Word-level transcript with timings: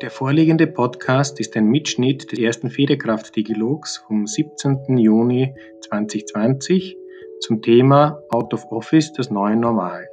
Der 0.00 0.10
vorliegende 0.12 0.68
Podcast 0.68 1.40
ist 1.40 1.56
ein 1.56 1.66
Mitschnitt 1.66 2.30
des 2.30 2.38
ersten 2.38 2.70
Federkraft-Dialogs 2.70 3.96
vom 4.06 4.28
17. 4.28 4.96
Juni 4.96 5.56
2020 5.88 6.96
zum 7.40 7.62
Thema 7.62 8.22
Out 8.30 8.54
of 8.54 8.64
Office, 8.70 9.12
das 9.12 9.28
neue 9.28 9.56
Normal. 9.56 10.06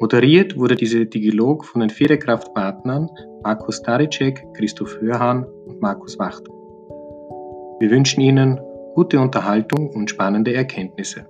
Moderiert 0.00 0.56
wurde 0.56 0.74
dieser 0.74 1.04
Dialog 1.04 1.64
von 1.64 1.80
den 1.80 1.90
Federkraft-Partnern 1.90 3.08
Markus 3.44 3.76
Staricek, 3.76 4.44
Christoph 4.54 5.00
Hörhan 5.00 5.44
und 5.44 5.80
Markus 5.80 6.18
Wachter. 6.18 6.50
Wir 7.78 7.90
wünschen 7.90 8.20
Ihnen 8.20 8.60
gute 8.96 9.20
Unterhaltung 9.20 9.90
und 9.90 10.10
spannende 10.10 10.54
Erkenntnisse. 10.54 11.28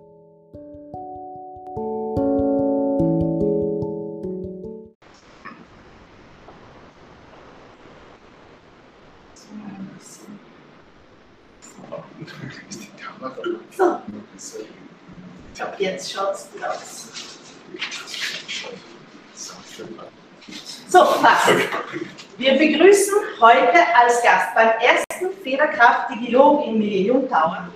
Federkraft-Dialog 26.09 26.67
im 26.67 26.79
Millennium 26.79 27.29
Tower 27.29 27.69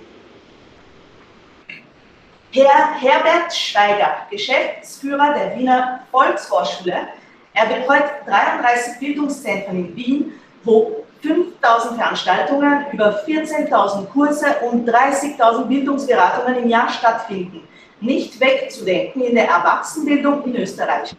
Herr 2.51 2.93
Herbert 2.99 3.51
Schweiger, 3.51 4.27
Geschäftsführer 4.29 5.33
der 5.33 5.57
Wiener 5.57 6.01
Volksvorschule. 6.11 7.07
Er 7.55 7.65
betreut 7.65 8.03
33 8.27 8.99
Bildungszentren 8.99 9.77
in 9.77 9.95
Wien, 9.95 10.33
wo 10.63 11.03
5000 11.21 11.95
Veranstaltungen, 11.95 12.85
über 12.91 13.23
14.000 13.25 14.05
Kurse 14.05 14.45
und 14.69 14.87
30.000 14.87 15.65
Bildungsberatungen 15.65 16.63
im 16.63 16.69
Jahr 16.69 16.89
stattfinden 16.89 17.67
nicht 18.03 18.39
wegzudenken 18.39 19.21
in 19.23 19.35
der 19.35 19.47
Erwachsenenbildung 19.47 20.43
in 20.43 20.57
Österreich. 20.57 21.15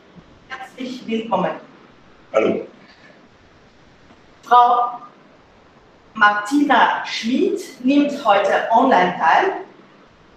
Herzlich 0.48 1.06
willkommen. 1.06 1.52
Hallo. 2.32 2.66
Frau 4.42 4.98
Martina 6.14 7.04
Schmid 7.04 7.60
nimmt 7.82 8.24
heute 8.24 8.68
online 8.70 9.14
teil. 9.18 9.52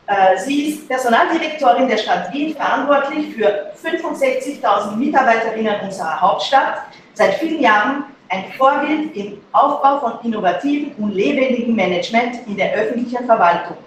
Äh, 0.08 0.38
sie 0.40 0.70
ist 0.70 0.88
Personaldirektorin 0.88 1.88
der 1.88 1.98
Stadt 1.98 2.34
Wien, 2.34 2.56
verantwortlich 2.56 3.36
für 3.36 3.72
65.000 3.84 4.96
Mitarbeiterinnen 4.96 5.82
unserer 5.82 6.20
Hauptstadt, 6.20 6.84
seit 7.14 7.36
vielen 7.36 7.62
Jahren 7.62 8.06
ein 8.30 8.52
Vorbild 8.58 9.16
im 9.16 9.40
Aufbau 9.52 10.00
von 10.00 10.26
innovativen 10.26 10.94
und 10.96 11.14
lebendigen 11.14 11.76
Management 11.76 12.48
in 12.48 12.58
der 12.58 12.74
öffentlichen 12.74 13.26
Verwaltung. 13.26 13.78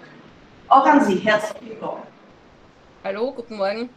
Auch 0.69 0.85
an 0.85 1.03
Sie 1.03 1.17
herzlich 1.17 1.69
willkommen. 1.69 2.03
Hallo, 3.03 3.31
guten 3.33 3.57
Morgen. 3.57 3.89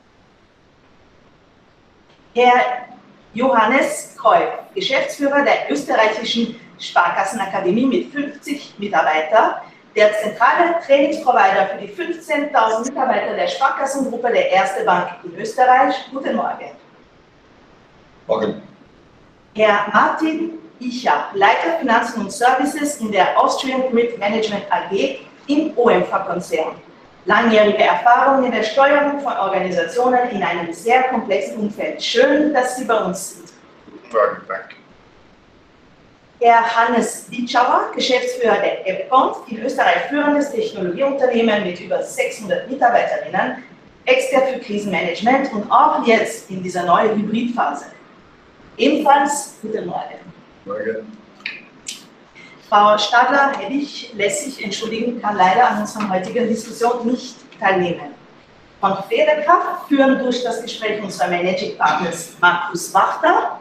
Herr 2.34 2.88
Johannes 3.32 4.16
Kreuf, 4.16 4.48
Geschäftsführer 4.74 5.44
der 5.44 5.70
österreichischen 5.70 6.58
Sparkassenakademie 6.84 7.86
mit 7.86 8.12
50 8.12 8.74
Mitarbeitern, 8.78 9.54
der 9.96 10.12
zentrale 10.14 10.76
Trainingsprovider 10.84 11.68
für 11.68 11.78
die 11.78 11.92
15.000 11.92 12.84
Mitarbeiter 12.84 13.34
der 13.34 13.46
Sparkassengruppe 13.46 14.32
der 14.32 14.50
Erste 14.50 14.84
Bank 14.84 15.08
in 15.24 15.36
Österreich. 15.36 15.94
Guten 16.10 16.36
Morgen. 16.36 16.70
Morgen. 18.26 18.62
Herr 19.54 19.86
Martin 19.92 20.58
Icha, 20.80 21.30
Leiter 21.34 21.78
Finanzen 21.78 22.22
und 22.22 22.32
Services 22.32 22.96
in 22.96 23.12
der 23.12 23.38
Austrian 23.38 23.82
Grid 23.90 24.18
Management 24.18 24.64
AG 24.70 25.20
im 25.46 25.76
OMV-Konzern 25.76 26.74
langjährige 27.26 27.82
Erfahrung 27.82 28.44
in 28.44 28.52
der 28.52 28.62
Steuerung 28.62 29.20
von 29.20 29.32
Organisationen 29.32 30.30
in 30.30 30.42
einem 30.42 30.72
sehr 30.72 31.04
komplexen 31.04 31.58
Umfeld. 31.58 32.02
Schön, 32.02 32.52
dass 32.52 32.76
Sie 32.76 32.84
bei 32.84 32.96
uns 32.96 33.36
sind. 33.36 33.52
Guten 33.86 34.16
Morgen, 34.16 34.42
danke. 34.48 34.83
Herr 36.44 36.76
Hannes 36.76 37.26
Ditschauer, 37.30 37.90
Geschäftsführer 37.94 38.58
der 38.58 38.86
EPCONT, 38.86 39.48
in 39.48 39.64
Österreich 39.64 40.02
führendes 40.10 40.50
Technologieunternehmen 40.50 41.64
mit 41.64 41.80
über 41.80 42.02
600 42.02 42.70
Mitarbeiterinnen, 42.70 43.64
Expert 44.04 44.50
für 44.50 44.58
Krisenmanagement 44.58 45.50
und 45.54 45.72
auch 45.72 46.06
jetzt 46.06 46.50
in 46.50 46.62
dieser 46.62 46.84
neuen 46.84 47.16
Hybridphase. 47.16 47.86
Ebenfalls 48.76 49.54
guten 49.62 49.86
Morgen. 49.86 50.18
Morgen. 50.66 51.16
Frau 52.68 52.98
Stadler-Hebbig 52.98 54.12
lässt 54.12 54.44
sich 54.44 54.62
entschuldigen, 54.62 55.22
kann 55.22 55.38
leider 55.38 55.70
an 55.70 55.80
unserer 55.80 56.10
heutigen 56.10 56.46
Diskussion 56.46 57.06
nicht 57.06 57.36
teilnehmen. 57.58 58.14
Von 58.82 58.98
Federkraft 59.08 59.88
führen 59.88 60.18
durch 60.18 60.44
das 60.44 60.60
Gespräch 60.60 61.02
unserer 61.02 61.28
Managing 61.28 61.78
Partners 61.78 62.36
Markus 62.38 62.92
Wachter, 62.92 63.60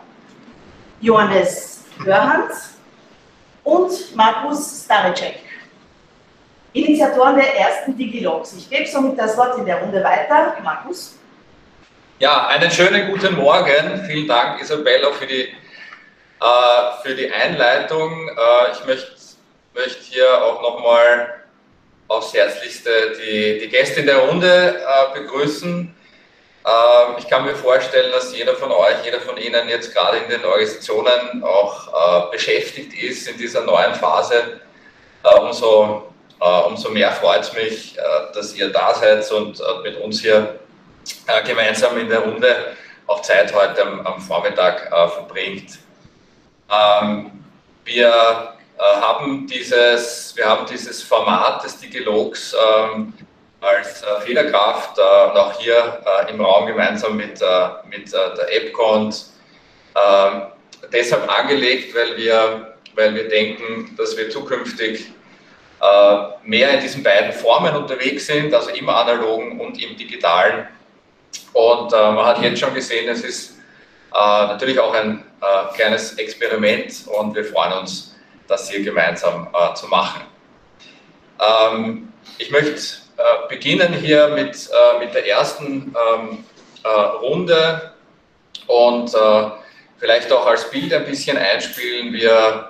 Johannes 1.00 1.86
Hörhans 2.04 2.73
und 3.64 4.16
Markus 4.16 4.84
Staricek, 4.86 5.40
Initiatoren 6.74 7.36
der 7.36 7.56
ersten 7.58 7.96
Digilogs. 7.96 8.54
Ich 8.54 8.70
gebe 8.70 8.88
somit 8.88 9.18
das 9.20 9.38
Wort 9.38 9.58
in 9.60 9.66
der 9.66 9.78
Runde 9.78 10.04
weiter. 10.04 10.58
Markus. 10.64 11.18
Ja, 12.20 12.48
einen 12.48 12.72
schönen 12.72 13.12
guten 13.12 13.36
Morgen. 13.36 14.04
Vielen 14.08 14.28
Dank, 14.28 14.62
Isabella, 14.62 15.12
für 15.12 15.28
die 15.28 15.44
äh, 15.44 17.04
für 17.04 17.16
die 17.16 17.32
Einleitung. 17.32 18.30
Äh, 18.30 18.72
ich 18.74 18.86
möchte 18.86 19.14
möcht 19.74 20.02
hier 20.04 20.44
auch 20.44 20.62
nochmal 20.62 21.44
aufs 22.08 22.34
Herzlichste 22.34 22.90
die, 23.20 23.60
die 23.60 23.70
Gäste 23.70 24.02
in 24.02 24.06
der 24.06 24.18
Runde 24.18 24.80
äh, 24.80 25.20
begrüßen. 25.20 25.96
Ähm, 26.66 27.16
ich 27.18 27.28
kann 27.28 27.46
mir 27.46 27.56
vorstellen, 27.56 28.12
dass 28.12 28.36
jeder 28.36 28.56
von 28.56 28.72
euch, 28.72 29.04
jeder 29.04 29.20
von 29.20 29.38
Ihnen 29.38 29.68
jetzt 29.70 29.94
gerade 29.94 30.18
in 30.18 30.30
den 30.30 30.46
Organisationen 30.46 31.44
auch 31.44 32.32
beschäftigt 32.32 32.94
ist 32.94 33.28
in 33.28 33.38
dieser 33.38 33.62
neuen 33.62 33.94
Phase. 33.96 34.62
umso, 35.40 36.12
umso 36.68 36.90
mehr 36.90 37.12
freut 37.12 37.42
es 37.42 37.54
mich, 37.54 37.98
dass 38.34 38.54
ihr 38.56 38.70
da 38.72 38.94
seid 38.94 39.30
und 39.32 39.62
mit 39.84 40.00
uns 40.02 40.22
hier 40.22 40.60
gemeinsam 41.46 41.98
in 41.98 42.10
der 42.10 42.20
Runde 42.20 42.76
auch 43.08 43.22
Zeit 43.22 43.54
heute 43.54 43.84
am, 43.84 44.06
am 44.06 44.22
Vormittag 44.22 44.90
verbringt. 45.14 45.80
Ähm, 46.70 47.44
wir, 47.86 48.54
äh, 48.78 49.02
haben 49.02 49.48
dieses, 49.48 50.36
wir 50.36 50.46
haben 50.46 50.66
dieses 50.66 51.04
Format 51.04 51.64
des 51.64 51.80
Digilogs 51.80 52.54
ähm, 52.54 53.14
als 53.64 54.04
äh, 54.04 54.22
Federkraft 54.22 54.98
äh, 54.98 55.02
und 55.02 55.38
auch 55.38 55.60
hier 55.60 56.02
äh, 56.06 56.32
im 56.32 56.42
Raum 56.42 56.68
gemeinsam 56.68 57.18
mit, 57.18 57.42
äh, 57.42 57.70
mit 57.90 58.14
äh, 58.14 58.18
der 58.36 58.48
AppCont 58.58 59.26
ähm, 59.96 60.42
deshalb 60.92 61.30
angelegt, 61.40 61.96
weil 61.96 62.18
wir, 62.18 62.76
weil 62.96 63.16
wir 63.16 63.28
denken, 63.30 63.96
dass 63.98 64.16
wir 64.18 64.30
zukünftig 64.30 65.12
mehr 66.46 66.76
in 66.76 66.80
diesen 66.80 67.04
beiden 67.04 67.34
Formen 67.34 67.76
unterwegs 67.76 68.28
sind, 68.28 68.54
also 68.54 68.70
im 68.70 68.88
analogen 68.88 69.60
und 69.60 69.84
im 69.84 69.98
digitalen. 69.98 70.66
Und 71.52 71.92
man 71.92 72.26
hat 72.26 72.42
jetzt 72.42 72.62
schon 72.62 72.74
gesehen, 72.74 73.10
es 73.10 73.22
ist 73.22 73.58
natürlich 74.14 74.80
auch 74.80 74.94
ein 74.94 75.26
äh, 75.44 75.76
kleines 75.76 76.14
Experiment 76.14 77.06
und 77.08 77.36
wir 77.36 77.44
freuen 77.44 77.74
uns, 77.74 78.16
das 78.48 78.70
hier 78.70 78.82
gemeinsam 78.82 79.50
äh, 79.54 79.74
zu 79.74 79.88
machen. 79.88 80.22
Ähm, 81.38 82.14
ich 82.38 82.50
möchte 82.50 82.72
äh, 83.24 83.48
beginnen 83.48 83.94
hier 83.94 84.28
mit, 84.30 84.70
äh, 84.70 85.00
mit 85.00 85.14
der 85.14 85.26
ersten 85.26 85.96
ähm, 85.96 86.44
äh, 86.84 86.88
Runde 86.90 87.94
und 88.68 89.14
äh, 89.14 89.50
vielleicht 89.98 90.30
auch 90.32 90.46
als 90.46 90.70
Bild 90.70 90.94
ein 90.94 91.06
bisschen 91.06 91.38
einspielen. 91.38 92.14
Wir 92.14 92.70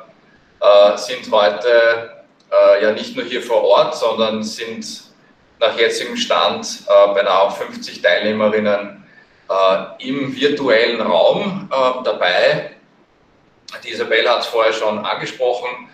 sind 0.96 1.30
heute 1.30 2.24
ja 2.82 2.92
nicht 2.92 3.18
nur 3.18 3.26
hier 3.26 3.42
vor 3.42 3.64
Ort, 3.64 3.98
sondern 3.98 4.44
sind 4.44 4.86
nach 5.64 5.78
jetzigem 5.78 6.18
Stand 6.18 6.84
äh, 6.88 7.14
beinahe 7.14 7.52
50 7.52 8.02
Teilnehmerinnen 8.02 9.04
äh, 9.50 10.08
im 10.10 10.36
virtuellen 10.36 11.02
Raum 11.02 11.70
äh, 11.72 12.04
dabei. 12.04 12.72
Die 13.84 13.92
Isabel 13.92 14.28
hat 14.30 14.42
es 14.42 14.48
vorher 14.48 14.74
schon 14.74 15.00
angesprochen. 15.06 15.90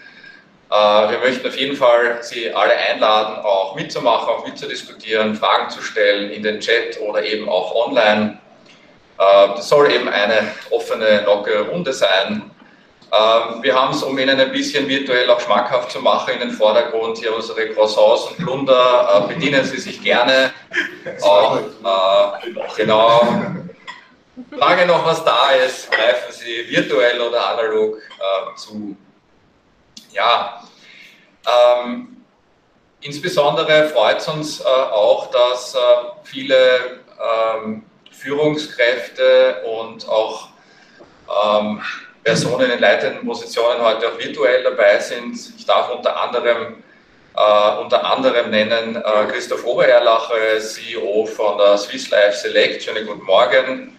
Äh, 0.70 0.74
wir 1.12 1.20
möchten 1.20 1.48
auf 1.48 1.58
jeden 1.58 1.76
Fall 1.76 2.20
Sie 2.22 2.54
alle 2.54 2.74
einladen, 2.76 3.44
auch 3.44 3.76
mitzumachen, 3.76 4.30
auch 4.30 4.46
mitzudiskutieren, 4.46 5.36
Fragen 5.36 5.70
zu 5.70 5.82
stellen 5.82 6.32
in 6.32 6.44
den 6.44 6.60
Chat 6.60 7.00
oder 7.02 7.24
eben 7.24 7.50
auch 7.50 7.74
online. 7.88 8.40
Das 9.18 9.68
soll 9.68 9.92
eben 9.92 10.08
eine 10.08 10.50
offene, 10.70 11.26
lockere 11.26 11.68
Runde 11.68 11.92
sein. 11.92 12.50
Ähm, 13.12 13.64
wir 13.64 13.74
haben 13.74 13.94
es, 13.94 14.04
um 14.04 14.18
Ihnen 14.20 14.40
ein 14.40 14.52
bisschen 14.52 14.88
virtuell 14.88 15.30
auch 15.30 15.40
schmackhaft 15.40 15.92
zu 15.92 16.00
machen, 16.00 16.34
in 16.36 16.40
den 16.42 16.52
Vordergrund 16.52 17.18
hier 17.18 17.36
unsere 17.36 17.70
Croissants 17.70 18.26
und 18.26 18.38
Plunder. 18.38 19.26
Äh, 19.26 19.34
bedienen 19.34 19.66
Sie 19.66 19.78
sich 19.78 20.02
gerne. 20.04 20.52
Auch, 21.22 21.58
äh, 21.58 22.52
genau. 22.78 23.22
Frage 24.58 24.86
noch, 24.86 25.06
was 25.06 25.24
da 25.26 25.52
ist, 25.66 25.92
greifen 25.92 26.32
Sie 26.32 26.70
virtuell 26.70 27.20
oder 27.20 27.50
analog 27.50 27.98
äh, 27.98 28.56
zu. 28.56 28.96
Ja, 30.12 30.64
ähm, 31.46 32.26
insbesondere 33.02 33.90
freut 33.90 34.18
es 34.18 34.28
uns 34.28 34.60
äh, 34.60 34.64
auch, 34.64 35.30
dass 35.32 35.76
äh, 35.76 35.78
viele 36.24 37.02
ähm, 37.20 37.84
Führungskräfte 38.12 39.64
und 39.64 40.08
auch 40.08 40.50
ähm, 41.44 41.82
Personen 42.24 42.72
in 42.72 42.80
leitenden 42.80 43.26
Positionen 43.26 43.82
heute 43.82 44.10
auch 44.10 44.18
virtuell 44.18 44.64
dabei 44.64 45.00
sind. 45.00 45.36
Ich 45.58 45.66
darf 45.66 45.90
unter 45.90 46.20
anderem, 46.22 46.84
äh, 47.36 47.78
unter 47.80 48.04
anderem 48.04 48.50
nennen 48.50 48.98
äh, 48.98 49.26
Christoph 49.32 49.64
Obererlacher, 49.66 50.60
CEO 50.60 51.26
von 51.26 51.58
der 51.58 51.78
Swiss 51.78 52.10
Life 52.10 52.38
Select. 52.38 52.84
Schönen 52.84 53.08
guten 53.08 53.26
Morgen. 53.26 53.98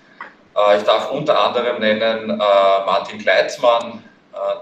Äh, 0.56 0.78
ich 0.78 0.82
darf 0.84 1.10
unter 1.10 1.40
anderem 1.40 1.80
nennen 1.80 2.30
äh, 2.30 2.34
Martin 2.36 3.18
Kleitzmann, 3.18 4.04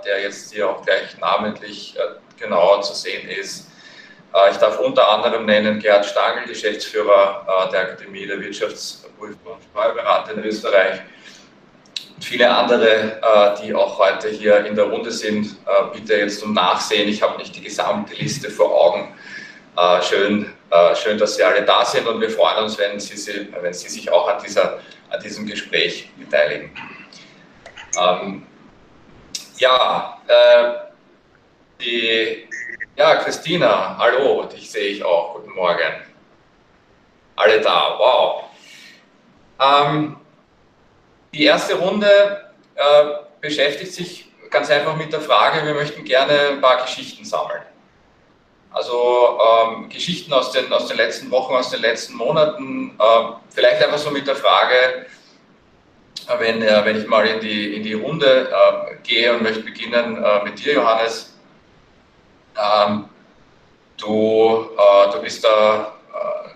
der 0.04 0.22
jetzt 0.22 0.52
hier 0.52 0.68
auch 0.68 0.84
gleich 0.84 1.16
namentlich 1.18 1.96
genauer 2.38 2.82
zu 2.82 2.94
sehen 2.94 3.28
ist. 3.28 3.66
Ich 4.50 4.56
darf 4.58 4.78
unter 4.78 5.08
anderem 5.08 5.46
nennen 5.46 5.78
Gerhard 5.78 6.06
Stangl, 6.06 6.46
Geschäftsführer 6.46 7.68
der 7.72 7.80
Akademie 7.80 8.26
der 8.26 8.40
Wirtschaftsprüfer 8.40 9.36
und 9.44 9.62
Steuerberater 9.70 10.34
in 10.34 10.44
Österreich. 10.44 11.00
Und 12.14 12.24
viele 12.24 12.50
andere, 12.50 13.56
die 13.62 13.74
auch 13.74 13.98
heute 13.98 14.28
hier 14.28 14.64
in 14.66 14.74
der 14.74 14.84
Runde 14.86 15.10
sind, 15.10 15.56
bitte 15.92 16.16
jetzt 16.16 16.42
um 16.42 16.52
Nachsehen. 16.52 17.08
Ich 17.08 17.22
habe 17.22 17.38
nicht 17.38 17.56
die 17.56 17.62
gesamte 17.62 18.14
Liste 18.14 18.50
vor 18.50 18.70
Augen. 18.70 19.14
Schön, 20.02 20.52
schön, 20.94 21.18
dass 21.18 21.36
Sie 21.36 21.42
alle 21.42 21.62
da 21.62 21.84
sind 21.84 22.06
und 22.06 22.20
wir 22.20 22.30
freuen 22.30 22.64
uns, 22.64 22.78
wenn 22.78 23.00
Sie, 23.00 23.48
wenn 23.60 23.72
Sie 23.72 23.88
sich 23.88 24.10
auch 24.10 24.28
an 24.28 24.42
dieser 24.44 24.80
an 25.10 25.22
diesem 25.22 25.46
Gespräch 25.46 26.10
beteiligen. 26.18 26.70
Ja, 29.58 30.20
äh, 30.28 30.74
die, 31.80 32.48
ja, 32.96 33.16
Christina, 33.16 33.96
hallo, 33.98 34.44
dich 34.44 34.70
sehe 34.70 34.90
ich 34.90 35.04
auch, 35.04 35.34
guten 35.34 35.52
Morgen. 35.52 36.04
Alle 37.34 37.60
da, 37.60 37.96
wow. 37.98 38.44
Ähm, 39.60 40.16
die 41.34 41.42
erste 41.42 41.74
Runde 41.74 42.52
äh, 42.76 43.04
beschäftigt 43.40 43.92
sich 43.92 44.32
ganz 44.48 44.70
einfach 44.70 44.94
mit 44.94 45.12
der 45.12 45.20
Frage, 45.20 45.66
wir 45.66 45.74
möchten 45.74 46.04
gerne 46.04 46.50
ein 46.50 46.60
paar 46.60 46.80
Geschichten 46.82 47.24
sammeln. 47.24 47.62
Also 48.70 49.40
ähm, 49.40 49.88
Geschichten 49.88 50.32
aus 50.32 50.52
den, 50.52 50.72
aus 50.72 50.86
den 50.86 50.98
letzten 50.98 51.32
Wochen, 51.32 51.54
aus 51.54 51.70
den 51.70 51.80
letzten 51.80 52.14
Monaten. 52.14 52.96
Äh, 52.96 53.32
vielleicht 53.50 53.82
einfach 53.82 53.98
so 53.98 54.12
mit 54.12 54.28
der 54.28 54.36
Frage, 54.36 55.06
wenn, 56.38 56.62
äh, 56.62 56.84
wenn 56.84 56.98
ich 56.98 57.06
mal 57.06 57.26
in 57.26 57.40
die, 57.40 57.74
in 57.76 57.82
die 57.82 57.94
Runde 57.94 58.50
äh, 58.50 58.96
gehe 59.02 59.34
und 59.34 59.42
möchte 59.42 59.60
beginnen 59.60 60.22
äh, 60.22 60.44
mit 60.44 60.64
dir, 60.64 60.74
Johannes. 60.74 61.34
Ähm, 62.56 63.08
du, 63.96 64.70
äh, 64.76 65.12
du, 65.12 65.20
bist 65.22 65.44
da, 65.44 65.94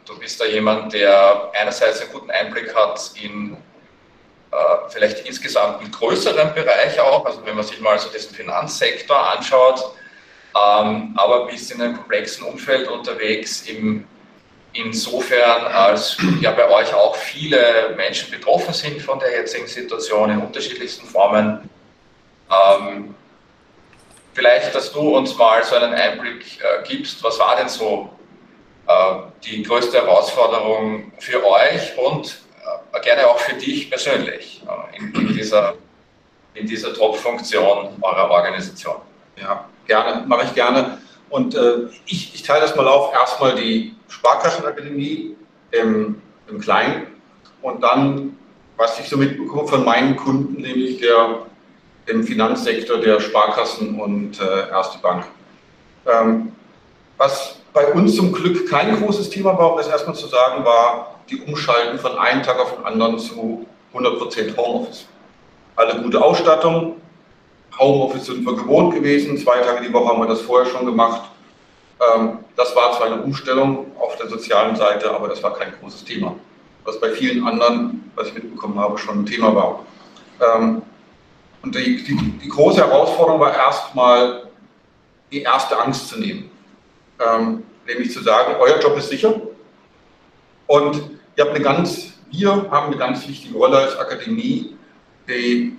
du 0.05 0.19
bist 0.19 0.41
da 0.41 0.45
jemand, 0.47 0.93
der 0.93 1.51
einerseits 1.59 2.01
einen 2.01 2.13
guten 2.13 2.31
Einblick 2.31 2.75
hat 2.75 3.13
in 3.21 3.57
vielleicht 4.91 5.27
insgesamt 5.27 5.81
einen 5.81 5.91
größeren 5.91 6.53
Bereich 6.53 7.01
auch, 7.01 7.25
also 7.25 7.41
wenn 7.47 7.57
man 7.57 7.65
sich 7.65 7.81
mal 7.81 7.99
so 7.99 8.11
diesen 8.11 8.35
Finanzsektor 8.35 9.17
anschaut, 9.31 9.95
ähm, 10.55 11.15
aber 11.17 11.47
bist 11.47 11.71
in 11.73 11.81
einem 11.81 11.97
komplexen 11.97 12.45
Umfeld 12.45 12.87
unterwegs, 12.89 13.63
im, 13.63 14.07
insofern 14.73 15.67
als 15.67 16.17
ja 16.41 16.51
bei 16.53 16.69
euch 16.69 16.93
auch 16.95 17.17
viele 17.17 17.95
Menschen 17.97 18.31
betroffen 18.31 18.73
sind 18.73 19.01
von 19.03 19.19
der 19.19 19.31
jetzigen 19.31 19.67
Situation 19.67 20.31
in 20.31 20.39
unterschiedlichsten 20.39 21.07
Formen. 21.07 21.69
Ähm, 22.51 23.15
vielleicht, 24.33 24.75
dass 24.75 24.93
du 24.93 25.17
uns 25.17 25.37
mal 25.37 25.63
so 25.63 25.77
einen 25.77 25.95
Einblick 25.95 26.59
äh, 26.61 26.87
gibst, 26.87 27.23
was 27.23 27.39
war 27.39 27.57
denn 27.57 27.69
so 27.69 28.11
äh, 28.87 28.93
die 29.45 29.63
größte 29.63 29.99
Herausforderung 29.99 31.13
für 31.19 31.45
euch 31.45 31.97
und 31.99 32.39
äh, 32.93 33.01
gerne 33.01 33.27
auch 33.27 33.39
für 33.39 33.55
dich 33.55 33.91
persönlich 33.91 34.63
äh, 34.67 34.97
in, 34.97 35.15
in, 35.15 35.35
dieser, 35.35 35.75
in 36.55 36.67
dieser 36.67 36.95
Top-Funktion 36.95 37.97
eurer 38.01 38.31
Organisation? 38.31 38.97
Ja, 39.37 39.69
gerne, 39.87 40.27
mache 40.27 40.45
ich 40.47 40.55
gerne. 40.55 40.99
Und 41.33 41.55
äh, 41.55 41.87
ich, 42.05 42.35
ich, 42.35 42.43
teile 42.43 42.61
das 42.61 42.77
mal 42.77 42.87
auf. 42.87 43.15
Erstmal 43.15 43.55
die 43.55 43.95
Sparkassenakademie 44.09 45.35
im, 45.71 46.21
im 46.47 46.61
Kleinen 46.61 47.07
und 47.63 47.83
dann, 47.83 48.37
was 48.77 49.01
ich 49.01 49.09
so 49.09 49.17
mitbekomme 49.17 49.67
von 49.67 49.83
meinen 49.83 50.15
Kunden, 50.15 50.61
nämlich 50.61 50.99
der 50.99 51.47
im 52.05 52.23
Finanzsektor 52.23 52.99
der 52.99 53.19
Sparkassen 53.19 53.99
und 53.99 54.41
äh, 54.41 54.69
Erste 54.69 54.99
Bank. 54.99 55.25
Ähm, 56.07 56.53
was 57.17 57.57
bei 57.73 57.91
uns 57.93 58.15
zum 58.17 58.33
Glück 58.33 58.69
kein 58.69 58.95
großes 59.01 59.31
Thema 59.31 59.57
war, 59.57 59.73
um 59.73 59.79
das 59.79 59.89
erstmal 59.89 60.17
zu 60.17 60.27
sagen, 60.27 60.63
war 60.67 61.19
die 61.31 61.41
Umschalten 61.41 61.99
von 61.99 62.19
einem 62.19 62.43
Tag 62.43 62.59
auf 62.59 62.77
den 62.77 62.85
anderen 62.85 63.19
zu 63.19 63.65
100% 63.95 64.55
Homeoffice. 64.55 65.07
Alle 65.77 66.03
gute 66.03 66.23
Ausstattung, 66.23 66.97
Homeoffice 67.79 68.27
sind 68.27 68.45
wir 68.45 68.55
gewohnt 68.55 68.95
gewesen, 68.95 69.37
zwei 69.39 69.59
Tage 69.61 69.87
die 69.87 69.93
Woche 69.93 70.09
haben 70.09 70.21
wir 70.21 70.29
das 70.29 70.43
vorher 70.43 70.71
schon 70.71 70.87
gemacht. 70.87 71.23
Ähm, 72.01 72.39
das 72.57 72.75
war 72.77 72.93
zwar 72.93 73.07
eine 73.07 73.23
Umstellung 73.23 73.87
auf 73.99 74.17
der 74.17 74.29
sozialen 74.29 74.77
Seite, 74.77 75.11
aber 75.11 75.29
das 75.29 75.43
war 75.43 75.55
kein 75.55 75.73
großes 75.81 76.05
Thema. 76.05 76.35
Was 76.85 77.01
bei 77.01 77.11
vielen 77.11 77.47
anderen, 77.47 78.11
was 78.15 78.29
ich 78.29 78.35
mitbekommen 78.35 78.79
habe, 78.79 78.99
schon 78.99 79.21
ein 79.21 79.27
Thema 79.27 79.55
war. 79.55 79.81
Ähm, 80.41 80.83
und 81.63 81.75
die, 81.75 82.03
die, 82.03 82.17
die 82.43 82.49
große 82.49 82.85
Herausforderung 82.85 83.41
war 83.41 83.55
erstmal, 83.55 84.49
die 85.31 85.43
erste 85.43 85.79
Angst 85.81 86.09
zu 86.09 86.19
nehmen. 86.19 86.51
Ähm, 87.19 87.63
nämlich 87.87 88.13
zu 88.13 88.23
sagen, 88.23 88.57
euer 88.61 88.79
Job 88.81 88.97
ist 88.99 89.09
sicher. 89.09 89.41
Und 90.67 90.97
ihr 91.37 91.45
habt 91.45 91.55
eine 91.55 91.65
ganz, 91.65 92.13
wir 92.31 92.51
haben 92.71 92.87
eine 92.89 92.97
ganz 92.97 93.27
wichtige 93.27 93.57
Rolle 93.57 93.79
als 93.79 93.97
Akademie, 93.97 94.77
die 95.29 95.79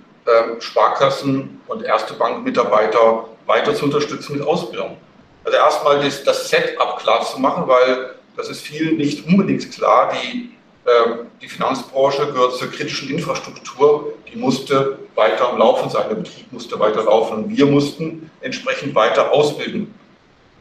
Sparkassen 0.60 1.60
und 1.66 1.82
Erste 1.82 2.14
Bank-Mitarbeiter 2.14 3.26
weiter 3.46 3.74
zu 3.74 3.84
unterstützen 3.84 4.38
mit 4.38 4.46
Ausbildung. 4.46 4.96
Also 5.44 5.58
erstmal 5.58 6.02
das, 6.02 6.24
das 6.24 6.48
Setup 6.48 6.98
klar 6.98 7.22
zu 7.22 7.38
machen, 7.38 7.68
weil 7.68 8.14
das 8.36 8.48
ist 8.48 8.62
vielen 8.62 8.96
nicht 8.96 9.26
unbedingt 9.26 9.70
klar. 9.70 10.12
Die, 10.12 10.54
äh, 10.86 11.24
die 11.40 11.48
Finanzbranche 11.48 12.32
gehört 12.32 12.56
zur 12.56 12.70
kritischen 12.70 13.10
Infrastruktur, 13.10 14.14
die 14.32 14.36
musste 14.36 14.98
weiter 15.14 15.50
am 15.50 15.58
Laufen 15.58 15.90
sein, 15.90 16.08
der 16.08 16.16
Betrieb 16.16 16.50
musste 16.52 16.78
weiter 16.80 17.04
laufen 17.04 17.44
und 17.44 17.56
wir 17.56 17.66
mussten 17.66 18.30
entsprechend 18.40 18.94
weiter 18.94 19.30
ausbilden. 19.30 19.94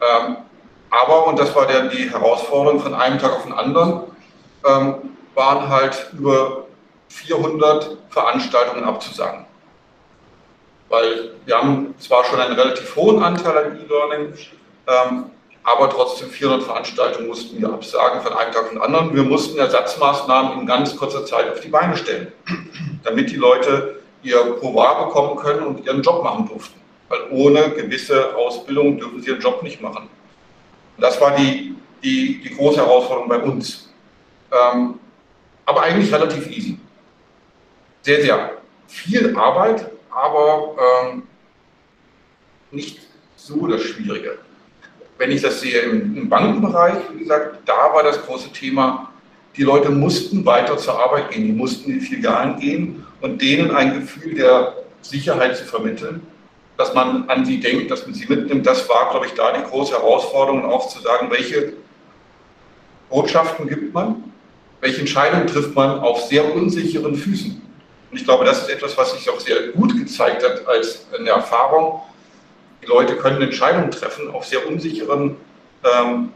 Ähm, 0.01 0.37
aber, 0.89 1.27
und 1.27 1.39
das 1.39 1.55
war 1.55 1.65
der, 1.65 1.87
die 1.87 2.09
Herausforderung 2.09 2.79
von 2.79 2.93
einem 2.93 3.17
Tag 3.17 3.31
auf 3.31 3.43
den 3.43 3.53
anderen, 3.53 4.01
ähm, 4.65 4.95
waren 5.33 5.69
halt 5.69 6.11
über 6.13 6.65
400 7.07 7.97
Veranstaltungen 8.09 8.83
abzusagen 8.83 9.45
weil 10.93 11.31
wir 11.45 11.57
haben 11.57 11.95
zwar 11.97 12.23
schon 12.23 12.39
einen 12.39 12.53
relativ 12.53 12.95
hohen 12.95 13.23
Anteil 13.23 13.57
an 13.57 13.79
E-Learning, 13.79 14.33
ähm, 14.85 15.23
aber 15.63 15.89
trotzdem 15.89 16.29
400 16.29 16.61
Veranstaltungen 16.61 17.29
mussten 17.29 17.59
wir 17.59 17.69
absagen 17.69 18.21
von 18.21 18.31
einem 18.33 18.51
Tag 18.51 18.63
auf 18.65 18.69
den 18.69 18.79
anderen. 18.79 19.15
Wir 19.15 19.23
mussten 19.23 19.57
Ersatzmaßnahmen 19.57 20.59
in 20.59 20.67
ganz 20.67 20.95
kurzer 20.95 21.25
Zeit 21.25 21.51
auf 21.51 21.61
die 21.61 21.69
Beine 21.69 21.97
stellen, 21.97 22.31
damit 23.03 23.31
die 23.31 23.37
Leute 23.37 24.01
ihr 24.21 24.37
Pouvoir 24.37 25.07
bekommen 25.07 25.35
können 25.37 25.65
und 25.65 25.83
ihren 25.83 26.03
Job 26.03 26.23
machen 26.23 26.47
durften. 26.47 26.79
Weil 27.09 27.21
ohne 27.31 27.71
gewisse 27.71 28.35
Ausbildung 28.35 28.99
dürfen 28.99 29.19
sie 29.19 29.29
ihren 29.29 29.41
Job 29.41 29.63
nicht 29.63 29.81
machen. 29.81 30.07
Und 30.95 31.01
das 31.01 31.19
war 31.19 31.35
die, 31.35 31.75
die, 32.03 32.39
die 32.43 32.55
große 32.55 32.77
Herausforderung 32.77 33.29
bei 33.29 33.39
uns. 33.39 33.89
Ähm, 34.51 34.99
aber 35.65 35.81
eigentlich 35.81 36.13
relativ 36.13 36.45
easy. 36.51 36.77
Sehr, 38.03 38.21
sehr 38.21 38.51
viel 38.85 39.35
Arbeit, 39.35 39.89
aber 40.13 40.75
ähm, 40.79 41.23
nicht 42.71 42.99
so 43.35 43.67
das 43.67 43.81
Schwierige. 43.81 44.37
Wenn 45.17 45.31
ich 45.31 45.41
das 45.41 45.61
sehe 45.61 45.79
im, 45.81 46.17
im 46.17 46.29
Bankenbereich, 46.29 46.95
wie 47.13 47.19
gesagt, 47.19 47.57
da 47.65 47.93
war 47.93 48.03
das 48.03 48.21
große 48.25 48.51
Thema, 48.51 49.11
die 49.55 49.63
Leute 49.63 49.89
mussten 49.89 50.45
weiter 50.45 50.77
zur 50.77 50.99
Arbeit 50.99 51.31
gehen, 51.31 51.45
die 51.45 51.51
mussten 51.51 51.91
in 51.91 51.99
die 51.99 52.05
Filialen 52.05 52.59
gehen 52.59 53.05
und 53.21 53.41
denen 53.41 53.71
ein 53.71 53.93
Gefühl 53.93 54.33
der 54.33 54.75
Sicherheit 55.01 55.57
zu 55.57 55.65
vermitteln, 55.65 56.25
dass 56.77 56.93
man 56.93 57.29
an 57.29 57.45
sie 57.45 57.59
denkt, 57.59 57.91
dass 57.91 58.05
man 58.05 58.15
sie 58.15 58.25
mitnimmt. 58.25 58.65
Das 58.65 58.87
war, 58.89 59.11
glaube 59.11 59.27
ich, 59.27 59.33
da 59.33 59.55
die 59.55 59.63
große 59.63 59.93
Herausforderung, 59.93 60.65
auch 60.65 60.89
zu 60.89 60.99
sagen, 61.01 61.29
welche 61.29 61.73
Botschaften 63.09 63.67
gibt 63.67 63.93
man, 63.93 64.31
welche 64.81 65.01
Entscheidungen 65.01 65.45
trifft 65.45 65.75
man 65.75 65.99
auf 65.99 66.21
sehr 66.23 66.53
unsicheren 66.53 67.15
Füßen. 67.15 67.62
Und 68.13 68.19
ich 68.19 68.25
glaube, 68.25 68.45
das 68.45 68.61
ist 68.61 68.69
etwas, 68.69 68.95
was 68.95 69.11
sich 69.13 69.27
auch 69.27 69.39
sehr 69.39 69.69
gut 69.69 69.97
gezeigt 69.97 70.43
hat 70.43 70.67
als 70.67 71.07
eine 71.17 71.31
Erfahrung. 71.31 72.03
Die 72.83 72.85
Leute 72.85 73.17
können 73.17 73.41
Entscheidungen 73.41 73.89
treffen 73.89 74.29
auf 74.29 74.45
sehr 74.45 74.67
unsicheren 74.67 75.35
ähm, 75.83 76.31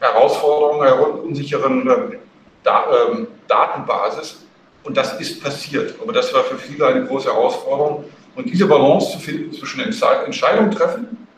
Herausforderungen, 0.00 1.20
unsicheren 1.20 1.88
äh, 1.88 2.18
da, 2.64 2.86
ähm, 2.90 3.28
Datenbasis 3.46 4.44
Und 4.82 4.96
das 4.96 5.20
ist 5.20 5.40
passiert. 5.40 5.94
Aber 6.02 6.12
das 6.12 6.34
war 6.34 6.42
für 6.42 6.58
viele 6.58 6.88
eine 6.88 7.06
große 7.06 7.32
Herausforderung. 7.32 8.06
Und 8.34 8.46
diese 8.46 8.66
Balance 8.66 9.12
zu 9.12 9.20
finden 9.20 9.52
zwischen 9.52 9.80
Entscheidungen 9.80 10.72
treffen, 10.72 11.28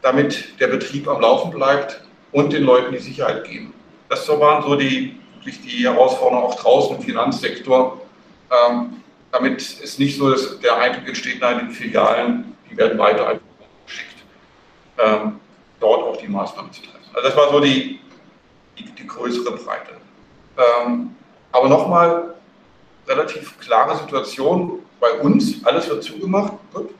damit 0.00 0.58
der 0.58 0.68
Betrieb 0.68 1.06
am 1.06 1.20
Laufen 1.20 1.50
bleibt 1.50 2.00
und 2.32 2.50
den 2.50 2.62
Leuten 2.62 2.92
die 2.92 2.98
Sicherheit 2.98 3.44
geben. 3.44 3.74
Das 4.08 4.26
waren 4.26 4.62
so 4.62 4.74
die, 4.74 5.20
die 5.44 5.84
Herausforderungen 5.84 6.46
auch 6.46 6.54
draußen 6.54 6.96
im 6.96 7.02
Finanzsektor, 7.02 8.00
ähm, 8.50 9.02
damit 9.32 9.60
es 9.60 9.98
nicht 9.98 10.16
so 10.16 10.30
dass 10.30 10.60
der 10.60 10.76
Eindruck 10.76 11.08
entsteht, 11.08 11.40
nein, 11.40 11.68
die 11.68 11.74
Filialen, 11.74 12.56
die 12.70 12.76
werden 12.76 12.98
weiter 12.98 13.28
einfach 13.28 13.44
geschickt, 13.86 14.16
ähm, 14.98 15.40
dort 15.80 16.02
auch 16.02 16.16
die 16.16 16.28
Maßnahmen 16.28 16.72
zu 16.72 16.82
treffen. 16.82 16.98
Also 17.12 17.28
das 17.28 17.36
war 17.36 17.50
so 17.50 17.60
die, 17.60 18.00
die, 18.78 18.84
die 18.84 19.06
größere 19.06 19.56
Breite. 19.56 19.92
Ähm, 20.56 21.14
aber 21.52 21.68
nochmal, 21.68 22.34
relativ 23.06 23.58
klare 23.60 23.96
Situation 23.98 24.80
bei 25.00 25.12
uns, 25.20 25.64
alles 25.64 25.88
wird 25.88 26.02
zugemacht, 26.02 26.52
gut, 26.72 26.90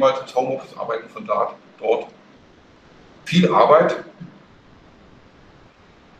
halt 0.00 0.22
ins 0.22 0.34
Homeoffice, 0.34 0.76
arbeiten 0.76 1.08
von 1.08 1.26
da, 1.26 1.54
dort. 1.78 2.06
Viel 3.24 3.52
Arbeit, 3.52 4.04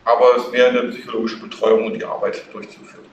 aber 0.05 0.37
es 0.37 0.51
mehr 0.51 0.69
eine 0.69 0.83
psychologische 0.83 1.37
Betreuung 1.37 1.87
und 1.87 1.93
die 1.95 2.05
Arbeit 2.05 2.41
durchzuführen. 2.53 3.05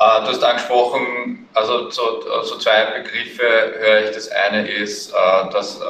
Äh, 0.00 0.20
du 0.22 0.28
hast 0.28 0.42
angesprochen, 0.42 1.48
also 1.52 1.90
so, 1.90 2.22
so, 2.42 2.56
zwei 2.58 3.02
Begriffe 3.02 3.44
höre 3.78 4.04
ich. 4.04 4.10
Das 4.12 4.28
eine 4.28 4.66
ist, 4.66 5.10
äh, 5.10 5.50
dass 5.52 5.80
äh, 5.80 5.84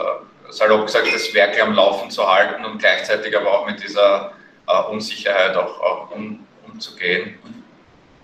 salopp 0.49 0.87
gesagt, 0.87 1.13
das 1.13 1.33
Werk 1.33 1.63
am 1.63 1.75
Laufen 1.75 2.11
zu 2.11 2.27
halten 2.27 2.65
und 2.65 2.79
gleichzeitig 2.79 3.37
aber 3.37 3.53
auch 3.53 3.67
mit 3.67 3.83
dieser 3.83 4.33
Unsicherheit 4.89 5.57
auch, 5.57 5.81
auch 5.81 6.11
um, 6.13 6.47
umzugehen. 6.65 7.39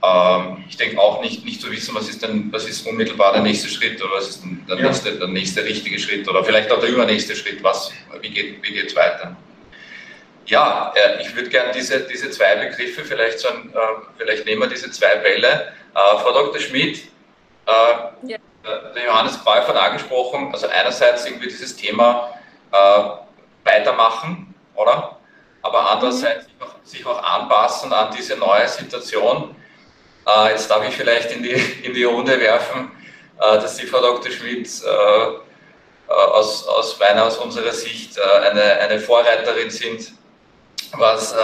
Ähm, 0.03 0.65
ich 0.69 0.77
denke 0.77 1.01
auch 1.01 1.21
nicht, 1.21 1.45
nicht 1.45 1.61
zu 1.61 1.71
wissen, 1.73 1.95
was 1.95 2.09
ist 2.09 2.23
denn, 2.23 2.53
was 2.53 2.69
ist 2.69 2.87
unmittelbar 2.87 3.33
der 3.33 3.43
nächste 3.43 3.69
Schritt 3.69 4.01
oder 4.01 4.15
was 4.15 4.29
ist 4.29 4.45
der, 4.69 4.77
ja. 4.77 4.87
nächste, 4.87 5.19
der 5.19 5.29
nächste 5.29 5.65
richtige 5.65 5.99
Schritt 5.99 6.29
oder 6.29 6.45
vielleicht 6.45 6.71
auch 6.71 6.79
der 6.79 6.91
übernächste 6.91 7.35
Schritt, 7.35 7.63
was, 7.65 7.93
wie 8.21 8.31
geht 8.31 8.65
es 8.65 8.95
weiter. 8.95 9.37
Ja, 10.47 10.93
äh, 10.95 11.21
ich 11.23 11.35
würde 11.35 11.49
gerne 11.49 11.73
diese, 11.73 12.01
diese 12.01 12.31
zwei 12.31 12.55
Begriffe, 12.57 13.05
vielleicht, 13.05 13.41
so 13.41 13.49
ein, 13.49 13.73
äh, 13.75 13.79
vielleicht 14.17 14.47
nehmen 14.47 14.63
wir 14.63 14.69
diese 14.69 14.91
zwei 14.91 15.17
Bälle. 15.17 15.73
Äh, 15.95 16.19
Frau 16.19 16.33
Dr. 16.33 16.61
Schmidt, 16.61 17.09
ja. 18.23 18.39
der 18.95 19.05
Johannes 19.05 19.39
Beuf 19.39 19.67
hat 19.67 19.77
angesprochen, 19.77 20.51
also 20.53 20.69
einerseits 20.69 21.27
irgendwie 21.27 21.49
dieses 21.49 21.75
Thema 21.75 22.31
weitermachen, 23.65 24.55
oder? 24.75 25.19
Aber 25.63 25.91
andererseits 25.91 26.47
mhm. 26.47 26.65
sich, 26.85 27.05
auch, 27.05 27.21
anpassen 27.21 27.93
an 27.93 28.15
diese 28.17 28.37
neue 28.37 28.69
Situation. 28.69 29.57
jetzt 30.49 30.71
darf 30.71 30.87
ich 30.87 30.95
vielleicht 30.95 31.33
in 31.33 31.43
die, 31.43 31.55
in 31.83 31.93
die 31.93 32.05
Runde 32.05 32.39
werfen, 32.39 32.93
dass 33.39 33.77
Sie, 33.77 33.87
Frau 33.87 34.01
Dr. 34.01 34.31
Schmidt, 34.31 34.69
aus, 36.07 36.69
aus 36.69 36.99
meiner, 37.01 37.25
aus 37.25 37.39
unserer 37.39 37.73
Sicht 37.73 38.21
eine, 38.21 38.79
eine 38.79 39.01
Vorreiterin 39.01 39.71
sind 39.71 40.16
was, 40.97 41.33
äh, 41.33 41.37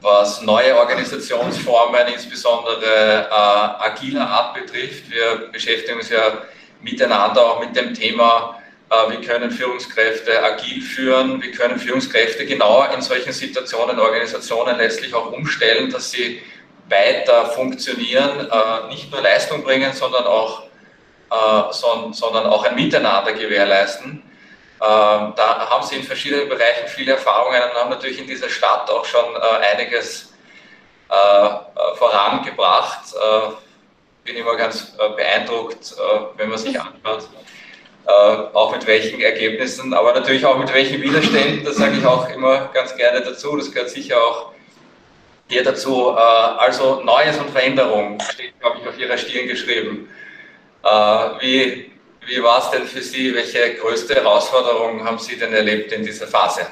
was 0.00 0.42
neue 0.42 0.76
Organisationsformen, 0.76 2.08
insbesondere 2.12 3.28
äh, 3.30 3.84
agiler 3.84 4.28
Art 4.28 4.54
betrifft. 4.54 5.10
Wir 5.10 5.48
beschäftigen 5.52 5.98
uns 5.98 6.10
ja 6.10 6.42
miteinander 6.80 7.44
auch 7.44 7.60
mit 7.60 7.74
dem 7.74 7.94
Thema, 7.94 8.60
äh, 8.90 9.10
wie 9.10 9.26
können 9.26 9.50
Führungskräfte 9.50 10.42
agil 10.42 10.80
führen, 10.80 11.42
wie 11.42 11.50
können 11.50 11.78
Führungskräfte 11.78 12.46
genau 12.46 12.84
in 12.94 13.00
solchen 13.00 13.32
Situationen 13.32 13.98
Organisationen 13.98 14.76
letztlich 14.76 15.12
auch 15.14 15.32
umstellen, 15.32 15.90
dass 15.90 16.10
sie 16.12 16.40
weiter 16.88 17.46
funktionieren, 17.46 18.48
äh, 18.48 18.88
nicht 18.88 19.10
nur 19.10 19.20
Leistung 19.20 19.64
bringen, 19.64 19.92
sondern 19.92 20.24
auch, 20.24 20.62
äh, 21.30 21.72
sondern 21.72 22.46
auch 22.46 22.64
ein 22.64 22.76
Miteinander 22.76 23.32
gewährleisten. 23.32 24.22
Ähm, 24.78 25.32
da 25.36 25.70
haben 25.70 25.86
sie 25.86 25.96
in 25.96 26.02
verschiedenen 26.02 26.50
Bereichen 26.50 26.86
viele 26.86 27.12
Erfahrungen 27.12 27.62
und 27.62 27.74
haben 27.74 27.88
natürlich 27.88 28.18
in 28.18 28.26
dieser 28.26 28.50
Stadt 28.50 28.90
auch 28.90 29.06
schon 29.06 29.24
äh, 29.34 29.66
einiges 29.72 30.34
äh, 31.08 31.14
äh, 31.14 31.96
vorangebracht. 31.96 33.14
bin 34.24 34.36
immer 34.36 34.56
ganz 34.56 34.96
beeindruckt, 35.16 35.94
wenn 36.36 36.48
man 36.48 36.58
sich 36.58 36.78
anschaut, 36.78 37.28
auch 38.52 38.72
mit 38.72 38.86
welchen 38.86 39.20
Ergebnissen, 39.20 39.94
aber 39.94 40.12
natürlich 40.14 40.44
auch 40.44 40.58
mit 40.58 40.72
welchen 40.74 41.00
Widerständen, 41.00 41.64
das 41.64 41.76
sage 41.76 41.96
ich 41.98 42.04
auch 42.04 42.28
immer 42.30 42.68
ganz 42.74 42.96
gerne 42.96 43.20
dazu. 43.20 43.56
Das 43.56 43.70
gehört 43.70 43.90
sicher 43.90 44.16
auch 44.20 44.52
hier 45.48 45.62
dazu. 45.62 46.10
also 46.10 47.02
Neues 47.04 47.38
und 47.38 47.50
Veränderung 47.50 48.18
steht, 48.20 48.58
glaube 48.58 48.78
ich, 48.82 48.88
auf 48.88 48.98
Ihrer 48.98 49.16
Stirn 49.16 49.46
geschrieben. 49.46 50.08
wie 51.40 51.95
wie 52.26 52.42
war 52.42 52.58
es 52.58 52.70
denn 52.70 52.86
für 52.86 53.02
Sie? 53.02 53.34
Welche 53.34 53.74
größte 53.76 54.14
Herausforderung 54.14 55.04
haben 55.04 55.18
Sie 55.18 55.38
denn 55.38 55.52
erlebt 55.52 55.92
in 55.92 56.04
dieser 56.04 56.26
Phase? 56.26 56.62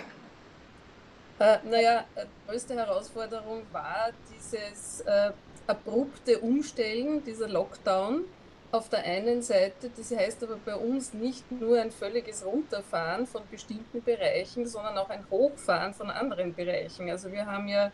Äh, 1.39 1.59
naja, 1.65 2.05
die 2.17 2.51
größte 2.51 2.75
Herausforderung 2.75 3.63
war 3.73 4.11
dieses 4.33 5.01
äh, 5.03 5.31
abrupte 5.67 6.39
Umstellen, 6.41 7.25
dieser 7.25 7.49
Lockdown 7.49 8.25
auf 8.73 8.89
der 8.89 9.05
einen 9.05 9.43
Seite. 9.43 9.91
Das 9.97 10.11
heißt 10.11 10.43
aber 10.43 10.59
bei 10.65 10.75
uns 10.75 11.15
nicht 11.15 11.51
nur 11.53 11.81
ein 11.81 11.93
völliges 11.93 12.45
Runterfahren 12.45 13.27
von 13.27 13.43
bestimmten 13.51 14.03
Bereichen, 14.03 14.67
sondern 14.67 14.99
auch 14.99 15.11
ein 15.11 15.25
Hochfahren 15.31 15.95
von 15.95 16.11
anderen 16.11 16.55
Bereichen. 16.55 17.09
Also 17.11 17.31
wir 17.31 17.47
haben 17.47 17.69
ja 17.69 17.93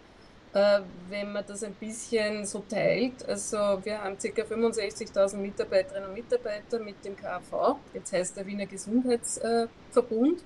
äh, 0.52 0.80
wenn 1.08 1.32
man 1.32 1.44
das 1.46 1.62
ein 1.62 1.74
bisschen 1.74 2.44
so 2.44 2.64
teilt. 2.68 3.28
Also 3.28 3.56
wir 3.84 4.02
haben 4.02 4.16
ca. 4.18 4.42
65.000 4.42 5.36
Mitarbeiterinnen 5.36 6.08
und 6.08 6.14
Mitarbeiter 6.14 6.78
mit 6.80 7.04
dem 7.04 7.16
KV, 7.16 7.76
jetzt 7.94 8.12
heißt 8.12 8.36
der 8.36 8.46
Wiener 8.46 8.66
Gesundheitsverbund. 8.66 10.42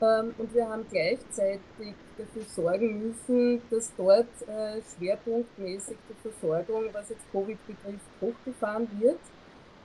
Ähm, 0.00 0.34
und 0.38 0.54
wir 0.54 0.68
haben 0.68 0.84
gleichzeitig 0.90 1.94
dafür 2.18 2.42
sorgen 2.54 3.08
müssen, 3.08 3.62
dass 3.70 3.92
dort 3.96 4.26
äh, 4.48 4.80
schwerpunktmäßig 4.96 5.96
die 6.08 6.28
Versorgung, 6.28 6.84
was 6.92 7.10
jetzt 7.10 7.24
Covid 7.30 7.58
betrifft, 7.66 8.06
hochgefahren 8.20 8.88
wird 9.00 9.18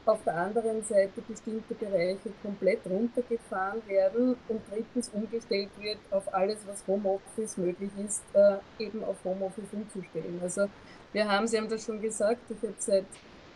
auf 0.08 0.24
der 0.24 0.36
anderen 0.36 0.84
Seite 0.84 1.22
bestimmte 1.28 1.74
Bereiche 1.76 2.32
komplett 2.42 2.80
runtergefahren 2.86 3.82
werden 3.88 4.36
und 4.48 4.62
drittens 4.72 5.10
umgestellt 5.10 5.70
wird 5.80 5.98
auf 6.12 6.34
alles, 6.34 6.58
was 6.68 6.86
Homeoffice 6.88 7.58
möglich 7.58 7.92
ist, 8.06 8.24
äh, 8.34 8.58
eben 8.80 9.04
auf 9.04 9.18
Homeoffice 9.24 9.72
umzustellen. 9.72 10.40
Also 10.42 10.68
wir 11.14 11.30
haben, 11.30 11.48
Sie 11.48 11.58
haben 11.58 11.70
das 11.70 11.84
schon 11.84 12.02
gesagt, 12.02 12.42
ich 12.50 12.62
habe 12.62 12.76
seit 12.78 13.06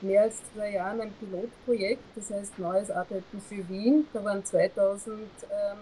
mehr 0.01 0.23
als 0.23 0.41
zwei 0.53 0.71
Jahren 0.71 1.01
ein 1.01 1.13
Pilotprojekt, 1.13 2.03
das 2.15 2.31
heißt 2.31 2.59
Neues 2.59 2.89
Arbeiten 2.89 3.41
für 3.47 3.67
Wien. 3.69 4.07
Da 4.13 4.23
waren 4.23 4.43
2000 4.43 5.19
ähm, 5.19 5.77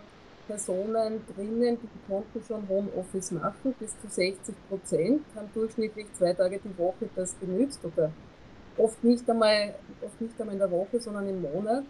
Personen 0.48 1.22
drinnen, 1.36 1.78
die 1.82 2.12
konnten 2.12 2.44
schon 2.46 2.68
Homeoffice 2.68 3.32
machen, 3.32 3.74
bis 3.80 3.92
zu 4.02 4.08
60 4.10 4.56
Prozent, 4.68 5.22
haben 5.36 5.50
durchschnittlich 5.54 6.08
zwei 6.18 6.34
Tage 6.34 6.60
die 6.60 6.78
Woche 6.78 7.08
das 7.16 7.36
genützt 7.40 7.80
oder 7.86 8.12
oft 8.80 9.04
nicht 9.04 9.30
einmal, 9.30 9.76
oft 10.02 10.20
nicht 10.22 10.40
einmal 10.40 10.54
in 10.54 10.60
der 10.60 10.72
Woche, 10.72 11.00
sondern 11.00 11.28
im 11.28 11.42
Monat. 11.42 11.84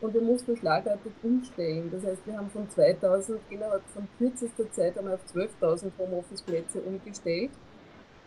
Und 0.00 0.12
wir 0.12 0.20
mussten 0.20 0.56
schlagartig 0.56 1.12
umstellen. 1.22 1.90
Das 1.90 2.04
heißt, 2.04 2.26
wir 2.26 2.36
haben 2.36 2.50
von 2.50 2.68
2000 2.68 3.40
innerhalb 3.48 3.82
von 3.94 4.06
kürzester 4.18 4.70
Zeit 4.70 4.98
einmal 4.98 5.14
auf 5.14 5.24
12.000 5.34 5.90
Homeoffice-Plätze 5.98 6.80
umgestellt, 6.80 7.50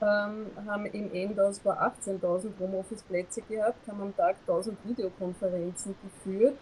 ähm, 0.02 0.48
haben 0.66 0.86
im 0.88 1.14
Endhaus 1.14 1.60
vor 1.60 1.80
18.000 1.80 2.60
Homeoffice-Plätze 2.60 3.42
gehabt, 3.44 3.88
haben 3.88 4.02
am 4.02 4.16
Tag 4.18 4.38
1000 4.48 4.78
Videokonferenzen 4.84 5.94
geführt 6.02 6.58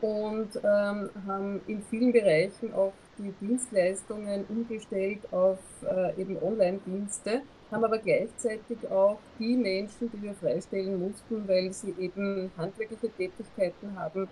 und 0.00 0.54
ähm, 0.56 1.10
haben 1.26 1.60
in 1.66 1.82
vielen 1.82 2.12
Bereichen 2.12 2.72
auch 2.72 2.92
die 3.18 3.32
Dienstleistungen 3.40 4.44
umgestellt 4.48 5.20
auf 5.32 5.58
äh, 5.82 6.20
eben 6.20 6.40
Online-Dienste 6.40 7.42
haben 7.70 7.84
aber 7.84 7.98
gleichzeitig 7.98 8.78
auch 8.90 9.18
die 9.38 9.56
Menschen, 9.56 10.10
die 10.10 10.22
wir 10.22 10.34
freistellen 10.34 10.98
mussten, 10.98 11.46
weil 11.46 11.72
sie 11.72 11.94
eben 11.98 12.50
handwerkliche 12.56 13.10
Tätigkeiten 13.10 13.94
haben, 13.96 14.28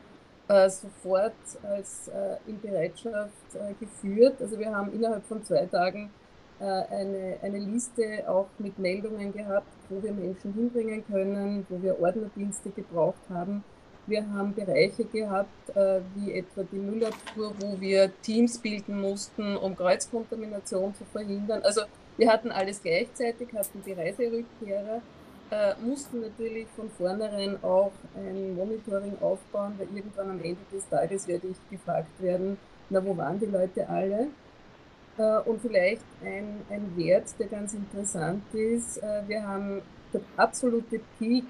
äh, 0.48 0.70
sofort 0.70 1.34
als 1.62 2.08
äh, 2.08 2.36
in 2.46 2.60
Bereitschaft 2.60 3.32
äh, 3.54 3.74
geführt. 3.78 4.40
Also 4.40 4.58
wir 4.58 4.74
haben 4.74 4.92
innerhalb 4.92 5.24
von 5.26 5.44
zwei 5.44 5.66
Tagen 5.66 6.10
äh, 6.60 6.64
eine, 6.64 7.36
eine 7.42 7.58
Liste 7.58 8.24
auch 8.28 8.48
mit 8.58 8.78
Meldungen 8.78 9.32
gehabt, 9.32 9.66
wo 9.88 10.02
wir 10.02 10.12
Menschen 10.12 10.54
hinbringen 10.54 11.04
können, 11.06 11.66
wo 11.68 11.82
wir 11.82 12.00
Ordnerdienste 12.00 12.70
gebraucht 12.70 13.20
haben. 13.28 13.62
Wir 14.06 14.24
haben 14.30 14.54
Bereiche 14.54 15.04
gehabt, 15.04 15.76
äh, 15.76 16.00
wie 16.14 16.32
etwa 16.32 16.62
die 16.62 16.78
Müllabfuhr, 16.78 17.52
wo 17.58 17.80
wir 17.80 18.10
Teams 18.22 18.56
bilden 18.58 19.00
mussten, 19.00 19.56
um 19.56 19.76
Kreuzkontamination 19.76 20.94
zu 20.94 21.04
verhindern. 21.06 21.60
Also 21.64 21.82
wir 22.16 22.32
hatten 22.32 22.50
alles 22.50 22.82
gleichzeitig, 22.82 23.48
hatten 23.54 23.82
die 23.84 23.92
Reiserückkehrer, 23.92 25.02
äh, 25.50 25.74
mussten 25.80 26.20
natürlich 26.20 26.66
von 26.74 26.90
vornherein 26.90 27.62
auch 27.62 27.92
ein 28.16 28.56
Monitoring 28.56 29.16
aufbauen, 29.20 29.74
weil 29.78 29.88
irgendwann 29.94 30.30
am 30.30 30.42
Ende 30.42 30.60
des 30.72 30.88
Tages 30.88 31.28
werde 31.28 31.48
ich 31.48 31.56
gefragt 31.70 32.20
werden, 32.20 32.58
na 32.90 33.04
wo 33.04 33.16
waren 33.16 33.38
die 33.38 33.46
Leute 33.46 33.88
alle? 33.88 34.28
Äh, 35.18 35.38
und 35.48 35.60
vielleicht 35.60 36.02
ein, 36.24 36.62
ein 36.70 36.96
Wert, 36.96 37.34
der 37.38 37.46
ganz 37.46 37.74
interessant 37.74 38.42
ist. 38.52 38.98
Äh, 38.98 39.22
wir 39.26 39.46
haben 39.46 39.82
der 40.12 40.20
absolute 40.36 41.00
Peak 41.18 41.44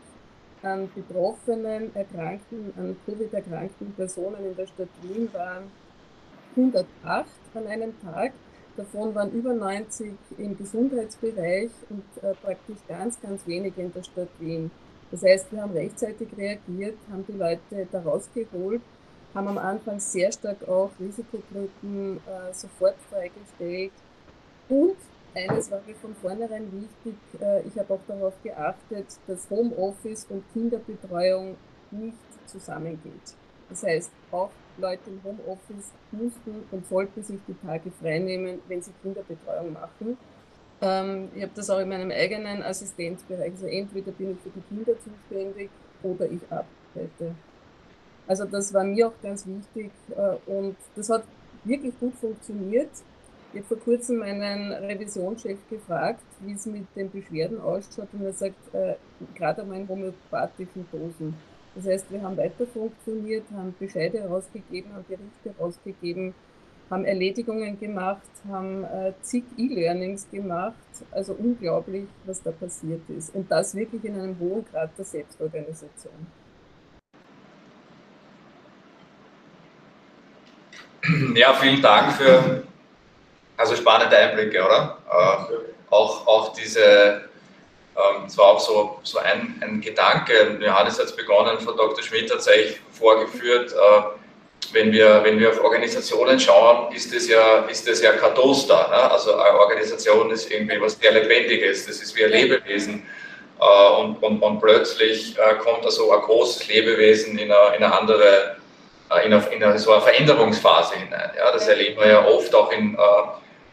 an 0.63 0.89
betroffenen, 0.95 1.95
erkrankten, 1.95 2.73
an 2.77 2.97
Covid 3.07 3.33
erkrankten 3.33 3.93
Personen 3.93 4.45
in 4.45 4.57
der 4.57 4.67
Stadt 4.67 4.89
Wien 5.03 5.29
waren 5.33 5.71
108 6.57 7.27
an 7.55 7.67
einem 7.67 8.01
Tag. 8.01 8.33
Davon 8.77 9.15
waren 9.15 9.33
über 9.33 9.55
90 9.55 10.13
im 10.39 10.57
Gesundheitsbereich 10.57 11.71
und 11.89 12.05
äh, 12.23 12.35
praktisch 12.35 12.79
ganz, 12.87 13.21
ganz 13.21 13.47
wenige 13.47 13.81
in 13.81 13.93
der 13.93 14.03
Stadt 14.03 14.29
Wien. 14.39 14.71
Das 15.11 15.23
heißt, 15.23 15.53
wir 15.53 15.63
haben 15.63 15.73
rechtzeitig 15.73 16.29
reagiert, 16.37 16.97
haben 17.11 17.25
die 17.27 17.33
Leute 17.33 17.87
da 17.91 18.03
rausgeholt, 18.03 18.83
haben 19.35 19.49
am 19.49 19.59
Anfang 19.59 19.99
sehr 19.99 20.31
stark 20.31 20.69
auch 20.69 20.91
Risikogruppen 21.01 22.19
äh, 22.19 22.53
sofort 22.53 22.97
freigestellt. 23.11 23.93
Und 24.69 24.97
eines 25.35 25.71
war 25.71 25.81
mir 25.87 25.95
von 25.95 26.15
vornherein 26.15 26.67
wichtig, 26.73 27.15
äh, 27.41 27.63
ich 27.63 27.79
habe 27.79 27.95
auch 27.95 28.01
darauf 28.09 28.35
geachtet, 28.43 29.07
dass 29.27 29.49
Homeoffice 29.49 30.27
und 30.29 30.43
Kinderbetreuung 30.53 31.57
nicht 31.93 32.17
zusammengeht. 32.47 33.35
Das 33.69 33.83
heißt, 33.85 34.11
auch 34.33 34.51
Leute 34.79 35.11
im 35.11 35.21
Homeoffice 35.25 35.93
mussten 36.13 36.65
und 36.71 36.87
sollten 36.87 37.23
sich 37.23 37.39
die 37.47 37.55
Tage 37.67 37.91
freinehmen, 38.01 38.61
wenn 38.69 38.83
sie 38.83 38.93
Kinderbetreuung 39.03 39.73
machen. 39.73 40.17
Ähm, 40.81 41.29
ich 41.35 41.43
habe 41.43 41.53
das 41.55 41.71
auch 41.71 41.79
in 41.79 41.89
meinem 41.89 42.11
eigenen 42.11 42.63
Assistenzbereich. 42.63 43.53
Also 43.53 43.67
entweder 43.67 44.13
bin 44.13 44.33
ich 44.33 44.39
für 44.41 44.51
die 44.51 44.63
Kinder 44.69 44.93
zuständig 45.01 45.71
oder 46.03 46.27
ich 46.31 46.41
arbeite. 46.51 47.35
Also 48.27 48.45
das 48.45 48.75
war 48.75 48.85
mir 48.85 49.09
auch 49.09 49.23
ganz 49.23 49.47
wichtig 49.47 49.91
äh, 50.17 50.51
und 50.51 50.77
das 50.95 51.09
hat 51.11 51.25
wirklich 51.65 51.99
gut 51.99 52.15
funktioniert. 52.15 52.91
Ich 53.53 53.61
habe 53.61 53.69
vor 53.69 53.79
kurzem 53.79 54.19
meinen 54.19 54.73
Revisionschef 54.73 55.59
gefragt, 55.71 56.23
wie 56.41 56.53
es 56.53 56.67
mit 56.67 56.85
den 56.95 57.11
Beschwerden 57.11 57.61
ausschaut 57.61 58.09
und 58.13 58.25
er 58.25 58.33
sagt, 58.33 58.75
äh, 58.75 58.97
gerade 59.35 59.63
einmal 59.63 59.81
in 59.81 59.89
homöopathischen 59.89 60.87
Dosen. 60.93 61.35
Das 61.77 61.87
heißt, 61.87 62.11
wir 62.11 62.23
haben 62.23 62.39
weiter 62.39 62.67
funktioniert, 62.67 63.45
haben 63.55 63.75
Bescheide 63.79 64.21
herausgegeben, 64.21 64.95
haben 64.95 65.05
Berichte 65.07 65.55
herausgegeben, 65.59 66.35
haben 66.91 67.05
Erledigungen 67.05 67.79
gemacht, 67.79 68.23
haben 68.49 68.85
äh, 68.85 69.13
zig 69.21 69.45
E-Learnings 69.59 70.27
gemacht. 70.31 70.75
Also 71.11 71.35
unglaublich, 71.35 72.07
was 72.25 72.43
da 72.43 72.51
passiert 72.51 73.03
ist. 73.11 73.35
Und 73.35 73.51
das 73.51 73.75
wirklich 73.75 74.03
in 74.05 74.19
einem 74.19 74.39
hohen 74.41 74.65
Grad 74.73 74.91
der 74.97 75.05
Selbstorganisation. 75.05 76.15
Ja, 81.35 81.53
vielen 81.55 81.83
Dank 81.83 82.13
für 82.13 82.63
also 83.59 83.77
spannende 83.77 84.17
Einblicke, 84.17 84.65
oder? 84.65 84.99
Äh, 85.11 85.55
auch, 85.91 86.27
auch 86.27 86.53
diese, 86.55 87.26
ähm, 87.97 88.25
es 88.27 88.37
war 88.37 88.47
auch 88.47 88.61
so, 88.61 88.99
so 89.03 89.19
ein, 89.19 89.61
ein 89.63 89.81
Gedanke, 89.81 90.59
Johannes 90.61 90.99
hat 90.99 91.07
es 91.07 91.17
begonnen, 91.17 91.59
von 91.59 91.77
Dr. 91.77 92.03
Schmidt 92.03 92.31
hat 92.31 92.41
es 92.41 92.49
eigentlich 92.49 92.81
vorgeführt, 92.93 93.73
äh, 93.73 94.03
wenn 94.73 94.93
wir, 94.93 95.23
wenn 95.23 95.39
wir 95.39 95.51
auf 95.51 95.63
Organisationen 95.63 96.39
schauen, 96.39 96.93
ist 96.93 97.15
es 97.15 97.29
ja, 97.29 97.61
ist 97.69 97.89
es 97.89 98.03
ja 98.03 98.13
kein 98.13 98.35
Toaster. 98.35 98.89
Ne? 98.89 99.11
Also 99.11 99.37
eine 99.37 99.59
Organisation 99.59 100.31
ist 100.31 100.51
irgendwie 100.51 100.81
was 100.81 100.99
sehr 100.99 101.13
Lebendiges, 101.13 101.87
das 101.87 102.01
ist 102.01 102.15
wie 102.17 102.25
ein 102.25 102.31
Lebewesen. 102.31 103.07
Äh, 103.61 104.01
und, 104.01 104.23
und, 104.23 104.43
und 104.43 104.61
plötzlich 104.61 105.37
äh, 105.39 105.55
kommt 105.55 105.85
also 105.85 106.13
ein 106.13 106.21
großes 106.21 106.69
Lebewesen 106.69 107.39
in 107.39 107.51
eine, 107.51 107.77
in 107.77 107.83
eine 107.83 107.99
andere, 107.99 108.57
äh, 109.11 109.27
in, 109.27 109.33
eine, 109.33 109.47
in 109.47 109.63
eine, 109.63 109.79
so 109.79 109.93
eine 109.93 110.03
Veränderungsphase 110.03 110.97
hinein. 110.97 111.31
Ja? 111.37 111.53
Das 111.53 111.67
erleben 111.69 112.01
wir 112.01 112.09
ja 112.09 112.27
oft 112.27 112.55
auch 112.55 112.71
in 112.73 112.97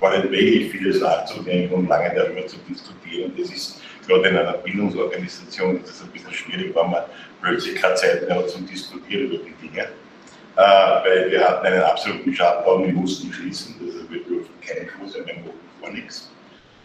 war 0.00 0.16
nicht 0.16 0.30
möglich, 0.30 0.70
vieles 0.70 1.00
nachzudenken 1.00 1.74
und 1.74 1.88
lange 1.88 2.14
darüber 2.14 2.46
zu 2.46 2.56
diskutieren. 2.68 3.32
Das 3.38 3.48
ist 3.48 3.80
gerade 4.06 4.28
in 4.28 4.36
einer 4.36 4.52
Bildungsorganisation 4.52 5.82
ist 5.82 6.02
ein 6.02 6.10
bisschen 6.10 6.32
schwierig, 6.32 6.74
wenn 6.74 6.90
man 6.90 7.04
plötzlich 7.40 7.80
keine 7.80 7.94
Zeit 7.94 8.28
mehr 8.28 8.38
hat 8.38 8.50
zum 8.50 8.66
Diskutieren 8.66 9.26
über 9.26 9.38
die 9.38 9.66
Dinge. 9.66 9.88
Äh, 10.56 10.60
weil 10.60 11.30
wir 11.30 11.48
hatten 11.48 11.66
einen 11.66 11.82
absoluten 11.82 12.34
Shutdown, 12.34 12.86
wir 12.86 12.92
mussten 12.92 13.32
schließen, 13.32 13.74
also 13.80 14.10
wir 14.10 14.22
durften 14.24 14.52
keine 14.60 14.86
Kurse 14.86 15.22
mehr 15.22 15.34
machen, 15.36 15.52
vor 15.80 15.90
nichts. 15.90 16.30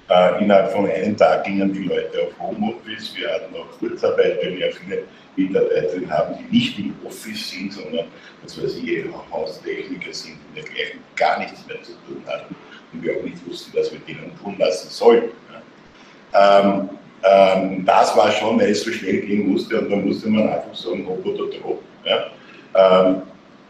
Äh, 0.09 0.43
innerhalb 0.43 0.71
von 0.71 0.89
einem 0.89 1.15
Tag 1.15 1.43
gingen 1.43 1.71
die 1.71 1.83
Leute 1.83 2.23
auf 2.23 2.39
Homeoffice. 2.39 3.15
Wir 3.15 3.31
hatten 3.31 3.55
auch 3.55 3.77
Kurzarbeit, 3.77 4.39
weil 4.41 4.57
wir 4.57 4.71
viele 4.73 5.03
Mitarbeiterinnen 5.35 6.09
haben, 6.11 6.35
die 6.39 6.57
nicht 6.57 6.79
im 6.79 6.95
Office 7.05 7.51
sind, 7.51 7.73
sondern, 7.73 8.05
was 8.41 8.61
weiß 8.61 8.77
ich, 8.77 9.05
Haustechniker 9.31 10.11
sind 10.11 10.37
und 10.47 10.57
dergleichen 10.57 10.99
gar 11.15 11.37
nichts 11.37 11.65
mehr 11.67 11.81
zu 11.83 11.91
tun 12.07 12.23
hatten 12.25 12.55
und 12.91 13.03
wir 13.03 13.17
auch 13.17 13.23
nicht 13.23 13.37
wussten, 13.47 13.77
was 13.77 13.91
wir 13.91 13.99
denen 13.99 14.31
tun 14.41 14.55
lassen 14.57 14.89
sollten. 14.89 15.31
Ähm, 16.33 16.89
ähm, 17.23 17.85
das 17.85 18.15
war 18.17 18.31
schon, 18.31 18.59
weil 18.59 18.71
es 18.71 18.83
so 18.83 18.91
schnell 18.91 19.21
gehen 19.21 19.51
musste 19.51 19.79
und 19.79 19.91
da 19.91 19.95
musste 19.95 20.29
man 20.29 20.49
einfach 20.49 20.73
sagen, 20.73 21.05
hopp 21.07 21.23
oder 21.25 21.51
trop. 21.51 21.83
Ja? 22.05 22.25
Ähm, 22.75 23.21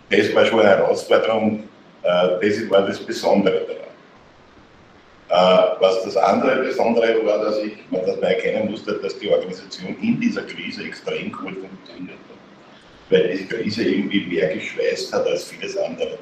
das 0.10 0.34
war 0.34 0.46
schon 0.46 0.62
eine 0.62 0.70
Herausforderung, 0.70 1.64
äh, 2.04 2.48
das 2.48 2.70
war 2.70 2.86
das 2.86 3.00
Besondere 3.00 3.79
was 5.30 6.04
das 6.04 6.18
andere 6.18 6.64
Besondere 6.64 7.24
war, 7.26 7.44
dass 7.44 7.58
ich, 7.60 7.74
man 7.92 8.02
erkennen 8.24 8.72
musste, 8.72 8.94
dass 8.94 9.18
die 9.20 9.30
Organisation 9.30 9.96
in 10.02 10.20
dieser 10.20 10.42
Krise 10.44 10.84
extrem 10.84 11.32
gut 11.32 11.56
funktioniert 11.58 12.18
hat. 12.18 13.12
Weil 13.12 13.30
diese 13.30 13.46
Krise 13.46 13.84
irgendwie 13.84 14.26
mehr 14.26 14.54
geschweißt 14.56 15.14
hat 15.14 15.28
als 15.28 15.46
vieles 15.46 15.78
andere. 15.78 16.18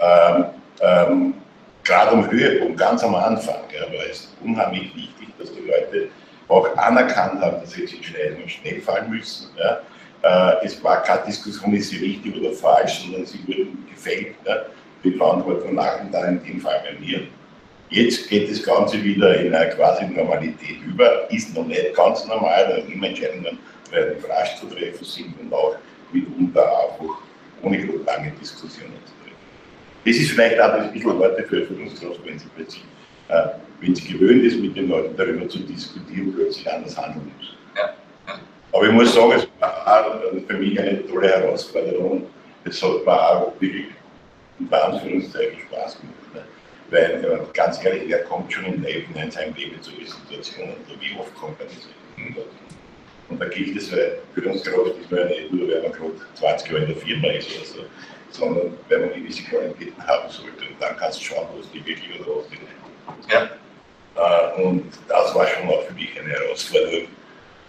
Ähm, 0.00 0.44
ähm, 0.80 1.34
gerade 1.82 2.10
am 2.10 2.30
Höhepunkt, 2.30 2.78
ganz 2.78 3.02
am 3.02 3.14
Anfang, 3.14 3.62
ja, 3.72 3.86
war 3.86 4.04
es 4.10 4.34
unheimlich 4.42 4.94
wichtig, 4.94 5.28
dass 5.38 5.52
die 5.52 5.60
Leute 5.60 6.08
auch 6.48 6.76
anerkannt 6.76 7.40
haben, 7.40 7.60
dass 7.60 7.72
sie 7.72 7.82
jetzt 7.82 8.04
schnell 8.04 8.36
und 8.40 8.50
schnell 8.50 8.80
fallen 8.80 9.10
müssen. 9.10 9.48
Ja. 9.56 9.80
Äh, 10.22 10.66
es 10.66 10.82
war 10.82 11.02
keine 11.02 11.24
Diskussion, 11.26 11.74
ist 11.74 11.90
sie 11.90 11.98
richtig 11.98 12.36
oder 12.36 12.52
falsch, 12.52 13.02
sondern 13.02 13.24
sie 13.26 13.38
wurden 13.46 13.86
gefällt. 13.90 14.34
Ja. 14.44 14.56
Die 15.02 15.12
Verantwortung 15.12 15.74
lagen 15.74 16.10
da 16.10 16.24
in 16.26 16.42
dem 16.42 16.60
Fall 16.60 16.82
bei 16.84 16.98
mir. 16.98 17.22
Jetzt 17.90 18.28
geht 18.28 18.50
das 18.50 18.62
Ganze 18.62 19.02
wieder 19.02 19.38
in 19.40 19.54
eine 19.54 19.70
quasi 19.70 20.06
Normalität 20.06 20.78
über, 20.86 21.30
ist 21.30 21.54
noch 21.54 21.66
nicht 21.66 21.94
ganz 21.94 22.26
normal, 22.26 22.66
da 22.68 22.92
immer 22.92 23.06
Entscheidungen 23.06 23.58
relativ 23.92 24.28
rasch 24.28 24.56
zu 24.58 24.66
treffen 24.66 25.04
sind 25.04 25.34
und 25.40 25.52
auch 25.52 25.76
mitunter 26.12 26.62
einfach 26.62 27.18
ohne 27.62 27.78
lange 27.78 28.32
Diskussionen 28.40 28.94
zu 29.04 29.12
treffen. 29.22 29.36
Das 30.04 30.16
ist 30.16 30.30
vielleicht 30.32 30.60
auch 30.60 30.72
ein 30.72 30.92
bisschen 30.92 31.18
Worte 31.18 31.42
für 31.44 31.66
Führungskraft, 31.66 32.20
wenn 32.24 32.38
sie 32.38 32.46
plötzlich, 32.56 32.84
äh, 33.28 33.46
wenn 33.80 33.94
sie 33.94 34.12
gewöhnt 34.12 34.44
ist, 34.44 34.58
mit 34.58 34.76
den 34.76 34.88
Leuten 34.88 35.16
darüber 35.16 35.48
zu 35.48 35.58
diskutieren, 35.60 36.32
plötzlich 36.34 36.70
anders 36.70 36.96
handeln 36.96 37.30
muss. 37.38 37.54
Ja. 37.76 37.94
Aber 38.72 38.86
ich 38.86 38.92
muss 38.92 39.14
sagen, 39.14 39.32
es 39.32 39.48
war 39.60 40.20
für 40.48 40.54
mich 40.54 40.78
eine 40.80 41.06
tolle 41.06 41.28
Herausforderung. 41.28 42.26
Es 42.64 42.82
hat 42.82 43.04
mir 43.04 43.12
auch 43.12 43.52
wirklich 43.60 43.86
in 44.58 44.72
Anführungszeichen 44.72 45.60
Spaß 45.68 46.00
gemacht. 46.00 46.23
Weil, 46.90 47.24
äh, 47.24 47.38
ganz 47.52 47.82
ehrlich, 47.84 48.04
wer 48.06 48.24
kommt 48.24 48.52
schon 48.52 48.66
im 48.66 48.82
Leben 48.82 49.14
in 49.14 49.30
seinem 49.30 49.54
Leben 49.54 49.80
zu 49.82 49.90
solche 49.90 50.12
Situationen? 50.12 50.76
Wie 51.00 51.18
oft 51.18 51.34
kommt 51.34 51.58
man 51.58 51.68
in 52.16 52.36
Und 53.28 53.40
da 53.40 53.46
gilt 53.48 53.76
es, 53.76 53.90
weil 53.90 54.18
Führungskraft 54.34 54.98
ist 55.00 55.10
man 55.10 55.28
nicht 55.28 55.52
nur, 55.52 55.68
wenn 55.68 55.82
man 55.82 55.92
gerade 55.92 56.12
20 56.34 56.70
Jahre 56.70 56.84
in 56.84 56.88
der 56.88 56.96
Firma 56.96 57.28
ist 57.28 57.50
oder 57.56 57.66
so, 57.66 57.84
sondern 58.30 58.78
wenn 58.88 59.00
man 59.00 59.14
gewisse 59.14 59.42
Qualitäten 59.44 60.06
haben 60.06 60.30
sollte. 60.30 60.64
Und 60.68 60.80
dann 60.80 60.96
kannst 60.96 61.20
du 61.20 61.24
schauen, 61.24 61.48
was 61.56 61.70
die 61.72 61.84
wirklich 61.86 62.20
oder 62.20 62.36
was 62.36 62.48
die 62.48 62.58
nicht. 62.58 63.32
Ja. 63.32 63.50
Äh, 64.16 64.62
und 64.62 64.92
das 65.08 65.34
war 65.34 65.46
schon 65.46 65.68
auch 65.68 65.82
für 65.84 65.94
mich 65.94 66.18
eine 66.20 66.30
Herausforderung, 66.30 67.08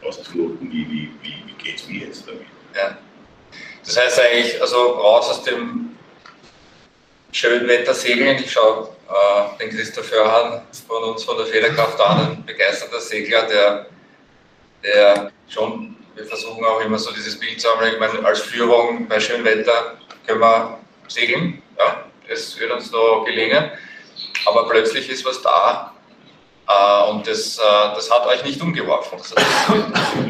auszuloten, 0.04 0.72
wie, 0.72 0.86
wie, 0.90 1.10
wie, 1.22 1.34
wie 1.48 1.64
geht 1.64 1.78
es 1.78 1.88
mir 1.88 2.06
jetzt 2.06 2.28
damit. 2.28 2.46
Ja. 2.76 2.98
Das 3.86 3.98
heißt 3.98 4.20
eigentlich, 4.20 4.62
also 4.62 4.78
raus 4.78 5.30
aus 5.30 5.44
dem 5.44 5.96
schönen 7.32 7.68
Wetter 7.68 7.94
segeln. 7.94 8.38
Ich 8.38 8.52
schaue 8.52 8.95
äh, 9.08 9.58
den 9.60 9.70
Christoph 9.70 10.12
Hörhan 10.12 10.62
von 10.88 11.04
uns 11.04 11.24
von 11.24 11.38
der 11.38 11.46
Federkraft 11.48 12.00
an, 12.00 12.20
ein 12.20 12.46
begeisterter 12.46 13.00
Segler, 13.00 13.44
der, 13.44 13.86
der 14.84 15.32
schon, 15.48 15.96
wir 16.16 16.26
versuchen 16.26 16.64
auch 16.66 16.82
immer 16.82 16.98
so 16.98 17.12
dieses 17.12 17.40
Bild 17.40 17.60
zu 17.60 17.70
haben, 17.70 17.86
ich 17.88 18.00
meine, 18.00 18.26
als 18.26 18.42
Führung 18.42 19.08
bei 19.08 19.20
schönem 19.20 19.46
Wetter 19.46 19.98
können 20.26 20.40
wir 20.40 20.80
segeln, 21.08 21.62
ja, 21.78 22.06
das 22.28 22.60
wird 22.60 22.72
uns 22.72 22.92
noch 22.92 23.26
gelingen, 23.26 23.72
aber 24.46 24.68
plötzlich 24.68 25.10
ist 25.10 25.26
was 25.26 25.42
da, 25.42 25.95
Uh, 26.68 27.12
und 27.12 27.28
das, 27.28 27.60
uh, 27.60 27.94
das 27.94 28.10
hat 28.10 28.26
euch 28.26 28.44
nicht 28.44 28.60
umgeworfen. 28.60 29.20
Das 29.20 29.36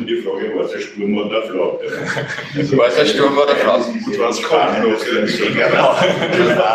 die 0.05 0.21
Frage, 0.21 0.53
war 0.53 0.65
es 0.65 0.73
ein 0.73 0.81
Sturm 0.81 1.17
oder 1.17 1.41
eine 1.41 1.45
Flaute? 1.49 2.77
War 2.77 2.87
es 2.87 2.97
ein 2.99 3.07
Sturm 3.07 3.37
oder 3.37 3.51
eine 3.51 3.59
Flaute? 3.59 3.91
Gut, 4.03 4.19
was 4.19 4.43
kommt 4.43 4.83
noch? 4.83 5.05
Genau. 5.05 5.95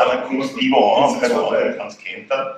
Dann 0.09 0.25
kommst 0.29 0.55
du 0.55 0.61
lieber 0.61 0.97
an, 0.97 1.21
wenn 1.21 1.31
du 1.31 1.77
kannst 1.77 2.03
kentern. 2.03 2.55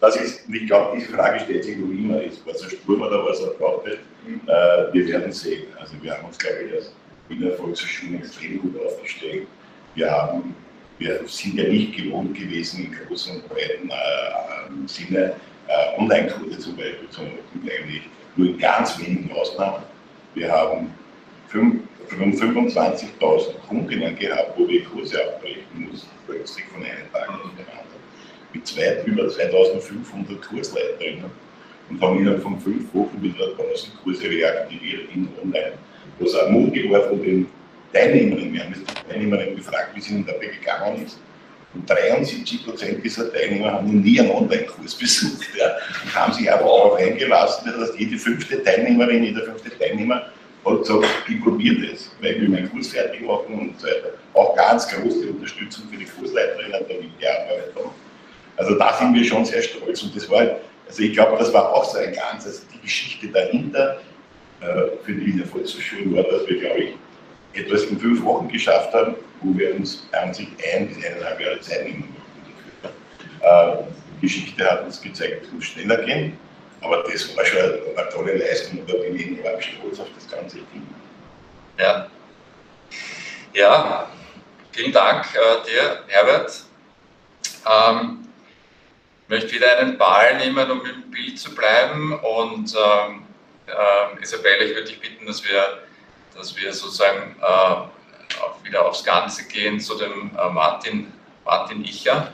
Das 0.00 0.16
ist, 0.16 0.42
ich 0.52 0.66
glaube, 0.66 0.98
die 0.98 1.04
Frage 1.04 1.38
stellt 1.38 1.64
sich 1.64 1.76
noch 1.76 1.88
immer, 1.88 2.20
ist 2.20 2.44
war 2.44 2.52
es 2.52 2.64
ein 2.64 2.70
Sturm 2.70 3.02
oder 3.02 3.24
war 3.24 3.30
es 3.30 3.40
eine 3.40 3.52
Flaute? 3.52 3.98
wir 4.92 5.06
werden 5.06 5.32
sehen. 5.32 5.68
Also 5.78 5.94
wir 6.00 6.16
haben 6.16 6.24
uns, 6.26 6.38
glaube 6.38 6.56
ich, 6.64 7.36
in 7.36 7.42
der 7.42 7.52
Volkshochschule 7.56 8.18
extrem 8.18 8.60
gut 8.60 8.74
aufgestellt. 8.84 9.46
Wir 9.94 10.10
haben 10.10 10.54
wir 10.98 11.20
sind 11.26 11.56
ja 11.56 11.64
nicht 11.64 11.96
gewohnt 11.96 12.36
gewesen, 12.36 12.84
in 12.84 13.06
großen 13.06 13.36
und 13.36 13.48
breiten 13.48 13.90
äh, 13.90 14.88
Sinne 14.88 15.34
äh, 15.72 16.00
Online-Kurse 16.00 16.58
zum 16.58 16.76
Beispiel 16.76 17.08
zu 17.10 17.22
machen, 17.22 17.38
eigentlich 17.62 18.02
nur 18.36 18.48
in 18.48 18.58
ganz 18.58 18.98
wenigen 18.98 19.30
Ausnahmen. 19.32 19.82
Wir 20.34 20.50
haben 20.50 20.92
25.000 21.50 23.58
Kundinnen 23.68 24.16
gehabt, 24.16 24.52
wo 24.56 24.66
wir 24.68 24.84
Kurse 24.84 25.22
abbrechen 25.24 25.88
mussten, 25.90 26.08
plötzlich 26.26 26.64
von 26.66 26.82
einem 26.82 27.10
Tag 27.12 27.28
auf 27.28 27.50
den 27.56 27.66
anderen. 27.66 28.02
Mit 28.52 28.66
zwei, 28.66 29.02
über 29.06 29.28
2500 29.28 30.42
Kursleiterinnen 30.42 31.30
und 31.88 32.00
haben 32.00 32.18
innerhalb 32.18 32.42
von 32.42 32.58
fünf 32.60 32.92
Wochen 32.94 33.22
wieder 33.22 33.46
1000 33.58 34.02
Kurse 34.02 34.24
reaktiviert 34.24 35.08
in 35.14 35.28
Online. 35.42 35.72
Was 36.18 36.34
auch 36.34 36.50
mutig 36.50 36.90
war 36.90 37.02
von 37.02 37.22
den 37.22 37.46
Teilnehmerinnen. 37.92 38.52
Wir 38.52 38.64
haben 38.64 38.74
die 38.74 38.84
Teilnehmerinnen 39.10 39.56
gefragt, 39.56 39.90
wie 39.94 40.00
es 40.00 40.10
ihnen 40.10 40.26
dabei 40.26 40.46
gegangen 40.46 41.04
ist. 41.04 41.18
Und 41.74 41.88
73 41.88 42.64
Prozent 42.64 43.04
dieser 43.04 43.32
Teilnehmer 43.32 43.72
haben 43.72 43.86
noch 43.86 44.04
nie 44.04 44.20
einen 44.20 44.30
Online-Kurs 44.30 44.94
besucht 44.94 45.48
ja, 45.58 45.66
und 46.04 46.14
haben 46.14 46.32
sich 46.34 46.50
aber 46.52 46.64
darauf 46.64 46.98
eingelassen. 46.98 47.64
Das 47.66 47.90
heißt, 47.90 47.98
jede 47.98 48.18
fünfte 48.18 48.62
Teilnehmerin, 48.62 49.24
jeder 49.24 49.42
fünfte 49.42 49.70
Teilnehmer 49.78 50.26
hat 50.64 50.78
gesagt, 50.78 51.06
ich 51.28 51.42
probiere 51.42 51.88
das, 51.88 52.10
weil 52.20 52.32
ich 52.32 52.40
will 52.42 52.48
meinen 52.50 52.70
Kurs 52.70 52.88
fertig 52.88 53.22
machen 53.22 53.58
und 53.58 53.80
so 53.80 53.86
weiter. 53.86 54.10
Auch 54.34 54.54
ganz 54.54 54.86
große 54.88 55.30
Unterstützung 55.30 55.84
für 55.90 55.96
die 55.96 56.04
Kursleiterinnen, 56.04 56.72
damit 56.72 57.10
die 57.20 57.26
Arbeit 57.26 57.74
haben. 57.74 57.90
Also 58.56 58.78
da 58.78 58.96
sind 58.98 59.14
wir 59.14 59.24
schon 59.24 59.44
sehr 59.44 59.62
stolz. 59.62 60.02
Und 60.02 60.14
das 60.14 60.28
war, 60.30 60.40
also 60.86 61.02
ich 61.02 61.12
glaube, 61.14 61.38
das 61.38 61.52
war 61.52 61.72
auch 61.74 61.84
so 61.84 61.98
ein 61.98 62.12
ganz, 62.12 62.46
also 62.46 62.60
die 62.72 62.80
Geschichte 62.82 63.28
dahinter 63.28 64.00
äh, 64.60 65.04
für 65.04 65.12
die 65.12 65.26
Wiener 65.26 65.46
Volkshochschule 65.46 66.16
war, 66.16 66.24
dass 66.24 66.46
wir, 66.46 66.60
glaube 66.60 66.80
ich, 66.80 66.94
etwas 67.54 67.84
in 67.84 67.98
fünf 67.98 68.22
Wochen 68.22 68.48
geschafft 68.48 68.92
haben, 68.92 69.14
wo 69.40 69.56
wir 69.58 69.74
uns 69.74 70.06
an 70.12 70.30
ein 70.30 70.32
bis 70.32 71.04
eineinhalb 71.04 71.40
Jahre 71.40 71.60
Zeit 71.60 71.84
nehmen 71.84 72.14
mussten. 72.14 72.96
Äh, 73.40 73.76
die 74.16 74.26
Geschichte 74.26 74.70
hat 74.70 74.84
uns 74.84 75.00
gezeigt, 75.00 75.46
es 75.46 75.52
muss 75.52 75.64
schneller 75.64 76.02
gehen, 76.02 76.38
aber 76.80 77.02
das 77.02 77.36
war 77.36 77.44
schon 77.44 77.58
eine 77.60 78.08
tolle 78.10 78.36
Leistung 78.36 78.80
und 78.80 78.90
da 78.90 78.94
bin 78.94 79.16
ich 79.16 79.26
enorm 79.26 79.60
stolz 79.60 80.00
auf 80.00 80.08
das 80.14 80.30
ganze 80.30 80.58
Team. 80.58 80.86
Ja. 81.78 82.08
Ja, 83.54 84.08
vielen 84.70 84.92
Dank 84.92 85.26
äh, 85.34 85.68
dir, 85.68 86.02
Herbert. 86.06 86.64
Ähm, 87.66 88.28
ich 89.24 89.28
möchte 89.28 89.52
wieder 89.52 89.78
einen 89.78 89.98
Ball 89.98 90.38
nehmen, 90.38 90.70
um 90.70 90.84
im 90.84 91.10
Bild 91.10 91.38
zu 91.38 91.54
bleiben. 91.54 92.18
Und 92.20 92.74
ähm, 92.74 93.24
äh, 93.66 94.22
Isabelle, 94.22 94.64
ich 94.64 94.74
würde 94.74 94.88
dich 94.88 95.00
bitten, 95.00 95.26
dass 95.26 95.42
wir 95.44 95.82
dass 96.34 96.56
wir 96.56 96.72
sozusagen 96.72 97.36
äh, 97.40 98.64
wieder 98.64 98.86
aufs 98.86 99.04
Ganze 99.04 99.44
gehen 99.44 99.80
zu 99.80 99.96
dem 99.96 100.30
äh, 100.36 100.48
Martin, 100.50 101.12
Martin 101.44 101.84
Icher. 101.84 102.32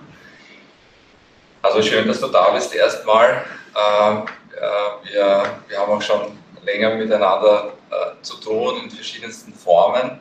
Also 1.62 1.82
schön, 1.82 2.06
dass 2.06 2.20
du 2.20 2.28
da 2.28 2.50
bist 2.50 2.74
erstmal. 2.74 3.44
Äh, 3.74 4.14
äh 4.14 4.24
wir, 5.04 5.61
wir 5.68 5.78
haben 5.78 5.92
auch 5.92 6.02
schon 6.02 6.38
länger 6.64 6.94
miteinander 6.94 7.72
äh, 7.90 8.22
zu 8.22 8.37
tun 8.37 8.82
in 8.82 8.90
verschiedensten 8.90 9.52
Formen. 9.54 10.20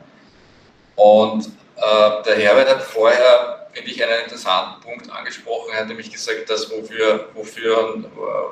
Und 0.96 1.50
der 2.26 2.34
Herbert 2.34 2.68
hat 2.68 2.82
vorher, 2.82 3.68
finde 3.72 3.88
ich, 3.88 4.02
einen 4.02 4.24
interessanten 4.24 4.80
Punkt 4.80 5.08
angesprochen. 5.12 5.70
Er 5.72 5.82
hat 5.82 5.86
nämlich 5.86 6.10
gesagt, 6.10 6.50
dass 6.50 6.68
wofür, 6.72 7.28
wofür, 7.34 8.02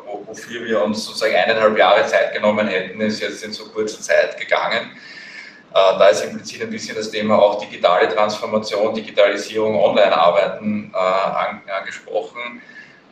wofür 0.04 0.64
wir 0.64 0.80
uns 0.84 1.04
sozusagen 1.04 1.34
eineinhalb 1.34 1.76
Jahre 1.76 2.06
Zeit 2.06 2.32
genommen 2.34 2.68
hätten, 2.68 3.00
ist 3.00 3.20
jetzt 3.20 3.42
in 3.42 3.52
so 3.52 3.64
kurzer 3.70 4.00
Zeit 4.00 4.38
gegangen. 4.38 4.96
Äh, 5.76 5.98
da 5.98 6.08
ist 6.08 6.24
implizit 6.24 6.62
ein 6.62 6.70
bisschen 6.70 6.96
das 6.96 7.10
Thema 7.10 7.38
auch 7.38 7.60
digitale 7.60 8.08
Transformation, 8.08 8.94
Digitalisierung, 8.94 9.78
Online-Arbeiten 9.78 10.90
äh, 10.94 11.70
angesprochen. 11.70 12.62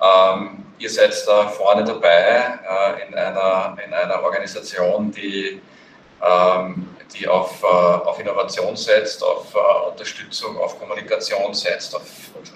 Ähm, 0.01 0.65
ihr 0.79 0.89
seid 0.89 1.13
da 1.27 1.49
vorne 1.49 1.85
dabei 1.85 2.09
äh, 2.09 3.07
in, 3.07 3.15
einer, 3.15 3.77
in 3.85 3.93
einer 3.93 4.23
Organisation, 4.23 5.11
die, 5.11 5.61
ähm, 6.23 6.89
die 7.15 7.29
auf, 7.29 7.63
auf 7.63 8.19
Innovation 8.19 8.75
setzt, 8.77 9.23
auf 9.23 9.55
Unterstützung, 9.91 10.57
auf 10.57 10.81
Kommunikation 10.81 11.53
setzt, 11.53 11.95
auf, 11.95 12.03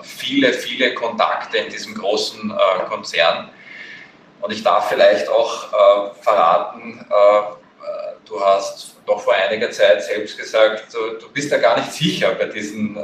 viele, 0.02 0.54
viele 0.54 0.94
Kontakte 0.94 1.58
in 1.58 1.70
diesem 1.70 1.94
großen 1.94 2.52
Konzern. 2.88 3.50
Und 4.40 4.52
ich 4.52 4.64
darf 4.64 4.88
vielleicht 4.88 5.28
auch 5.28 6.14
verraten, 6.20 7.06
vor 7.08 7.37
einiger 9.38 9.70
Zeit 9.70 10.02
selbst 10.02 10.36
gesagt, 10.38 10.92
du, 10.92 11.18
du 11.18 11.32
bist 11.32 11.50
ja 11.50 11.58
gar 11.58 11.78
nicht 11.78 11.92
sicher 11.92 12.32
bei 12.32 12.46
diesen 12.46 12.96
äh, 12.96 13.02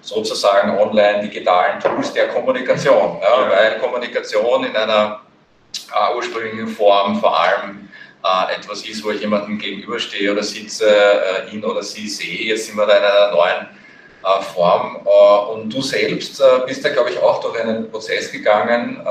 sozusagen 0.00 0.78
online-digitalen 0.78 1.80
Tools 1.80 2.12
der 2.12 2.28
Kommunikation, 2.28 3.18
ja, 3.20 3.50
weil 3.50 3.78
Kommunikation 3.78 4.64
in 4.64 4.76
einer 4.76 5.20
äh, 5.72 6.16
ursprünglichen 6.16 6.68
Form 6.68 7.20
vor 7.20 7.38
allem 7.38 7.88
äh, 8.24 8.54
etwas 8.56 8.84
ist, 8.86 9.04
wo 9.04 9.10
ich 9.10 9.20
jemandem 9.20 9.58
gegenüberstehe 9.58 10.32
oder 10.32 10.42
sitze, 10.42 10.88
äh, 10.88 11.54
ihn 11.54 11.64
oder 11.64 11.82
sie 11.82 12.08
sehe. 12.08 12.46
Jetzt 12.46 12.66
sind 12.66 12.76
wir 12.76 12.86
da 12.86 12.96
in 12.96 13.04
einer 13.04 13.30
neuen 13.32 13.68
äh, 14.24 14.42
Form 14.54 15.06
äh, 15.06 15.52
und 15.52 15.72
du 15.72 15.82
selbst 15.82 16.42
bist 16.66 16.84
da, 16.84 16.88
glaube 16.90 17.10
ich, 17.10 17.18
auch 17.18 17.40
durch 17.40 17.60
einen 17.60 17.90
Prozess 17.90 18.30
gegangen, 18.32 19.06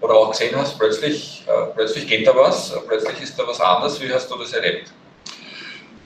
oder 0.00 0.14
auch 0.14 0.32
gesehen 0.32 0.56
hast, 0.56 0.76
plötzlich, 0.80 1.46
plötzlich 1.76 2.08
geht 2.08 2.26
da 2.26 2.34
was, 2.34 2.76
plötzlich 2.88 3.22
ist 3.22 3.38
da 3.38 3.46
was 3.46 3.60
anders. 3.60 4.00
Wie 4.00 4.12
hast 4.12 4.28
du 4.28 4.36
das 4.36 4.52
erlebt? 4.52 4.92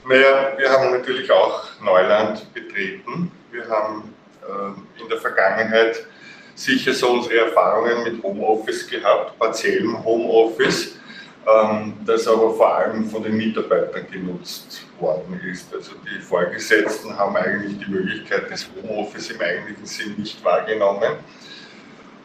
Naja, 0.09 0.53
wir 0.57 0.69
haben 0.69 0.91
natürlich 0.91 1.29
auch 1.29 1.65
Neuland 1.81 2.53
betreten. 2.53 3.29
Wir 3.51 3.67
haben 3.67 4.13
äh, 4.41 5.01
in 5.01 5.09
der 5.09 5.17
Vergangenheit 5.17 6.05
sicher 6.55 6.93
so 6.93 7.09
unsere 7.09 7.47
Erfahrungen 7.47 8.05
mit 8.05 8.23
Homeoffice 8.23 8.87
gehabt, 8.87 9.37
partiellem 9.37 10.01
Homeoffice, 10.05 10.95
ähm, 11.45 11.93
das 12.05 12.25
aber 12.25 12.53
vor 12.53 12.73
allem 12.73 13.09
von 13.09 13.21
den 13.21 13.35
Mitarbeitern 13.35 14.07
genutzt 14.09 14.85
worden 14.97 15.41
ist. 15.45 15.73
Also 15.73 15.91
die 16.05 16.21
Vorgesetzten 16.21 17.17
haben 17.17 17.35
eigentlich 17.35 17.77
die 17.77 17.91
Möglichkeit 17.91 18.49
des 18.49 18.69
Homeoffice 18.81 19.31
im 19.31 19.41
eigentlichen 19.41 19.85
Sinn 19.85 20.15
nicht 20.17 20.41
wahrgenommen. 20.41 21.17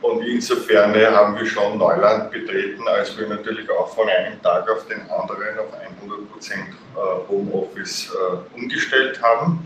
Und 0.03 0.27
insofern 0.27 0.95
haben 0.97 1.39
wir 1.39 1.47
schon 1.47 1.79
Neuland 1.79 2.33
betreten, 2.33 2.87
als 2.89 3.17
wir 3.17 3.29
natürlich 3.29 3.71
auch 3.71 3.95
von 3.95 4.09
einem 4.09 4.43
Tag 4.43 4.69
auf 4.69 4.85
den 4.89 5.01
anderen 5.03 5.59
auf 5.61 5.73
100% 5.73 6.53
äh, 6.53 7.29
Homeoffice 7.29 8.11
äh, 8.11 8.59
umgestellt 8.61 9.23
haben. 9.23 9.65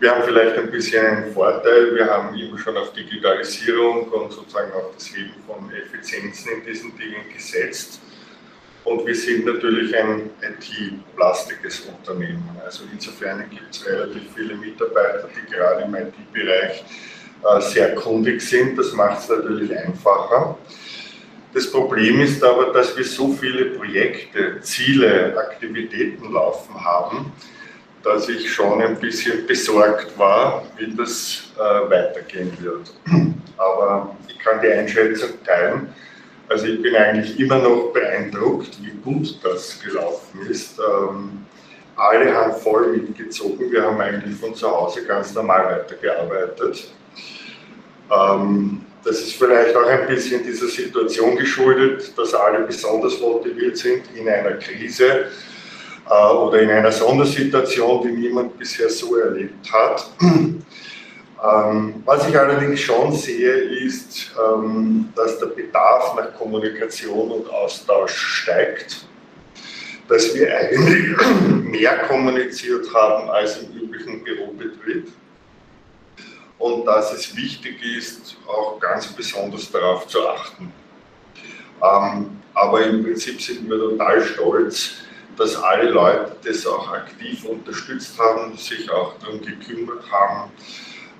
Wir 0.00 0.10
haben 0.10 0.24
vielleicht 0.24 0.58
ein 0.58 0.70
bisschen 0.72 1.06
einen 1.06 1.32
Vorteil, 1.32 1.94
wir 1.94 2.10
haben 2.10 2.34
immer 2.34 2.58
schon 2.58 2.76
auf 2.76 2.92
Digitalisierung 2.94 4.08
und 4.08 4.32
sozusagen 4.32 4.72
auf 4.72 4.92
das 4.96 5.14
Heben 5.14 5.34
von 5.46 5.70
Effizienzen 5.72 6.50
in 6.54 6.66
diesen 6.66 6.98
Dingen 6.98 7.22
gesetzt. 7.32 8.00
Und 8.82 9.06
wir 9.06 9.14
sind 9.14 9.46
natürlich 9.46 9.96
ein 9.96 10.30
IT-lastiges 10.42 11.86
Unternehmen. 11.86 12.60
Also 12.62 12.84
insofern 12.92 13.48
gibt 13.48 13.74
es 13.74 13.86
relativ 13.86 14.22
viele 14.34 14.56
Mitarbeiter, 14.56 15.28
die 15.28 15.50
gerade 15.50 15.84
im 15.84 15.94
IT-Bereich 15.94 16.84
sehr 17.60 17.94
kundig 17.94 18.40
sind. 18.40 18.78
Das 18.78 18.92
macht 18.92 19.20
es 19.20 19.28
natürlich 19.28 19.76
einfacher. 19.76 20.56
Das 21.54 21.70
Problem 21.70 22.20
ist 22.20 22.42
aber, 22.42 22.72
dass 22.72 22.96
wir 22.96 23.04
so 23.04 23.28
viele 23.28 23.66
Projekte, 23.76 24.60
Ziele, 24.60 25.36
Aktivitäten 25.38 26.32
laufen 26.32 26.74
haben, 26.84 27.32
dass 28.02 28.28
ich 28.28 28.52
schon 28.52 28.82
ein 28.82 28.96
bisschen 28.96 29.46
besorgt 29.46 30.18
war, 30.18 30.64
wie 30.76 30.92
das 30.96 31.52
äh, 31.56 31.90
weitergehen 31.90 32.52
wird. 32.60 32.92
Aber 33.56 34.16
ich 34.28 34.38
kann 34.40 34.60
die 34.60 34.68
Einschätzung 34.68 35.30
teilen. 35.44 35.94
Also 36.48 36.66
ich 36.66 36.82
bin 36.82 36.94
eigentlich 36.96 37.38
immer 37.38 37.58
noch 37.58 37.92
beeindruckt, 37.92 38.76
wie 38.82 38.90
gut 39.02 39.38
das 39.42 39.80
gelaufen 39.80 40.40
ist. 40.50 40.78
Ähm, 40.78 41.46
alle 41.96 42.34
haben 42.34 42.54
voll 42.54 42.96
mitgezogen. 42.96 43.70
Wir 43.70 43.84
haben 43.84 44.00
eigentlich 44.00 44.36
von 44.38 44.54
zu 44.54 44.68
Hause 44.68 45.06
ganz 45.06 45.32
normal 45.34 45.66
weitergearbeitet. 45.66 46.92
Ähm, 48.10 48.80
das 49.04 49.20
ist 49.20 49.34
vielleicht 49.34 49.76
auch 49.76 49.86
ein 49.86 50.06
bisschen 50.06 50.42
dieser 50.42 50.66
Situation 50.66 51.36
geschuldet, 51.36 52.16
dass 52.16 52.32
alle 52.34 52.60
besonders 52.60 53.20
motiviert 53.20 53.76
sind 53.76 54.02
in 54.14 54.28
einer 54.28 54.52
Krise 54.52 55.26
äh, 56.10 56.32
oder 56.32 56.60
in 56.60 56.70
einer 56.70 56.90
Sondersituation, 56.90 58.02
die 58.02 58.12
niemand 58.12 58.58
bisher 58.58 58.88
so 58.88 59.16
erlebt 59.16 59.70
hat. 59.72 60.10
Ähm, 61.44 62.02
was 62.06 62.26
ich 62.26 62.38
allerdings 62.38 62.80
schon 62.80 63.12
sehe, 63.12 63.52
ist, 63.52 64.32
ähm, 64.42 65.12
dass 65.14 65.38
der 65.38 65.48
Bedarf 65.48 66.14
nach 66.16 66.32
Kommunikation 66.38 67.30
und 67.30 67.50
Austausch 67.50 68.16
steigt, 68.16 69.06
dass 70.08 70.34
wir 70.34 70.56
eigentlich 70.56 71.14
mehr 71.64 71.98
kommuniziert 72.08 72.86
haben 72.94 73.28
als 73.28 73.58
im 73.58 73.78
üblichen 73.78 74.24
Bürobetrieb 74.24 75.08
und 76.58 76.84
dass 76.86 77.12
es 77.12 77.36
wichtig 77.36 77.82
ist, 77.82 78.36
auch 78.46 78.78
ganz 78.78 79.08
besonders 79.08 79.70
darauf 79.70 80.06
zu 80.06 80.26
achten. 80.28 80.72
Ähm, 81.82 82.38
aber 82.54 82.84
im 82.84 83.02
Prinzip 83.02 83.40
sind 83.40 83.68
wir 83.68 83.78
total 83.78 84.24
stolz, 84.24 84.92
dass 85.36 85.56
alle 85.56 85.90
Leute 85.90 86.36
das 86.44 86.66
auch 86.66 86.92
aktiv 86.92 87.44
unterstützt 87.44 88.18
haben, 88.18 88.56
sich 88.56 88.88
auch 88.90 89.18
darum 89.18 89.40
gekümmert 89.40 90.04
haben. 90.10 90.50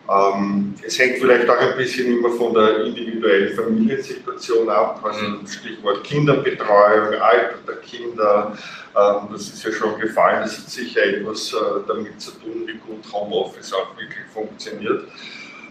Ähm, 0.06 0.74
es 0.86 0.98
hängt 0.98 1.18
vielleicht 1.18 1.48
auch 1.48 1.58
ein 1.58 1.76
bisschen 1.78 2.18
immer 2.18 2.30
von 2.30 2.52
der 2.52 2.84
individuellen 2.84 3.54
Familiensituation 3.54 4.68
ab, 4.68 5.00
also 5.02 5.20
mhm. 5.20 5.46
Stichwort 5.46 6.04
Kinderbetreuung, 6.04 7.14
Alter 7.14 7.54
der 7.66 7.76
Kinder, 7.76 8.58
ähm, 8.96 9.28
das 9.32 9.48
ist 9.48 9.64
ja 9.64 9.72
schon 9.72 9.98
gefallen, 9.98 10.42
das 10.42 10.58
hat 10.58 10.68
sicher 10.68 11.04
etwas 11.04 11.52
äh, 11.54 11.56
damit 11.88 12.20
zu 12.20 12.32
tun, 12.32 12.66
wie 12.66 12.74
gut 12.74 13.10
Homeoffice 13.12 13.72
auch 13.72 13.96
wirklich 13.96 14.26
funktioniert. 14.32 15.04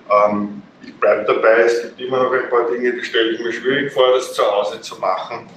Ähm, 0.10 0.64
ich 0.82 0.94
bleibe 0.96 1.26
dabei, 1.26 1.62
es 1.62 1.84
gibt 1.84 2.02
immer 2.02 2.24
noch 2.24 2.34
ein 2.34 2.50
paar 2.50 2.70
Dinge, 2.72 2.92
die 2.92 3.04
stelle 3.04 3.32
ich 3.32 3.40
mir 3.40 3.54
schwierig 3.54 3.94
vor, 3.94 4.14
das 4.16 4.34
zu 4.34 4.44
Hause 4.44 4.82
zu 4.82 5.00
machen. 5.00 5.48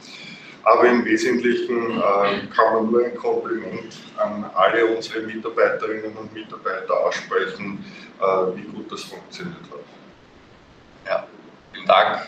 Aber 0.66 0.84
im 0.88 1.04
Wesentlichen 1.04 1.96
äh, 1.96 2.46
kann 2.48 2.74
man 2.74 2.90
nur 2.90 3.04
ein 3.04 3.16
Kompliment 3.16 3.98
an 4.16 4.50
alle 4.52 4.84
unsere 4.84 5.20
Mitarbeiterinnen 5.20 6.16
und 6.16 6.34
Mitarbeiter 6.34 7.06
aussprechen, 7.06 7.84
äh, 8.20 8.56
wie 8.56 8.62
gut 8.62 8.90
das 8.90 9.04
funktioniert 9.04 9.60
hat. 9.70 11.06
Ja, 11.06 11.26
vielen 11.72 11.86
Dank. 11.86 12.26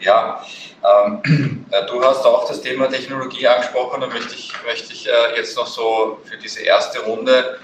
Ja, 0.00 0.44
ähm, 0.82 1.64
äh, 1.70 1.86
du 1.86 2.02
hast 2.02 2.26
auch 2.26 2.48
das 2.48 2.60
Thema 2.60 2.88
Technologie 2.88 3.46
angesprochen. 3.46 4.00
Da 4.00 4.08
möchte 4.08 4.34
ich, 4.34 4.52
möchte 4.66 4.92
ich 4.92 5.08
äh, 5.08 5.36
jetzt 5.36 5.56
noch 5.56 5.68
so 5.68 6.18
für 6.24 6.36
diese 6.36 6.60
erste 6.62 7.04
Runde 7.04 7.60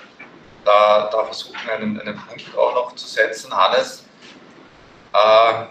da, 0.65 1.09
da 1.11 1.25
versuchen, 1.25 1.69
einen, 1.69 2.01
einen 2.01 2.17
Punkt 2.29 2.57
auch 2.57 2.75
noch 2.75 2.95
zu 2.95 3.09
setzen. 3.09 3.53
Hannes, 3.53 4.07
äh, 5.15 5.65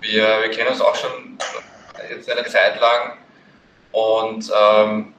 wir, 0.00 0.40
wir 0.40 0.50
kennen 0.50 0.70
uns 0.70 0.80
auch 0.80 0.96
schon 0.96 1.36
jetzt 2.08 2.30
eine 2.30 2.46
Zeit 2.46 2.80
lang 2.80 3.18
und 3.94 4.50
ähm, 4.52 5.14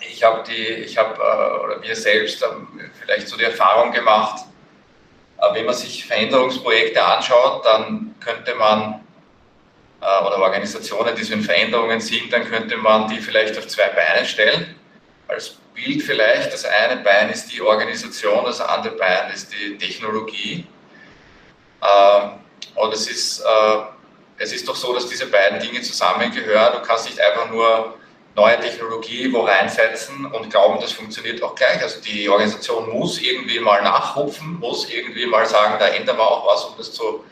ich 0.00 0.24
habe 0.24 0.42
die, 0.42 0.66
ich 0.66 0.98
habe, 0.98 1.14
äh, 1.14 1.64
oder 1.64 1.80
wir 1.80 1.94
selbst 1.94 2.44
haben 2.44 2.80
vielleicht 3.00 3.28
so 3.28 3.36
die 3.36 3.44
Erfahrung 3.44 3.92
gemacht, 3.92 4.44
äh, 5.38 5.54
wenn 5.54 5.66
man 5.66 5.74
sich 5.74 6.04
Veränderungsprojekte 6.04 7.00
anschaut, 7.00 7.64
dann 7.64 8.16
könnte 8.18 8.56
man, 8.56 9.04
äh, 10.00 10.24
oder 10.24 10.38
Organisationen, 10.38 11.14
die 11.14 11.22
so 11.22 11.34
in 11.34 11.42
Veränderungen 11.42 12.00
sind, 12.00 12.32
dann 12.32 12.44
könnte 12.50 12.76
man 12.76 13.08
die 13.08 13.20
vielleicht 13.20 13.56
auf 13.56 13.68
zwei 13.68 13.88
Beine 13.90 14.26
stellen. 14.26 14.74
Als 15.28 15.56
Bild 15.72 16.02
vielleicht, 16.02 16.52
das 16.52 16.64
eine 16.64 17.02
Bein 17.02 17.30
ist 17.30 17.52
die 17.52 17.62
Organisation, 17.62 18.46
das 18.46 18.60
andere 18.60 18.96
Bein 18.96 19.30
ist 19.32 19.52
die 19.52 19.78
Technologie. 19.78 20.66
Ähm, 21.82 22.30
und 22.74 22.92
es 22.92 23.08
ist, 23.08 23.44
es 24.38 24.52
ist 24.52 24.68
doch 24.68 24.76
so, 24.76 24.94
dass 24.94 25.08
diese 25.08 25.26
beiden 25.26 25.60
Dinge 25.60 25.80
zusammengehören. 25.82 26.74
Du 26.74 26.86
kannst 26.86 27.06
nicht 27.06 27.20
einfach 27.20 27.50
nur 27.50 27.94
neue 28.34 28.60
Technologie 28.60 29.32
wo 29.32 29.40
reinsetzen 29.40 30.26
und 30.26 30.50
glauben, 30.50 30.78
das 30.80 30.92
funktioniert 30.92 31.42
auch 31.42 31.54
gleich. 31.54 31.80
Also 31.82 32.00
die 32.00 32.28
Organisation 32.28 32.90
muss 32.90 33.18
irgendwie 33.20 33.58
mal 33.60 33.82
nachrufen, 33.82 34.58
muss 34.60 34.90
irgendwie 34.90 35.26
mal 35.26 35.46
sagen, 35.46 35.76
da 35.78 35.88
ändern 35.88 36.18
wir 36.18 36.30
auch 36.30 36.46
was, 36.46 36.64
um 36.64 36.74
das 36.76 36.92
zu 36.92 37.24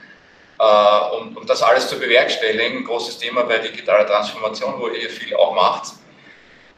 äh, 0.59 1.17
um, 1.17 1.37
um 1.37 1.47
das 1.47 1.62
alles 1.62 1.88
zu 1.88 1.99
bewerkstelligen. 1.99 2.85
Großes 2.85 3.19
Thema 3.19 3.43
bei 3.43 3.59
digitaler 3.59 4.07
Transformation, 4.07 4.75
wo 4.79 4.88
ihr 4.88 5.11
viel 5.11 5.35
auch 5.37 5.55
macht. 5.55 5.93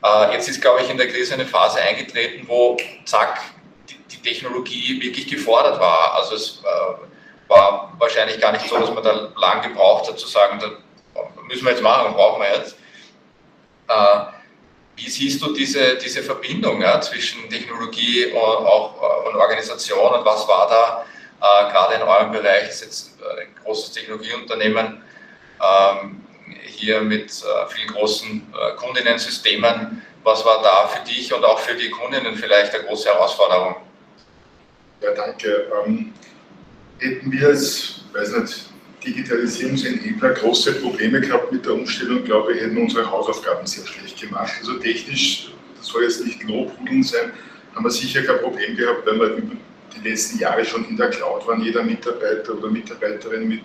Äh, 0.02 0.32
jetzt 0.32 0.48
ist, 0.48 0.60
glaube 0.60 0.82
ich, 0.82 0.90
in 0.90 0.96
der 0.96 1.08
Krise 1.08 1.34
eine 1.34 1.46
Phase 1.46 1.80
eingetreten, 1.80 2.46
wo 2.48 2.76
zack, 3.04 3.40
die, 3.88 3.98
die 4.10 4.22
Technologie 4.22 5.00
wirklich 5.00 5.28
gefordert 5.28 5.78
war. 5.78 6.14
Also 6.14 6.34
es 6.34 6.62
äh, 6.64 7.06
war 7.48 7.92
wahrscheinlich 7.98 8.40
gar 8.40 8.52
nicht 8.52 8.68
so, 8.68 8.78
dass 8.78 8.92
man 8.92 9.02
da 9.02 9.30
lang 9.36 9.62
gebraucht 9.62 10.08
hat 10.08 10.18
zu 10.18 10.26
sagen, 10.26 10.58
da 10.58 10.70
müssen 11.48 11.64
wir 11.64 11.72
jetzt 11.72 11.82
machen, 11.82 12.14
brauchen 12.14 12.42
wir 12.42 12.56
jetzt 12.56 12.76
äh, 13.88 14.24
wie 14.96 15.10
siehst 15.10 15.42
du 15.42 15.52
diese, 15.52 15.96
diese 15.96 16.22
Verbindung 16.22 16.80
ja, 16.80 17.00
zwischen 17.00 17.48
Technologie 17.50 18.26
und, 18.26 18.36
auch, 18.36 19.26
und 19.26 19.36
Organisation 19.36 20.14
und 20.14 20.24
was 20.24 20.48
war 20.48 20.68
da 20.68 21.04
äh, 21.40 21.70
gerade 21.70 21.94
in 21.96 22.02
eurem 22.02 22.32
Bereich, 22.32 22.66
das 22.66 22.76
ist 22.76 22.82
jetzt 22.82 23.22
ein 23.38 23.54
großes 23.62 23.92
Technologieunternehmen, 23.92 25.02
ähm, 25.60 26.24
hier 26.62 27.02
mit 27.02 27.30
äh, 27.30 27.66
vielen 27.68 27.88
großen 27.88 28.54
äh, 28.54 28.76
Kundinnensystemen, 28.76 30.02
was 30.22 30.44
war 30.44 30.62
da 30.62 30.88
für 30.88 31.04
dich 31.04 31.32
und 31.32 31.44
auch 31.44 31.58
für 31.58 31.74
die 31.74 31.90
Kundinnen 31.90 32.34
vielleicht 32.34 32.74
eine 32.74 32.84
große 32.84 33.08
Herausforderung? 33.08 33.76
Ja, 35.02 35.10
danke. 35.12 35.70
Ähm, 35.84 36.14
hätten 36.98 37.30
wir 37.30 37.48
es, 37.48 38.04
weiß 38.12 38.36
nicht, 38.38 38.70
Digitalisierungsenabler 39.04 40.30
große 40.30 40.72
Probleme 40.74 41.20
gehabt 41.20 41.52
mit 41.52 41.64
der 41.64 41.74
Umstellung, 41.74 42.24
glaube 42.24 42.54
ich, 42.54 42.60
hätten 42.60 42.76
unsere 42.76 43.08
Hausaufgaben 43.08 43.66
sehr 43.66 43.86
schlecht 43.86 44.20
gemacht. 44.20 44.52
Also 44.58 44.74
technisch, 44.78 45.52
das 45.76 45.86
soll 45.86 46.02
jetzt 46.02 46.24
nicht 46.24 46.42
Lobhudeln 46.42 47.02
sein, 47.02 47.30
haben 47.74 47.84
wir 47.84 47.90
sicher 47.90 48.22
kein 48.22 48.40
Problem 48.40 48.76
gehabt, 48.76 49.06
weil 49.06 49.18
wir 49.18 49.26
über 49.36 49.54
die 49.94 50.08
letzten 50.08 50.38
Jahre 50.38 50.64
schon 50.64 50.88
in 50.88 50.96
der 50.96 51.10
Cloud 51.10 51.46
waren. 51.46 51.62
Jeder 51.62 51.82
Mitarbeiter 51.82 52.54
oder 52.54 52.70
Mitarbeiterin 52.70 53.46
mit 53.46 53.62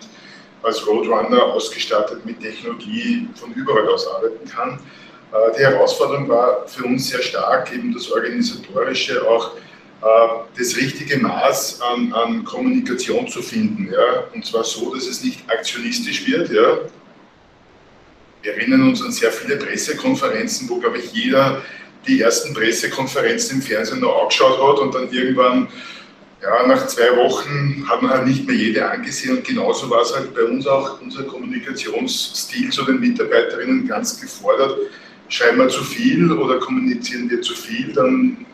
als 0.62 0.86
Roadrunner 0.86 1.42
ausgestattet 1.42 2.24
mit 2.24 2.40
Technologie 2.40 3.28
von 3.34 3.52
überall 3.52 3.88
aus 3.88 4.06
arbeiten 4.06 4.48
kann. 4.48 4.78
Äh, 5.32 5.56
die 5.58 5.62
Herausforderung 5.62 6.28
war 6.28 6.66
für 6.68 6.84
uns 6.84 7.08
sehr 7.08 7.22
stark, 7.22 7.72
eben 7.72 7.92
das 7.92 8.10
Organisatorische, 8.10 9.26
auch 9.26 9.52
das 10.02 10.76
richtige 10.76 11.18
Maß 11.18 11.80
an, 11.80 12.12
an, 12.12 12.44
Kommunikation 12.44 13.28
zu 13.28 13.40
finden. 13.40 13.92
Ja? 13.92 14.24
Und 14.34 14.44
zwar 14.44 14.64
so, 14.64 14.94
dass 14.94 15.06
es 15.06 15.22
nicht 15.22 15.48
aktionistisch 15.48 16.26
wird. 16.26 16.50
Ja? 16.50 16.78
Wir 18.42 18.54
erinnern 18.54 18.88
uns 18.88 19.02
an 19.02 19.12
sehr 19.12 19.30
viele 19.30 19.56
Pressekonferenzen, 19.56 20.68
wo, 20.68 20.78
glaube 20.78 20.98
ich, 20.98 21.12
jeder 21.12 21.62
die 22.06 22.20
ersten 22.20 22.52
Pressekonferenzen 22.52 23.58
im 23.58 23.62
Fernsehen 23.62 24.00
noch 24.00 24.22
angeschaut 24.22 24.58
hat 24.58 24.80
und 24.80 24.94
dann 24.94 25.12
irgendwann 25.12 25.68
ja, 26.42 26.66
nach 26.66 26.88
zwei 26.88 27.16
Wochen 27.16 27.84
hat 27.88 28.02
man 28.02 28.10
halt 28.10 28.26
nicht 28.26 28.46
mehr 28.48 28.56
jede 28.56 28.90
angesehen 28.90 29.36
und 29.36 29.46
genauso 29.46 29.88
war 29.88 30.02
es 30.02 30.12
halt 30.12 30.34
bei 30.34 30.42
uns 30.42 30.66
auch 30.66 31.00
unser 31.00 31.22
Kommunikationsstil 31.22 32.70
zu 32.70 32.84
den 32.84 32.98
Mitarbeiterinnen 32.98 33.86
ganz 33.86 34.20
gefordert. 34.20 34.76
Schreiben 35.28 35.58
wir 35.58 35.68
zu 35.68 35.84
viel 35.84 36.32
oder 36.32 36.58
kommunizieren 36.58 37.30
wir 37.30 37.40
zu 37.42 37.54
viel, 37.54 37.92
dann 37.92 38.44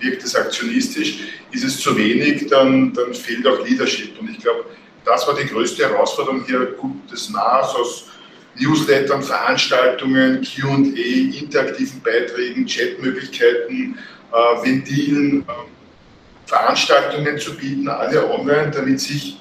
wirkt 0.00 0.24
es 0.24 0.34
aktionistisch. 0.34 1.20
Ist 1.52 1.64
es 1.64 1.80
zu 1.80 1.96
wenig, 1.96 2.46
dann, 2.48 2.92
dann 2.92 3.14
fehlt 3.14 3.46
auch 3.46 3.64
Leadership. 3.64 4.18
Und 4.20 4.30
ich 4.30 4.38
glaube, 4.38 4.64
das 5.04 5.26
war 5.26 5.34
die 5.34 5.46
größte 5.46 5.88
Herausforderung 5.88 6.44
hier, 6.46 6.74
gutes 6.78 7.28
Maß 7.30 7.74
aus 7.74 8.06
Newslettern, 8.56 9.22
Veranstaltungen, 9.22 10.42
QA, 10.42 11.38
interaktiven 11.38 12.00
Beiträgen, 12.02 12.66
Chatmöglichkeiten, 12.66 13.98
äh, 14.32 14.64
Ventilen, 14.64 15.42
äh, 15.42 15.52
Veranstaltungen 16.46 17.38
zu 17.38 17.56
bieten, 17.56 17.88
alle 17.88 18.28
online, 18.28 18.70
damit 18.70 19.00
sich 19.00 19.40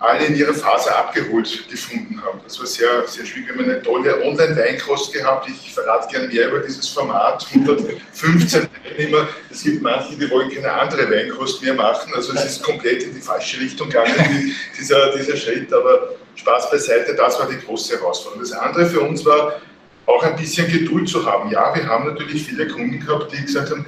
alle 0.00 0.26
in 0.26 0.36
ihrer 0.36 0.54
Phase 0.54 0.94
abgeholt 0.94 1.68
gefunden 1.68 2.22
haben. 2.22 2.40
Das 2.44 2.58
war 2.58 2.66
sehr, 2.66 3.06
sehr 3.06 3.24
schwierig. 3.26 3.48
Wir 3.48 3.54
haben 3.54 3.70
eine 3.70 3.82
tolle 3.82 4.22
Online-Weinkost 4.22 5.12
gehabt. 5.12 5.48
Ich 5.48 5.74
verrate 5.74 6.08
gerne 6.08 6.28
mehr 6.32 6.48
über 6.48 6.60
dieses 6.60 6.88
Format. 6.88 7.44
115 7.52 8.68
Teilnehmer. 8.84 9.28
Es 9.50 9.64
gibt 9.64 9.82
manche, 9.82 10.16
die 10.16 10.30
wollen 10.30 10.50
keine 10.50 10.72
andere 10.72 11.10
Weinkost 11.10 11.62
mehr 11.62 11.74
machen. 11.74 12.12
Also 12.14 12.32
es 12.34 12.44
ist 12.44 12.62
komplett 12.62 13.02
in 13.02 13.14
die 13.14 13.20
falsche 13.20 13.60
Richtung 13.60 13.88
gegangen, 13.88 14.54
dieser, 14.78 15.16
dieser 15.16 15.36
Schritt. 15.36 15.72
Aber 15.72 16.14
Spaß 16.36 16.70
beiseite, 16.70 17.14
das 17.14 17.38
war 17.40 17.48
die 17.48 17.58
große 17.58 17.98
Herausforderung. 17.98 18.42
Das 18.42 18.52
andere 18.52 18.86
für 18.86 19.00
uns 19.00 19.24
war, 19.24 19.60
auch 20.06 20.22
ein 20.22 20.36
bisschen 20.36 20.70
Geduld 20.70 21.08
zu 21.08 21.24
haben. 21.26 21.50
Ja, 21.50 21.74
wir 21.74 21.86
haben 21.86 22.06
natürlich 22.06 22.46
viele 22.46 22.66
Kunden 22.66 22.98
gehabt, 23.04 23.30
die 23.32 23.44
gesagt 23.44 23.70
haben, 23.70 23.84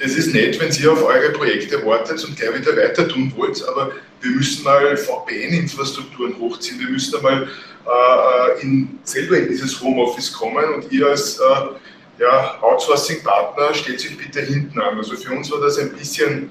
es 0.00 0.16
ist 0.16 0.32
nett, 0.32 0.58
wenn 0.60 0.72
Sie 0.72 0.88
auf 0.88 1.04
eure 1.04 1.30
Projekte 1.30 1.84
wartet 1.84 2.24
und 2.24 2.36
gleich 2.36 2.58
wieder 2.58 2.76
weiter 2.76 3.06
tun 3.06 3.32
wollt, 3.36 3.62
aber 3.68 3.92
wir 4.20 4.30
müssen 4.30 4.64
mal 4.64 4.96
VPN-Infrastrukturen 4.96 6.38
hochziehen, 6.38 6.80
wir 6.80 6.88
müssen 6.88 7.16
einmal 7.16 7.48
äh, 7.86 8.62
in, 8.62 8.98
selber 9.04 9.36
in 9.36 9.48
dieses 9.48 9.80
Homeoffice 9.80 10.32
kommen 10.32 10.64
und 10.74 10.90
ihr 10.90 11.06
als 11.06 11.38
äh, 11.38 12.22
ja, 12.22 12.58
Outsourcing-Partner 12.62 13.74
stellt 13.74 14.00
sich 14.00 14.16
bitte 14.16 14.40
hinten 14.40 14.80
an. 14.80 14.98
Also 14.98 15.16
für 15.16 15.32
uns 15.32 15.50
war 15.50 15.60
das 15.60 15.78
ein 15.78 15.92
bisschen 15.92 16.50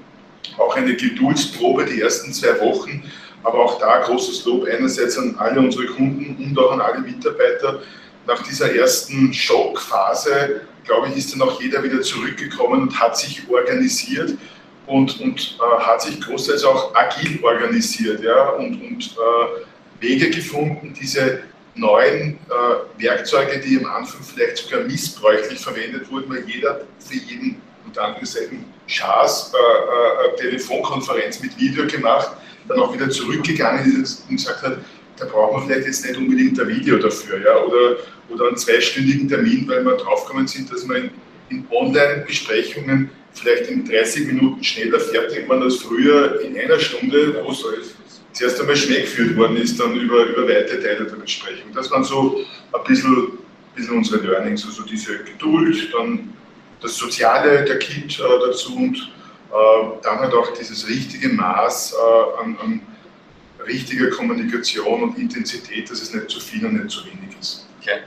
auch 0.56 0.74
eine 0.76 0.94
Geduldsprobe 0.94 1.84
die 1.84 2.00
ersten 2.00 2.32
zwei 2.32 2.58
Wochen, 2.60 3.02
aber 3.42 3.58
auch 3.58 3.78
da 3.78 4.00
großes 4.00 4.44
Lob 4.44 4.66
einerseits 4.66 5.18
an 5.18 5.34
alle 5.38 5.60
unsere 5.60 5.86
Kunden 5.86 6.36
und 6.42 6.58
auch 6.58 6.72
an 6.72 6.80
alle 6.80 7.00
Mitarbeiter. 7.00 7.82
Nach 8.26 8.42
dieser 8.42 8.74
ersten 8.74 9.32
Schockphase, 9.32 10.62
glaube 10.84 11.08
ich, 11.08 11.16
ist 11.16 11.32
dann 11.32 11.42
auch 11.42 11.60
jeder 11.60 11.82
wieder 11.82 12.00
zurückgekommen 12.02 12.82
und 12.82 13.00
hat 13.00 13.16
sich 13.16 13.42
organisiert 13.48 14.36
und, 14.86 15.20
und 15.20 15.58
äh, 15.58 15.82
hat 15.82 16.02
sich 16.02 16.20
großteils 16.20 16.64
auch 16.64 16.94
agil 16.94 17.38
organisiert 17.42 18.22
ja, 18.22 18.50
und, 18.50 18.80
und 18.82 19.16
äh, 19.16 20.00
Wege 20.00 20.30
gefunden, 20.30 20.94
diese 20.98 21.40
neuen 21.74 22.38
äh, 22.48 23.02
Werkzeuge, 23.02 23.60
die 23.60 23.78
am 23.78 23.86
Anfang 23.86 24.22
vielleicht 24.22 24.58
sogar 24.58 24.80
missbräuchlich 24.84 25.60
verwendet 25.60 26.10
wurden, 26.10 26.30
weil 26.30 26.48
jeder 26.48 26.82
für 26.98 27.14
jeden 27.14 27.60
unter 27.86 28.04
Anführungszeichen 28.04 28.64
Schaß 28.86 29.52
äh, 29.52 29.56
äh, 29.56 30.36
Telefonkonferenz 30.36 31.40
mit 31.40 31.58
Video 31.58 31.86
gemacht, 31.86 32.30
dann 32.68 32.80
auch 32.80 32.92
wieder 32.92 33.08
zurückgegangen 33.10 34.02
ist 34.02 34.24
und 34.28 34.36
gesagt 34.36 34.62
hat, 34.62 34.78
da 35.20 35.26
braucht 35.26 35.52
man 35.52 35.66
vielleicht 35.66 35.86
jetzt 35.86 36.04
nicht 36.04 36.16
unbedingt 36.16 36.58
ein 36.60 36.68
Video 36.68 36.96
dafür, 36.96 37.40
ja, 37.40 37.62
oder, 37.62 37.96
oder 38.28 38.48
einen 38.48 38.56
zweistündigen 38.56 39.28
Termin, 39.28 39.68
weil 39.68 39.84
wir 39.84 39.96
draufgekommen 39.96 40.48
sind, 40.48 40.72
dass 40.72 40.86
man 40.86 40.96
in, 40.96 41.10
in 41.50 41.66
Online-Besprechungen 41.70 43.10
vielleicht 43.34 43.70
in 43.70 43.84
30 43.84 44.26
Minuten 44.26 44.64
schneller 44.64 44.98
fertig 44.98 45.48
waren 45.48 45.62
als 45.62 45.76
früher 45.76 46.40
in 46.40 46.58
einer 46.58 46.78
Stunde, 46.78 47.42
wo 47.44 47.52
es 47.52 47.64
zuerst 48.32 48.60
einmal 48.60 48.76
schnell 48.76 49.02
geführt 49.02 49.36
worden 49.36 49.56
ist, 49.56 49.78
dann 49.78 49.94
über, 49.94 50.24
über 50.24 50.48
weite 50.48 50.80
Teile 50.80 51.04
der 51.04 51.16
Besprechung. 51.16 51.72
Das 51.74 51.90
waren 51.90 52.04
so 52.04 52.40
ein 52.72 52.84
bisschen, 52.86 53.38
bisschen 53.74 53.96
unsere 53.96 54.24
Learnings, 54.24 54.64
also 54.64 54.82
diese 54.84 55.18
Geduld, 55.18 55.92
dann 55.92 56.32
das 56.80 56.96
Soziale 56.96 57.64
der 57.64 57.78
Kind 57.78 58.18
äh, 58.18 58.22
dazu 58.46 58.74
und 58.76 58.96
äh, 58.96 60.02
dann 60.02 60.18
halt 60.18 60.32
auch 60.32 60.52
dieses 60.54 60.88
richtige 60.88 61.28
Maß 61.28 61.94
äh, 61.94 62.42
an, 62.42 62.56
an 62.62 62.80
richtiger 63.66 64.10
Kommunikation 64.10 65.02
und 65.02 65.18
Intensität, 65.18 65.90
dass 65.90 66.00
es 66.00 66.12
nicht 66.14 66.30
zu 66.30 66.40
viel 66.40 66.64
und 66.66 66.74
nicht 66.74 66.90
zu 66.90 67.04
wenig 67.06 67.36
ist. 67.38 67.66
Okay. 67.80 68.00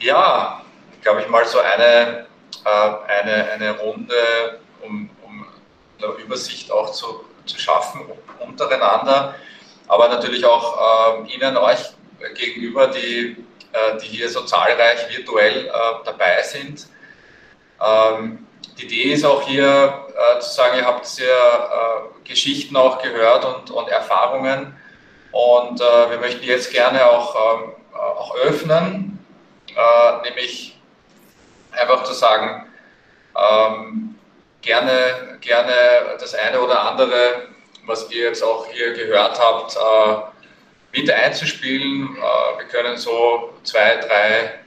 Ja, 0.00 0.62
glaube 1.02 1.22
ich 1.22 1.28
mal 1.28 1.44
so 1.46 1.58
eine, 1.60 2.26
äh, 2.64 3.20
eine, 3.20 3.50
eine 3.52 3.78
Runde, 3.78 4.60
um, 4.82 5.10
um 5.22 5.46
eine 5.98 6.12
Übersicht 6.22 6.70
auch 6.70 6.92
zu, 6.92 7.24
zu 7.46 7.58
schaffen 7.58 8.02
untereinander, 8.40 9.34
aber 9.88 10.08
natürlich 10.08 10.44
auch 10.44 11.24
äh, 11.24 11.34
Ihnen, 11.34 11.56
euch 11.56 11.94
gegenüber, 12.34 12.88
die, 12.88 13.36
äh, 13.72 13.98
die 14.00 14.06
hier 14.06 14.28
so 14.28 14.42
zahlreich 14.44 15.08
virtuell 15.14 15.66
äh, 15.66 15.70
dabei 16.04 16.42
sind. 16.42 16.86
Ähm, 17.80 18.43
die 18.78 18.86
Idee 18.86 19.12
ist 19.12 19.24
auch 19.24 19.42
hier 19.46 20.06
äh, 20.08 20.40
zu 20.40 20.50
sagen, 20.50 20.78
ihr 20.78 20.84
habt 20.84 21.06
sehr 21.06 21.26
äh, 21.26 22.28
Geschichten 22.28 22.76
auch 22.76 23.00
gehört 23.02 23.44
und, 23.44 23.70
und 23.70 23.88
Erfahrungen 23.88 24.76
und 25.34 25.80
äh, 25.80 26.10
wir 26.10 26.18
möchten 26.18 26.44
jetzt 26.44 26.70
gerne 26.72 27.04
auch, 27.10 27.34
ähm, 27.34 27.72
äh, 27.92 27.98
auch 27.98 28.36
öffnen, 28.36 29.18
äh, 29.68 30.28
nämlich 30.28 30.78
einfach 31.72 32.04
zu 32.04 32.12
sagen, 32.12 32.66
ähm, 33.36 34.14
gerne, 34.62 35.38
gerne 35.40 35.72
das 36.20 36.34
eine 36.34 36.60
oder 36.60 36.82
andere, 36.82 37.48
was 37.84 38.08
ihr 38.12 38.26
jetzt 38.26 38.44
auch 38.44 38.68
hier 38.68 38.94
gehört 38.94 39.40
habt, 39.40 39.76
äh, 39.76 40.98
mit 40.98 41.10
einzuspielen. 41.10 42.14
wir 42.14 42.66
können 42.66 42.96
so 42.96 43.52
zwei, 43.64 43.96
drei, 43.96 44.60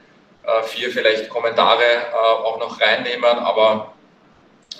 vier 0.63 0.91
vielleicht 0.91 1.29
Kommentare 1.29 2.13
auch 2.43 2.59
noch 2.59 2.81
reinnehmen, 2.81 3.39
aber 3.39 3.93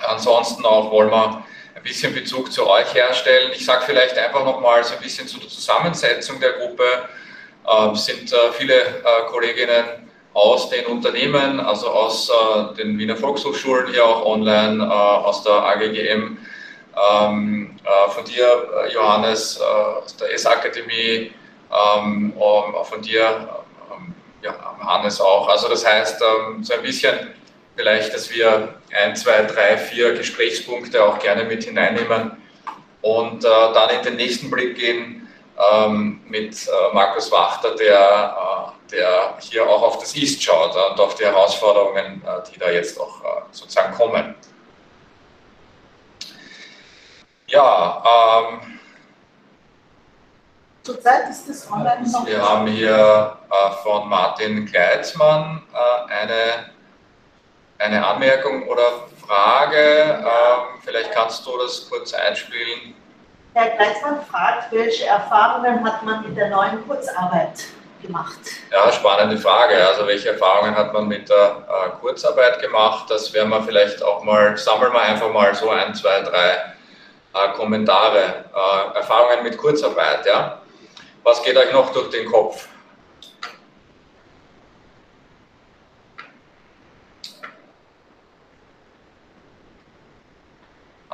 Ansonsten 0.08 0.65
auch 0.65 0.91
wollen 0.91 1.10
wir 1.10 1.43
ein 1.76 1.84
bisschen 1.84 2.13
Bezug 2.13 2.52
zu 2.52 2.67
euch 2.67 2.93
herstellen. 2.93 3.52
Ich 3.54 3.65
sage 3.65 3.84
vielleicht 3.86 4.17
einfach 4.17 4.43
nochmal 4.43 4.84
so 4.84 4.95
ein 4.95 5.02
bisschen 5.02 5.28
zu 5.28 5.39
der 5.39 5.50
Zusammensetzung 5.50 6.39
der 6.39 6.54
Gruppe. 6.54 6.84
Ähm, 7.67 7.95
sind 7.95 8.32
äh, 8.32 8.52
viele 8.54 8.76
äh, 8.76 9.26
Kolleginnen 9.30 10.10
aus 10.34 10.69
den 10.69 10.86
Unternehmen, 10.86 11.60
also 11.60 11.89
aus 11.89 12.30
äh, 12.30 12.76
den 12.76 12.97
Wiener 12.97 13.17
Volkshochschulen 13.17 13.88
hier 13.91 14.06
auch 14.06 14.26
online, 14.26 14.89
aus 14.89 15.43
der 15.43 15.54
AGGM, 15.54 16.38
ähm, 16.95 17.76
von 18.10 18.26
dir, 18.26 18.69
Johannes, 18.93 19.60
aus 19.60 20.15
der 20.15 20.34
S-Akademie, 20.34 21.32
ähm, 21.71 22.34
von 22.84 23.02
dir, 23.02 23.50
ja, 24.43 24.76
Hannes 24.80 25.19
auch. 25.19 25.47
Also 25.47 25.69
das 25.69 25.86
heißt, 25.86 26.19
so 26.62 26.73
ein 26.73 26.82
bisschen 26.84 27.34
vielleicht, 27.78 28.13
dass 28.13 28.30
wir 28.32 28.76
ein, 28.92 29.16
zwei, 29.16 29.44
drei, 29.44 29.78
vier 29.78 30.13
Gesprächspunkte 30.13 31.04
auch 31.04 31.20
gerne 31.20 31.44
mit 31.44 31.63
hineinnehmen 31.63 32.36
und 33.02 33.46
äh, 33.46 33.48
dann 33.48 33.92
in 33.92 34.04
den 34.04 34.16
nächsten 34.16 34.50
Blick 34.50 34.76
gehen 34.76 35.28
ähm, 35.72 36.22
mit 36.26 36.68
äh, 36.68 36.94
Markus 36.94 37.32
Wachter, 37.32 37.76
der, 37.76 38.74
äh, 38.90 38.92
der 38.92 39.38
hier 39.40 39.70
auch 39.70 39.84
auf 39.84 40.00
das 40.00 40.16
East 40.16 40.42
schaut 40.42 40.76
und 40.76 41.00
auf 41.00 41.16
die 41.16 41.26
Herausforderungen, 41.26 42.24
äh, 42.26 42.52
die 42.52 42.58
da 42.58 42.72
jetzt 42.72 43.00
auch 43.00 43.24
äh, 43.24 43.42
sozusagen 43.52 43.94
kommen. 43.94 44.34
Ja, 47.46 48.04
ähm, 48.50 48.80
Zurzeit 50.82 51.30
ist 51.30 51.48
das 51.48 51.72
online 51.72 52.10
noch. 52.10 52.26
Wir 52.26 52.42
haben 52.42 52.68
hier 52.68 53.38
äh, 53.52 53.72
von 53.84 54.10
Martin 54.10 54.66
Kleitzmann 54.66 55.62
eine 56.10 56.77
eine 57.80 58.06
Anmerkung 58.06 58.68
oder 58.68 59.08
Frage? 59.26 59.78
Ähm, 59.78 60.80
vielleicht 60.84 61.12
kannst 61.12 61.46
du 61.46 61.58
das 61.58 61.90
kurz 61.90 62.13
einspielen. 62.13 62.96
Herr 63.54 63.69
Kreismann 63.71 64.21
fragt, 64.25 64.71
welche 64.71 65.06
Erfahrungen 65.06 65.84
hat 65.84 66.04
man 66.04 66.23
mit 66.23 66.38
der 66.38 66.50
neuen 66.50 66.86
Kurzarbeit 66.88 67.65
gemacht? 68.02 68.40
Ja, 68.71 68.92
spannende 68.92 69.38
Frage. 69.38 69.75
Also 69.88 70.06
welche 70.06 70.30
Erfahrungen 70.30 70.75
hat 70.75 70.94
man 70.94 71.08
mit 71.08 71.30
der 71.30 71.65
äh, 71.67 71.90
Kurzarbeit 72.00 72.62
gemacht? 72.62 73.10
Das 73.10 73.34
werden 73.34 73.50
wir 73.50 73.63
vielleicht 73.63 74.04
auch 74.04 74.23
mal, 74.23 74.56
sammeln 74.58 74.94
wir 74.94 75.02
einfach 75.02 75.32
mal 75.32 75.54
so 75.56 75.69
ein, 75.69 75.94
zwei, 75.96 76.21
drei 76.21 76.50
äh, 77.34 77.54
Kommentare. 77.56 78.46
Äh, 78.54 78.98
Erfahrungen 78.98 79.44
mit 79.44 79.58
Kurzarbeit, 79.58 80.25
ja. 80.25 80.60
Was 81.23 81.42
geht 81.44 81.58
euch 81.58 81.71
noch 81.73 81.92
durch 81.92 82.10
den 82.10 82.32
Kopf? 82.32 82.67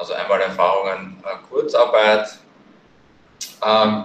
Also 0.03 0.15
einmal 0.15 0.41
Erfahrungen 0.41 1.15
äh, 1.23 1.47
Kurzarbeit. 1.49 2.27
Ähm, 3.65 4.03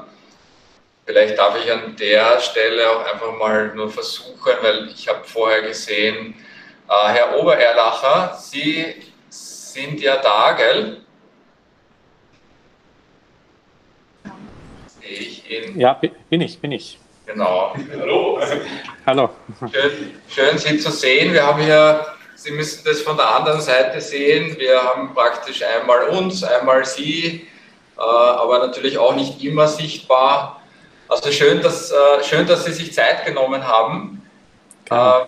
vielleicht 1.05 1.37
darf 1.37 1.57
ich 1.61 1.73
an 1.73 1.97
der 1.97 2.39
Stelle 2.39 2.89
auch 2.89 3.05
einfach 3.05 3.37
mal 3.37 3.75
nur 3.75 3.91
versuchen, 3.91 4.53
weil 4.63 4.91
ich 4.91 5.09
habe 5.09 5.25
vorher 5.25 5.63
gesehen, 5.63 6.37
äh, 6.89 7.09
Herr 7.09 7.37
Obererlacher, 7.37 8.39
Sie 8.41 8.95
sind 9.29 10.01
ja 10.01 10.19
da, 10.19 10.53
gell? 10.53 11.01
Ich 15.01 15.51
ihn? 15.51 15.81
Ja, 15.81 15.95
bin 15.95 16.41
ich, 16.41 16.61
bin 16.61 16.71
ich. 16.71 17.01
Genau. 17.27 17.75
Hallo. 17.99 18.41
Hallo. 19.05 19.31
Schön, 19.73 20.15
schön, 20.29 20.59
Sie 20.59 20.79
zu 20.79 20.93
sehen. 20.93 21.33
Wir 21.33 21.45
haben 21.45 21.61
hier 21.61 22.07
Sie 22.39 22.53
müssen 22.53 22.85
das 22.85 23.01
von 23.01 23.17
der 23.17 23.29
anderen 23.35 23.61
Seite 23.61 24.01
sehen. 24.01 24.57
Wir 24.61 24.81
haben 24.81 25.13
praktisch 25.13 25.61
einmal 25.65 26.05
uns, 26.11 26.45
einmal 26.45 26.85
Sie, 26.85 27.49
äh, 27.97 28.01
aber 28.01 28.61
natürlich 28.61 28.97
auch 28.97 29.17
nicht 29.17 29.43
immer 29.43 29.67
sichtbar. 29.67 30.63
Also 31.09 31.33
schön, 31.33 31.61
dass, 31.61 31.91
äh, 31.91 32.23
schön, 32.23 32.47
dass 32.47 32.65
Sie 32.65 32.73
sich 32.73 32.95
Zeit 32.95 33.27
genommen 33.27 33.67
haben. 33.67 34.23
Genau. 34.85 35.27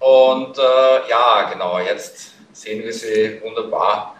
Und 0.00 0.58
äh, 0.58 1.08
ja, 1.08 1.48
genau, 1.52 1.78
jetzt 1.78 2.32
sehen 2.52 2.82
wir 2.82 2.92
Sie 2.92 3.40
wunderbar. 3.40 4.16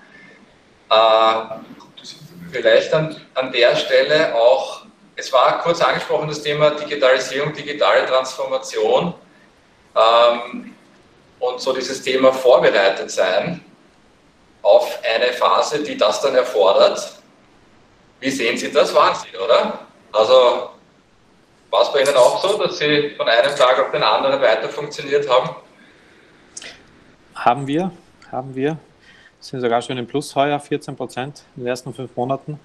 vielleicht 2.53 2.95
an, 2.95 3.21
an 3.35 3.51
der 3.51 3.75
Stelle 3.75 4.33
auch 4.37 4.83
es 5.17 5.33
war 5.33 5.61
kurz 5.63 5.81
angesprochen 5.81 6.29
das 6.29 6.43
Thema 6.43 6.71
Digitalisierung, 6.71 7.53
digitale 7.53 8.07
Transformation 8.07 9.15
ähm, 9.97 10.74
und 11.45 11.61
so 11.61 11.73
dieses 11.73 12.03
Thema 12.03 12.33
vorbereitet 12.33 13.11
sein 13.11 13.61
auf 14.63 14.99
eine 15.15 15.33
Phase, 15.33 15.83
die 15.83 15.97
das 15.97 16.21
dann 16.23 16.35
erfordert. 16.35 17.19
Wie 18.21 18.31
sehen 18.31 18.57
Sie 18.57 18.73
das? 18.73 18.95
Wahnsinn, 18.95 19.37
oder? 19.45 19.81
Also 20.13 20.71
war 21.71 21.83
es 21.83 21.93
bei 21.93 22.01
Ihnen 22.01 22.17
auch 22.17 22.41
so, 22.43 22.57
dass 22.57 22.79
Sie 22.79 23.11
von 23.17 23.29
einem 23.29 23.55
Tag 23.55 23.79
auf 23.79 23.91
den 23.91 24.03
anderen 24.03 24.41
weiter 24.41 24.69
funktioniert 24.69 25.29
haben? 25.29 25.51
Haben 27.35 27.67
wir, 27.67 27.91
haben 28.33 28.55
wir. 28.55 28.79
Sind 29.41 29.61
sogar 29.61 29.83
schon 29.83 29.99
im 29.99 30.07
Plus 30.07 30.35
heuer, 30.35 30.59
14 30.59 30.97
Prozent 30.97 31.43
in 31.57 31.65
den 31.65 31.69
ersten 31.69 31.93
fünf 31.93 32.17
Monaten. 32.17 32.59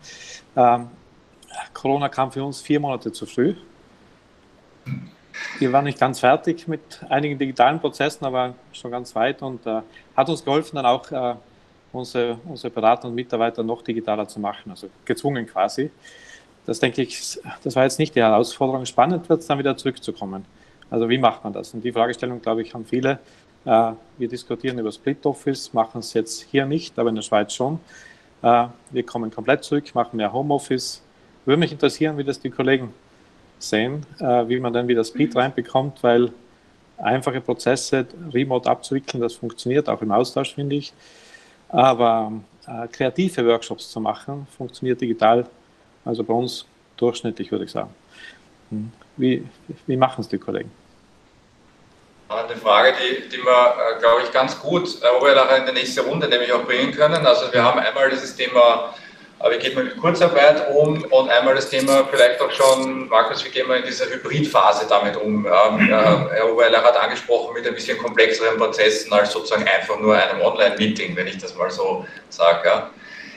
Ähm, 0.55 0.89
Corona 1.73 2.07
kam 2.07 2.32
für 2.32 2.43
uns 2.43 2.61
vier 2.61 2.80
Monate 2.80 3.11
zu 3.11 3.25
früh. 3.25 3.55
Wir 5.57 5.73
waren 5.73 5.85
nicht 5.85 5.99
ganz 5.99 6.19
fertig 6.19 6.67
mit 6.67 6.81
einigen 7.09 7.37
digitalen 7.37 7.79
Prozessen, 7.79 8.25
aber 8.25 8.53
schon 8.71 8.91
ganz 8.91 9.15
weit 9.15 9.41
und 9.41 9.65
äh, 9.65 9.81
hat 10.15 10.29
uns 10.29 10.45
geholfen, 10.45 10.75
dann 10.75 10.85
auch 10.85 11.11
äh, 11.11 11.35
unsere, 11.91 12.37
unsere 12.45 12.71
Berater 12.71 13.07
und 13.07 13.15
Mitarbeiter 13.15 13.63
noch 13.63 13.81
digitaler 13.81 14.27
zu 14.27 14.39
machen, 14.39 14.69
also 14.69 14.89
gezwungen 15.05 15.47
quasi. 15.47 15.91
Das 16.65 16.79
denke 16.79 17.01
ich, 17.01 17.39
das 17.63 17.75
war 17.75 17.83
jetzt 17.83 17.99
nicht 17.99 18.15
die 18.15 18.21
Herausforderung. 18.21 18.85
Spannend 18.85 19.27
wird 19.27 19.41
es 19.41 19.47
dann 19.47 19.57
wieder 19.57 19.75
zurückzukommen. 19.75 20.45
Also 20.89 21.09
wie 21.09 21.17
macht 21.17 21.43
man 21.43 21.53
das? 21.53 21.73
Und 21.73 21.83
die 21.83 21.91
Fragestellung, 21.91 22.41
glaube 22.41 22.61
ich, 22.61 22.73
haben 22.73 22.85
viele. 22.85 23.19
Äh, 23.65 23.93
wir 24.17 24.27
diskutieren 24.27 24.77
über 24.77 24.91
Split 24.91 25.25
Office, 25.25 25.73
machen 25.73 25.99
es 25.99 26.13
jetzt 26.13 26.41
hier 26.41 26.65
nicht, 26.65 26.97
aber 26.99 27.09
in 27.09 27.15
der 27.15 27.21
Schweiz 27.21 27.53
schon. 27.53 27.79
Äh, 28.41 28.67
wir 28.91 29.03
kommen 29.03 29.31
komplett 29.31 29.63
zurück, 29.63 29.93
machen 29.93 30.17
mehr 30.17 30.31
Homeoffice, 30.31 31.01
würde 31.45 31.59
mich 31.59 31.71
interessieren, 31.71 32.17
wie 32.17 32.23
das 32.23 32.39
die 32.39 32.49
Kollegen 32.49 32.93
sehen, 33.60 34.05
äh, 34.20 34.47
wie 34.47 34.60
man 34.60 34.74
dann 34.74 34.88
wieder 34.88 35.03
Speed 35.03 35.36
reinbekommt, 35.36 36.01
weil 36.01 36.32
einfache 36.97 37.41
Prozesse 37.41 38.05
remote 38.34 38.70
abzuwickeln, 38.70 39.22
das 39.22 39.36
funktioniert 39.36 39.88
auch 39.89 40.01
im 40.01 40.12
Austausch, 40.12 40.55
finde 40.55 40.78
ich. 40.78 40.93
Aber 41.70 42.32
äh, 42.68 42.88
kreative 42.88 43.45
Workshops 43.45 43.89
zu 43.89 43.99
machen, 43.99 44.47
funktioniert 44.57 44.99
digital, 44.99 45.45
also 46.03 46.24
bei 46.24 46.34
uns 46.34 46.66
durchschnittlich, 46.97 47.51
würde 47.51 47.66
ich 47.66 47.72
sagen. 47.72 47.93
Hm. 48.70 48.91
Wie, 49.18 49.43
wie 49.86 49.97
machen 49.97 50.22
es 50.22 50.28
die 50.28 50.38
Kollegen? 50.38 50.72
Eine 52.30 52.55
Frage, 52.57 52.93
die, 52.93 53.28
die 53.30 53.38
wir, 53.38 53.74
äh, 53.97 53.99
glaube 53.99 54.22
ich, 54.24 54.32
ganz 54.32 54.60
gut 54.60 54.88
äh, 55.01 55.57
in 55.57 55.66
der 55.66 55.74
nächsten 55.74 56.01
Runde 56.01 56.28
nämlich 56.28 56.53
auch 56.53 56.64
bringen 56.64 56.91
können. 56.91 57.26
Also 57.26 57.51
wir 57.51 57.64
haben 57.64 57.80
einmal 57.80 58.10
dieses 58.10 58.36
Thema 58.36 58.93
wie 59.49 59.57
geht 59.57 59.75
man 59.75 59.85
mit 59.85 59.97
Kurzarbeit 59.97 60.69
um 60.75 61.01
und 61.03 61.29
einmal 61.29 61.55
das 61.55 61.69
Thema 61.69 62.05
vielleicht 62.11 62.41
auch 62.41 62.51
schon, 62.51 63.07
Markus, 63.07 63.43
wie 63.45 63.49
gehen 63.49 63.67
wir 63.69 63.77
in 63.77 63.85
dieser 63.85 64.05
Hybridphase 64.05 64.85
damit 64.89 65.15
um? 65.15 65.45
Ähm, 65.45 65.79
Herr 65.87 66.51
Oberleier 66.51 66.83
hat 66.83 66.97
angesprochen 66.97 67.53
mit 67.53 67.65
ein 67.65 67.73
bisschen 67.73 67.97
komplexeren 67.97 68.57
Prozessen 68.57 69.13
als 69.13 69.31
sozusagen 69.31 69.65
einfach 69.67 69.97
nur 69.99 70.15
einem 70.15 70.41
Online-Meeting, 70.41 71.15
wenn 71.15 71.27
ich 71.27 71.37
das 71.37 71.55
mal 71.55 71.71
so 71.71 72.05
sage. 72.29 72.67
Ja. 72.67 72.89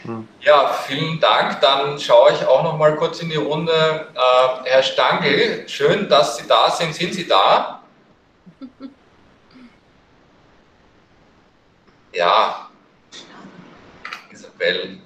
Hm. 0.05 0.27
Ja, 0.41 0.69
vielen 0.87 1.21
Dank. 1.21 1.61
Dann 1.61 1.99
schaue 2.01 2.33
ich 2.33 2.45
auch 2.45 2.65
noch 2.65 2.77
mal 2.77 2.97
kurz 2.97 3.21
in 3.21 3.31
die 3.31 3.37
Runde. 3.37 3.73
Äh, 3.73 4.69
Herr 4.69 4.83
Stangl, 4.83 5.69
schön, 5.69 6.09
dass 6.09 6.37
Sie 6.37 6.49
da 6.49 6.71
sind. 6.71 6.95
Sind 6.95 7.15
Sie 7.15 7.27
da? 7.27 7.83
Ja. 12.15 12.69
Isabel. 14.31 15.02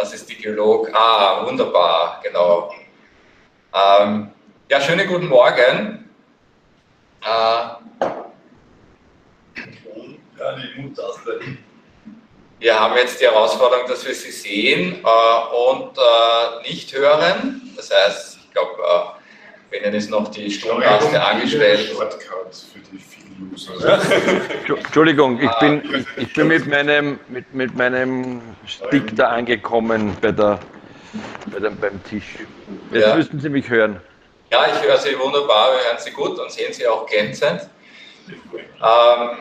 Das 0.00 0.14
ist 0.14 0.30
die 0.30 0.36
Geolog. 0.36 0.94
Ah, 0.94 1.44
wunderbar, 1.44 2.20
genau. 2.22 2.72
Ähm, 3.74 4.30
ja, 4.70 4.80
schönen 4.80 5.08
guten 5.08 5.26
Morgen. 5.26 6.08
Äh, 7.20 7.68
wir 12.60 12.78
haben 12.78 12.96
jetzt 12.96 13.20
die 13.20 13.24
Herausforderung, 13.24 13.88
dass 13.88 14.06
wir 14.06 14.14
Sie 14.14 14.30
sehen 14.30 15.04
äh, 15.04 15.72
und 15.72 15.98
äh, 15.98 16.68
nicht 16.68 16.94
hören. 16.94 17.72
Das 17.74 17.90
heißt, 17.90 18.38
ich 18.44 18.52
glaube, 18.52 19.17
bei 19.70 19.78
Ihnen 19.78 19.94
ist 19.94 20.10
noch 20.10 20.28
die 20.28 20.50
Sturmtaste 20.50 21.22
angestellt. 21.22 21.90
Shortcuts 21.94 22.66
für 22.72 22.80
die 22.80 22.98
Entschuldigung, 24.68 25.40
ich 25.40 25.50
bin, 25.60 26.04
ich 26.16 26.32
bin 26.32 26.48
mit, 26.48 26.66
meinem, 26.66 27.20
mit, 27.28 27.52
mit 27.54 27.74
meinem 27.76 28.42
Stick 28.66 29.14
da 29.14 29.28
angekommen 29.28 30.16
bei 30.20 30.32
der, 30.32 30.58
bei 31.46 31.60
dem, 31.60 31.76
beim 31.78 32.02
Tisch. 32.04 32.38
Jetzt 32.92 33.06
ja. 33.06 33.14
müssten 33.14 33.38
Sie 33.40 33.48
mich 33.48 33.68
hören. 33.68 34.00
Ja, 34.50 34.66
ich 34.66 34.82
höre 34.82 34.96
Sie 34.96 35.16
wunderbar, 35.18 35.72
wir 35.72 35.84
hören 35.88 35.98
Sie 35.98 36.10
gut 36.10 36.38
und 36.38 36.50
sehen 36.50 36.72
Sie 36.72 36.86
auch 36.86 37.06
glänzend. 37.06 37.68
Ähm, 38.28 39.38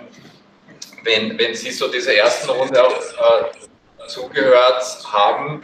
wenn, 1.04 1.38
wenn 1.40 1.56
Sie 1.56 1.72
so 1.72 1.88
dieser 1.88 2.14
ersten 2.14 2.50
Runde 2.52 2.86
auch 2.86 2.92
äh, 2.92 4.08
zugehört 4.08 4.84
haben, 5.12 5.64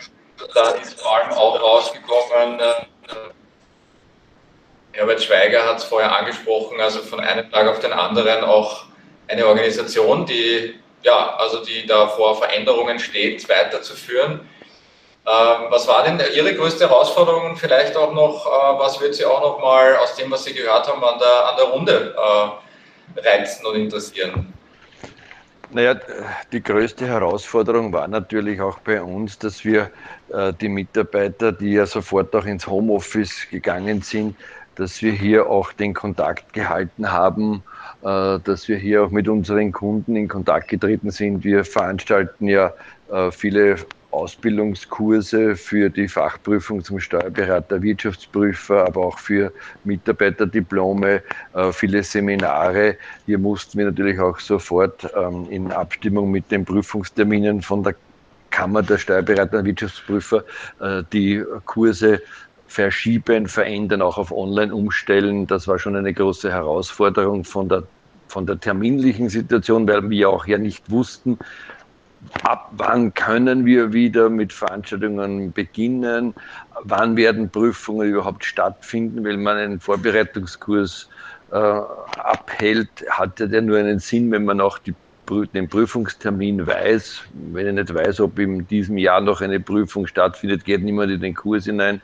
da 0.53 0.69
ist 0.71 0.99
vor 0.99 1.17
allem 1.17 1.31
auch 1.33 1.61
rausgekommen, 1.61 2.59
äh, 2.59 2.73
Herbert 4.93 5.21
Schweiger 5.21 5.65
hat 5.65 5.77
es 5.77 5.83
vorher 5.83 6.15
angesprochen, 6.15 6.79
also 6.79 7.01
von 7.01 7.19
einem 7.19 7.51
Tag 7.51 7.67
auf 7.67 7.79
den 7.79 7.93
anderen 7.93 8.43
auch 8.43 8.85
eine 9.27 9.45
Organisation, 9.47 10.25
die 10.25 10.75
ja, 11.03 11.35
also 11.37 11.63
die 11.63 11.85
da 11.85 12.07
vor 12.07 12.37
Veränderungen 12.37 12.99
steht, 12.99 13.47
weiterzuführen. 13.49 14.41
Ähm, 15.25 15.67
was 15.69 15.87
war 15.87 16.03
denn 16.03 16.21
Ihre 16.35 16.53
größte 16.53 16.89
Herausforderung? 16.89 17.55
Vielleicht 17.55 17.95
auch 17.95 18.13
noch, 18.13 18.45
äh, 18.45 18.79
was 18.79 18.99
wird 18.99 19.15
Sie 19.15 19.25
auch 19.25 19.41
noch 19.41 19.59
mal 19.59 19.95
aus 19.97 20.15
dem, 20.15 20.31
was 20.31 20.43
Sie 20.43 20.53
gehört 20.53 20.87
haben, 20.87 21.03
an 21.03 21.19
der, 21.19 21.49
an 21.49 21.55
der 21.57 21.65
Runde 21.65 22.15
äh, 22.17 23.19
reizen 23.21 23.65
und 23.65 23.75
interessieren? 23.75 24.53
Naja, 25.71 25.95
die 26.51 26.61
größte 26.61 27.07
Herausforderung 27.07 27.91
war 27.93 28.07
natürlich 28.07 28.61
auch 28.61 28.77
bei 28.79 29.01
uns, 29.01 29.39
dass 29.39 29.65
wir 29.65 29.89
äh, 30.31 30.53
die 30.53 30.69
Mitarbeiter, 30.69 31.51
die 31.51 31.73
ja 31.73 31.85
sofort 31.85 32.35
auch 32.35 32.45
ins 32.45 32.67
Homeoffice 32.67 33.47
gegangen 33.49 34.01
sind, 34.01 34.35
dass 34.75 35.01
wir 35.01 35.11
hier 35.11 35.47
auch 35.47 35.71
den 35.73 35.93
Kontakt 35.93 36.53
gehalten 36.53 37.11
haben, 37.11 37.63
äh, 38.01 38.39
dass 38.39 38.67
wir 38.67 38.77
hier 38.77 39.03
auch 39.03 39.11
mit 39.11 39.27
unseren 39.27 39.71
Kunden 39.71 40.15
in 40.15 40.27
Kontakt 40.27 40.67
getreten 40.67 41.11
sind. 41.11 41.43
Wir 41.43 41.63
veranstalten 41.63 42.47
ja 42.47 42.73
äh, 43.11 43.31
viele 43.31 43.77
Ausbildungskurse 44.11 45.55
für 45.55 45.89
die 45.89 46.07
Fachprüfung 46.07 46.83
zum 46.83 46.99
Steuerberater, 46.99 47.81
Wirtschaftsprüfer, 47.81 48.85
aber 48.85 49.07
auch 49.07 49.17
für 49.17 49.51
Mitarbeiterdiplome, 49.83 51.23
äh, 51.53 51.71
viele 51.71 52.03
Seminare. 52.03 52.97
Hier 53.25 53.39
mussten 53.39 53.79
wir 53.79 53.85
natürlich 53.85 54.19
auch 54.19 54.39
sofort 54.39 55.09
ähm, 55.15 55.47
in 55.49 55.71
Abstimmung 55.71 56.29
mit 56.29 56.51
den 56.51 56.63
Prüfungsterminen 56.63 57.61
von 57.61 57.83
der 57.83 57.95
Kammer 58.51 58.83
der 58.83 58.99
Steuerberater 58.99 59.59
und 59.59 59.65
Wirtschaftsprüfer 59.65 60.43
die 61.11 61.43
Kurse 61.65 62.21
verschieben, 62.73 63.47
verändern, 63.47 64.01
auch 64.01 64.17
auf 64.17 64.31
Online 64.31 64.73
umstellen. 64.73 65.45
Das 65.45 65.67
war 65.67 65.77
schon 65.77 65.95
eine 65.95 66.11
große 66.11 66.51
Herausforderung 66.51 67.43
von 67.43 67.69
der, 67.69 67.83
von 68.27 68.47
der 68.47 68.59
terminlichen 68.59 69.29
Situation, 69.29 69.87
weil 69.87 70.09
wir 70.09 70.29
auch 70.29 70.47
ja 70.47 70.57
nicht 70.57 70.89
wussten, 70.89 71.37
ab 72.41 72.71
wann 72.71 73.13
können 73.13 73.65
wir 73.65 73.93
wieder 73.93 74.29
mit 74.29 74.51
Veranstaltungen 74.51 75.51
beginnen, 75.51 76.33
wann 76.83 77.15
werden 77.15 77.49
Prüfungen 77.49 78.09
überhaupt 78.09 78.43
stattfinden, 78.43 79.23
weil 79.23 79.37
man 79.37 79.57
einen 79.57 79.79
Vorbereitungskurs 79.79 81.09
äh, 81.51 81.55
abhält, 81.55 82.89
hat 83.09 83.39
ja 83.39 83.61
nur 83.61 83.77
einen 83.77 83.99
Sinn, 83.99 84.31
wenn 84.31 84.45
man 84.45 84.61
auch 84.61 84.79
die, 84.79 84.95
den 85.53 85.69
Prüfungstermin 85.69 86.65
weiß. 86.65 87.21
Wenn 87.51 87.67
ich 87.67 87.73
nicht 87.73 87.93
weiß, 87.93 88.19
ob 88.21 88.39
in 88.39 88.67
diesem 88.67 88.97
Jahr 88.97 89.21
noch 89.21 89.41
eine 89.41 89.59
Prüfung 89.59 90.07
stattfindet, 90.07 90.65
geht 90.65 90.81
niemand 90.81 91.11
in 91.11 91.21
den 91.21 91.35
Kurs 91.35 91.65
hinein. 91.65 92.01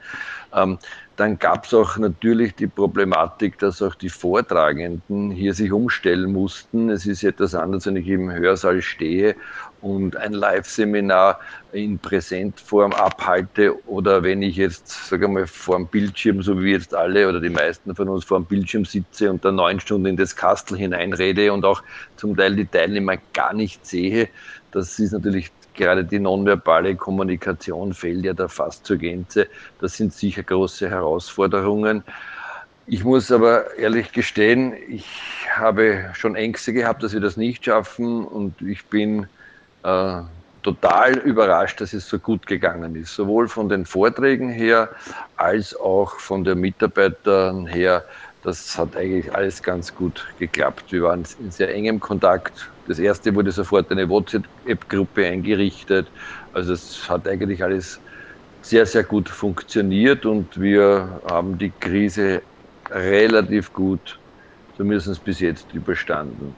Ähm, 0.54 0.80
dann 1.16 1.38
gab 1.38 1.66
es 1.66 1.74
auch 1.74 1.98
natürlich 1.98 2.56
die 2.56 2.68
Problematik, 2.68 3.60
dass 3.60 3.82
auch 3.82 3.94
die 3.94 4.10
Vortragenden 4.10 5.32
hier 5.32 5.54
sich 5.54 5.70
umstellen 5.72 6.32
mussten. 6.32 6.90
Es 6.90 7.06
ist 7.06 7.26
etwas 7.26 7.56
anderes, 7.56 7.86
wenn 7.88 7.98
ich 7.98 8.08
im 8.08 8.32
Hörsaal 8.32 8.82
stehe 8.82 9.36
und 9.82 10.16
ein 10.16 10.32
Live-Seminar 10.32 11.40
in 11.74 12.00
Präsentform 12.00 12.94
abhalte 12.94 13.86
oder 13.88 14.24
wenn 14.24 14.42
ich 14.42 14.56
jetzt, 14.56 15.10
sage 15.10 15.28
mal, 15.28 15.46
vor 15.46 15.76
dem 15.76 15.88
Bildschirm, 15.88 16.42
so 16.42 16.62
wie 16.64 16.72
jetzt 16.72 16.96
alle 16.96 17.28
oder 17.28 17.42
die 17.42 17.50
meisten 17.50 17.94
von 17.96 18.08
uns 18.08 18.24
vor 18.24 18.40
dem 18.40 18.46
Bildschirm 18.46 18.86
sitze 18.86 19.30
und 19.30 19.44
dann 19.44 19.56
neun 19.56 19.82
Stunden 19.82 20.06
in 20.06 20.18
das 20.18 20.36
Kastel 20.38 20.78
hineinrede 20.78 21.52
und 21.52 21.66
auch 21.66 21.84
zum 22.16 22.38
Teil 22.38 22.56
die 22.56 22.66
Teilnehmer 22.66 23.18
gar 23.34 23.54
nicht 23.54 23.86
sehe, 23.86 24.30
das 24.72 25.00
ist 25.00 25.12
natürlich 25.12 25.52
gerade 25.80 26.04
die 26.04 26.20
nonverbale 26.20 26.96
Kommunikation 26.96 27.94
fehlt 27.94 28.26
ja 28.26 28.34
da 28.34 28.48
fast 28.48 28.86
zur 28.86 28.98
Gänze. 28.98 29.48
Das 29.80 29.96
sind 29.96 30.14
sicher 30.14 30.44
große 30.44 30.90
Herausforderungen. 30.90 32.04
Ich 32.86 33.04
muss 33.04 33.32
aber 33.32 33.78
ehrlich 33.78 34.12
gestehen, 34.12 34.74
ich 34.88 35.08
habe 35.52 36.12
schon 36.14 36.36
Ängste 36.36 36.74
gehabt, 36.74 37.02
dass 37.02 37.14
wir 37.14 37.22
das 37.22 37.38
nicht 37.38 37.66
schaffen 37.66 38.26
und 38.26 38.62
ich 38.62 38.86
bin 38.88 39.28
äh, 39.84 40.22
total 40.64 41.18
überrascht, 41.20 41.80
dass 41.80 41.94
es 41.94 42.10
so 42.10 42.20
gut 42.20 42.46
gegangen 42.46 42.96
ist. 42.96 43.16
Sowohl 43.16 43.48
von 43.48 43.70
den 43.70 43.86
Vorträgen 43.86 44.50
her 44.50 44.90
als 45.38 45.76
auch 45.76 46.20
von 46.20 46.44
den 46.44 46.60
Mitarbeitern 46.60 47.68
her. 47.68 48.04
Das 48.42 48.78
hat 48.78 48.96
eigentlich 48.98 49.34
alles 49.34 49.62
ganz 49.64 49.94
gut 49.94 50.26
geklappt. 50.40 50.92
Wir 50.92 51.04
waren 51.04 51.24
in 51.40 51.52
sehr 51.52 51.74
engem 51.74 52.00
Kontakt. 52.00 52.70
Das 52.90 52.98
erste 52.98 53.36
wurde 53.36 53.52
sofort 53.52 53.92
eine 53.92 54.10
WhatsApp-Gruppe 54.10 55.28
eingerichtet. 55.28 56.12
Also 56.52 56.74
es 56.74 57.08
hat 57.08 57.28
eigentlich 57.28 57.64
alles 57.64 58.02
sehr, 58.62 58.88
sehr 58.88 59.04
gut 59.04 59.30
funktioniert 59.30 60.26
und 60.26 60.60
wir 60.60 61.22
haben 61.30 61.60
die 61.60 61.74
Krise 61.80 62.42
relativ 62.90 63.72
gut, 63.74 64.20
zumindest 64.74 65.24
bis 65.24 65.40
jetzt, 65.40 65.72
überstanden. 65.72 66.58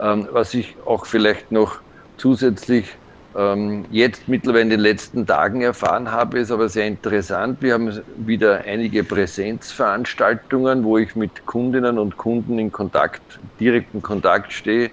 Ähm, 0.00 0.28
was 0.32 0.52
ich 0.54 0.80
auch 0.82 1.06
vielleicht 1.06 1.52
noch 1.52 1.80
zusätzlich 2.16 2.98
ähm, 3.36 3.86
jetzt 3.88 4.26
mittlerweile 4.28 4.62
in 4.62 4.70
den 4.70 4.80
letzten 4.80 5.26
Tagen 5.26 5.62
erfahren 5.62 6.10
habe, 6.10 6.40
ist 6.40 6.50
aber 6.50 6.68
sehr 6.70 6.88
interessant. 6.88 7.62
Wir 7.62 7.74
haben 7.74 8.02
wieder 8.16 8.62
einige 8.62 9.04
Präsenzveranstaltungen, 9.04 10.82
wo 10.84 10.98
ich 10.98 11.14
mit 11.14 11.44
Kundinnen 11.46 11.98
und 12.00 12.16
Kunden 12.16 12.58
in 12.58 12.72
Kontakt, 12.72 13.40
direkten 13.60 14.02
Kontakt 14.02 14.52
stehe. 14.52 14.90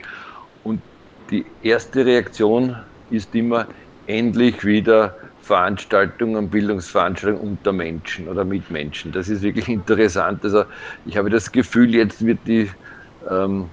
Die 1.32 1.46
erste 1.64 2.06
Reaktion 2.06 2.76
ist 3.12 3.34
immer 3.36 3.68
endlich 4.08 4.66
wieder 4.66 5.16
Veranstaltungen, 5.44 6.50
Bildungsveranstaltungen 6.50 7.52
unter 7.52 7.72
Menschen 7.72 8.28
oder 8.28 8.44
mit 8.44 8.70
Menschen. 8.70 9.12
Das 9.12 9.30
ist 9.30 9.42
wirklich 9.42 9.68
interessant. 9.68 10.44
Also 10.44 10.66
ich 11.06 11.18
habe 11.18 11.30
das 11.30 11.52
Gefühl, 11.52 11.96
jetzt 11.96 12.26
wird 12.26 12.40
die 12.46 12.70
ähm, 13.30 13.70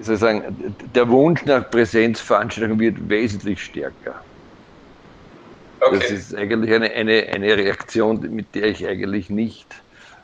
sozusagen, 0.00 0.74
der 0.94 1.08
Wunsch 1.08 1.44
nach 1.44 1.68
Präsenzveranstaltungen 1.70 2.78
wird 2.78 3.08
wesentlich 3.08 3.62
stärker. 3.62 4.22
Okay. 5.80 5.98
Das 5.98 6.10
ist 6.10 6.34
eigentlich 6.34 6.72
eine, 6.72 6.90
eine, 6.90 7.26
eine 7.32 7.56
Reaktion, 7.56 8.20
mit 8.30 8.54
der 8.54 8.64
ich 8.64 8.86
eigentlich 8.86 9.28
nicht 9.30 9.66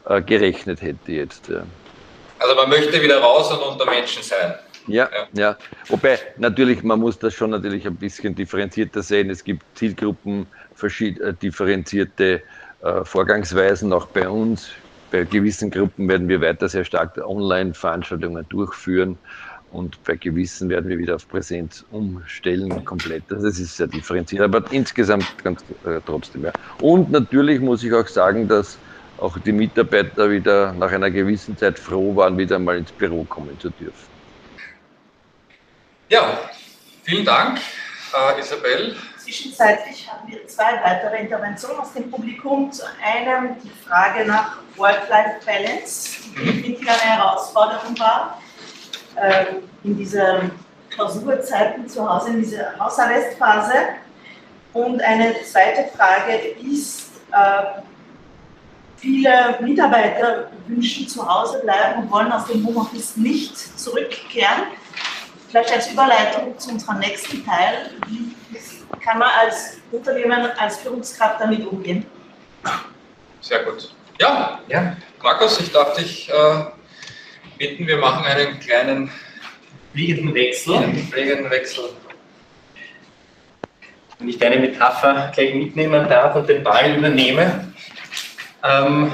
äh, 0.08 0.22
gerechnet 0.22 0.80
hätte 0.80 1.12
jetzt. 1.12 1.48
Ja. 1.48 1.62
Also 2.38 2.54
man 2.54 2.70
möchte 2.70 3.02
wieder 3.02 3.20
raus 3.20 3.52
und 3.52 3.60
unter 3.60 3.84
Menschen 3.84 4.22
sein. 4.22 4.54
Ja, 4.90 5.08
ja. 5.32 5.56
Wobei 5.88 6.18
natürlich, 6.36 6.82
man 6.82 7.00
muss 7.00 7.18
das 7.18 7.34
schon 7.34 7.50
natürlich 7.50 7.86
ein 7.86 7.96
bisschen 7.96 8.34
differenzierter 8.34 9.02
sehen. 9.02 9.30
Es 9.30 9.44
gibt 9.44 9.62
Zielgruppen, 9.74 10.46
äh, 10.82 11.32
differenzierte 11.42 12.42
äh, 12.82 13.04
Vorgangsweisen 13.04 13.92
auch 13.92 14.06
bei 14.06 14.28
uns. 14.28 14.70
Bei 15.10 15.24
gewissen 15.24 15.70
Gruppen 15.70 16.08
werden 16.08 16.28
wir 16.28 16.40
weiter 16.40 16.68
sehr 16.68 16.84
stark 16.84 17.18
Online-Veranstaltungen 17.18 18.46
durchführen 18.48 19.18
und 19.72 20.02
bei 20.04 20.16
gewissen 20.16 20.68
werden 20.68 20.88
wir 20.88 20.98
wieder 20.98 21.16
auf 21.16 21.28
Präsenz 21.28 21.84
umstellen 21.90 22.84
komplett. 22.84 23.24
Also 23.30 23.46
das 23.46 23.58
ist 23.58 23.76
sehr 23.76 23.86
differenziert, 23.86 24.42
aber 24.42 24.64
insgesamt 24.72 25.26
ganz 25.42 25.62
äh, 25.84 26.00
trotzdem. 26.06 26.44
Ja. 26.44 26.52
Und 26.80 27.10
natürlich 27.10 27.60
muss 27.60 27.82
ich 27.82 27.92
auch 27.92 28.06
sagen, 28.06 28.48
dass 28.48 28.78
auch 29.18 29.36
die 29.38 29.52
Mitarbeiter 29.52 30.30
wieder 30.30 30.72
nach 30.72 30.90
einer 30.90 31.10
gewissen 31.10 31.56
Zeit 31.56 31.78
froh 31.78 32.16
waren, 32.16 32.38
wieder 32.38 32.58
mal 32.58 32.78
ins 32.78 32.92
Büro 32.92 33.24
kommen 33.24 33.58
zu 33.60 33.70
dürfen. 33.70 34.09
Ja, 36.10 36.40
vielen 37.04 37.24
Dank, 37.24 37.60
äh, 38.12 38.40
Isabel. 38.40 38.96
Zwischenzeitlich 39.16 40.10
haben 40.10 40.28
wir 40.28 40.44
zwei 40.48 40.82
weitere 40.82 41.18
Interventionen 41.18 41.78
aus 41.78 41.92
dem 41.92 42.10
Publikum. 42.10 42.72
Zu 42.72 42.82
einem 43.00 43.54
die 43.62 43.70
Frage 43.86 44.24
nach 44.26 44.56
Work-Life-Balance, 44.76 46.22
die 46.34 46.64
wirklich 46.64 46.80
eine 46.80 46.98
Herausforderung 46.98 47.96
war 48.00 48.42
äh, 49.14 49.44
in 49.84 49.96
dieser 49.96 50.50
Klausurzeiten 50.90 51.88
zu 51.88 52.12
Hause, 52.12 52.30
in 52.30 52.42
dieser 52.42 52.76
Hausarrestphase. 52.76 53.74
Und 54.72 55.00
eine 55.02 55.32
zweite 55.44 55.96
Frage 55.96 56.34
ist, 56.60 57.20
äh, 57.30 57.82
viele 58.96 59.58
Mitarbeiter 59.60 60.50
wünschen 60.66 61.06
zu 61.06 61.24
Hause 61.24 61.60
bleiben 61.60 62.02
und 62.02 62.10
wollen 62.10 62.32
aus 62.32 62.46
dem 62.46 62.66
Homeoffice 62.66 63.16
nicht 63.16 63.56
zurückkehren. 63.78 64.64
Vielleicht 65.50 65.72
als 65.72 65.90
Überleitung 65.90 66.56
zu 66.58 66.70
unserem 66.70 67.00
nächsten 67.00 67.44
Teil. 67.44 67.90
Wie 68.06 68.34
kann 69.00 69.18
man 69.18 69.30
als 69.40 69.78
Unternehmen, 69.90 70.46
als 70.56 70.78
Führungskraft 70.78 71.40
damit 71.40 71.66
umgehen? 71.66 72.06
Sehr 73.40 73.64
gut. 73.64 73.92
Ja, 74.20 74.60
ja. 74.68 74.96
Markus, 75.20 75.60
ich 75.60 75.72
darf 75.72 75.96
dich 75.96 76.30
äh, 76.30 76.64
bitten, 77.58 77.86
wir 77.86 77.96
machen 77.96 78.24
einen 78.26 78.60
kleinen 78.60 79.10
fliegenden 79.92 80.34
Wechsel. 80.34 80.94
Fliegenden 81.10 81.50
Wechsel. 81.50 81.84
Wenn 84.18 84.28
ich 84.28 84.38
deine 84.38 84.56
Metapher 84.56 85.32
gleich 85.34 85.54
mitnehmen 85.54 86.08
darf 86.08 86.36
und 86.36 86.48
den 86.48 86.62
Ball 86.62 86.94
übernehme. 86.96 87.72
Ähm, 88.62 89.10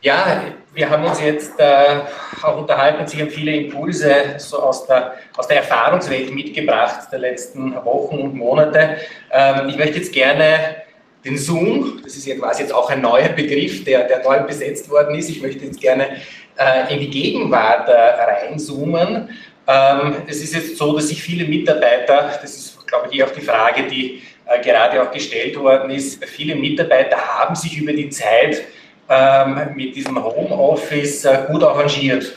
ja, 0.00 0.42
wir 0.72 0.88
haben 0.88 1.04
uns 1.04 1.20
jetzt 1.20 1.58
äh, 1.58 2.00
auch 2.42 2.58
unterhalten, 2.58 3.06
Sie 3.06 3.20
haben 3.20 3.30
viele 3.30 3.54
Impulse 3.54 4.14
so 4.38 4.62
aus 4.62 4.86
der, 4.86 5.14
aus 5.36 5.48
der 5.48 5.58
Erfahrungswelt 5.58 6.32
mitgebracht 6.32 7.08
der 7.10 7.18
letzten 7.18 7.74
Wochen 7.84 8.18
und 8.18 8.34
Monate. 8.34 8.96
Ähm, 9.32 9.68
ich 9.68 9.76
möchte 9.76 9.98
jetzt 9.98 10.12
gerne 10.12 10.76
den 11.24 11.36
Zoom, 11.36 12.00
das 12.02 12.16
ist 12.16 12.26
ja 12.26 12.36
quasi 12.36 12.62
jetzt 12.62 12.72
auch 12.72 12.88
ein 12.88 13.02
neuer 13.02 13.28
Begriff, 13.30 13.84
der, 13.84 14.04
der 14.04 14.22
neu 14.22 14.40
besetzt 14.40 14.88
worden 14.88 15.16
ist. 15.16 15.28
Ich 15.28 15.42
möchte 15.42 15.64
jetzt 15.64 15.80
gerne 15.80 16.16
äh, 16.56 16.94
in 16.94 17.00
die 17.00 17.10
Gegenwart 17.10 17.88
äh, 17.88 17.92
reinzoomen. 17.92 19.28
Ähm, 19.66 20.16
es 20.28 20.40
ist 20.42 20.54
jetzt 20.54 20.76
so, 20.76 20.94
dass 20.94 21.08
sich 21.08 21.22
viele 21.22 21.46
Mitarbeiter, 21.46 22.38
das 22.40 22.56
ist, 22.56 22.86
glaube 22.86 23.08
ich, 23.10 23.22
auch 23.22 23.30
die 23.30 23.42
Frage, 23.42 23.86
die 23.88 24.22
äh, 24.46 24.62
gerade 24.62 25.02
auch 25.02 25.10
gestellt 25.10 25.58
worden 25.58 25.90
ist, 25.90 26.24
viele 26.24 26.54
Mitarbeiter 26.54 27.16
haben 27.16 27.54
sich 27.54 27.76
über 27.76 27.92
die 27.92 28.08
Zeit 28.08 28.62
ähm, 29.10 29.74
mit 29.74 29.96
diesem 29.96 30.22
Homeoffice 30.22 31.24
äh, 31.24 31.38
gut 31.50 31.64
arrangiert. 31.64 32.32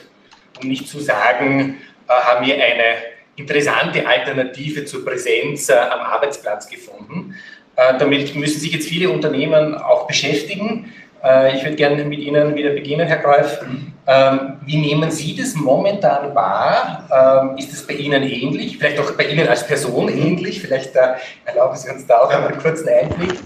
Um 0.59 0.69
nicht 0.69 0.87
zu 0.87 0.99
sagen, 0.99 1.77
äh, 2.07 2.11
haben 2.11 2.43
wir 2.43 2.55
eine 2.55 2.95
interessante 3.35 4.07
Alternative 4.07 4.83
zur 4.83 5.05
Präsenz 5.05 5.69
äh, 5.69 5.73
am 5.75 5.99
Arbeitsplatz 5.99 6.67
gefunden. 6.67 7.35
damit 7.75 8.35
müssen 8.35 8.59
sich 8.59 8.71
jetzt 8.71 8.87
viele 8.87 9.09
Unternehmen 9.09 9.73
auch 9.73 10.05
beschäftigen. 10.05 10.93
ich 11.55 11.63
würde 11.63 11.75
gerne 11.75 12.03
mit 12.03 12.19
Ihnen 12.19 12.53
wieder 12.53 12.69
beginnen, 12.69 13.07
Herr 13.07 13.17
Greif. 13.17 13.61
Ähm, 14.05 14.57
wie 14.63 14.77
nehmen 14.77 15.09
Sie 15.09 15.35
das 15.35 15.55
momentan 15.55 16.35
wahr? 16.35 17.09
Ähm, 17.11 17.57
ist 17.57 17.73
es 17.73 17.87
bei 17.87 17.95
Ihnen 17.95 18.21
ähnlich? 18.21 18.77
Vielleicht 18.77 18.99
auch 18.99 19.11
bei 19.17 19.25
Ihnen 19.25 19.47
als 19.47 19.65
Person 19.65 20.07
ähnlich? 20.09 20.61
Vielleicht 20.61 20.93
erlauben 21.45 21.75
Sie 21.75 21.89
uns 21.89 22.05
da 22.05 22.19
auch 22.19 22.29
einen 22.29 22.59
kurzen 22.59 22.87
Einblick. 22.89 23.39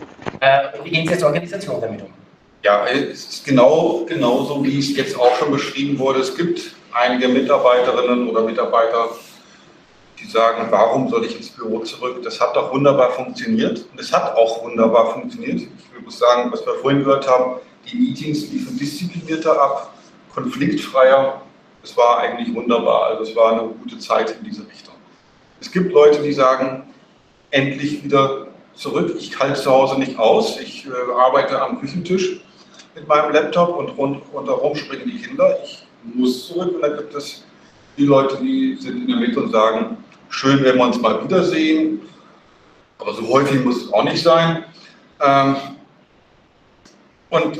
wie 0.83 0.89
gehen 0.89 1.07
Sie 1.07 1.13
als 1.13 1.23
Organisation 1.23 1.79
damit 1.79 2.01
um? 2.01 2.26
Ja, 2.67 2.85
es 2.85 3.29
ist 3.29 3.45
genau, 3.45 4.03
genau 4.09 4.43
so, 4.43 4.61
wie 4.61 4.77
es 4.77 4.93
jetzt 4.93 5.17
auch 5.17 5.33
schon 5.37 5.51
beschrieben 5.51 5.97
wurde. 5.97 6.19
Es 6.19 6.35
gibt 6.35 6.75
einige 6.91 7.29
Mitarbeiterinnen 7.29 8.27
oder 8.27 8.41
Mitarbeiter, 8.41 9.07
die 10.19 10.29
sagen, 10.29 10.67
warum 10.69 11.07
soll 11.07 11.23
ich 11.23 11.37
ins 11.37 11.49
Büro 11.49 11.79
zurück? 11.79 12.21
Das 12.23 12.41
hat 12.41 12.57
doch 12.57 12.73
wunderbar 12.73 13.11
funktioniert. 13.11 13.85
Und 13.89 14.01
es 14.01 14.11
hat 14.11 14.35
auch 14.35 14.65
wunderbar 14.65 15.13
funktioniert. 15.13 15.61
Ich 15.61 16.03
muss 16.03 16.19
sagen, 16.19 16.51
was 16.51 16.65
wir 16.65 16.73
vorhin 16.81 17.05
gehört 17.05 17.25
haben, 17.25 17.61
die 17.89 17.95
Meetings 17.95 18.51
liefen 18.51 18.77
disziplinierter 18.77 19.61
ab, 19.61 19.93
konfliktfreier. 20.35 21.41
Es 21.81 21.95
war 21.95 22.17
eigentlich 22.17 22.53
wunderbar. 22.53 23.11
Also 23.11 23.31
es 23.31 23.33
war 23.33 23.53
eine 23.53 23.69
gute 23.81 23.97
Zeit 23.97 24.31
in 24.31 24.43
diese 24.43 24.67
Richtung. 24.67 24.95
Es 25.61 25.71
gibt 25.71 25.93
Leute, 25.93 26.21
die 26.21 26.33
sagen, 26.33 26.83
endlich 27.49 28.03
wieder 28.03 28.47
zurück. 28.75 29.15
Ich 29.17 29.39
halte 29.39 29.57
zu 29.57 29.71
Hause 29.71 29.97
nicht 29.97 30.19
aus. 30.19 30.59
Ich 30.59 30.85
äh, 30.85 30.89
arbeite 31.17 31.61
am 31.61 31.79
Küchentisch 31.79 32.41
mit 32.97 33.07
meinem 33.07 33.31
Laptop 33.31 33.77
und 33.77 33.89
rund, 33.89 34.21
rundherum 34.33 34.75
springen 34.75 35.05
die 35.05 35.21
Kinder. 35.21 35.57
Ich 35.63 35.85
muss 36.03 36.47
zurück 36.47 36.75
und 36.75 36.81
dann 36.81 36.97
gibt 36.97 37.13
es 37.13 37.43
die 37.95 38.05
Leute, 38.05 38.37
die 38.37 38.75
sind 38.79 39.01
in 39.01 39.07
der 39.07 39.17
Mitte 39.17 39.39
und 39.39 39.51
sagen, 39.51 39.97
schön, 40.29 40.63
wenn 40.63 40.77
wir 40.77 40.83
uns 40.83 40.99
mal 40.99 41.23
wiedersehen, 41.23 42.01
aber 42.97 43.13
so 43.13 43.27
häufig 43.27 43.63
muss 43.63 43.83
es 43.83 43.93
auch 43.93 44.03
nicht 44.03 44.23
sein. 44.23 44.63
Ähm, 45.21 45.55
und 47.29 47.59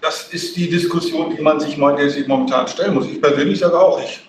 das 0.00 0.28
ist 0.32 0.56
die 0.56 0.68
Diskussion, 0.68 1.34
die 1.34 1.42
man 1.42 1.58
sich, 1.58 1.76
momentan 1.76 2.68
stellen 2.68 2.94
muss. 2.94 3.06
Ich 3.06 3.20
persönlich 3.20 3.58
sage 3.58 3.78
auch, 3.78 4.00
ich 4.00 4.28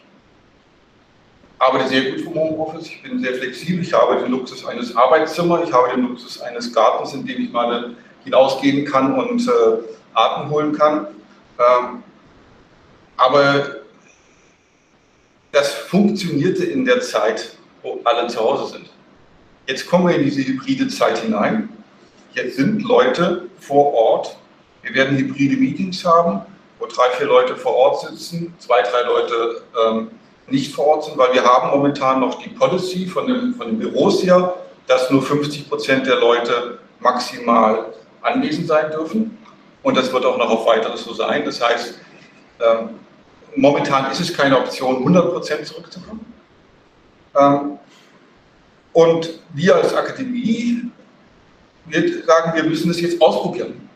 arbeite 1.60 1.90
sehr 1.90 2.12
gut 2.12 2.22
vom 2.22 2.34
Homeoffice, 2.34 2.88
ich 2.88 3.04
bin 3.04 3.20
sehr 3.22 3.36
flexibel, 3.36 3.84
ich 3.84 3.94
habe 3.94 4.20
den 4.20 4.32
Luxus 4.32 4.66
eines 4.66 4.96
Arbeitszimmers, 4.96 5.68
ich 5.68 5.74
habe 5.74 5.90
den 5.92 6.08
Luxus 6.08 6.42
eines 6.42 6.74
Gartens, 6.74 7.14
in 7.14 7.26
dem 7.26 7.44
ich 7.44 7.52
mal 7.52 7.96
hinausgehen 8.26 8.86
kann 8.86 9.16
und 9.18 9.48
äh, 9.48 9.52
Atem 10.14 10.50
holen 10.50 10.74
kann. 10.74 11.08
Ähm, 11.58 12.04
aber 13.16 13.78
das 15.52 15.72
funktionierte 15.74 16.66
in 16.66 16.84
der 16.84 17.00
Zeit, 17.00 17.58
wo 17.82 18.02
alle 18.04 18.28
zu 18.28 18.40
Hause 18.40 18.74
sind. 18.74 18.90
Jetzt 19.68 19.88
kommen 19.88 20.08
wir 20.08 20.16
in 20.16 20.24
diese 20.24 20.42
hybride 20.42 20.90
Zeit 20.90 21.20
hinein. 21.20 21.70
Jetzt 22.34 22.58
sind 22.58 22.84
Leute 22.84 23.48
vor 23.60 23.94
Ort. 23.94 24.36
Wir 24.82 24.94
werden 24.94 25.18
hybride 25.18 25.56
Meetings 25.56 26.04
haben, 26.04 26.42
wo 26.78 26.86
drei, 26.86 27.10
vier 27.18 27.28
Leute 27.28 27.56
vor 27.56 27.74
Ort 27.74 28.02
sitzen, 28.02 28.54
zwei, 28.60 28.82
drei 28.82 29.04
Leute 29.04 29.64
ähm, 29.82 30.12
nicht 30.48 30.76
vor 30.76 30.88
Ort 30.88 31.06
sind, 31.06 31.18
weil 31.18 31.34
wir 31.34 31.44
haben 31.44 31.70
momentan 31.70 32.20
noch 32.20 32.42
die 32.44 32.50
Policy 32.50 33.08
von, 33.08 33.28
dem, 33.28 33.56
von 33.56 33.68
den 33.68 33.80
Büros 33.80 34.24
her, 34.24 34.54
dass 34.88 35.10
nur 35.10 35.24
50 35.24 35.70
Prozent 35.70 36.06
der 36.06 36.18
Leute 36.18 36.80
maximal 37.00 37.94
anwesend 38.26 38.68
sein 38.68 38.92
dürfen. 38.92 39.38
Und 39.84 39.96
das 39.96 40.12
wird 40.12 40.26
auch 40.26 40.38
noch 40.38 40.50
auf 40.50 40.66
weiteres 40.66 41.04
so 41.04 41.14
sein. 41.14 41.46
Das 41.46 41.62
heißt, 41.62 42.00
ähm, 42.60 42.90
momentan 43.56 44.12
ist 44.12 44.20
es 44.20 44.34
keine 44.34 44.58
Option, 44.58 44.98
100 44.98 45.32
Prozent 45.32 45.68
zurückzukommen. 45.68 46.26
Ähm, 47.38 47.80
und 48.94 49.40
wir 49.54 49.76
als 49.76 49.94
Akademie, 49.94 50.84
wir 51.86 52.24
sagen, 52.24 52.56
wir 52.56 52.64
müssen 52.64 52.90
es 52.90 53.02
jetzt 53.02 53.22
ausprobieren. 53.22 53.88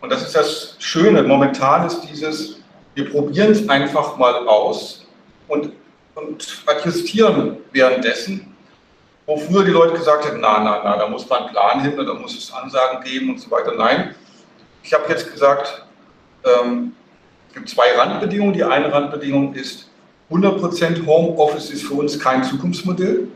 Und 0.00 0.10
das 0.10 0.22
ist 0.22 0.36
das 0.36 0.76
Schöne. 0.78 1.22
Momentan 1.22 1.86
ist 1.86 2.02
dieses, 2.02 2.60
wir 2.94 3.10
probieren 3.10 3.50
es 3.50 3.68
einfach 3.68 4.16
mal 4.16 4.46
aus 4.46 5.06
und, 5.48 5.72
und 6.14 6.62
adjustieren 6.66 7.58
währenddessen, 7.72 8.49
wo 9.30 9.36
früher 9.36 9.62
die 9.62 9.70
Leute 9.70 9.96
gesagt 9.96 10.26
hätten, 10.26 10.40
na, 10.40 10.58
na, 10.58 10.80
na, 10.82 10.96
da 10.96 11.06
muss 11.06 11.28
man 11.28 11.42
einen 11.42 11.50
Plan 11.50 11.80
hin, 11.82 11.96
da 11.96 12.14
muss 12.14 12.36
es 12.36 12.52
Ansagen 12.52 13.00
geben 13.04 13.30
und 13.30 13.40
so 13.40 13.48
weiter. 13.48 13.72
Nein, 13.76 14.16
ich 14.82 14.92
habe 14.92 15.04
jetzt 15.08 15.30
gesagt, 15.30 15.84
ähm, 16.44 16.96
es 17.48 17.54
gibt 17.54 17.68
zwei 17.68 17.92
Randbedingungen. 17.96 18.52
Die 18.54 18.64
eine 18.64 18.92
Randbedingung 18.92 19.54
ist, 19.54 19.88
100% 20.32 21.06
Homeoffice 21.06 21.70
ist 21.70 21.84
für 21.84 21.94
uns 21.94 22.18
kein 22.18 22.42
Zukunftsmodell. 22.42 23.28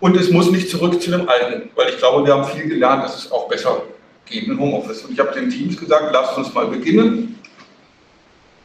Und 0.00 0.16
es 0.16 0.30
muss 0.30 0.50
nicht 0.50 0.70
zurück 0.70 1.00
zu 1.00 1.10
dem 1.10 1.28
Alten, 1.28 1.68
weil 1.74 1.90
ich 1.90 1.98
glaube, 1.98 2.26
wir 2.26 2.34
haben 2.34 2.44
viel 2.46 2.66
gelernt, 2.66 3.04
dass 3.04 3.18
es 3.18 3.30
auch 3.30 3.48
besser 3.48 3.82
geht 4.24 4.48
im 4.48 4.58
Homeoffice. 4.58 5.02
Und 5.02 5.12
ich 5.12 5.18
habe 5.18 5.32
den 5.32 5.50
Teams 5.50 5.78
gesagt, 5.78 6.10
lasst 6.10 6.38
uns 6.38 6.54
mal 6.54 6.68
beginnen 6.68 7.38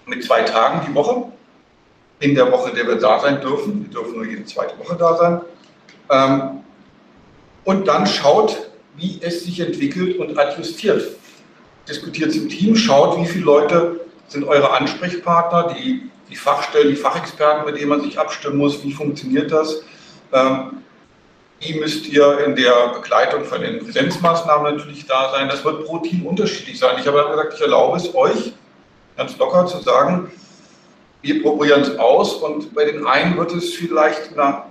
mit 0.05 0.23
zwei 0.23 0.43
Tagen 0.43 0.87
die 0.87 0.95
Woche. 0.95 1.25
In 2.21 2.35
der 2.35 2.49
Woche, 2.49 2.69
in 2.69 2.75
der 2.77 2.87
wir 2.87 2.95
da 2.95 3.19
sein 3.19 3.41
dürfen. 3.41 3.83
Wir 3.83 3.89
dürfen 3.89 4.15
nur 4.15 4.25
jede 4.25 4.45
zweite 4.45 4.79
Woche 4.79 4.95
da 4.95 5.17
sein. 5.17 5.41
Ähm, 6.10 6.64
und 7.66 7.88
dann 7.88 8.05
schaut, 8.07 8.70
wie 8.95 9.20
es 9.22 9.43
sich 9.43 9.60
entwickelt 9.60 10.18
und 10.18 10.38
adjustiert. 10.38 11.03
Diskutiert 11.88 12.36
im 12.36 12.49
Team, 12.49 12.76
schaut, 12.76 13.20
wie 13.20 13.26
viele 13.26 13.45
Leute 13.45 13.99
sind 14.28 14.43
eure 14.43 14.72
Ansprechpartner, 14.72 15.74
die, 15.74 16.10
die 16.30 16.36
Fachstellen, 16.36 16.89
die 16.89 16.95
Fachexperten, 16.95 17.66
mit 17.66 17.80
denen 17.80 17.89
man 17.89 18.01
sich 18.01 18.20
abstimmen 18.20 18.57
muss, 18.57 18.84
wie 18.84 18.93
funktioniert 18.93 19.51
das. 19.51 19.82
Ähm, 20.34 20.84
wie 21.60 21.80
müsst 21.80 22.07
ihr 22.07 22.45
in 22.45 22.55
der 22.55 22.93
Begleitung 22.93 23.43
von 23.43 23.62
den 23.62 23.80
Präsenzmaßnahmen 23.80 24.78
natürlich 24.78 25.05
da 25.05 25.32
sein. 25.32 25.49
Das 25.49 25.64
wird 25.66 25.86
pro 25.86 25.99
Team 25.99 26.26
unterschiedlich 26.26 26.80
sein. 26.80 26.95
Ich 26.99 27.07
habe 27.07 27.18
dann 27.18 27.32
gesagt, 27.32 27.53
ich 27.55 27.62
erlaube 27.62 27.97
es 27.97 28.16
euch, 28.16 28.53
ganz 29.18 29.38
locker 29.38 29.66
zu 29.66 29.80
sagen, 29.80 30.32
wir 31.22 31.41
probieren 31.41 31.82
es 31.82 31.97
aus 31.97 32.36
und 32.36 32.74
bei 32.74 32.86
den 32.86 33.05
einen 33.05 33.38
wird 33.38 33.51
es 33.51 33.74
vielleicht 33.74 34.32
na, 34.36 34.68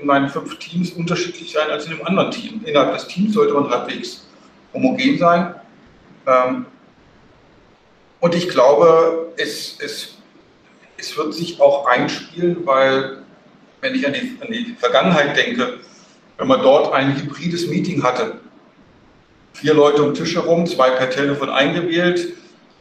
in 0.00 0.06
meinen 0.06 0.28
fünf 0.28 0.58
Teams 0.58 0.92
unterschiedlich 0.92 1.52
sein 1.52 1.70
als 1.70 1.86
in 1.86 1.92
dem 1.96 2.06
anderen 2.06 2.30
Team. 2.30 2.62
Innerhalb 2.64 2.94
des 2.94 3.06
Teams 3.08 3.34
sollte 3.34 3.54
man 3.54 3.68
halbwegs 3.70 4.26
homogen 4.72 5.18
sein. 5.18 5.54
Ähm, 6.26 6.66
und 8.20 8.34
ich 8.34 8.48
glaube, 8.48 9.32
es, 9.36 9.78
es, 9.80 10.18
es 10.96 11.16
wird 11.16 11.34
sich 11.34 11.60
auch 11.60 11.86
einspielen, 11.86 12.66
weil, 12.66 13.18
wenn 13.80 13.94
ich 13.94 14.06
an 14.06 14.12
die, 14.12 14.36
an 14.40 14.52
die 14.52 14.76
Vergangenheit 14.78 15.36
denke, 15.36 15.78
wenn 16.36 16.48
man 16.48 16.62
dort 16.62 16.92
ein 16.92 17.16
hybrides 17.16 17.68
Meeting 17.68 18.02
hatte, 18.02 18.40
vier 19.52 19.74
Leute 19.74 20.02
um 20.02 20.08
den 20.10 20.14
Tisch 20.14 20.34
herum, 20.34 20.66
zwei 20.66 20.90
per 20.90 21.10
Telefon 21.10 21.50
eingewählt, 21.50 22.34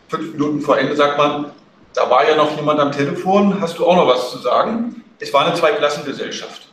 fünf 0.09 0.33
Minuten 0.33 0.61
vor 0.61 0.77
Ende 0.77 0.95
sagt 0.95 1.17
man, 1.17 1.51
da 1.93 2.09
war 2.09 2.27
ja 2.27 2.35
noch 2.35 2.55
jemand 2.55 2.79
am 2.79 2.91
Telefon, 2.91 3.59
hast 3.59 3.79
du 3.79 3.85
auch 3.85 3.95
noch 3.95 4.07
was 4.07 4.31
zu 4.31 4.37
sagen? 4.37 5.03
Es 5.19 5.33
war 5.33 5.45
eine 5.45 5.55
Zweiklassengesellschaft. 5.55 6.66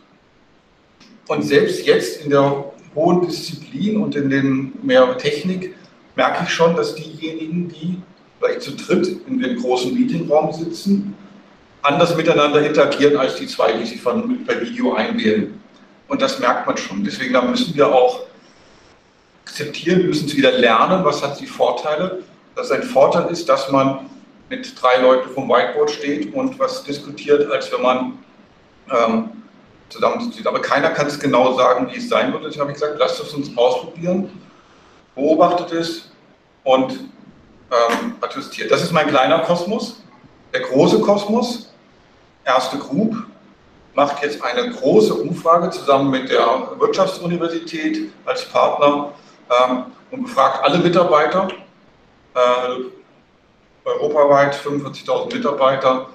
Und 1.28 1.42
selbst 1.42 1.86
jetzt 1.86 2.22
in 2.22 2.30
der 2.30 2.72
hohen 2.94 3.26
Disziplin 3.26 3.96
und 4.02 4.14
in 4.14 4.30
den 4.30 4.72
mehr 4.82 5.16
Technik 5.18 5.74
merke 6.16 6.44
ich 6.44 6.50
schon, 6.50 6.76
dass 6.76 6.94
diejenigen, 6.94 7.68
die 7.68 8.00
vielleicht 8.38 8.62
zu 8.62 8.72
dritt 8.72 9.08
in 9.26 9.40
dem 9.40 9.56
großen 9.60 9.94
Meetingraum 9.94 10.52
sitzen, 10.52 11.14
anders 11.82 12.16
miteinander 12.16 12.64
interagieren 12.64 13.16
als 13.16 13.36
die 13.36 13.46
zwei, 13.46 13.72
die 13.72 13.86
sich 13.86 14.00
von, 14.00 14.44
per 14.44 14.60
Video 14.60 14.94
einwählen. 14.94 15.60
Und 16.08 16.22
das 16.22 16.38
merkt 16.38 16.66
man 16.66 16.76
schon. 16.76 17.04
Deswegen 17.04 17.32
da 17.32 17.42
müssen 17.42 17.74
wir 17.74 17.88
auch 17.88 18.26
akzeptieren, 19.44 20.06
müssen 20.06 20.26
es 20.26 20.36
wieder 20.36 20.52
lernen, 20.52 21.04
was 21.04 21.22
hat 21.22 21.40
die 21.40 21.46
Vorteile. 21.46 22.22
Dass 22.54 22.70
ein 22.70 22.82
Vorteil 22.82 23.30
ist, 23.30 23.48
dass 23.48 23.70
man 23.70 24.10
mit 24.48 24.80
drei 24.80 25.00
Leuten 25.00 25.30
vom 25.30 25.48
Whiteboard 25.48 25.90
steht 25.90 26.34
und 26.34 26.58
was 26.58 26.84
diskutiert, 26.84 27.50
als 27.50 27.72
wenn 27.72 27.82
man 27.82 28.18
ähm, 28.90 29.30
zusammensitzt. 29.88 30.46
Aber 30.46 30.60
keiner 30.60 30.90
kann 30.90 31.06
es 31.06 31.18
genau 31.18 31.56
sagen, 31.56 31.88
wie 31.90 31.98
es 31.98 32.08
sein 32.08 32.32
wird. 32.32 32.44
Deswegen 32.44 32.60
habe 32.62 32.72
ich 32.72 32.80
gesagt, 32.80 32.98
lasst 32.98 33.20
es 33.20 33.32
uns 33.34 33.56
ausprobieren, 33.56 34.30
beobachtet 35.14 35.72
es 35.72 36.10
und 36.64 36.92
ähm, 36.92 38.16
adjustiert. 38.20 38.70
Das 38.70 38.82
ist 38.82 38.92
mein 38.92 39.08
kleiner 39.08 39.40
Kosmos. 39.40 40.02
Der 40.52 40.60
große 40.60 41.00
Kosmos, 41.00 41.72
erste 42.44 42.78
Group, 42.78 43.16
macht 43.94 44.22
jetzt 44.22 44.42
eine 44.42 44.70
große 44.70 45.14
Umfrage 45.14 45.70
zusammen 45.70 46.10
mit 46.10 46.28
der 46.28 46.72
Wirtschaftsuniversität 46.78 48.10
als 48.24 48.44
Partner 48.46 49.12
ähm, 49.50 49.84
und 50.10 50.24
befragt 50.24 50.62
alle 50.62 50.78
Mitarbeiter, 50.78 51.48
äh, 52.34 53.88
europaweit 53.88 54.54
45.000 54.54 55.34
Mitarbeiter, 55.34 56.08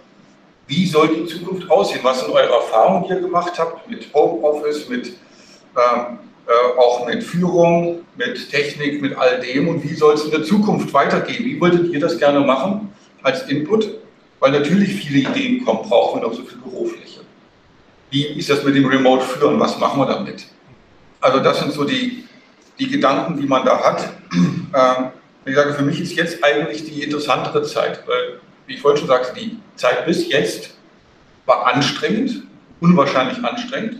wie 0.70 0.86
soll 0.86 1.07
die 1.07 1.26
Zukunft 1.26 1.70
aussehen? 1.70 2.01
Was 2.03 2.22
sind 2.22 2.32
eure 2.32 2.53
Erfahrungen, 2.53 3.03
die 3.03 3.09
ihr 3.15 3.22
gemacht 3.22 3.57
habt 3.57 3.89
mit 3.89 4.13
Homeoffice, 4.13 4.88
mit, 4.88 5.07
ähm, 5.07 6.20
äh, 6.45 6.80
auch 6.80 7.07
mit 7.07 7.24
Führung, 7.24 8.05
mit 8.15 8.49
Technik, 8.51 9.01
mit 9.01 9.17
all 9.17 9.39
dem 9.39 9.67
und 9.67 9.84
wie 9.84 9.95
soll 9.95 10.13
es 10.13 10.26
in 10.26 10.32
der 10.32 10.43
Zukunft 10.43 10.93
weitergehen? 10.93 11.43
Wie 11.43 11.59
wolltet 11.59 11.91
ihr 11.91 11.99
das 11.99 12.20
gerne 12.20 12.41
machen 12.41 12.93
als 13.24 13.49
Input? 13.49 13.89
Weil 14.39 14.51
natürlich 14.51 14.93
viele 14.93 15.28
Ideen 15.30 15.65
kommen, 15.65 15.82
brauchen 15.89 16.22
wir 16.22 16.28
noch 16.28 16.36
so 16.36 16.43
viel 16.43 16.59
Bürofläche. 16.59 17.22
Wie 18.11 18.24
ist 18.39 18.49
das 18.49 18.63
mit 18.63 18.76
dem 18.76 18.86
Remote 18.86 19.26
Führen? 19.26 19.59
Was 19.59 19.78
machen 19.80 19.99
wir 19.99 20.05
damit? 20.05 20.45
Also 21.20 21.39
das 21.39 21.59
sind 21.59 21.74
so 21.74 21.84
die, 21.84 22.26
die 22.78 22.89
Gedanken, 22.89 23.41
die 23.41 23.47
man 23.47 23.65
da 23.65 23.84
hat. 23.84 24.09
Ähm, 24.72 25.07
ich 25.45 25.55
sage, 25.55 25.74
für 25.74 25.82
mich 25.82 25.99
ist 25.99 26.13
jetzt 26.13 26.43
eigentlich 26.43 26.86
die 26.86 27.01
interessantere 27.01 27.63
Zeit, 27.63 28.03
weil, 28.05 28.39
wie 28.70 28.76
ich 28.76 28.82
vorhin 28.82 28.99
schon 28.99 29.07
sagte, 29.07 29.34
die 29.34 29.57
Zeit 29.76 30.05
bis 30.05 30.30
jetzt 30.30 30.76
war 31.47 31.65
anstrengend, 31.65 32.43
unwahrscheinlich 32.80 33.43
anstrengend 33.43 33.97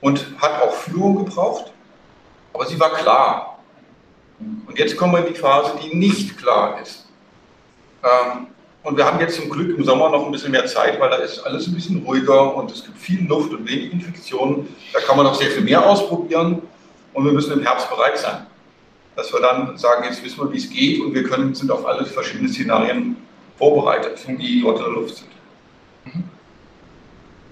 und 0.00 0.24
hat 0.38 0.62
auch 0.62 0.72
Führung 0.72 1.22
gebraucht, 1.22 1.70
aber 2.54 2.64
sie 2.64 2.80
war 2.80 2.94
klar. 2.94 3.58
Und 4.38 4.78
jetzt 4.78 4.96
kommen 4.96 5.12
wir 5.12 5.26
in 5.26 5.34
die 5.34 5.38
Phase, 5.38 5.78
die 5.82 5.94
nicht 5.94 6.38
klar 6.38 6.80
ist. 6.80 7.06
Ähm, 8.02 8.46
und 8.82 8.96
wir 8.96 9.04
haben 9.04 9.20
jetzt 9.20 9.36
zum 9.36 9.50
Glück 9.50 9.76
im 9.76 9.84
Sommer 9.84 10.08
noch 10.08 10.24
ein 10.24 10.32
bisschen 10.32 10.52
mehr 10.52 10.64
Zeit, 10.64 10.98
weil 10.98 11.10
da 11.10 11.16
ist 11.16 11.40
alles 11.40 11.66
ein 11.66 11.74
bisschen 11.74 12.02
ruhiger 12.02 12.56
und 12.56 12.70
es 12.70 12.82
gibt 12.82 12.96
viel 12.96 13.26
Luft 13.26 13.52
und 13.52 13.68
wenig 13.68 13.92
Infektionen. 13.92 14.74
Da 14.94 15.00
kann 15.00 15.18
man 15.18 15.26
noch 15.26 15.34
sehr 15.34 15.50
viel 15.50 15.62
mehr 15.62 15.86
ausprobieren 15.86 16.62
und 17.12 17.24
wir 17.26 17.32
müssen 17.32 17.52
im 17.52 17.60
Herbst 17.60 17.90
bereit 17.90 18.16
sein. 18.16 18.46
Dass 19.14 19.30
wir 19.30 19.40
dann 19.40 19.76
sagen, 19.76 20.04
jetzt 20.04 20.24
wissen 20.24 20.38
wir, 20.38 20.50
wie 20.50 20.56
es 20.56 20.70
geht 20.70 21.02
und 21.02 21.12
wir 21.12 21.24
können, 21.24 21.54
sind 21.54 21.70
auf 21.70 21.84
alle 21.84 22.06
verschiedenen 22.06 22.50
Szenarien 22.50 23.16
vorbereitet, 23.60 24.26
die 24.26 24.62
dort 24.62 24.78
in 24.78 24.84
der 24.84 24.92
Luft 24.94 25.16
sind. 25.18 25.28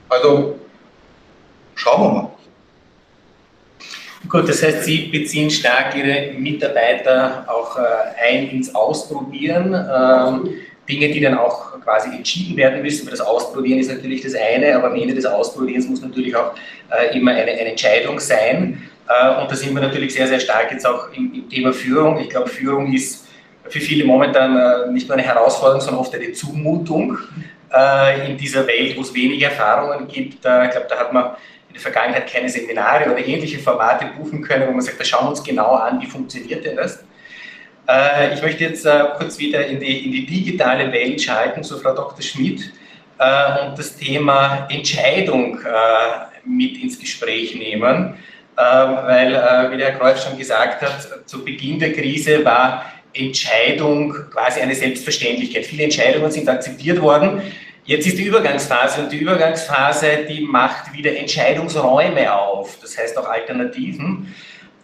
Also 0.09 0.59
schauen 1.75 2.03
wir 2.03 2.13
mal. 2.13 2.31
Gut, 4.29 4.49
das 4.49 4.63
heißt, 4.63 4.85
Sie 4.85 5.09
beziehen 5.09 5.51
stark 5.51 5.95
Ihre 5.95 6.33
Mitarbeiter 6.33 7.47
auch 7.47 7.79
äh, 7.79 7.83
ein 8.21 8.49
ins 8.49 8.75
Ausprobieren. 8.75 9.75
Ähm, 9.75 10.55
Dinge, 10.89 11.11
die 11.11 11.21
dann 11.21 11.37
auch 11.37 11.79
quasi 11.83 12.09
entschieden 12.17 12.57
werden 12.57 12.83
müssen. 12.83 13.03
Aber 13.03 13.11
das 13.11 13.21
Ausprobieren 13.21 13.79
ist 13.79 13.91
natürlich 13.91 14.23
das 14.23 14.35
eine, 14.35 14.75
aber 14.75 14.89
am 14.89 14.97
Ende 14.97 15.15
des 15.15 15.27
Ausprobierens 15.27 15.87
muss 15.87 16.01
natürlich 16.01 16.35
auch 16.35 16.55
äh, 16.91 17.17
immer 17.17 17.33
eine, 17.33 17.51
eine, 17.51 17.71
Entscheidung 17.71 18.19
sein. 18.19 18.83
Äh, 19.07 19.41
und 19.41 19.51
da 19.51 19.55
sind 19.55 19.75
wir 19.75 19.83
natürlich 19.83 20.15
sehr, 20.15 20.27
sehr 20.27 20.41
stark 20.41 20.73
jetzt 20.73 20.87
auch 20.87 21.13
im, 21.13 21.33
im 21.35 21.49
Thema 21.49 21.73
Führung. 21.73 22.19
Ich 22.21 22.31
glaube, 22.31 22.49
Führung 22.49 22.93
ist 22.93 23.28
für 23.69 23.81
viele 23.81 24.05
momentan 24.05 24.57
äh, 24.57 24.91
nicht 24.93 25.09
nur 25.09 25.17
eine 25.17 25.27
Herausforderung, 25.27 25.81
sondern 25.81 26.01
oft 26.01 26.15
eine 26.15 26.33
Zumutung, 26.33 27.19
äh, 27.73 28.31
in 28.31 28.37
dieser 28.37 28.67
Welt, 28.67 28.97
wo 28.97 29.03
es 29.03 29.15
wenige 29.15 29.47
Erfahrungen 29.47 30.09
gibt. 30.09 30.35
Ich 30.35 30.41
glaube, 30.41 30.87
da 30.89 30.99
hat 30.99 31.13
man 31.13 31.25
in 31.69 31.75
der 31.75 31.83
Vergangenheit 31.83 32.31
keine 32.33 32.49
Seminare 32.49 33.11
oder 33.11 33.19
ähnliche 33.19 33.59
Formate 33.59 34.07
buchen 34.17 34.43
können, 34.43 34.69
wo 34.69 34.73
man 34.73 34.81
sagt, 34.81 34.99
da 34.99 35.05
schauen 35.05 35.27
wir 35.27 35.31
uns 35.31 35.43
genau 35.43 35.73
an, 35.73 36.01
wie 36.01 36.07
funktioniert 36.07 36.65
denn 36.65 36.77
das. 36.77 37.05
Äh, 37.87 38.35
ich 38.35 38.43
möchte 38.43 38.65
jetzt 38.65 38.87
kurz 39.19 39.39
wieder 39.39 39.67
in 39.67 39.81
die, 39.81 40.07
in 40.07 40.13
die 40.13 40.27
digitale 40.27 40.91
Welt 40.93 41.21
schalten 41.21 41.63
zu 41.63 41.79
Frau 41.79 41.95
Dr. 41.95 42.23
Schmidt 42.23 42.73
und 43.21 43.77
das 43.77 43.97
Thema 43.97 44.69
Entscheidung 44.71 45.59
mit 46.45 46.81
ins 46.81 47.01
Gespräch 47.01 47.53
nehmen, 47.57 48.15
weil, 48.55 49.73
wie 49.73 49.77
der 49.77 49.91
Herr 49.91 49.99
Kreuz 49.99 50.23
schon 50.23 50.39
gesagt 50.39 50.83
hat, 50.83 51.29
zu 51.29 51.45
Beginn 51.45 51.81
der 51.81 51.93
Krise 51.93 52.45
war 52.45 52.85
Entscheidung 53.15 54.15
quasi 54.31 54.61
eine 54.61 54.75
Selbstverständlichkeit. 54.75 55.67
Viele 55.67 55.85
Entscheidungen 55.85 56.31
sind 56.31 56.49
akzeptiert 56.49 57.01
worden. 57.01 57.43
Jetzt 57.85 58.07
ist 58.07 58.19
die 58.19 58.25
Übergangsphase 58.25 59.03
und 59.03 59.13
die 59.13 59.19
Übergangsphase, 59.19 60.27
die 60.29 60.43
macht 60.43 60.93
wieder 60.93 61.17
Entscheidungsräume 61.17 62.35
auf, 62.35 62.79
das 62.83 62.99
heißt 62.99 63.17
auch 63.17 63.27
Alternativen. 63.27 64.35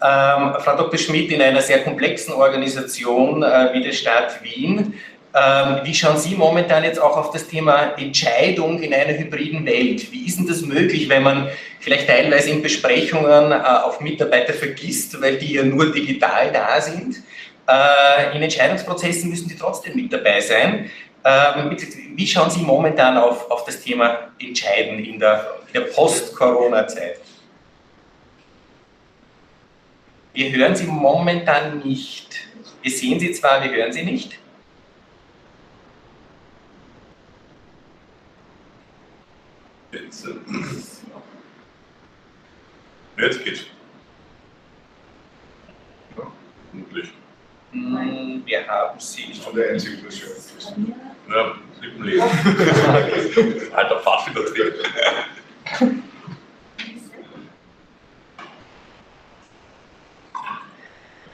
Ähm, 0.02 0.54
Frau 0.58 0.76
Dr. 0.76 0.98
Schmidt, 0.98 1.30
in 1.30 1.42
einer 1.42 1.60
sehr 1.60 1.82
komplexen 1.84 2.32
Organisation 2.34 3.42
äh, 3.42 3.70
wie 3.74 3.82
der 3.82 3.92
Stadt 3.92 4.42
Wien, 4.42 4.94
ähm, 5.36 5.80
wie 5.82 5.92
schauen 5.92 6.16
Sie 6.16 6.36
momentan 6.36 6.84
jetzt 6.84 7.02
auch 7.02 7.16
auf 7.16 7.32
das 7.32 7.48
Thema 7.48 7.94
Entscheidung 7.98 8.80
in 8.80 8.94
einer 8.94 9.18
hybriden 9.18 9.66
Welt? 9.66 10.12
Wie 10.12 10.26
ist 10.26 10.38
denn 10.38 10.46
das 10.46 10.62
möglich, 10.62 11.08
wenn 11.08 11.24
man 11.24 11.48
vielleicht 11.80 12.06
teilweise 12.06 12.50
in 12.50 12.62
Besprechungen 12.62 13.50
äh, 13.50 13.56
auf 13.56 14.00
Mitarbeiter 14.00 14.52
vergisst, 14.52 15.20
weil 15.20 15.36
die 15.36 15.54
ja 15.54 15.64
nur 15.64 15.90
digital 15.90 16.52
da 16.52 16.80
sind? 16.80 17.16
Äh, 17.66 18.36
in 18.36 18.42
Entscheidungsprozessen 18.42 19.30
müssen 19.30 19.48
die 19.48 19.56
trotzdem 19.56 19.96
mit 19.96 20.12
dabei 20.12 20.40
sein. 20.40 20.90
Ähm, 21.24 21.76
wie 22.16 22.26
schauen 22.26 22.50
Sie 22.50 22.60
momentan 22.60 23.16
auf, 23.16 23.50
auf 23.50 23.64
das 23.64 23.80
Thema 23.80 24.30
Entscheiden 24.38 24.98
in 25.02 25.18
der, 25.18 25.60
der 25.72 25.80
Post-Corona-Zeit? 25.80 27.20
Wir 30.34 30.52
hören 30.52 30.76
Sie 30.76 30.84
momentan 30.84 31.78
nicht. 31.78 32.48
Wir 32.82 32.90
sehen 32.90 33.18
Sie 33.20 33.32
zwar, 33.32 33.62
wir 33.62 33.70
hören 33.70 33.92
Sie 33.92 34.02
nicht. 34.02 34.38
Jetzt, 39.92 40.26
jetzt 43.16 43.44
geht's. 43.44 43.60
Ja, 46.16 46.32
vermutlich. 46.70 47.13
Hm, 47.74 48.42
wir 48.46 48.66
haben 48.68 49.00
Sie. 49.00 49.22
Bin 49.22 49.56
der 49.56 49.66
der 49.72 49.80
Version. 49.80 50.94
Ja, 51.28 51.54
Lippenlesen. 51.82 53.72
Alter 53.74 54.00
Pfadfindertrieb. 54.00 54.74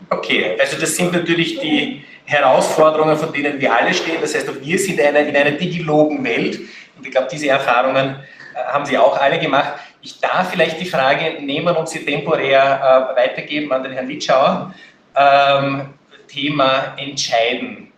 Okay, 0.08 0.56
also 0.58 0.80
das 0.80 0.96
sind 0.96 1.12
natürlich 1.12 1.60
die 1.60 2.04
Herausforderungen, 2.24 3.16
von 3.16 3.32
denen 3.32 3.60
wir 3.60 3.72
alle 3.74 3.92
stehen. 3.92 4.18
Das 4.20 4.34
heißt, 4.34 4.48
auch 4.48 4.60
wir 4.60 4.78
sind 4.78 4.98
in 4.98 5.06
einer, 5.06 5.20
in 5.20 5.36
einer 5.36 5.52
digilogen 5.52 6.24
Welt. 6.24 6.58
Und 6.96 7.04
ich 7.04 7.10
glaube, 7.10 7.28
diese 7.30 7.48
Erfahrungen 7.48 8.16
äh, 8.54 8.72
haben 8.72 8.86
Sie 8.86 8.96
auch 8.96 9.20
alle 9.20 9.38
gemacht. 9.38 9.74
Ich 10.00 10.18
darf 10.18 10.50
vielleicht 10.50 10.80
die 10.80 10.86
Frage 10.86 11.42
nehmen 11.42 11.76
und 11.76 11.88
sie 11.88 12.04
temporär 12.04 13.12
äh, 13.14 13.20
weitergeben 13.20 13.70
an 13.72 13.82
den 13.82 13.92
Herrn 13.92 14.08
Litschauer. 14.08 14.74
Ähm, 15.14 15.94
Thema 16.30 16.94
Entscheiden. 16.96 17.92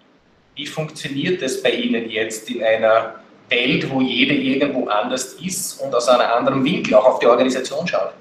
Wie 0.54 0.66
funktioniert 0.66 1.42
das 1.42 1.62
bei 1.62 1.70
Ihnen 1.70 2.10
jetzt 2.10 2.50
in 2.50 2.62
einer 2.62 3.20
Welt, 3.48 3.90
wo 3.90 4.00
jeder 4.00 4.34
irgendwo 4.34 4.88
anders 4.88 5.34
ist 5.34 5.80
und 5.80 5.94
aus 5.94 6.08
einem 6.08 6.30
anderen 6.30 6.64
Winkel 6.64 6.94
auch 6.94 7.04
auf 7.04 7.18
die 7.18 7.26
Organisation 7.26 7.86
schaut? 7.86 8.12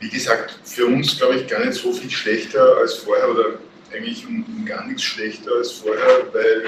wie 0.00 0.08
gesagt, 0.08 0.58
für 0.64 0.86
uns 0.86 1.16
glaube 1.16 1.36
ich 1.36 1.46
gar 1.46 1.64
nicht 1.64 1.74
so 1.74 1.92
viel 1.92 2.10
schlechter 2.10 2.76
als 2.78 2.94
vorher 2.94 3.30
oder 3.30 3.44
eigentlich 3.92 4.26
um, 4.26 4.44
um 4.56 4.64
gar 4.64 4.86
nichts 4.86 5.02
schlechter 5.02 5.50
als 5.56 5.72
vorher, 5.72 6.26
weil, 6.32 6.64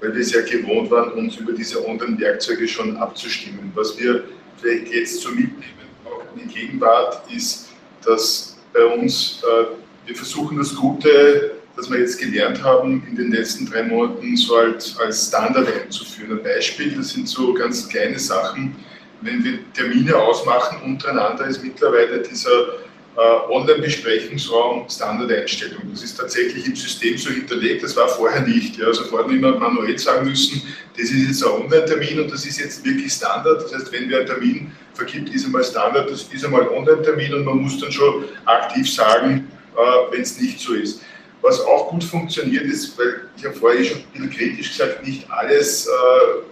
weil 0.00 0.14
wir 0.14 0.20
es 0.20 0.32
ja 0.32 0.40
gewohnt 0.42 0.90
waren, 0.90 1.12
uns 1.12 1.36
über 1.36 1.52
diese 1.52 1.86
anderen 1.86 2.18
Werkzeuge 2.18 2.66
schon 2.66 2.96
abzustimmen. 2.96 3.70
Was 3.74 3.98
wir 3.98 4.24
vielleicht 4.60 4.88
jetzt 4.92 5.20
so 5.20 5.30
mitnehmen, 5.30 5.88
auch 6.04 6.22
in 6.36 6.48
Gegenwart, 6.48 7.22
ist, 7.30 7.68
dass 8.04 8.56
bei 8.72 8.84
uns, 8.84 9.42
äh, 9.42 9.64
wir 10.06 10.16
versuchen 10.16 10.58
das 10.58 10.74
Gute, 10.74 11.52
das 11.76 11.90
wir 11.90 11.98
jetzt 11.98 12.18
gelernt 12.18 12.62
haben, 12.62 13.06
in 13.08 13.16
den 13.16 13.32
letzten 13.32 13.66
drei 13.66 13.82
Monaten 13.84 14.36
so 14.36 14.56
als, 14.56 14.98
als 14.98 15.28
Standard 15.28 15.68
einzuführen. 15.68 16.32
Ein 16.32 16.42
Beispiel, 16.42 16.94
das 16.96 17.10
sind 17.10 17.28
so 17.28 17.54
ganz 17.54 17.88
kleine 17.88 18.18
Sachen, 18.18 18.76
wenn 19.22 19.44
wir 19.44 19.58
Termine 19.74 20.16
ausmachen 20.16 20.80
untereinander, 20.82 21.46
ist 21.46 21.62
mittlerweile 21.62 22.22
dieser 22.22 22.80
äh, 23.16 23.52
Online-Besprechungsraum 23.52 24.88
Standardeinstellung. 24.88 25.82
Das 25.90 26.02
ist 26.02 26.16
tatsächlich 26.16 26.66
im 26.66 26.76
System 26.76 27.18
so 27.18 27.30
hinterlegt, 27.30 27.82
das 27.82 27.96
war 27.96 28.08
vorher 28.08 28.40
nicht. 28.42 28.78
Ja. 28.78 28.86
Also 28.86 29.04
vorher 29.04 29.30
immer 29.30 29.58
manuell 29.58 29.98
sagen 29.98 30.28
müssen, 30.28 30.62
das 30.96 31.10
ist 31.10 31.26
jetzt 31.26 31.44
ein 31.44 31.62
Online-Termin 31.62 32.20
und 32.20 32.32
das 32.32 32.46
ist 32.46 32.60
jetzt 32.60 32.84
wirklich 32.84 33.12
Standard. 33.12 33.62
Das 33.62 33.74
heißt, 33.74 33.92
wenn 33.92 34.08
wir 34.08 34.18
einen 34.18 34.26
Termin 34.26 34.72
vergibt, 34.94 35.34
ist 35.34 35.44
einmal 35.44 35.64
Standard, 35.64 36.10
das 36.10 36.22
ist 36.22 36.44
einmal 36.44 36.68
Online-Termin 36.68 37.34
und 37.34 37.44
man 37.44 37.58
muss 37.58 37.78
dann 37.78 37.92
schon 37.92 38.24
aktiv 38.46 38.90
sagen, 38.90 39.49
äh, 39.76 40.12
wenn 40.12 40.22
es 40.22 40.40
nicht 40.40 40.60
so 40.60 40.74
ist. 40.74 41.02
Was 41.42 41.60
auch 41.60 41.88
gut 41.88 42.04
funktioniert 42.04 42.64
ist, 42.64 42.98
weil 42.98 43.22
ich 43.36 43.44
habe 43.44 43.54
vorher 43.54 43.82
schon 43.82 43.98
ein 43.98 44.04
bisschen 44.12 44.30
kritisch 44.30 44.76
gesagt, 44.76 45.06
nicht 45.06 45.30
alles 45.30 45.86
äh, 45.86 46.42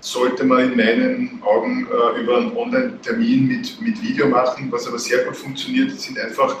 sollte 0.00 0.44
man 0.44 0.72
in 0.72 0.76
meinen 0.76 1.42
Augen 1.42 1.86
äh, 1.86 2.20
über 2.20 2.38
einen 2.38 2.56
Online-Termin 2.56 3.48
mit, 3.48 3.80
mit 3.80 4.02
Video 4.02 4.28
machen. 4.28 4.68
Was 4.70 4.86
aber 4.86 4.98
sehr 4.98 5.24
gut 5.24 5.36
funktioniert, 5.36 5.90
sind 6.00 6.18
einfach 6.18 6.56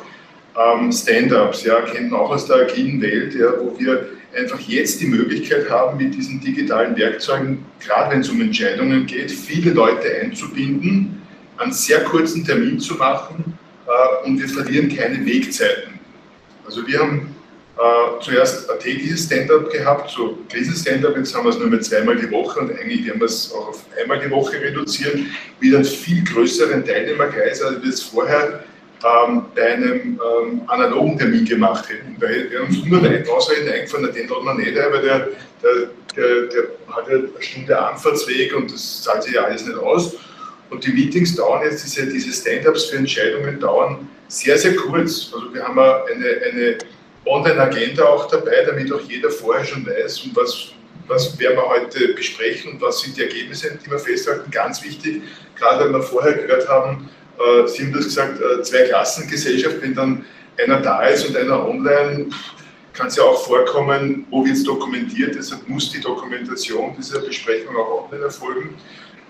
ähm, 0.58 0.92
Stand-ups, 0.92 1.64
ja, 1.64 1.80
kennen 1.80 2.12
auch 2.12 2.30
aus 2.30 2.46
der 2.46 2.56
agilen 2.56 3.00
Welt, 3.00 3.34
ja, 3.34 3.52
wo 3.58 3.74
wir 3.78 4.10
einfach 4.36 4.60
jetzt 4.60 5.00
die 5.00 5.06
Möglichkeit 5.06 5.68
haben, 5.70 5.96
mit 5.96 6.14
diesen 6.14 6.40
digitalen 6.40 6.96
Werkzeugen, 6.96 7.64
gerade 7.80 8.12
wenn 8.12 8.20
es 8.20 8.28
um 8.28 8.40
Entscheidungen 8.40 9.06
geht, 9.06 9.30
viele 9.30 9.72
Leute 9.72 10.08
einzubinden, 10.22 11.22
einen 11.56 11.72
sehr 11.72 12.04
kurzen 12.04 12.44
Termin 12.44 12.78
zu 12.78 12.94
machen 12.94 13.58
äh, 13.86 14.26
und 14.26 14.40
wir 14.40 14.48
verlieren 14.48 14.94
keine 14.94 15.24
Wegzeiten. 15.24 15.98
Also 16.64 16.86
wir 16.86 17.00
haben 17.00 17.34
äh, 17.76 18.20
zuerst 18.20 18.70
ein 18.70 18.78
tägliches 18.78 19.24
Stand-up 19.24 19.70
gehabt, 19.70 20.10
so 20.10 20.38
Krisen-Stand-up, 20.50 21.16
jetzt 21.16 21.34
haben 21.34 21.44
wir 21.44 21.50
es 21.50 21.58
nur 21.58 21.68
mehr 21.68 21.80
zweimal 21.80 22.16
die 22.16 22.30
Woche 22.30 22.60
und 22.60 22.70
eigentlich 22.70 23.06
werden 23.06 23.20
wir 23.20 23.26
es 23.26 23.52
auch 23.52 23.68
auf 23.68 23.84
einmal 24.00 24.20
die 24.20 24.30
Woche 24.30 24.60
reduzieren, 24.60 25.34
mit 25.58 25.74
einem 25.74 25.84
viel 25.84 26.22
größeren 26.24 26.84
Teilnehmerkreis, 26.84 27.62
als 27.62 27.82
wir 27.82 27.88
es 27.88 28.02
vorher 28.02 28.64
ähm, 29.04 29.46
bei 29.54 29.72
einem 29.72 30.20
ähm, 30.20 30.62
analogen 30.66 31.18
Termin 31.18 31.44
gemacht 31.44 31.88
hätten. 31.88 32.16
Hätten 32.20 32.50
wir 32.50 32.62
uns 32.62 32.84
nur 32.84 33.02
einen 33.02 33.26
Ausreden 33.28 33.68
eingefallen, 33.68 34.12
den 34.12 34.28
laden 34.28 34.44
wir 34.44 34.54
nicht 34.54 34.78
ein, 34.78 34.92
weil 34.92 35.02
der, 35.02 35.28
der, 35.62 35.74
der, 36.16 36.42
der 36.46 36.62
hat 36.94 37.08
ja 37.08 37.16
eine 37.16 37.28
Stunde 37.40 37.78
Anfahrtsweg 37.78 38.54
und 38.54 38.72
das 38.72 39.02
zahlt 39.02 39.24
sich 39.24 39.32
ja 39.32 39.44
alles 39.44 39.66
nicht 39.66 39.78
aus. 39.78 40.14
Und 40.72 40.84
die 40.84 40.92
Meetings 40.92 41.36
dauern 41.36 41.62
jetzt, 41.64 41.84
diese, 41.84 42.06
diese 42.06 42.32
Stand-ups 42.32 42.86
für 42.86 42.96
Entscheidungen 42.96 43.60
dauern 43.60 44.08
sehr, 44.28 44.56
sehr 44.56 44.74
kurz. 44.74 45.30
Also 45.34 45.52
wir 45.52 45.62
haben 45.62 45.78
eine, 45.78 46.40
eine 46.50 46.78
Online-Agenda 47.26 48.04
auch 48.04 48.26
dabei, 48.28 48.64
damit 48.64 48.90
auch 48.90 49.00
jeder 49.02 49.30
vorher 49.30 49.64
schon 49.64 49.86
weiß, 49.86 50.22
um 50.22 50.30
was, 50.34 50.68
was 51.06 51.38
werden 51.38 51.56
wir 51.56 51.68
heute 51.68 52.14
besprechen 52.14 52.72
und 52.72 52.80
was 52.80 53.00
sind 53.00 53.18
die 53.18 53.22
Ergebnisse, 53.22 53.78
die 53.84 53.90
wir 53.90 53.98
festhalten. 53.98 54.50
Ganz 54.50 54.82
wichtig, 54.82 55.22
gerade 55.56 55.84
weil 55.84 55.92
wir 55.92 56.02
vorher 56.02 56.32
gehört 56.32 56.66
haben, 56.68 57.10
äh, 57.38 57.68
Sie 57.68 57.84
haben 57.84 57.92
das 57.92 58.04
gesagt, 58.04 58.40
äh, 58.40 58.62
Zwei-Klassengesellschaft, 58.62 59.76
wenn 59.82 59.94
dann 59.94 60.24
einer 60.58 60.80
da 60.80 61.06
ist 61.06 61.28
und 61.28 61.36
einer 61.36 61.68
online, 61.68 62.30
kann 62.94 63.08
es 63.08 63.16
ja 63.16 63.24
auch 63.24 63.44
vorkommen, 63.44 64.26
wo 64.30 64.44
wird 64.44 64.56
es 64.56 64.64
dokumentiert, 64.64 65.34
deshalb 65.34 65.66
muss 65.68 65.90
die 65.90 66.00
Dokumentation 66.00 66.94
dieser 66.96 67.20
Besprechung 67.20 67.76
auch 67.76 68.04
online 68.04 68.24
erfolgen. 68.24 68.74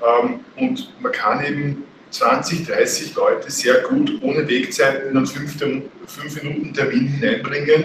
Ähm, 0.02 0.40
und 0.56 0.92
man 1.00 1.12
kann 1.12 1.44
eben 1.44 1.84
20, 2.10 2.66
30 2.66 3.14
Leute 3.14 3.50
sehr 3.50 3.80
gut 3.82 4.20
ohne 4.22 4.46
Wegzeiten 4.46 5.10
in 5.10 5.16
einen 5.16 5.26
5-Minuten-Termin 5.26 7.06
hineinbringen 7.06 7.84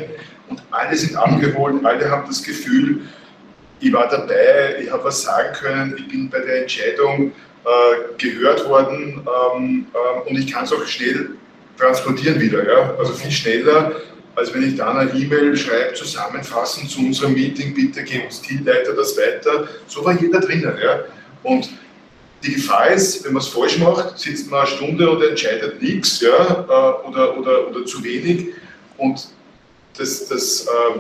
und 0.50 0.62
alle 0.72 0.96
sind 0.96 1.16
abgeholt, 1.16 1.86
alle 1.86 2.10
haben 2.10 2.28
das 2.28 2.44
Gefühl, 2.44 3.02
ich 3.80 3.94
war 3.94 4.10
dabei, 4.10 4.78
ich 4.82 4.92
habe 4.92 5.04
was 5.04 5.22
sagen 5.22 5.54
können, 5.54 5.96
ich 5.98 6.08
bin 6.08 6.30
bei 6.30 6.40
der 6.40 6.62
Entscheidung 6.62 7.32
äh, 7.64 8.18
gehört 8.18 8.68
worden 8.68 9.22
ähm, 9.56 9.86
äh, 9.94 10.30
und 10.30 10.38
ich 10.38 10.52
kann 10.52 10.64
es 10.64 10.74
auch 10.74 10.86
schnell 10.86 11.32
transportieren 11.78 12.40
wieder. 12.40 12.68
Ja? 12.68 12.96
Also 12.98 13.14
viel 13.14 13.32
schneller, 13.32 13.94
als 14.36 14.54
wenn 14.54 14.68
ich 14.68 14.76
dann 14.76 14.98
eine 14.98 15.12
E-Mail 15.12 15.56
schreibe, 15.56 15.94
zusammenfassend 15.94 16.90
zu 16.90 17.00
unserem 17.00 17.34
Meeting, 17.34 17.74
bitte 17.74 18.04
geben 18.04 18.26
uns 18.26 18.42
Teamleiter 18.42 18.94
das 18.94 19.18
weiter. 19.18 19.68
So 19.88 20.04
war 20.04 20.20
jeder 20.20 20.40
drinnen. 20.40 20.74
Ja? 20.82 21.02
Und 21.44 21.70
die 22.44 22.54
Gefahr 22.54 22.92
ist, 22.92 23.26
wenn 23.26 23.34
man 23.34 23.42
es 23.42 23.48
falsch 23.48 23.78
macht, 23.80 24.20
sitzt 24.20 24.50
man 24.50 24.62
eine 24.62 24.70
Stunde 24.70 25.10
und 25.10 25.24
entscheidet 25.24 25.82
nichts 25.82 26.22
ja, 26.22 26.30
äh, 26.30 27.08
oder, 27.08 27.38
oder, 27.38 27.68
oder 27.68 27.86
zu 27.86 28.04
wenig. 28.04 28.50
Und 28.98 29.28
das, 29.98 30.28
das 30.28 30.68
äh, 30.68 31.00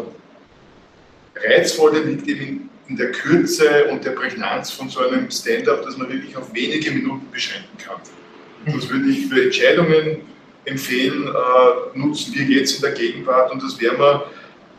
Reizvolle 1.47 1.99
liegt 1.99 2.27
eben 2.27 2.41
in, 2.41 2.69
in 2.87 2.97
der 2.97 3.11
Kürze 3.11 3.85
und 3.85 4.03
der 4.03 4.11
Prägnanz 4.11 4.71
von 4.71 4.89
so 4.89 5.01
einem 5.01 5.29
Stand-up, 5.29 5.83
dass 5.83 5.97
man 5.97 6.09
wirklich 6.09 6.35
auf 6.35 6.53
wenige 6.53 6.91
Minuten 6.91 7.27
beschränken 7.31 7.77
kann. 7.77 8.01
Das 8.65 8.89
würde 8.89 9.09
ich 9.09 9.27
für 9.27 9.43
Entscheidungen 9.43 10.21
empfehlen, 10.65 11.27
äh, 11.27 11.97
nutzen 11.97 12.33
wir 12.35 12.43
jetzt 12.43 12.75
in 12.75 12.81
der 12.81 12.91
Gegenwart 12.91 13.51
und 13.51 13.63
das 13.63 13.79
werden 13.79 13.99
wir, 13.99 14.25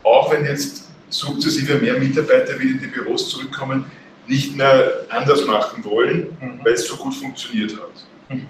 auch 0.03 0.31
wenn 0.31 0.45
jetzt 0.45 0.89
sukzessive 1.09 1.75
mehr 1.79 1.97
Mitarbeiter 1.97 2.59
wieder 2.59 2.71
in 2.71 2.79
die 2.79 2.87
Büros 2.87 3.29
zurückkommen, 3.29 3.85
nicht 4.29 4.55
mehr 4.55 5.05
anders 5.09 5.45
machen 5.45 5.83
wollen, 5.83 6.37
mhm. 6.39 6.59
weil 6.63 6.73
es 6.73 6.87
so 6.87 6.95
gut 6.95 7.15
funktioniert 7.15 7.73
hat. 7.73 7.91
Mhm. 8.29 8.47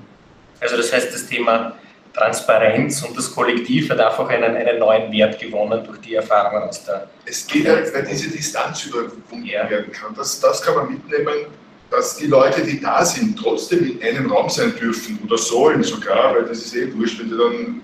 Also 0.60 0.78
das 0.78 0.92
heißt, 0.92 1.14
das 1.14 1.26
Thema 1.26 1.78
Transparenz 2.14 3.02
und 3.04 3.18
das 3.18 3.34
Kollektiv 3.34 3.90
hat 3.90 4.00
einfach 4.00 4.28
einen, 4.30 4.56
einen 4.56 4.80
neuen 4.80 5.12
Wert 5.12 5.40
gewonnen 5.40 5.84
durch 5.86 6.00
die 6.02 6.16
Erfahrungen 6.16 6.64
aus 6.64 6.84
der. 6.84 7.10
Es 7.26 7.48
geht 7.48 7.68
halt, 7.68 7.94
weil 7.94 8.06
diese 8.06 8.30
Distanz 8.30 8.86
überwunden 8.86 9.46
ja. 9.46 9.70
werden 9.70 9.92
kann. 9.92 10.14
Das, 10.16 10.40
das 10.40 10.62
kann 10.62 10.76
man 10.76 10.90
mitnehmen, 10.90 11.46
dass 11.90 12.18
die 12.18 12.28
Leute, 12.28 12.62
die 12.62 12.80
da 12.82 13.06
sind, 13.06 13.40
trotzdem 13.40 14.00
in 14.00 14.04
einem 14.04 14.32
Raum 14.32 14.50
sein 14.50 14.76
dürfen 14.76 15.20
oder 15.24 15.38
sollen 15.38 15.82
sogar, 15.82 16.36
weil 16.36 16.46
das 16.46 16.60
ist 16.60 16.76
eh 16.76 16.94
wurscht, 16.94 17.20
wenn 17.20 17.30
du 17.30 17.38
dann 17.38 17.82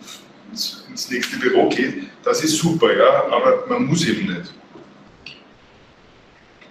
ins, 0.52 0.86
ins 0.90 1.10
nächste 1.10 1.38
Büro 1.38 1.70
geht. 1.70 2.04
Das 2.24 2.44
ist 2.44 2.58
super, 2.58 2.96
ja, 2.96 3.26
aber 3.32 3.64
man 3.68 3.86
muss 3.86 4.06
eben 4.06 4.28
nicht. 4.34 4.52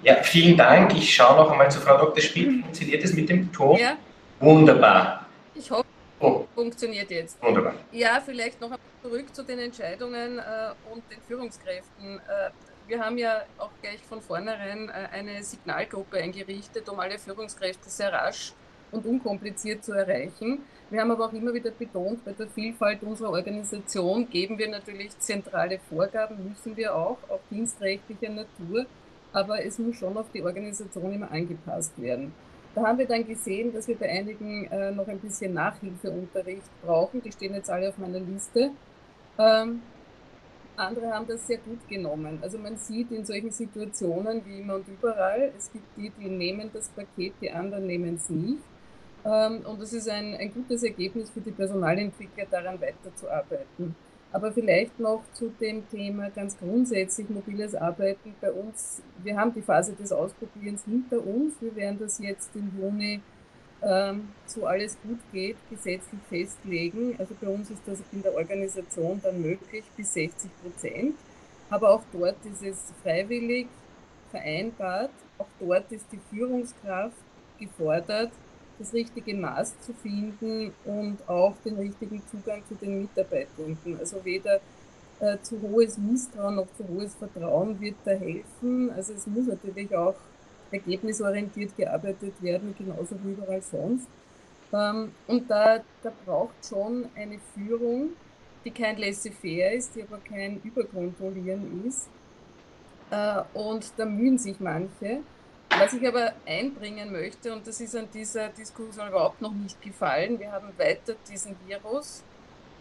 Ja, 0.05 0.23
vielen 0.23 0.55
Dank. 0.55 0.95
Ich 0.95 1.15
schaue 1.15 1.35
noch 1.35 1.51
einmal 1.51 1.71
zu 1.71 1.81
Frau 1.81 1.97
Dr. 1.97 2.21
Spiel. 2.21 2.61
Funktioniert 2.61 3.03
es 3.03 3.15
mit 3.15 3.27
dem 3.27 3.51
Ton? 3.51 3.79
Ja. 3.79 3.97
Wunderbar. 4.39 5.25
Ich 5.55 5.71
hoffe, 5.71 5.87
oh. 6.21 6.45
funktioniert 6.55 7.11
jetzt. 7.11 7.43
Wunderbar. 7.43 7.73
Ja, 7.91 8.21
vielleicht 8.23 8.61
noch 8.61 8.77
zurück 9.03 9.35
zu 9.35 9.43
den 9.43 9.61
Entscheidungen 9.61 10.39
äh, 10.39 10.43
und 10.93 11.03
den 11.11 11.23
Führungskräften. 11.27 12.19
Äh, 12.19 12.51
wir 12.87 13.03
haben 13.03 13.17
ja 13.17 13.45
auch 13.57 13.71
gleich 13.81 14.01
von 14.07 14.21
vornherein 14.21 14.91
äh, 14.91 15.17
eine 15.17 15.43
Signalgruppe 15.43 16.19
eingerichtet, 16.19 16.87
um 16.91 17.01
alle 17.01 17.19
Führungskräfte 17.19 17.89
sehr 17.89 18.13
rasch 18.13 18.53
und 18.93 19.07
unkompliziert 19.07 19.83
zu 19.83 19.93
erreichen. 19.93 20.59
Wir 20.91 21.01
haben 21.01 21.13
aber 21.13 21.29
auch 21.29 21.33
immer 21.33 21.55
wieder 21.55 21.71
betont, 21.71 22.23
bei 22.27 22.33
der 22.33 22.47
Vielfalt 22.49 23.03
unserer 23.03 23.31
Organisation 23.31 24.29
geben 24.29 24.59
wir 24.59 24.69
natürlich 24.69 25.19
zentrale 25.19 25.81
Vorgaben, 25.89 26.51
müssen 26.51 26.77
wir 26.77 26.95
auch, 26.95 27.17
auch 27.31 27.41
dienstrechtlicher 27.51 28.29
Natur, 28.29 28.85
aber 29.35 29.62
es 29.64 29.78
muss 29.78 29.97
schon 29.97 30.16
auf 30.16 30.30
die 30.32 30.43
Organisation 30.43 31.12
immer 31.12 31.30
angepasst 31.30 32.01
werden. 32.01 32.32
Da 32.74 32.82
haben 32.82 32.99
wir 32.99 33.07
dann 33.07 33.26
gesehen, 33.26 33.72
dass 33.72 33.87
wir 33.87 33.97
bei 33.97 34.09
einigen 34.09 34.64
äh, 34.66 34.91
noch 34.91 35.07
ein 35.07 35.18
bisschen 35.18 35.53
Nachhilfeunterricht 35.53 36.82
brauchen. 36.82 37.22
Die 37.22 37.30
stehen 37.30 37.55
jetzt 37.55 37.70
alle 37.70 37.89
auf 37.91 37.99
meiner 37.99 38.20
Liste. 38.20 38.70
Ähm, 39.39 39.82
andere 40.76 41.12
haben 41.12 41.26
das 41.26 41.47
sehr 41.47 41.59
gut 41.59 41.87
genommen. 41.89 42.39
Also 42.43 42.59
man 42.59 42.76
sieht 42.76 43.12
in 43.12 43.24
solchen 43.24 43.51
Situationen 43.51 44.43
wie 44.45 44.61
immer 44.61 44.76
und 44.76 44.89
überall, 44.89 45.53
es 45.57 45.70
gibt 45.72 45.85
die, 45.97 46.11
die 46.11 46.28
nehmen 46.28 46.70
das 46.72 46.89
Paket, 46.89 47.35
die 47.41 47.51
anderen 47.51 47.87
nehmen 47.87 48.16
es 48.16 48.28
nicht. 48.28 48.62
Ähm, 49.24 49.64
und 49.66 49.80
das 49.80 49.93
ist 49.93 50.09
ein, 50.09 50.35
ein 50.35 50.53
gutes 50.53 50.82
Ergebnis 50.82 51.30
für 51.30 51.41
die 51.41 51.53
Personalentwickler, 51.53 52.47
daran 52.51 52.80
weiterzuarbeiten. 52.80 53.95
Aber 54.35 54.51
vielleicht 54.51 54.99
noch 54.99 55.22
zu 55.32 55.53
dem 55.61 55.89
Thema 55.91 56.28
ganz 56.28 56.59
grundsätzlich 56.59 57.30
mobiles 57.30 57.76
Arbeiten 57.76 58.35
bei 58.41 58.51
uns. 58.51 59.01
Wir 59.22 59.37
haben 59.37 59.55
die 59.55 59.62
Phase 59.62 59.93
des 59.93 60.11
Ausprobierens 60.11 60.82
hinter 60.85 61.24
uns. 61.24 61.55
Wir 61.61 61.76
werden 61.76 62.01
das 62.01 62.18
jetzt 62.18 62.51
im 62.57 62.68
Juni, 62.76 63.20
ähm, 63.80 64.30
so 64.47 64.66
alles 64.66 64.99
gut 65.05 65.20
geht, 65.32 65.57
gesetzlich 65.70 66.20
festlegen. 66.28 67.14
Also 67.16 67.37
bei 67.41 67.47
uns 67.47 67.70
ist 67.70 67.82
das 67.87 68.01
in 68.11 68.22
der 68.22 68.35
Organisation 68.35 69.20
dann 69.22 69.41
möglich 69.41 69.85
bis 69.97 70.14
60 70.14 70.51
Prozent. 70.64 71.14
Aber 71.70 71.91
auch 71.91 72.03
dort 72.12 72.45
ist 72.45 72.64
es 72.64 72.93
freiwillig 73.05 73.68
vereinbart. 74.32 75.12
Auch 75.39 75.47
dort 75.61 75.93
ist 75.93 76.07
die 76.11 76.18
Führungskraft 76.35 77.14
gefordert, 77.61 78.32
das 78.79 78.93
richtige 78.93 79.35
Maß 79.35 79.81
zu 79.81 79.93
finden 79.95 80.72
und 80.85 81.18
auch 81.29 81.55
den 81.64 81.77
richtigen 81.77 82.22
Zugang 82.31 82.62
zu 82.68 82.75
den 82.75 83.03
Mitarbeitenden. 83.03 83.99
Also 83.99 84.25
weder 84.25 84.61
äh, 85.20 85.39
zu 85.43 85.61
hohes 85.61 85.97
Misstrauen 85.99 86.57
noch 86.57 86.66
zu 86.77 86.87
hohes 86.89 87.14
Vertrauen 87.14 87.81
wird 87.81 87.97
da 88.05 88.12
helfen. 88.12 88.91
Also 88.91 89.12
es 89.12 89.27
muss 89.27 89.47
natürlich 89.47 89.95
auch 89.95 90.14
ergebnisorientiert 90.70 91.77
gearbeitet 91.77 92.35
werden, 92.43 92.75
genauso 92.77 93.16
wie 93.22 93.33
überall 93.33 93.62
sonst. 93.62 94.09
Ähm, 94.72 95.12
und 95.27 95.49
da, 95.49 95.81
da 96.03 96.12
braucht 96.25 96.66
schon 96.68 97.07
eine 97.14 97.39
Führung, 97.55 98.11
die 98.64 98.70
kein 98.70 98.97
laissez-faire 98.97 99.72
ist, 99.72 99.95
die 99.95 100.03
aber 100.03 100.18
kein 100.18 100.61
Überkontrollieren 100.62 101.87
ist. 101.87 102.09
Äh, 103.11 103.43
und 103.55 103.93
da 103.97 104.05
mühen 104.05 104.39
sich 104.39 104.59
manche. 104.59 105.20
Was 105.77 105.93
ich 105.93 106.07
aber 106.07 106.33
einbringen 106.47 107.11
möchte, 107.11 107.53
und 107.53 107.66
das 107.66 107.81
ist 107.81 107.97
an 107.97 108.09
dieser 108.14 108.49
Diskussion 108.51 109.09
überhaupt 109.09 109.43
noch 109.43 109.53
nicht 109.53 109.81
gefallen, 109.83 110.39
wir 110.39 110.53
haben 110.53 110.68
weiter 110.79 111.16
diesen 111.29 111.57
Virus, 111.66 112.22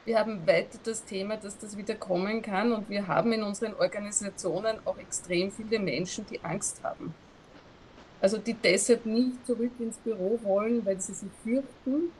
wir 0.06 0.20
haben 0.20 0.46
weiter 0.46 0.78
das 0.84 1.04
Thema, 1.04 1.38
dass 1.38 1.58
das 1.58 1.76
wieder 1.76 1.96
kommen 1.96 2.42
kann 2.42 2.72
und 2.72 2.90
wir 2.90 3.08
haben 3.08 3.32
in 3.34 3.42
unseren 3.42 3.74
Organisationen 3.74 4.78
auch 4.86 4.98
extrem 5.00 5.52
viele 5.52 5.80
Menschen, 5.80 6.26
die 6.30 6.44
Angst 6.44 6.84
haben. 6.84 7.16
Also 8.22 8.38
die 8.38 8.54
deshalb 8.54 9.06
nicht 9.06 9.46
zurück 9.46 9.72
ins 9.80 9.98
Büro 9.98 10.40
wollen, 10.44 10.86
weil 10.86 11.00
sie 11.02 11.14
sich 11.14 11.30
fürchten. 11.44 12.12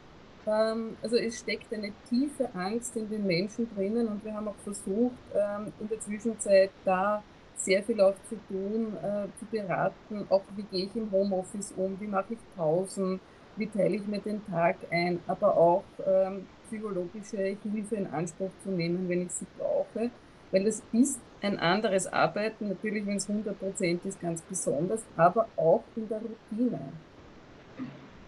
Ähm, 0.48 0.98
also 1.02 1.18
es 1.18 1.40
steckt 1.40 1.72
eine 1.72 1.94
tiefe 2.10 2.50
Angst 2.56 2.96
in 2.96 3.10
den 3.10 3.28
Menschen 3.28 3.70
drinnen 3.76 4.08
und 4.08 4.26
wir 4.26 4.34
haben 4.34 4.48
auch 4.48 4.62
versucht, 4.64 5.14
ähm, 5.36 5.72
in 5.80 5.88
der 5.88 6.00
Zwischenzeit 6.00 6.72
da 6.84 7.24
sehr 7.56 7.84
viel 7.84 8.02
auch 8.02 8.16
zu 8.30 8.36
tun, 8.48 8.98
äh, 8.98 9.28
zu 9.40 9.46
beraten, 9.52 10.26
auch 10.30 10.44
wie 10.56 10.64
gehe 10.64 10.86
ich 10.86 10.96
im 10.96 11.12
Homeoffice 11.12 11.74
um, 11.78 12.00
wie 12.00 12.08
mache 12.08 12.34
ich 12.34 12.40
Pausen, 12.56 13.20
wie 13.56 13.68
teile 13.68 13.96
ich 13.96 14.08
mir 14.08 14.20
den 14.20 14.46
Tag 14.48 14.78
ein, 14.90 15.20
aber 15.28 15.56
auch 15.56 15.84
ähm, 16.06 16.48
psychologische 16.68 17.38
Hilfe 17.38 17.96
in 17.96 18.08
Anspruch 18.08 18.52
zu 18.64 18.70
nehmen, 18.70 19.08
wenn 19.08 19.24
ich 19.24 19.32
sie 19.32 19.46
brauche, 19.58 20.10
weil 20.52 20.64
das 20.64 20.82
ist 20.92 21.20
ein 21.42 21.60
anderes 21.60 22.12
Arbeiten, 22.12 22.70
natürlich 22.70 23.06
wenn 23.06 23.18
es 23.18 23.30
100% 23.30 24.06
ist, 24.06 24.22
ganz 24.22 24.42
besonders, 24.42 25.02
aber 25.18 25.48
auch 25.58 25.84
in 25.96 26.08
der 26.08 26.20
Routine. 26.20 26.80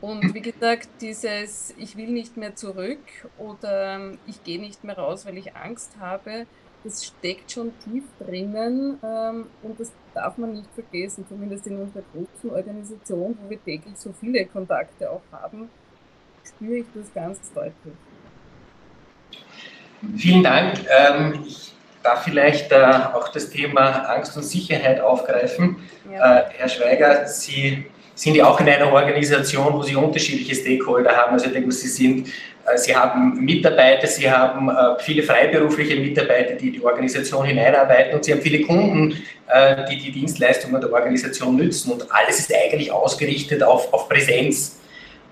Und 0.01 0.33
wie 0.35 0.41
gesagt, 0.41 0.89
dieses 1.01 1.73
Ich 1.77 1.97
will 1.97 2.09
nicht 2.09 2.37
mehr 2.37 2.55
zurück 2.55 2.99
oder 3.37 3.95
ähm, 3.95 4.19
ich 4.27 4.43
gehe 4.43 4.59
nicht 4.59 4.83
mehr 4.83 4.97
raus, 4.97 5.25
weil 5.25 5.37
ich 5.37 5.55
Angst 5.55 5.93
habe, 5.99 6.45
das 6.85 7.03
steckt 7.03 7.51
schon 7.51 7.73
tief 7.83 8.03
drinnen 8.19 8.99
ähm, 9.03 9.47
und 9.63 9.79
das 9.79 9.91
darf 10.13 10.37
man 10.37 10.53
nicht 10.53 10.69
vergessen, 10.73 11.25
zumindest 11.27 11.65
in 11.67 11.79
unserer 11.79 12.03
großen 12.13 12.51
Organisation, 12.51 13.37
wo 13.41 13.49
wir 13.49 13.61
täglich 13.63 13.97
so 13.97 14.13
viele 14.19 14.45
Kontakte 14.45 15.09
auch 15.09 15.21
haben, 15.31 15.69
spüre 16.47 16.77
ich 16.77 16.85
das 16.93 17.13
ganz 17.13 17.51
deutlich. 17.53 17.93
Vielen 20.15 20.43
Dank. 20.43 20.85
Ähm, 20.89 21.43
ich 21.47 21.73
darf 22.03 22.23
vielleicht 22.23 22.71
äh, 22.71 22.85
auch 23.13 23.29
das 23.29 23.49
Thema 23.49 24.07
Angst 24.09 24.37
und 24.37 24.43
Sicherheit 24.43 25.01
aufgreifen. 25.01 25.77
Ja. 26.11 26.39
Äh, 26.39 26.43
Herr 26.51 26.69
Schweiger, 26.69 27.27
Sie 27.27 27.85
sind 28.13 28.35
ja 28.35 28.45
auch 28.45 28.59
in 28.59 28.69
einer 28.69 28.93
Organisation, 28.93 29.73
wo 29.73 29.81
Sie 29.81 29.95
unterschiedliche 29.95 30.53
Stakeholder 30.53 31.17
haben. 31.17 31.33
Also 31.33 31.47
ich 31.47 31.53
denke, 31.53 31.71
Sie 31.71 31.87
sind 31.87 32.29
Sie 32.75 32.95
haben 32.95 33.45
Mitarbeiter, 33.45 34.07
Sie 34.07 34.29
haben 34.29 34.69
äh, 34.69 34.99
viele 34.99 35.21
freiberufliche 35.21 35.95
Mitarbeiter, 35.97 36.55
die 36.55 36.71
die 36.71 36.83
Organisation 36.83 37.45
hineinarbeiten 37.45 38.15
und 38.15 38.25
Sie 38.25 38.31
haben 38.31 38.41
viele 38.41 38.61
Kunden, 38.65 39.21
äh, 39.47 39.85
die 39.89 39.97
die 39.97 40.11
Dienstleistungen 40.11 40.81
der 40.81 40.91
Organisation 40.91 41.55
nützen 41.55 41.91
und 41.91 42.11
alles 42.11 42.39
ist 42.39 42.53
eigentlich 42.53 42.91
ausgerichtet 42.91 43.61
auf, 43.61 43.93
auf 43.93 44.09
Präsenz. 44.09 44.79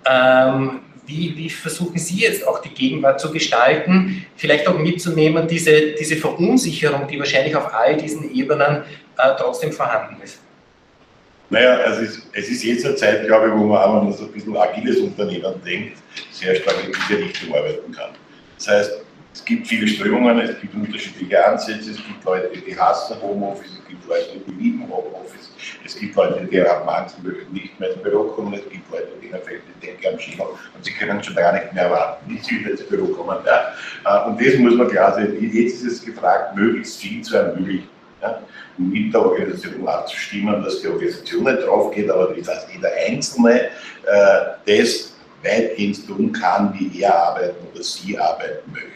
Ähm, 0.05 0.81
wie, 1.05 1.35
wie, 1.35 1.49
versuchen 1.49 1.97
Sie 1.97 2.19
jetzt 2.19 2.47
auch 2.47 2.59
die 2.59 2.69
Gegenwart 2.69 3.19
zu 3.19 3.31
gestalten, 3.31 4.25
vielleicht 4.37 4.67
auch 4.67 4.77
mitzunehmen, 4.77 5.47
diese, 5.47 5.93
diese 5.93 6.15
Verunsicherung, 6.15 7.07
die 7.07 7.19
wahrscheinlich 7.19 7.55
auf 7.55 7.73
all 7.73 7.97
diesen 7.97 8.33
Ebenen 8.33 8.83
äh, 9.17 9.31
trotzdem 9.37 9.71
vorhanden 9.71 10.21
ist? 10.23 10.42
Naja, 11.53 11.77
also 11.85 12.01
es, 12.01 12.19
es 12.33 12.49
ist 12.49 12.63
jetzt 12.63 12.83
eine 12.83 12.95
Zeit, 12.95 13.27
glaube 13.27 13.45
ich, 13.45 13.53
wo 13.53 13.65
man 13.65 13.77
auch, 13.77 14.03
man 14.03 14.11
so 14.11 14.25
ein 14.25 14.31
bisschen 14.31 14.57
agiles 14.57 14.97
Unternehmen 14.97 15.53
denkt, 15.63 15.99
sehr 16.31 16.55
stark 16.55 16.77
in 16.83 16.91
diese 16.91 17.19
Richtung 17.19 17.53
arbeiten 17.53 17.91
kann. 17.91 18.09
Das 18.57 18.67
heißt, 18.67 18.91
es 19.35 19.45
gibt 19.45 19.67
viele 19.67 19.87
Strömungen, 19.87 20.39
es 20.39 20.59
gibt 20.59 20.73
unterschiedliche 20.73 21.45
Ansätze, 21.45 21.91
es 21.91 21.97
gibt 21.97 22.25
Leute, 22.25 22.57
die 22.57 22.75
hassen 22.75 23.21
Homeoffice, 23.21 23.69
es 23.71 23.87
gibt 23.87 24.07
Leute, 24.07 24.41
die 24.47 24.63
lieben 24.63 24.81
Homeoffice, 24.89 25.51
es 25.85 25.95
gibt 25.95 26.15
Leute, 26.15 26.43
die 26.43 26.59
am 26.59 26.87
manchen 26.87 27.23
nicht 27.51 27.79
mehr 27.79 27.91
ins 27.91 28.01
Büro 28.01 28.23
kommen, 28.29 28.55
es 28.55 28.67
gibt 28.71 28.91
Leute, 28.91 29.09
die 29.21 29.27
fällt 29.29 29.61
die 29.75 29.85
Decke 29.85 30.09
am 30.11 30.19
Schädel 30.19 30.47
und 30.75 30.83
sie 30.83 30.91
können 30.93 31.23
schon 31.23 31.35
gar 31.35 31.53
nicht 31.53 31.71
mehr 31.71 31.83
erwarten, 31.83 32.33
bis 32.33 32.47
sie 32.47 32.61
wieder 32.61 32.71
ins 32.71 32.83
Büro 32.83 33.05
kommen. 33.13 33.37
Ja. 33.45 33.73
Äh, 34.05 34.27
und 34.27 34.41
das 34.43 34.57
muss 34.57 34.73
man 34.73 34.87
klar 34.87 35.13
sehen. 35.13 35.37
Jetzt 35.39 35.83
ist 35.83 35.91
es 35.91 36.05
gefragt, 36.05 36.55
möglichst 36.55 36.99
viel 36.99 37.21
zu 37.21 37.37
ermöglichen. 37.37 37.92
Ja 38.23 38.39
mit 38.77 39.13
der 39.13 39.25
Organisation 39.25 39.87
abzustimmen, 39.87 40.63
dass 40.63 40.81
die 40.81 40.87
Organisation 40.87 41.43
nicht 41.43 41.63
drauf 41.63 41.93
geht, 41.93 42.09
aber 42.09 42.33
dass 42.33 42.67
jeder 42.73 42.89
Einzelne 43.07 43.61
äh, 43.61 43.67
das 44.65 45.13
weitgehend 45.43 46.07
tun 46.07 46.31
kann, 46.31 46.73
wie 46.77 47.01
er 47.01 47.15
arbeiten 47.15 47.67
oder 47.71 47.83
sie 47.83 48.17
arbeiten 48.17 48.71
möchte. 48.71 48.89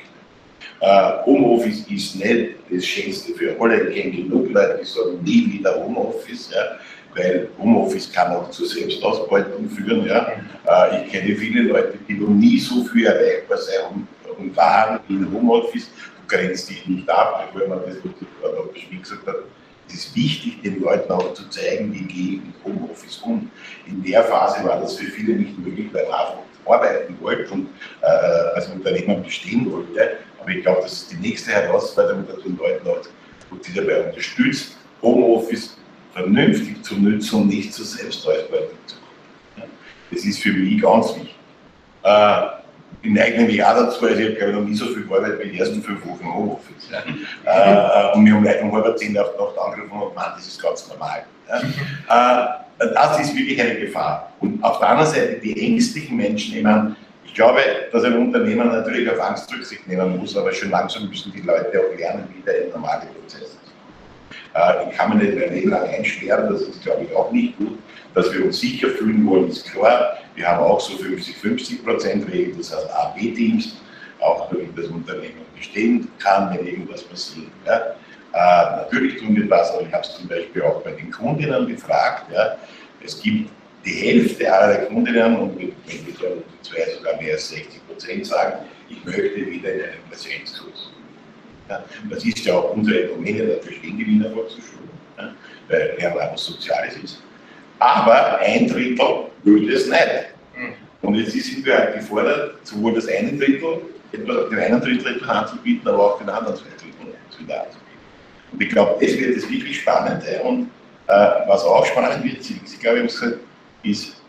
Äh, 0.79 1.25
Homeoffice 1.25 1.85
ist 1.89 2.15
nicht 2.15 2.55
das 2.69 2.85
Schönste 2.85 3.33
für 3.33 3.55
alle. 3.59 3.89
Ich 3.89 4.01
kenne 4.01 4.15
genug 4.15 4.51
Leute, 4.51 4.79
die 4.81 4.85
sagen, 4.85 5.23
nie 5.23 5.53
wieder 5.53 5.75
Homeoffice. 5.75 6.49
Ja. 6.53 6.77
weil 7.15 7.49
Homeoffice 7.57 8.11
kann 8.11 8.31
auch 8.31 8.49
zur 8.51 8.67
Selbstausbeutung 8.67 9.69
führen. 9.69 10.05
Ja. 10.05 10.27
Äh, 10.67 11.05
ich 11.05 11.11
kenne 11.11 11.35
viele 11.35 11.63
Leute, 11.63 11.97
die 12.07 12.13
noch 12.13 12.29
nie 12.29 12.59
so 12.59 12.83
viel 12.85 13.05
erreichbar 13.05 13.57
sein 13.57 14.07
und 14.37 14.55
waren 14.55 14.99
in 15.09 15.31
Homeoffice. 15.31 15.89
Grenzt 16.27 16.69
dich 16.69 16.85
nicht 16.87 17.09
ab, 17.09 17.49
weil 17.53 17.67
man 17.67 17.79
das, 17.85 17.97
was 18.03 19.01
gesagt 19.01 19.27
hat, 19.27 19.35
es 19.87 19.93
ist 19.95 20.15
wichtig, 20.15 20.61
den 20.61 20.81
Leuten 20.81 21.11
auch 21.11 21.33
zu 21.33 21.47
zeigen, 21.49 21.93
wie 21.93 22.01
gehe 22.01 22.35
ich 22.35 22.41
mit 22.43 22.55
Homeoffice 22.63 23.19
um. 23.19 23.49
In 23.85 24.03
der 24.03 24.23
Phase 24.23 24.63
war 24.67 24.81
das 24.81 24.97
für 24.97 25.05
viele 25.05 25.35
nicht 25.35 25.57
möglich, 25.57 25.87
weil 25.93 26.05
man 26.09 26.39
arbeiten 26.65 27.17
wollte 27.21 27.49
und 27.53 27.69
äh, 28.01 28.05
als 28.55 28.67
Unternehmer 28.67 29.15
bestehen 29.15 29.71
wollte. 29.71 30.17
Aber 30.39 30.49
ich 30.49 30.61
glaube, 30.61 30.81
das 30.81 30.93
ist 30.93 31.11
die 31.11 31.15
nächste 31.15 31.51
Herausforderung, 31.51 32.27
dass 32.27 32.43
man 32.43 32.57
Leuten 32.57 32.87
auch 32.87 33.57
die 33.65 33.73
dabei 33.73 34.09
unterstützt, 34.09 34.77
Homeoffice 35.01 35.77
vernünftig 36.13 36.83
zu 36.83 36.95
nutzen 36.95 37.41
und 37.41 37.47
nicht 37.47 37.73
zur 37.73 37.85
Selbstausbeutung 37.85 38.77
zu 38.85 38.95
kommen. 38.97 39.71
Das 40.11 40.25
ist 40.25 40.39
für 40.39 40.51
mich 40.51 40.81
ganz 40.81 41.15
wichtig. 41.15 41.35
Äh, 42.03 42.56
ich 43.03 43.11
neige 43.11 43.37
nämlich 43.37 43.63
auch 43.63 43.75
dazu, 43.75 44.05
also 44.05 44.19
ich 44.19 44.41
habe 44.41 44.53
noch 44.53 44.61
nie 44.61 44.75
so 44.75 44.87
viel 44.87 45.05
gearbeitet 45.05 45.39
wie 45.43 45.49
die 45.51 45.59
ersten 45.59 45.81
fünf 45.81 46.05
Wochen 46.05 46.25
Homeoffice. 46.25 46.89
Ja. 46.91 48.11
Äh, 48.11 48.17
und 48.17 48.31
haben 48.31 48.43
Leute 48.43 48.61
um 48.61 48.71
halb 48.73 48.97
zehn 48.97 49.17
auf 49.17 49.31
die 49.33 49.41
Nacht 49.41 49.57
angerufen 49.57 50.01
und 50.01 50.09
gemeint, 50.09 50.33
das 50.35 50.47
ist 50.47 50.61
ganz 50.61 50.87
normal. 50.89 51.23
Ja. 51.47 52.65
Äh, 52.79 52.87
das 52.93 53.19
ist 53.19 53.35
wirklich 53.35 53.59
eine 53.61 53.75
Gefahr. 53.75 54.31
Und 54.39 54.63
auf 54.63 54.79
der 54.79 54.89
anderen 54.89 55.09
Seite 55.09 55.39
die 55.43 55.59
ängstlichen 55.59 56.17
Menschen, 56.17 56.57
ich 56.57 56.63
meine, 56.63 56.95
ich 57.25 57.33
glaube, 57.33 57.59
dass 57.91 58.03
ein 58.03 58.17
Unternehmer 58.17 58.65
natürlich 58.65 59.09
auf 59.09 59.19
Angst 59.19 59.51
Rücksicht 59.53 59.87
nehmen 59.87 60.17
muss, 60.17 60.35
aber 60.35 60.51
schon 60.51 60.69
langsam 60.69 61.07
müssen 61.07 61.31
die 61.31 61.41
Leute 61.41 61.79
auch 61.79 61.97
lernen, 61.97 62.27
wieder 62.35 62.65
in 62.65 62.69
normale 62.71 63.05
Prozesse 63.07 63.57
äh, 64.57 64.89
ich 64.89 64.97
kann 64.97 65.09
mir 65.09 65.23
nicht 65.23 65.41
ein 65.41 65.53
Leben 65.53 65.69
lang 65.69 65.87
einsperren, 65.87 66.51
das 66.51 66.61
ist, 66.61 66.83
glaube 66.83 67.03
ich, 67.03 67.15
auch 67.15 67.31
nicht 67.31 67.57
gut. 67.57 67.77
Dass 68.13 68.33
wir 68.33 68.45
uns 68.45 68.59
sicher 68.59 68.89
fühlen 68.89 69.25
wollen, 69.27 69.49
ist 69.49 69.71
klar. 69.71 70.17
Wir 70.37 70.47
haben 70.47 70.63
auch 70.63 70.79
so 70.79 70.93
50-50 70.93 71.83
Prozent 71.83 72.31
Regel, 72.31 72.53
das 72.57 72.71
heißt 72.71 72.87
A-B-Teams, 72.91 73.77
auch 74.19 74.47
damit 74.49 74.77
das 74.77 74.85
Unternehmen 74.85 75.41
bestehen 75.55 76.07
kann, 76.19 76.51
wenn 76.55 76.65
irgendwas 76.65 77.03
passiert. 77.03 77.47
Ja. 77.65 77.95
Äh, 78.33 78.77
natürlich 78.77 79.17
tun 79.17 79.35
wir 79.35 79.47
das, 79.47 79.71
aber 79.71 79.81
ich 79.81 79.91
habe 79.91 80.03
es 80.03 80.15
zum 80.15 80.27
Beispiel 80.27 80.61
auch 80.61 80.83
bei 80.83 80.91
den 80.91 81.09
Kundinnen 81.09 81.67
gefragt. 81.67 82.31
Ja. 82.31 82.55
Es 83.03 83.19
gibt 83.19 83.49
die 83.83 83.91
Hälfte 83.91 84.53
aller 84.53 84.85
Kundinnen 84.85 85.37
und 85.37 85.57
denke, 85.57 86.13
zwei 86.61 86.91
sogar 86.95 87.19
mehr 87.19 87.33
als 87.33 87.49
60 87.49 87.87
Prozent 87.87 88.27
sagen, 88.27 88.59
ich 88.89 89.03
möchte 89.05 89.37
wieder 89.37 89.73
in 89.73 89.81
einen 89.81 90.03
Präsenzkurs. 90.07 90.91
Ja, 91.67 91.83
das 92.11 92.23
ist 92.23 92.45
ja 92.45 92.53
auch 92.53 92.75
unsere 92.75 93.07
Domäne 93.07 93.43
der 93.43 93.61
Verstehengewinner 93.63 94.29
Volkshochschule, 94.29 94.87
ja, 95.17 95.33
weil 95.67 95.95
Lernen 95.97 96.29
was 96.31 96.45
Soziales 96.45 96.95
ist. 96.97 97.23
Aber 97.79 98.39
ein 98.39 98.67
Drittel 98.67 99.25
würde 99.43 99.73
es 99.73 99.87
nicht. 99.87 100.07
Mhm. 100.55 100.73
Und 101.01 101.15
jetzt 101.15 101.31
sind 101.31 101.65
wir 101.65 101.77
halt 101.77 101.95
gefordert, 101.95 102.55
sowohl 102.63 102.93
das 102.93 103.07
eine 103.07 103.33
Drittel, 103.33 103.81
den 104.11 104.59
einen 104.59 104.81
Drittel 104.81 105.15
etwas 105.15 105.29
anzubieten, 105.29 105.87
aber 105.87 106.13
auch 106.13 106.19
den 106.19 106.29
anderen 106.29 106.55
zwei 106.55 106.69
Drittel 106.69 106.87
wieder 107.39 107.61
anzubieten. 107.61 107.87
Und 108.51 108.61
ich 108.61 108.69
glaube, 108.69 109.05
das 109.05 109.17
wird 109.17 109.37
das 109.37 109.49
wirklich 109.49 109.81
Spannende. 109.81 110.41
Und 110.43 110.69
äh, 111.07 111.29
was 111.47 111.63
auch 111.63 111.85
spannend 111.85 112.23
wird, 112.23 112.39
ich 112.39 112.79
glaube, 112.79 112.99
ich 112.99 113.03
habe 113.03 113.29
gesagt, 113.29 113.39
ist, 113.83 114.21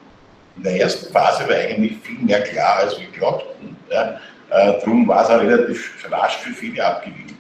in 0.57 0.63
der 0.65 0.81
ersten 0.81 1.13
Phase 1.13 1.49
war 1.49 1.57
eigentlich 1.57 1.99
viel 2.03 2.19
mehr 2.19 2.43
klar, 2.43 2.79
als 2.79 2.99
wir 2.99 3.07
glaubten. 3.09 3.77
Ja. 3.91 4.21
Äh, 4.51 4.81
darum 4.81 5.07
war 5.07 5.23
es 5.23 5.31
auch 5.31 5.41
relativ 5.41 6.05
rasch 6.11 6.39
für 6.39 6.51
viele 6.51 6.85
abgewiesen. 6.85 7.38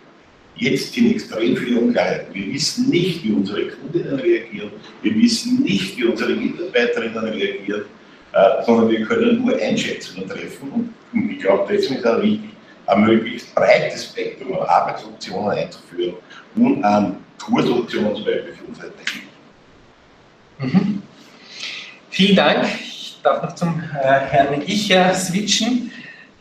Jetzt 0.58 0.92
sind 0.92 1.12
extrem 1.12 1.56
viele 1.56 1.80
Unklarheiten. 1.80 2.34
Wir 2.34 2.52
wissen 2.52 2.90
nicht, 2.90 3.24
wie 3.24 3.32
unsere 3.32 3.68
Kundinnen 3.68 4.18
reagieren. 4.18 4.72
Wir 5.02 5.14
wissen 5.14 5.62
nicht, 5.62 5.96
wie 5.96 6.04
unsere 6.04 6.32
Mitarbeiterinnen 6.32 7.24
reagieren, 7.24 7.82
äh, 8.32 8.64
sondern 8.64 8.90
wir 8.90 9.02
können 9.06 9.44
nur 9.44 9.56
Einschätzungen 9.56 10.28
treffen. 10.28 10.92
Und 11.12 11.30
ich 11.30 11.38
glaube, 11.38 11.72
deswegen 11.72 11.94
ist 11.94 12.04
es 12.04 12.06
auch 12.06 12.20
wichtig, 12.22 12.50
ein 12.86 13.04
möglichst 13.04 13.54
breites 13.54 14.06
Spektrum 14.06 14.54
an 14.54 14.66
Arbeitsoptionen 14.66 15.50
einzuführen 15.50 16.14
und 16.56 16.82
an 16.82 17.16
Kursoptionen 17.38 18.16
zum 18.16 18.24
Beispiel 18.24 18.54
für 18.54 18.64
unsere 18.64 18.90
Technik. 18.96 19.28
Mhm. 20.58 21.02
Vielen 22.10 22.36
Dank. 22.36 22.66
Ich 22.80 23.20
darf 23.22 23.42
noch 23.42 23.54
zum 23.54 23.80
äh, 23.80 24.02
Herrn 24.02 24.62
Icher 24.62 25.14
switchen. 25.14 25.92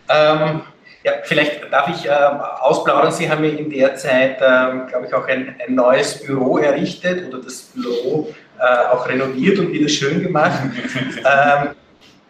Ähm, 0.09 0.61
ja, 1.03 1.13
vielleicht 1.23 1.71
darf 1.71 1.87
ich 1.89 2.05
äh, 2.05 2.11
ausplaudern. 2.11 3.11
Sie 3.11 3.29
haben 3.29 3.43
ja 3.43 3.51
in 3.51 3.69
der 3.69 3.95
Zeit, 3.95 4.37
äh, 4.37 4.89
glaube 4.89 5.05
ich, 5.07 5.13
auch 5.13 5.27
ein, 5.27 5.55
ein, 5.65 5.75
neues 5.75 6.23
Büro 6.23 6.57
errichtet 6.57 7.27
oder 7.27 7.41
das 7.41 7.71
Büro 7.73 8.33
äh, 8.59 8.87
auch 8.87 9.07
renoviert 9.07 9.59
und 9.59 9.71
wieder 9.71 9.89
schön 9.89 10.23
gemacht. 10.23 10.59
ähm, 11.17 11.69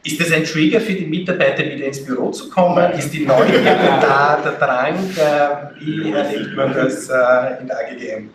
ist 0.03 0.22
das 0.22 0.32
ein 0.32 0.43
Trigger 0.43 0.80
für 0.80 0.93
die 0.93 1.05
Mitarbeiter, 1.05 1.65
wieder 1.65 1.86
ins 1.86 2.05
Büro 2.05 2.32
zu 2.32 2.49
kommen? 2.49 2.91
Ist 2.93 3.13
die 3.13 3.26
Neugierde 3.26 3.63
da, 4.01 4.39
der 4.43 4.53
Drang? 4.53 4.95
Äh, 4.95 5.84
wie 5.84 6.11
erlebt 6.11 6.55
man 6.55 6.74
das 6.74 7.09
äh, 7.09 7.59
in 7.61 7.68
der 7.68 7.78
AGGM? 7.78 8.30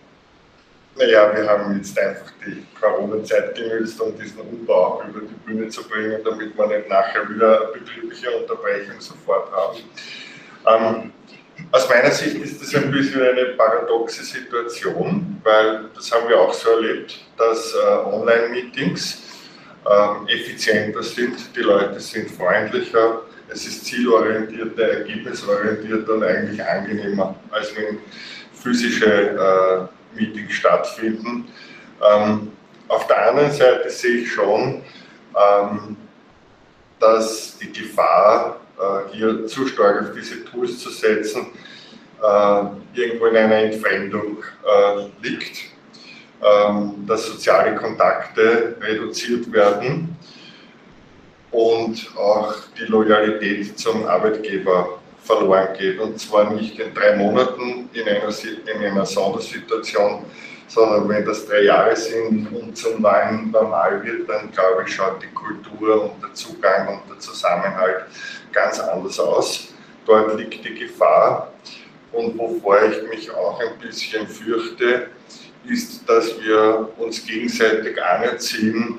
Naja, 0.97 1.35
wir 1.35 1.49
haben 1.49 1.77
jetzt 1.77 1.99
einfach 1.99 2.31
die 2.45 2.67
Corona-Zeit 2.79 3.55
genutzt, 3.55 3.99
um 4.01 4.17
diesen 4.19 4.41
Umbau 4.41 5.03
über 5.09 5.21
die 5.21 5.35
Bühne 5.47 5.69
zu 5.69 5.83
bringen, 5.89 6.21
damit 6.23 6.57
wir 6.57 6.67
nicht 6.67 6.89
nachher 6.89 7.29
wieder 7.29 7.73
betriebliche 7.73 8.31
Unterbrechung 8.31 9.01
sofort 9.01 9.51
haben. 9.53 9.79
Ähm, 10.67 11.13
aus 11.71 11.89
meiner 11.89 12.11
Sicht 12.11 12.37
ist 12.37 12.61
das 12.61 12.75
ein 12.75 12.91
bisschen 12.91 13.23
eine 13.23 13.45
paradoxe 13.57 14.23
Situation, 14.23 15.41
weil 15.43 15.85
das 15.95 16.13
haben 16.13 16.29
wir 16.29 16.39
auch 16.39 16.53
so 16.53 16.71
erlebt, 16.71 17.21
dass 17.39 17.75
äh, 17.75 18.07
Online-Meetings 18.13 19.23
äh, 19.87 20.35
effizienter 20.35 21.03
sind, 21.03 21.57
die 21.57 21.61
Leute 21.61 22.01
sind 22.01 22.31
freundlicher, 22.31 23.23
es 23.49 23.67
ist 23.67 23.87
zielorientierter, 23.87 24.83
ergebnisorientierter 24.83 26.15
und 26.15 26.25
eigentlich 26.25 26.63
angenehmer, 26.63 27.35
als 27.51 27.75
wenn 27.77 27.99
physische 28.53 29.07
äh, 29.07 30.02
Meetings 30.15 30.53
stattfinden. 30.53 31.49
Ähm, 32.03 32.53
auf 32.89 33.07
der 33.07 33.29
anderen 33.29 33.53
Seite 33.53 33.91
sehe 33.91 34.19
ich 34.19 34.33
schon, 34.33 34.83
ähm, 35.35 35.97
dass 36.99 37.59
die 37.59 37.73
Gefahr 37.73 38.61
äh, 38.79 39.15
hier 39.15 39.47
zu 39.47 39.67
stark 39.67 40.03
auf 40.03 40.15
diese 40.15 40.45
Tools 40.45 40.79
zu 40.79 40.91
setzen, 40.91 41.47
äh, 42.23 42.65
irgendwo 42.95 43.27
in 43.27 43.37
einer 43.37 43.57
Entfremdung 43.57 44.39
äh, 44.65 45.27
liegt, 45.27 45.59
ähm, 46.43 47.05
dass 47.07 47.27
soziale 47.27 47.75
Kontakte 47.77 48.77
reduziert 48.81 49.51
werden 49.53 50.17
und 51.51 52.11
auch 52.17 52.55
die 52.79 52.85
Loyalität 52.85 53.79
zum 53.79 54.07
Arbeitgeber 54.07 55.02
verloren 55.23 55.69
geht. 55.79 55.99
Und 55.99 56.19
zwar 56.19 56.53
nicht 56.53 56.79
in 56.79 56.93
drei 56.95 57.17
Monaten 57.17 57.89
in 57.93 58.09
einer, 58.09 58.29
in 58.75 58.85
einer 58.85 59.07
Sondersituation, 59.07 60.25
sondern 60.69 61.09
wenn 61.09 61.25
das 61.25 61.47
drei 61.47 61.65
Jahre 61.65 61.95
sind 61.95 62.49
und 62.53 62.77
zum 62.77 63.03
neuen 63.03 63.51
Normal 63.51 64.03
wird, 64.05 64.29
dann 64.29 64.51
glaube 64.51 64.85
ich, 64.87 64.95
schaut 64.95 65.23
die 65.23 65.35
Kultur 65.35 66.05
und 66.05 66.23
der 66.23 66.33
Zugang 66.35 66.89
und 66.89 67.11
der 67.11 67.19
Zusammenhalt 67.19 68.05
ganz 68.53 68.81
anders 68.81 69.19
aus. 69.21 69.69
Dort 70.07 70.39
liegt 70.39 70.65
die 70.65 70.75
Gefahr. 70.75 71.53
Und 72.13 72.39
wovor 72.39 72.83
ich 72.85 73.09
mich 73.09 73.31
auch 73.31 73.59
ein 73.61 73.79
bisschen 73.81 74.27
fürchte, 74.27 75.09
ist, 75.65 76.07
dass 76.09 76.39
wir 76.43 76.89
uns 76.99 77.25
gegenseitig 77.25 78.03
anerziehen, 78.03 78.99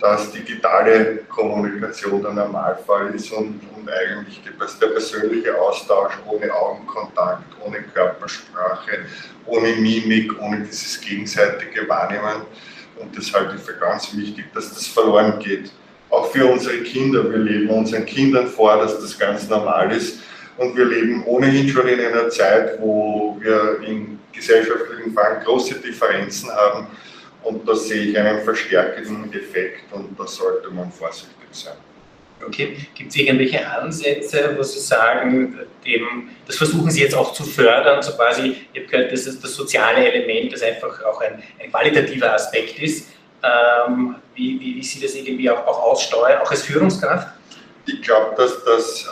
dass 0.00 0.32
digitale 0.32 1.18
Kommunikation 1.28 2.22
der 2.22 2.32
Normalfall 2.32 3.14
ist 3.14 3.30
und, 3.32 3.60
und 3.76 3.88
eigentlich 3.90 4.40
der 4.80 4.86
persönliche 4.88 5.60
Austausch 5.60 6.14
ohne 6.26 6.52
Augenkontakt, 6.52 7.44
ohne 7.64 7.82
Körpersprache, 7.82 9.04
ohne 9.46 9.74
Mimik, 9.76 10.40
ohne 10.40 10.60
dieses 10.60 11.00
gegenseitige 11.00 11.86
Wahrnehmen. 11.88 12.46
Und 12.96 13.16
das 13.16 13.32
halte 13.32 13.56
ich 13.56 13.62
für 13.62 13.74
ganz 13.74 14.16
wichtig, 14.16 14.46
dass 14.54 14.70
das 14.70 14.86
verloren 14.86 15.38
geht. 15.38 15.70
Auch 16.08 16.30
für 16.30 16.46
unsere 16.46 16.78
Kinder. 16.78 17.30
Wir 17.30 17.38
leben 17.38 17.68
unseren 17.68 18.06
Kindern 18.06 18.46
vor, 18.46 18.78
dass 18.78 18.98
das 18.98 19.18
ganz 19.18 19.48
normal 19.48 19.92
ist. 19.92 20.20
Und 20.56 20.76
wir 20.76 20.86
leben 20.86 21.24
ohnehin 21.24 21.68
schon 21.68 21.86
in 21.88 22.00
einer 22.00 22.28
Zeit, 22.30 22.80
wo 22.80 23.36
wir 23.40 23.80
in 23.86 24.18
gesellschaftlichen 24.32 25.12
Fragen 25.12 25.44
große 25.44 25.74
Differenzen 25.74 26.50
haben 26.50 26.88
und 27.42 27.68
da 27.68 27.74
sehe 27.74 28.02
ich 28.04 28.18
einen 28.18 28.42
verstärkenden 28.42 29.32
Effekt 29.32 29.92
und 29.92 30.18
da 30.18 30.26
sollte 30.26 30.70
man 30.70 30.90
vorsichtig 30.92 31.36
sein. 31.50 31.76
Okay, 32.46 32.76
gibt 32.94 33.10
es 33.10 33.16
irgendwelche 33.16 33.66
Ansätze, 33.66 34.54
wo 34.56 34.62
Sie 34.62 34.80
sagen, 34.80 35.58
dem, 35.84 36.30
das 36.46 36.56
versuchen 36.56 36.90
Sie 36.90 37.02
jetzt 37.02 37.14
auch 37.14 37.34
zu 37.34 37.44
fördern, 37.44 38.02
so 38.02 38.12
quasi, 38.12 38.56
ich 38.72 38.80
habe 38.80 38.90
gehört, 38.90 39.12
das 39.12 39.26
ist 39.26 39.44
das 39.44 39.54
soziale 39.54 40.10
Element, 40.10 40.52
das 40.52 40.62
einfach 40.62 41.02
auch 41.04 41.20
ein, 41.20 41.42
ein 41.62 41.70
qualitativer 41.70 42.32
Aspekt 42.32 42.78
ist. 42.78 43.10
Ähm, 43.42 44.16
wie, 44.34 44.58
wie, 44.58 44.76
wie 44.76 44.82
Sie 44.82 45.00
das 45.00 45.14
irgendwie 45.14 45.50
auch, 45.50 45.66
auch 45.66 45.82
aussteuern, 45.82 46.40
auch 46.40 46.50
als 46.50 46.62
Führungskraft? 46.62 47.28
Ich 47.86 48.02
glaube, 48.02 48.34
dass 48.36 48.64
das 48.64 49.06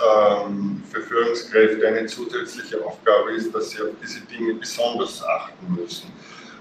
ähm, 0.47 0.83
für 0.91 1.01
Führungskräfte 1.01 1.87
eine 1.87 2.07
zusätzliche 2.07 2.85
Aufgabe 2.85 3.33
ist, 3.33 3.55
dass 3.55 3.70
sie 3.70 3.81
auf 3.81 3.89
diese 4.03 4.20
Dinge 4.20 4.55
besonders 4.55 5.22
achten 5.24 5.74
müssen. 5.74 6.12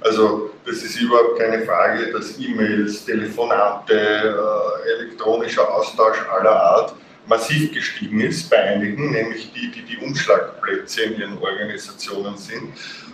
Also 0.02 0.52
das 0.66 0.78
ist 0.78 1.00
überhaupt 1.00 1.39
keine 1.39 1.66
Frage, 1.66 2.12
dass 2.12 2.39
E-Mails, 2.39 3.06
Telefonate, 3.06 3.95
äh, 3.95 4.91
elektronischer 5.00 5.74
Austausch 5.74 6.18
aller 6.30 6.52
Art 6.52 6.95
massiv 7.28 7.74
gestiegen 7.74 8.22
ist 8.22 8.50
bei 8.50 8.58
einigen, 8.58 9.12
nämlich 9.12 9.52
die, 9.54 9.72
die 9.72 9.82
die 9.84 9.98
Umschlagplätze 9.98 11.04
in 11.04 11.20
ihren 11.20 11.38
Organisationen 11.39 12.38
sind 12.38 12.74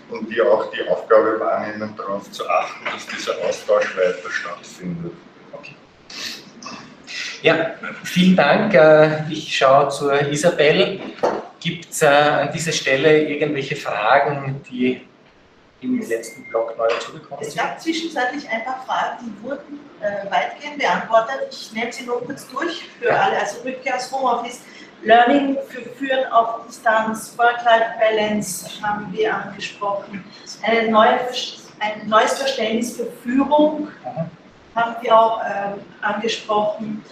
und 0.09 0.29
die 0.29 0.41
auch 0.41 0.71
die 0.71 0.87
Aufgabe 0.87 1.39
wahrnehmen, 1.39 1.93
darauf 1.97 2.29
zu 2.31 2.47
achten, 2.47 2.85
dass 2.85 3.07
dieser 3.07 3.37
Austausch 3.47 3.95
weiter 3.97 4.29
stattfindet. 4.29 5.13
Okay. 5.51 5.75
Ja, 7.41 7.71
vielen 8.03 8.35
Dank. 8.35 8.73
Äh, 8.73 9.31
ich 9.31 9.55
schaue 9.55 9.89
zur 9.89 10.21
Isabel. 10.29 10.99
Gibt 11.59 11.91
es 11.91 12.01
äh, 12.01 12.07
an 12.07 12.51
dieser 12.53 12.71
Stelle 12.71 13.23
irgendwelche 13.23 13.75
Fragen, 13.75 14.61
die 14.69 15.01
im 15.83 15.99
letzten 15.99 16.43
Blog 16.45 16.77
neu 16.77 16.89
sind? 16.89 17.21
Es 17.39 17.55
gab 17.55 17.79
zwischenzeitlich 17.81 18.49
ein 18.49 18.63
paar 18.63 18.83
Fragen, 18.85 19.25
die 19.25 19.43
wurden 19.43 19.79
äh, 19.99 20.29
weitgehend 20.31 20.79
beantwortet. 20.79 21.47
Ich 21.51 21.71
nehme 21.73 21.91
sie 21.91 22.05
nur 22.05 22.23
kurz 22.25 22.47
durch 22.49 22.89
für 22.99 23.09
ja. 23.09 23.21
alle. 23.21 23.39
Also 23.39 23.61
Rückkehr 23.61 23.95
aus 23.95 24.11
Homeoffice, 24.11 24.61
Learning 25.03 25.57
für 25.69 25.81
Führen 25.81 26.25
auf 26.31 26.65
Distanz, 26.67 27.37
Work-Life-Balance 27.37 28.81
haben 28.81 29.11
wir 29.11 29.35
angesprochen. 29.35 30.23
Eine 30.61 30.89
neue, 30.89 31.19
ein 31.79 32.07
neues 32.07 32.33
Verständnis 32.33 32.95
für 32.95 33.07
Führung 33.23 33.89
haben 34.75 34.95
wir 35.01 35.17
auch 35.17 35.41
äh, 35.41 35.73
angesprochen. 36.01 37.03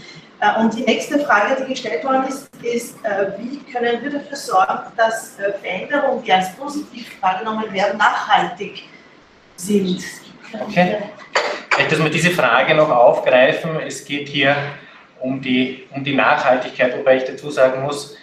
Äh, 0.41 0.59
und 0.59 0.75
die 0.75 0.81
nächste 0.81 1.19
Frage, 1.19 1.63
die 1.63 1.71
gestellt 1.71 2.03
worden 2.03 2.27
ist, 2.27 2.49
ist, 2.63 2.97
äh, 3.05 3.27
wie 3.37 3.59
können 3.71 4.03
wir 4.03 4.09
dafür 4.09 4.35
sorgen, 4.35 4.91
dass 4.97 5.39
äh, 5.39 5.53
Veränderungen, 5.61 6.23
die 6.23 6.33
als 6.33 6.55
positiv 6.55 7.21
wahrgenommen 7.21 7.71
werden, 7.71 7.97
nachhaltig 7.97 8.83
sind? 9.55 10.03
Okay. 10.67 10.97
Vielleicht, 11.69 11.91
dass 11.91 12.03
wir 12.03 12.09
diese 12.09 12.31
Frage 12.31 12.73
noch 12.73 12.89
aufgreifen. 12.89 13.79
Es 13.85 14.03
geht 14.03 14.27
hier 14.27 14.55
um 15.19 15.39
die, 15.39 15.87
um 15.91 16.03
die 16.03 16.15
Nachhaltigkeit, 16.15 16.97
wobei 16.97 17.17
ich 17.17 17.23
dazu 17.23 17.49
sagen 17.49 17.83
muss, 17.83 18.17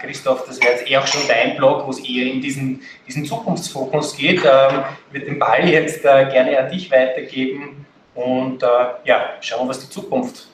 Christoph, 0.00 0.46
das 0.46 0.58
wäre 0.58 0.72
jetzt 0.72 0.88
eher 0.88 1.02
auch 1.02 1.06
schon 1.06 1.20
dein 1.28 1.54
Blog, 1.54 1.86
wo 1.86 1.90
es 1.90 1.98
eher 1.98 2.32
in 2.32 2.40
diesen, 2.40 2.80
diesen 3.06 3.26
Zukunftsfokus 3.26 4.16
geht. 4.16 4.42
Ähm, 4.42 4.84
ich 5.08 5.14
würde 5.14 5.26
den 5.26 5.38
Ball 5.38 5.68
jetzt 5.68 6.00
gerne 6.00 6.58
an 6.58 6.70
dich 6.70 6.90
weitergeben 6.90 7.84
und 8.14 8.62
ja, 9.04 9.34
schauen, 9.42 9.68
was 9.68 9.80
die 9.80 9.90
Zukunft 9.90 10.46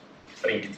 bringt. 0.43 0.71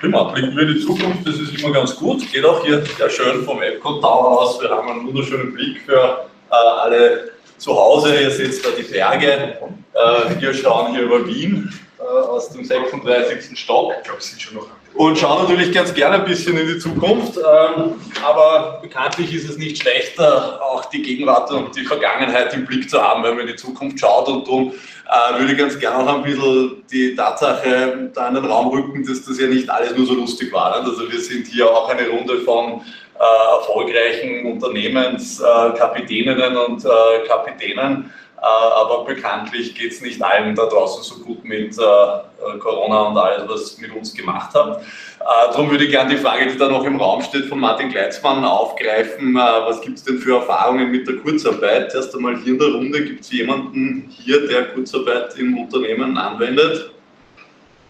Prima, 0.00 0.24
blicken 0.24 0.56
wir 0.56 0.68
in 0.68 0.74
die 0.74 0.80
Zukunft, 0.80 1.26
das 1.26 1.36
ist 1.36 1.58
immer 1.58 1.72
ganz 1.72 1.96
gut. 1.96 2.30
Geht 2.32 2.44
auch 2.44 2.64
hier 2.64 2.84
sehr 2.84 3.10
schön 3.10 3.44
vom 3.44 3.62
Epcot 3.62 4.02
Tower 4.02 4.40
aus. 4.40 4.60
Wir 4.60 4.70
haben 4.70 4.88
einen 4.88 5.06
wunderschönen 5.06 5.52
Blick 5.54 5.80
für 5.86 6.26
äh, 6.50 6.54
alle 6.54 7.30
zu 7.58 7.74
Hause. 7.74 8.20
Ihr 8.20 8.30
seht 8.30 8.64
da 8.64 8.70
die 8.76 8.82
Berge. 8.82 9.58
Äh, 9.94 10.40
wir 10.40 10.52
schauen 10.54 10.92
hier 10.92 11.02
über 11.02 11.26
Wien 11.26 11.72
äh, 11.98 12.02
aus 12.02 12.50
dem 12.50 12.64
36. 12.64 13.58
Stock. 13.58 13.92
Ich 13.98 14.04
glaube, 14.04 14.20
Sie 14.20 14.40
schon 14.40 14.56
noch 14.56 14.66
und 14.94 15.18
schauen 15.18 15.42
natürlich 15.42 15.72
ganz 15.72 15.92
gerne 15.92 16.16
ein 16.16 16.24
bisschen 16.24 16.56
in 16.56 16.68
die 16.68 16.78
Zukunft. 16.78 17.36
Ähm, 17.36 17.94
aber 18.24 18.78
bekanntlich 18.80 19.34
ist 19.34 19.48
es 19.48 19.58
nicht 19.58 19.82
schlechter, 19.82 20.62
auch 20.62 20.84
die 20.86 21.02
Gegenwart 21.02 21.50
und 21.50 21.74
die 21.74 21.84
Vergangenheit 21.84 22.54
im 22.54 22.64
Blick 22.64 22.88
zu 22.88 23.02
haben, 23.02 23.24
wenn 23.24 23.32
man 23.32 23.40
in 23.40 23.48
die 23.48 23.56
Zukunft 23.56 23.98
schaut. 23.98 24.28
Und 24.28 24.46
darum 24.46 24.72
äh, 25.14 25.38
würde 25.38 25.54
ganz 25.56 25.78
gerne 25.78 25.98
auch 25.98 26.16
ein 26.16 26.22
bisschen 26.22 26.82
die 26.90 27.14
Tatsache 27.14 28.10
da 28.14 28.28
in 28.28 28.34
den 28.34 28.44
Raum 28.44 28.68
rücken, 28.68 29.06
dass 29.06 29.24
das 29.24 29.38
ja 29.38 29.46
nicht 29.46 29.70
alles 29.70 29.96
nur 29.96 30.04
so 30.06 30.14
lustig 30.14 30.52
war. 30.52 30.74
Also 30.74 31.10
wir 31.10 31.20
sind 31.20 31.46
hier 31.46 31.70
auch 31.70 31.88
eine 31.88 32.08
Runde 32.08 32.40
von 32.40 32.82
äh, 33.18 33.56
erfolgreichen 33.58 34.44
Unternehmenskapitäninnen 34.46 36.56
und 36.56 36.84
äh, 36.84 36.88
Kapitänen 37.28 38.10
aber 38.42 39.04
bekanntlich 39.04 39.74
geht 39.74 39.92
es 39.92 40.00
nicht 40.00 40.22
allen 40.22 40.54
da 40.54 40.66
draußen 40.66 41.02
so 41.02 41.24
gut 41.24 41.44
mit 41.44 41.78
äh, 41.78 42.58
Corona 42.58 43.02
und 43.02 43.16
alles, 43.16 43.48
was 43.48 43.78
mit 43.78 43.94
uns 43.94 44.12
gemacht 44.12 44.54
hat. 44.54 44.82
Äh, 44.82 45.52
darum 45.52 45.70
würde 45.70 45.84
ich 45.84 45.90
gerne 45.90 46.10
die 46.10 46.20
Frage, 46.20 46.46
die 46.46 46.58
da 46.58 46.68
noch 46.68 46.84
im 46.84 47.00
Raum 47.00 47.22
steht, 47.22 47.46
von 47.46 47.60
Martin 47.60 47.88
Gleitzmann 47.88 48.44
aufgreifen. 48.44 49.34
Was 49.34 49.80
gibt 49.80 49.98
es 49.98 50.04
denn 50.04 50.18
für 50.18 50.36
Erfahrungen 50.36 50.90
mit 50.90 51.08
der 51.08 51.16
Kurzarbeit? 51.16 51.94
Erst 51.94 52.14
einmal 52.14 52.36
hier 52.36 52.52
in 52.52 52.58
der 52.58 52.68
Runde, 52.68 53.04
gibt 53.04 53.22
es 53.22 53.32
jemanden 53.32 54.10
hier, 54.10 54.46
der 54.46 54.66
Kurzarbeit 54.68 55.38
im 55.38 55.56
Unternehmen 55.56 56.18
anwendet? 56.18 56.90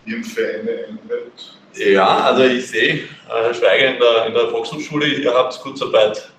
Im 0.06 0.22
Vereine 0.22 0.84
anwendet? 0.88 1.58
Ja, 1.74 2.18
also 2.18 2.44
ich 2.44 2.68
sehe, 2.68 3.00
Herr 3.26 3.52
Schweiger 3.52 3.94
in 3.94 3.98
der, 3.98 4.26
in 4.26 4.34
der 4.34 4.48
Volkshochschule, 4.48 5.06
ihr 5.06 5.34
habt 5.34 5.58
Kurzarbeit 5.60 6.30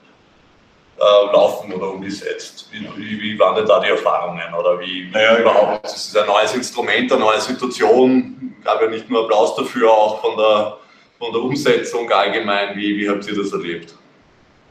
äh, 0.97 1.33
laufen 1.33 1.73
oder 1.73 1.91
umgesetzt? 1.91 2.69
Wie, 2.71 2.87
wie, 2.97 3.21
wie, 3.21 3.39
waren 3.39 3.55
denn 3.55 3.65
da 3.65 3.79
die 3.79 3.89
Erfahrungen 3.89 4.53
oder 4.57 4.79
wie, 4.79 5.07
wie 5.07 5.11
naja, 5.11 5.37
überhaupt? 5.37 5.85
Es 5.85 6.07
ist 6.07 6.17
ein 6.17 6.25
neues 6.25 6.53
Instrument, 6.55 7.11
eine 7.11 7.21
neue 7.21 7.41
Situation. 7.41 8.55
Gab 8.63 8.81
ja 8.81 8.87
nicht 8.87 9.09
nur 9.09 9.23
Applaus 9.23 9.55
dafür, 9.55 9.91
auch 9.91 10.21
von 10.21 10.37
der, 10.37 10.77
von 11.19 11.31
der 11.31 11.41
Umsetzung 11.41 12.09
allgemein. 12.11 12.75
Wie, 12.77 12.97
wie 12.97 13.09
habt 13.09 13.27
ihr 13.27 13.35
das 13.35 13.51
erlebt? 13.51 13.93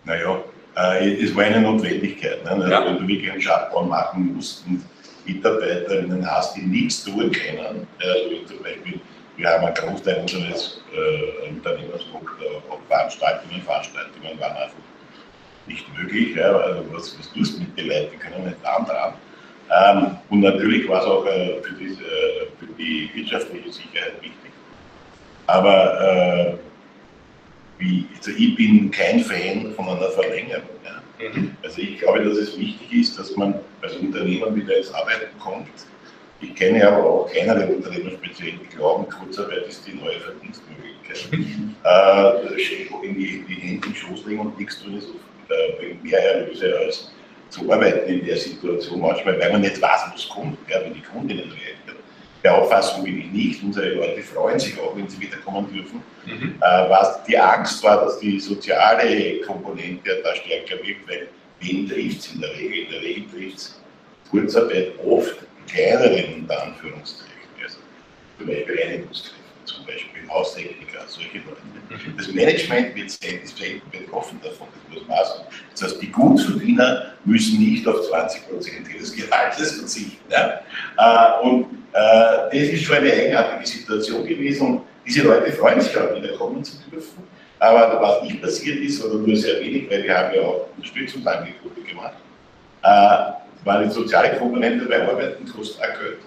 Naja, 0.04 0.42
äh, 0.76 1.22
es 1.22 1.34
war 1.36 1.44
eine 1.44 1.60
Notwendigkeit. 1.60 2.44
Ne? 2.44 2.68
Ja. 2.70 2.84
Wenn 2.84 2.98
du 2.98 3.06
wirklich 3.06 3.30
einen 3.30 3.40
Shutdown 3.40 3.88
machen 3.88 4.34
musst 4.34 4.66
und 4.66 4.84
Mitarbeiterinnen 5.26 6.30
hast, 6.30 6.56
die 6.56 6.62
nichts 6.62 7.04
tun 7.04 7.30
können. 7.30 7.86
Also 7.98 8.44
zum 8.46 8.62
Beispiel, 8.62 9.00
wir 9.36 9.48
haben 9.48 9.64
einen 9.64 9.74
Großteil 9.74 10.20
unseres 10.20 10.80
äh, 10.92 11.48
Unternehmens 11.48 12.02
auf 12.68 12.78
Veranstaltungen, 12.88 13.62
Veranstaltungen 13.62 14.38
waren 14.38 14.56
einfach 14.56 14.76
nicht 15.66 15.86
möglich. 15.96 16.34
Ja, 16.36 16.56
also 16.56 16.84
was, 16.92 17.18
was 17.18 17.32
tust 17.32 17.56
du 17.56 17.60
mit 17.60 17.78
den 17.78 17.88
Leuten? 17.88 18.10
Die 18.12 18.16
können 18.18 18.44
nicht 18.44 18.62
dran. 18.62 19.14
Ähm, 19.70 20.18
und 20.30 20.40
natürlich 20.40 20.88
war 20.88 21.00
es 21.00 21.06
auch 21.06 21.26
äh, 21.26 21.60
für, 21.62 21.74
diese, 21.74 22.04
für, 22.58 22.66
die 22.78 23.10
wirtschaftliche 23.14 23.72
Sicherheit 23.72 24.14
wichtig. 24.20 24.50
Aber 25.46 26.00
äh, 26.00 26.54
wie, 27.78 28.06
also 28.16 28.30
ich 28.30 28.54
bin 28.56 28.90
kein 28.90 29.20
Fan 29.20 29.72
von 29.74 29.88
einer 29.88 30.10
Verlängerung. 30.10 30.68
Ja. 30.84 31.28
Mhm. 31.28 31.56
Also 31.62 31.80
ich 31.80 31.98
glaube, 31.98 32.24
dass 32.24 32.36
es 32.36 32.58
wichtig 32.58 32.92
ist, 32.92 33.18
dass 33.18 33.34
man 33.36 33.54
als 33.82 33.96
Unternehmer 33.96 34.54
wieder 34.54 34.76
ins 34.76 34.92
Arbeiten 34.92 35.38
kommt. 35.38 35.68
Ich 36.40 36.54
kenne 36.54 36.86
aber 36.86 37.04
auch 37.04 37.30
kleinere 37.30 37.66
Unternehmen 37.66 38.18
speziell, 38.22 38.52
die 38.52 38.76
glauben, 38.76 39.08
Kurzarbeit 39.08 39.66
ist 39.66 39.86
die 39.86 39.94
neue 39.94 40.20
Verdienstmöglichkeit. 40.20 41.32
Mhm. 41.32 41.74
äh, 41.84 43.06
in 43.06 43.14
die, 43.14 43.44
die 43.48 43.54
Hände 43.54 43.74
in 43.74 43.80
den 43.80 43.94
Schoß 43.94 44.26
legen 44.26 44.40
und 44.40 44.58
nichts 44.58 44.82
tun 44.82 44.98
ist 44.98 45.08
äh, 45.50 45.94
mehr 46.02 46.34
Erlöse 46.34 46.78
als 46.78 47.10
zu 47.50 47.70
arbeiten 47.72 48.08
in 48.12 48.24
der 48.26 48.36
Situation 48.36 49.00
manchmal, 49.00 49.38
weil 49.38 49.52
man 49.52 49.60
nicht 49.60 49.80
weiß, 49.80 50.00
was 50.12 50.28
kommt, 50.28 50.58
ja, 50.68 50.84
wie 50.84 50.94
die 50.94 51.02
Kundinnen 51.02 51.44
reagieren. 51.44 51.84
Der 52.42 52.58
Auffassung 52.58 53.04
bin 53.04 53.20
ich 53.20 53.30
nicht. 53.30 53.62
Unsere 53.62 53.94
Leute 53.94 54.22
freuen 54.22 54.58
sich 54.58 54.78
auch, 54.78 54.94
wenn 54.94 55.08
sie 55.08 55.18
wiederkommen 55.20 55.72
dürfen. 55.72 56.02
Mhm. 56.26 56.56
Äh, 56.60 56.90
was 56.90 57.22
die 57.24 57.38
Angst 57.38 57.82
war, 57.82 58.04
dass 58.04 58.18
die 58.18 58.38
soziale 58.38 59.40
Komponente 59.40 60.20
da 60.22 60.34
stärker 60.34 60.76
wirkt, 60.84 61.08
weil 61.08 61.28
wen 61.60 61.88
trifft 61.88 62.20
es 62.20 62.34
in 62.34 62.40
der 62.42 62.52
Regel? 62.52 62.84
In 62.84 62.90
der 62.90 63.00
Regel 63.00 63.24
trifft 63.32 63.56
es 63.56 63.80
Kurzarbeit 64.30 64.92
oft 65.06 65.36
kleineren, 65.66 66.40
unter 66.40 66.62
Anführungszeichen. 66.64 67.32
Also 67.62 67.78
zum 68.38 68.46
Beispiel 68.46 68.78
Reinigungskräfte, 68.78 69.33
zum 69.64 69.84
Beispiel 69.84 70.28
Haustechniker, 70.28 71.04
solche 71.06 71.38
Leute. 71.38 71.60
Mhm. 71.90 72.16
Das 72.16 72.28
Management 72.28 72.94
wird 72.94 73.10
selten 73.10 73.82
betroffen 73.90 74.40
davon, 74.42 74.68
das 74.72 74.98
muss 75.00 75.08
man 75.08 75.24
sagen. 75.24 75.44
Das 75.72 75.82
heißt, 75.82 76.02
die 76.02 76.10
Gutverdiener 76.10 77.14
müssen 77.24 77.58
nicht 77.58 77.86
auf 77.86 78.08
20 78.08 78.48
Prozent 78.48 78.88
ihres 78.94 79.14
Gehaltes 79.14 79.72
verzichten. 79.72 80.18
Ja? 80.30 80.60
Äh, 80.98 81.46
und 81.46 81.66
äh, 81.92 82.50
das 82.50 82.68
ist 82.72 82.84
schon 82.84 82.96
eine 82.96 83.12
eigenartige 83.12 83.66
Situation 83.66 84.26
gewesen 84.26 84.66
und 84.66 84.82
diese 85.06 85.22
Leute 85.22 85.52
freuen 85.52 85.80
sich 85.80 85.96
auch 85.96 86.14
wieder 86.14 86.32
kommen 86.36 86.64
zu 86.64 86.78
dürfen. 86.90 87.22
Aber 87.58 88.00
was 88.00 88.22
nicht 88.22 88.42
passiert 88.42 88.78
ist, 88.80 89.02
oder 89.04 89.14
nur 89.14 89.36
sehr 89.36 89.60
wenig, 89.60 89.88
weil 89.90 90.02
wir 90.02 90.16
haben 90.16 90.34
ja 90.34 90.42
auch 90.42 90.66
Unterstützungsangebote 90.76 91.80
gemacht, 91.82 92.14
äh, 92.82 92.86
war 93.64 93.82
die 93.82 93.90
soziale 93.90 94.36
Komponente 94.36 94.84
bei 94.86 95.06
Arbeiten 95.06 95.46
kostet 95.46 95.80
auch 95.80 95.98
Geld. 96.00 96.18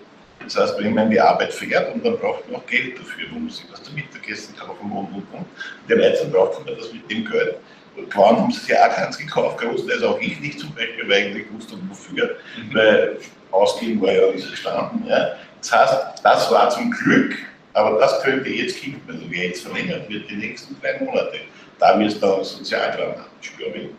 Das 0.43 0.57
heißt, 0.57 0.79
wenn 0.79 0.93
man 0.93 1.09
die 1.09 1.19
Arbeit 1.19 1.53
fährt 1.53 1.93
und 1.93 2.05
dann 2.05 2.17
braucht 2.17 2.49
man 2.49 2.61
auch 2.61 2.65
Geld 2.67 2.97
dafür, 2.97 3.27
man 3.31 3.45
muss 3.45 3.57
sich 3.57 3.65
was 3.71 3.83
zum 3.83 3.95
Mittagessen 3.95 4.55
kaufen 4.55 4.91
und 4.91 5.07
und 5.07 5.27
und. 5.33 5.45
Der 5.89 5.99
Weizen 5.99 6.31
braucht 6.31 6.65
man 6.65 6.75
das 6.77 6.93
mit 6.93 7.09
dem 7.09 7.25
Geld. 7.25 7.57
Und 7.95 8.09
kaum 8.11 8.37
haben 8.37 8.51
sie 8.51 8.59
sich 8.59 8.77
auch 8.77 8.95
keins 8.95 9.17
gekauft, 9.17 9.57
großteils 9.57 10.03
auch 10.03 10.19
ich 10.21 10.39
nicht 10.39 10.59
zum 10.59 10.73
Beispiel, 10.73 11.09
weil 11.09 11.19
ich 11.19 11.25
eigentlich 11.25 11.47
gewusst 11.47 11.71
habe, 11.71 11.81
wofür, 11.89 12.37
mhm. 12.57 12.75
weil 12.75 13.17
ausgehen 13.51 13.99
war 14.01 14.11
ja 14.11 14.31
nicht 14.31 14.49
gestanden. 14.49 15.07
Ja. 15.07 15.35
Das 15.61 15.71
heißt, 15.71 16.23
das 16.23 16.51
war 16.51 16.69
zum 16.69 16.91
Glück, 16.91 17.35
aber 17.73 17.99
das 17.99 18.21
könnte 18.21 18.49
jetzt 18.49 18.77
kippen, 18.77 19.01
also 19.07 19.25
wer 19.29 19.47
jetzt 19.47 19.63
verlängert 19.65 20.07
wird, 20.09 20.29
die 20.29 20.35
nächsten 20.35 20.79
drei 20.79 21.03
Monate. 21.03 21.39
Da 21.79 21.97
wird 21.99 22.11
es 22.11 22.19
dann 22.19 22.43
sozial 22.43 22.91
dramatisch, 22.91 23.53
glaube 23.57 23.77
ich. 23.77 23.89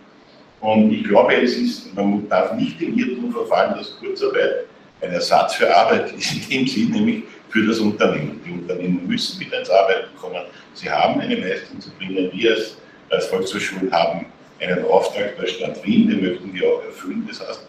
Und 0.60 0.92
ich 0.92 1.04
glaube, 1.04 1.34
es 1.34 1.56
ist, 1.56 1.94
man 1.94 2.28
darf 2.28 2.52
nicht 2.54 2.80
den 2.80 2.98
Irrtum 2.98 3.32
verfallen, 3.32 3.74
dass 3.76 3.96
Kurzarbeit 3.98 4.67
ein 5.00 5.12
Ersatz 5.12 5.54
für 5.54 5.74
Arbeit 5.74 6.12
ist 6.12 6.32
in 6.50 6.50
dem 6.50 6.66
Sinn 6.66 6.90
nämlich 6.90 7.24
für 7.50 7.66
das 7.66 7.78
Unternehmen. 7.78 8.40
Die 8.44 8.52
Unternehmen 8.52 9.06
müssen 9.06 9.40
wieder 9.40 9.60
ins 9.60 9.70
Arbeiten 9.70 10.14
kommen. 10.16 10.42
Sie 10.74 10.90
haben 10.90 11.20
eine 11.20 11.36
Leistung 11.36 11.80
zu 11.80 11.90
bringen. 11.92 12.30
Wir 12.32 12.50
als, 12.54 12.76
als 13.10 13.26
Volkshochschule 13.26 13.90
haben 13.90 14.26
einen 14.60 14.84
Auftrag 14.86 15.38
der 15.38 15.46
Stadt 15.46 15.84
Wien, 15.84 16.08
den 16.08 16.22
möchten 16.22 16.52
wir 16.52 16.68
auch 16.68 16.84
erfüllen. 16.84 17.26
Das 17.28 17.40
heißt, 17.40 17.66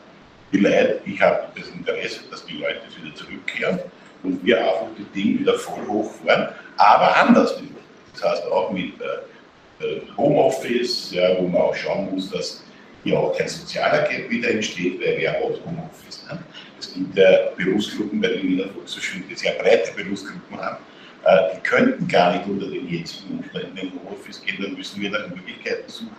die 0.52 0.58
Leute, 0.58 1.02
ich 1.06 1.22
habe 1.22 1.48
das 1.56 1.68
Interesse, 1.70 2.22
dass 2.32 2.46
die 2.46 2.58
Leute 2.58 2.82
wieder 3.02 3.16
zurückkehren 3.16 3.80
und 4.24 4.44
wir 4.44 4.58
einfach 4.58 4.88
die 4.98 5.22
Dinge 5.22 5.40
wieder 5.40 5.54
voll 5.54 5.86
hochfahren, 5.88 6.50
aber 6.78 7.16
anders. 7.16 7.62
Das 8.14 8.24
heißt 8.24 8.46
auch 8.48 8.72
mit 8.72 8.94
äh, 9.00 10.02
Homeoffice, 10.18 11.12
ja, 11.12 11.38
wo 11.38 11.48
man 11.48 11.62
auch 11.62 11.76
schauen 11.76 12.10
muss, 12.12 12.30
dass 12.32 12.64
hier 13.04 13.18
auch 13.18 13.38
kein 13.38 13.48
sozialer 13.48 14.08
Gap 14.08 14.30
wieder 14.30 14.52
entsteht, 14.52 15.00
weil 15.00 15.28
haben 15.28 15.44
auch 15.44 15.66
Homeoffice. 15.66 16.26
Ne? 16.30 16.40
Es 16.80 16.94
gibt 16.94 17.18
ja 17.18 17.50
Berufsgruppen, 17.58 18.22
bei 18.22 18.30
denen 18.30 18.70
so 18.86 19.00
schön 19.00 19.24
sehr 19.36 19.54
breite 19.54 19.92
Berufsgruppen 19.96 20.60
haben, 20.60 20.78
äh, 21.26 21.56
die 21.56 21.62
könnten 21.62 22.08
gar 22.08 22.34
nicht 22.34 22.48
unter 22.48 22.68
den 22.68 22.88
jetzigen 22.90 23.40
Umständen 23.40 23.78
in 23.78 23.92
Homeoffice 23.94 24.42
gehen, 24.46 24.58
dann 24.62 24.74
müssen 24.74 25.02
wir 25.02 25.10
nach 25.10 25.28
Möglichkeiten 25.30 25.90
suchen, 25.90 26.10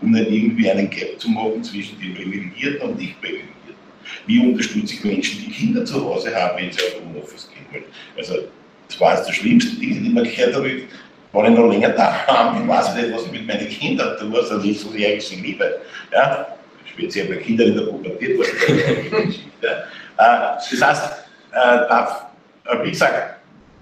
um 0.00 0.10
nicht 0.10 0.30
irgendwie 0.30 0.70
einen 0.70 0.90
Gap 0.90 1.20
zu 1.20 1.30
machen 1.30 1.62
zwischen 1.64 1.98
den 2.00 2.14
Privilegierten 2.14 2.88
und 2.88 2.98
nicht 2.98 3.20
Privilegierten. 3.20 3.52
Wie 4.26 4.38
unterstütze 4.40 4.94
ich 4.94 5.04
Menschen, 5.04 5.44
die 5.44 5.50
Kinder 5.50 5.84
zu 5.84 6.04
Hause 6.04 6.34
haben, 6.34 6.58
wenn 6.58 6.72
sie 6.72 6.80
auf 6.80 7.00
Homeoffice 7.04 7.48
gehen 7.50 7.66
wollen? 7.72 7.84
Also, 8.16 8.48
das 8.88 9.00
war 9.00 9.16
jetzt 9.16 9.28
das 9.28 9.36
schlimmste 9.36 9.76
Ding, 9.76 9.90
das 9.90 10.02
ich 10.06 10.12
mir 10.12 10.22
gehört 10.22 10.54
habe. 10.54 10.82
Wenn 11.32 11.52
ich 11.52 11.58
noch 11.58 11.70
länger 11.70 11.90
da 11.90 12.12
habe, 12.26 12.62
ich 12.62 12.68
weiß 12.68 12.94
nicht, 12.94 13.12
was 13.14 13.26
ich 13.26 13.32
mit 13.32 13.46
meinen 13.46 13.68
Kindern 13.68 14.16
tue, 14.18 14.38
also 14.38 14.56
nicht 14.58 14.80
so 14.80 14.90
sehr 14.90 15.16
ich 15.16 15.26
sie 15.26 15.36
liebe. 15.36 15.80
Ja? 16.12 16.46
Speziell 16.84 17.26
bei 17.26 17.36
Kindern 17.36 17.68
in 17.68 17.76
der 17.76 17.82
Pubertät, 17.84 18.38
was 18.38 18.48
ja. 19.62 19.70
Äh, 19.70 20.58
Das 20.70 20.82
heißt, 20.82 21.12
äh, 21.52 21.88
da, 21.88 22.30
wie 22.82 22.90
gesagt, 22.90 23.40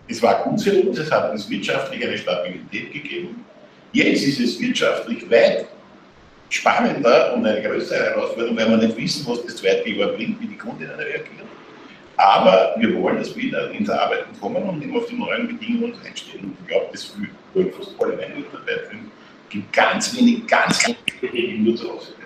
es 0.08 0.22
war 0.22 0.42
gut 0.42 0.64
es 0.66 1.10
hat 1.10 1.30
uns 1.30 1.48
wirtschaftlich 1.48 2.04
eine 2.04 2.18
Stabilität 2.18 2.92
gegeben. 2.92 3.44
Jetzt 3.92 4.24
ist 4.24 4.40
es 4.40 4.60
wirtschaftlich 4.60 5.28
weit 5.30 5.66
spannender 6.48 7.34
und 7.34 7.46
eine 7.46 7.62
größere 7.62 8.06
Herausforderung, 8.06 8.56
weil 8.56 8.70
wir 8.70 8.76
nicht 8.76 8.96
wissen, 8.96 9.24
was 9.28 9.44
das 9.44 9.56
zweite 9.56 9.88
Jahr 9.88 10.08
bringt, 10.08 10.40
wie 10.40 10.48
die 10.48 10.58
Kundinnen 10.58 10.94
reagieren. 10.94 11.48
Aber 12.16 12.74
wir 12.76 13.00
wollen 13.00 13.18
das 13.18 13.34
wieder 13.36 13.70
ins 13.70 13.88
Arbeiten 13.88 14.38
kommen 14.40 14.62
und 14.62 14.82
immer 14.82 14.98
auf 14.98 15.06
die 15.06 15.16
neuen 15.16 15.46
Bedingungen 15.46 15.94
einstellen. 16.04 16.56
Ich 16.60 16.68
glaube, 16.68 16.86
das 16.92 17.12
wollen 17.16 17.30
fast 17.54 17.94
alle 17.98 18.16
meine 18.16 18.34
Mitarbeiter. 18.34 18.90
Es 18.92 19.50
gibt 19.50 19.72
ganz 19.72 20.16
wenig, 20.16 20.46
ganz 20.46 20.86
wenige, 20.86 21.36
die 21.36 21.58
nur 21.58 21.76
zu 21.76 21.90
Hause 21.90 22.12
bleiben. 22.12 22.20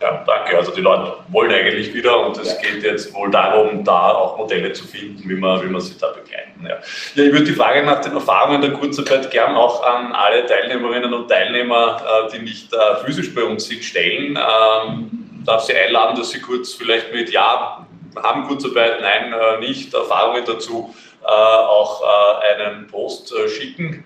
Ja, 0.00 0.24
danke. 0.24 0.56
Also 0.56 0.72
die 0.72 0.80
Leute 0.80 1.16
wollen 1.28 1.50
eigentlich 1.50 1.92
wieder 1.92 2.24
und 2.24 2.38
es 2.38 2.56
geht 2.60 2.84
jetzt 2.84 3.12
wohl 3.14 3.30
darum, 3.30 3.82
da 3.82 4.12
auch 4.12 4.38
Modelle 4.38 4.72
zu 4.72 4.86
finden, 4.86 5.28
wie 5.28 5.34
man, 5.34 5.60
wie 5.64 5.66
man 5.66 5.80
sie 5.80 5.98
da 5.98 6.08
begleiten. 6.12 6.62
Ja. 6.62 6.76
ja 7.14 7.24
ich 7.24 7.32
würde 7.32 7.44
die 7.44 7.52
Frage 7.52 7.82
nach 7.84 8.00
den 8.00 8.12
Erfahrungen 8.12 8.60
der 8.62 8.72
Kurzarbeit 8.74 9.28
gern 9.32 9.56
auch 9.56 9.82
an 9.82 10.12
alle 10.12 10.46
Teilnehmerinnen 10.46 11.12
und 11.12 11.28
Teilnehmer, 11.28 12.00
äh, 12.00 12.30
die 12.32 12.44
nicht 12.44 12.72
äh, 12.72 13.04
physisch 13.04 13.34
bei 13.34 13.42
uns 13.42 13.66
sind, 13.66 13.82
stellen. 13.82 14.38
Ähm, 14.38 15.10
darf 15.44 15.64
Sie 15.64 15.74
einladen, 15.74 16.16
dass 16.16 16.30
Sie 16.30 16.40
kurz 16.40 16.74
vielleicht 16.74 17.12
mit 17.12 17.30
Ja, 17.30 17.84
haben 18.22 18.44
Kurzarbeit, 18.44 19.00
nein, 19.00 19.32
äh, 19.32 19.58
nicht, 19.58 19.92
Erfahrungen 19.94 20.44
dazu 20.46 20.94
auch 21.24 22.02
einen 22.42 22.86
Post 22.86 23.32
schicken 23.48 24.04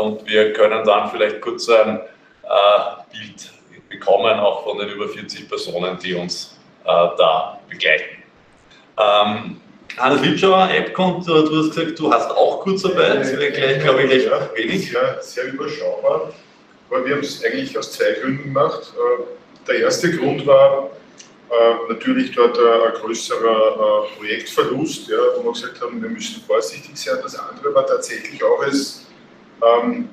und 0.00 0.26
wir 0.26 0.52
können 0.52 0.84
dann 0.84 1.10
vielleicht 1.10 1.40
kurz 1.40 1.68
ein 1.68 2.00
Bild 3.12 3.50
bekommen, 3.88 4.38
auch 4.38 4.64
von 4.64 4.78
den 4.78 4.88
über 4.88 5.08
40 5.08 5.48
Personen, 5.48 5.98
die 5.98 6.14
uns 6.14 6.58
äh, 6.84 6.86
da 6.86 7.60
begleiten. 7.68 8.22
Ähm, 8.98 9.60
Hannes 9.96 10.22
Lipschauer, 10.22 10.68
AppCont, 10.70 11.26
du 11.26 11.34
hast 11.34 11.74
gesagt, 11.74 11.98
du 11.98 12.12
hast 12.12 12.30
auch 12.30 12.60
Kurzarbeit, 12.60 13.26
äh, 13.26 13.50
gleich, 13.50 13.82
glaube 13.82 14.02
ich, 14.02 14.08
gleich 14.08 14.54
wenig. 14.54 14.92
Ja, 14.92 15.20
sehr 15.20 15.52
überschaubar, 15.52 16.32
aber 16.88 17.04
wir 17.04 17.14
haben 17.14 17.22
es 17.22 17.44
eigentlich 17.44 17.76
aus 17.76 17.92
zwei 17.92 18.12
Gründen 18.12 18.44
gemacht. 18.44 18.92
Äh, 18.94 19.66
der 19.66 19.80
erste 19.80 20.16
Grund 20.16 20.46
war 20.46 20.90
äh, 21.50 21.92
natürlich 21.92 22.34
dort 22.34 22.58
ein 22.58 23.00
größerer 23.00 24.06
Projektverlust, 24.16 25.08
ja, 25.08 25.16
wo 25.36 25.44
wir 25.44 25.52
gesagt 25.52 25.80
haben, 25.80 26.02
wir 26.02 26.10
müssen 26.10 26.42
vorsichtig 26.46 26.96
sein. 26.96 27.18
Das 27.22 27.38
andere 27.38 27.74
war 27.74 27.86
tatsächlich 27.86 28.42
auch 28.44 28.62
es, 28.66 29.06
ähm, 29.62 30.08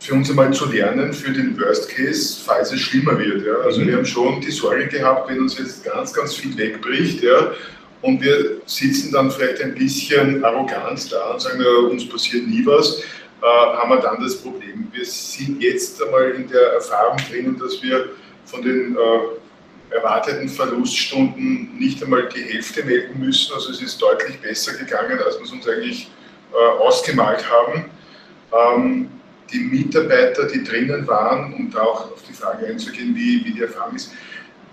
für 0.00 0.14
uns 0.14 0.30
einmal 0.30 0.52
zu 0.52 0.66
lernen 0.66 1.12
für 1.12 1.32
den 1.32 1.58
Worst 1.60 1.88
Case, 1.90 2.40
falls 2.44 2.72
es 2.72 2.80
schlimmer 2.80 3.16
wird. 3.18 3.46
Ja. 3.46 3.54
Also 3.64 3.80
mhm. 3.80 3.86
wir 3.86 3.96
haben 3.98 4.06
schon 4.06 4.40
die 4.40 4.50
Sorge 4.50 4.88
gehabt, 4.88 5.30
wenn 5.30 5.40
uns 5.40 5.58
jetzt 5.58 5.84
ganz, 5.84 6.12
ganz 6.12 6.34
viel 6.34 6.56
wegbricht 6.56 7.22
ja, 7.22 7.52
und 8.00 8.20
wir 8.20 8.62
sitzen 8.66 9.12
dann 9.12 9.30
vielleicht 9.30 9.62
ein 9.62 9.74
bisschen 9.74 10.44
arrogant 10.44 11.12
da 11.12 11.32
und 11.32 11.40
sagen, 11.40 11.62
ja, 11.62 11.88
uns 11.88 12.08
passiert 12.08 12.46
nie 12.48 12.66
was, 12.66 13.00
äh, 13.00 13.46
haben 13.46 13.90
wir 13.90 13.98
dann 13.98 14.20
das 14.20 14.36
Problem. 14.36 14.88
Wir 14.92 15.04
sind 15.04 15.62
jetzt 15.62 16.02
einmal 16.02 16.30
in 16.30 16.48
der 16.48 16.72
Erfahrung 16.74 17.18
drinnen, 17.30 17.58
dass 17.58 17.80
wir 17.82 18.10
von 18.44 18.62
den 18.62 18.96
äh, 18.96 19.41
erwarteten 19.94 20.48
Verluststunden 20.48 21.76
nicht 21.78 22.02
einmal 22.02 22.28
die 22.28 22.42
Hälfte 22.42 22.84
melden 22.84 23.20
müssen. 23.20 23.54
Also 23.54 23.70
es 23.70 23.82
ist 23.82 24.00
deutlich 24.00 24.40
besser 24.40 24.74
gegangen, 24.74 25.18
als 25.18 25.36
wir 25.36 25.44
es 25.44 25.52
uns 25.52 25.68
eigentlich 25.68 26.10
äh, 26.52 26.82
ausgemalt 26.82 27.44
haben. 27.50 27.90
Ähm, 28.52 29.10
die 29.52 29.60
Mitarbeiter, 29.60 30.46
die 30.46 30.64
drinnen 30.64 31.06
waren, 31.06 31.52
um 31.54 31.70
da 31.70 31.82
auch 31.82 32.12
auf 32.12 32.22
die 32.28 32.32
Frage 32.32 32.66
einzugehen, 32.66 33.14
wie, 33.14 33.44
wie 33.44 33.52
die 33.52 33.62
Erfahrung 33.62 33.94
ist, 33.94 34.12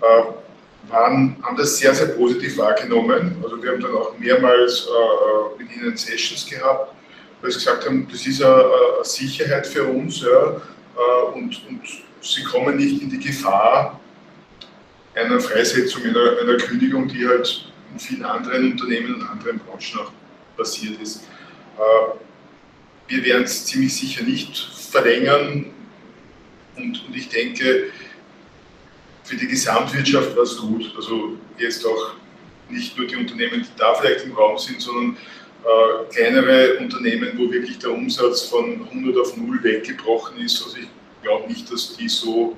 äh, 0.00 0.90
waren, 0.90 1.36
haben 1.42 1.56
das 1.56 1.76
sehr, 1.76 1.94
sehr 1.94 2.08
positiv 2.08 2.56
wahrgenommen. 2.56 3.36
Also 3.42 3.62
wir 3.62 3.72
haben 3.72 3.80
dann 3.80 3.94
auch 3.94 4.18
mehrmals 4.18 4.86
äh, 4.86 5.62
mit 5.62 5.76
ihnen 5.76 5.96
Sessions 5.96 6.46
gehabt, 6.46 6.94
weil 7.42 7.50
sie 7.50 7.58
gesagt 7.58 7.84
haben, 7.84 8.08
das 8.10 8.26
ist 8.26 8.42
eine, 8.42 8.54
eine 8.54 9.04
Sicherheit 9.04 9.66
für 9.66 9.84
uns 9.84 10.22
ja, 10.22 10.56
äh, 10.56 11.32
und, 11.34 11.60
und 11.68 11.82
sie 12.22 12.42
kommen 12.44 12.76
nicht 12.76 13.02
in 13.02 13.10
die 13.10 13.18
Gefahr 13.18 13.99
einer 15.14 15.40
Freisetzung, 15.40 16.04
einer, 16.04 16.38
einer 16.40 16.56
Kündigung, 16.56 17.08
die 17.08 17.26
halt 17.26 17.66
in 17.92 17.98
vielen 17.98 18.24
anderen 18.24 18.72
Unternehmen 18.72 19.16
und 19.16 19.22
anderen 19.22 19.58
Branchen 19.58 20.00
auch 20.00 20.12
passiert 20.56 21.00
ist. 21.00 21.24
Äh, 21.76 22.18
wir 23.08 23.24
werden 23.24 23.44
es 23.44 23.66
ziemlich 23.66 23.94
sicher 23.94 24.22
nicht 24.22 24.56
verlängern. 24.56 25.66
Und, 26.76 27.04
und 27.06 27.16
ich 27.16 27.28
denke, 27.28 27.90
für 29.24 29.36
die 29.36 29.48
Gesamtwirtschaft 29.48 30.36
war 30.36 30.44
es 30.44 30.56
gut. 30.56 30.92
Also 30.96 31.36
jetzt 31.58 31.84
auch 31.84 32.14
nicht 32.68 32.96
nur 32.96 33.06
die 33.06 33.16
Unternehmen, 33.16 33.62
die 33.62 33.78
da 33.78 33.94
vielleicht 33.94 34.24
im 34.24 34.32
Raum 34.32 34.58
sind, 34.58 34.80
sondern 34.80 35.16
äh, 35.64 36.12
kleinere 36.14 36.78
Unternehmen, 36.78 37.32
wo 37.36 37.50
wirklich 37.50 37.78
der 37.78 37.90
Umsatz 37.90 38.42
von 38.42 38.82
100 38.88 39.18
auf 39.18 39.36
0 39.36 39.62
weggebrochen 39.62 40.38
ist. 40.38 40.62
Also 40.64 40.78
ich 40.78 40.88
glaube 41.22 41.48
nicht, 41.48 41.70
dass 41.70 41.96
die 41.96 42.08
so, 42.08 42.56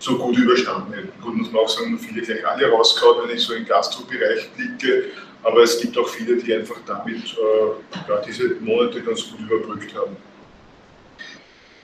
so 0.00 0.16
gut 0.16 0.36
überstanden 0.36 0.92
hätten. 0.94 1.12
Gut, 1.20 1.36
muss 1.36 1.52
man 1.52 1.62
auch 1.62 1.68
sagen, 1.68 1.98
viele 1.98 2.22
gleich 2.22 2.46
alle 2.46 2.70
rausgehauen, 2.70 3.28
wenn 3.28 3.36
ich 3.36 3.42
so 3.42 3.54
im 3.54 3.66
Gastrobereich 3.66 4.50
blicke. 4.56 5.10
Aber 5.42 5.62
es 5.62 5.78
gibt 5.80 5.96
auch 5.96 6.08
viele, 6.08 6.36
die 6.36 6.54
einfach 6.54 6.76
damit 6.86 7.16
äh, 7.16 8.26
diese 8.26 8.54
Monate 8.60 9.02
ganz 9.02 9.30
gut 9.30 9.40
überbrückt 9.40 9.94
haben. 9.94 10.16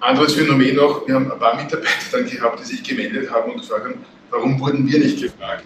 Anderes 0.01 0.35
Phänomen 0.35 0.79
auch, 0.79 1.07
wir 1.07 1.15
haben 1.15 1.31
ein 1.31 1.39
paar 1.39 1.57
Mitarbeiter 1.57 1.91
dann 2.13 2.29
gehabt, 2.29 2.61
die 2.61 2.65
sich 2.65 2.83
gemeldet 2.83 3.31
haben 3.31 3.53
und 3.53 3.61
gefragt 3.61 3.85
haben, 3.85 4.05
warum 4.31 4.61
wurden 4.61 4.91
wir 4.91 4.99
nicht 4.99 5.23
gefragt? 5.23 5.65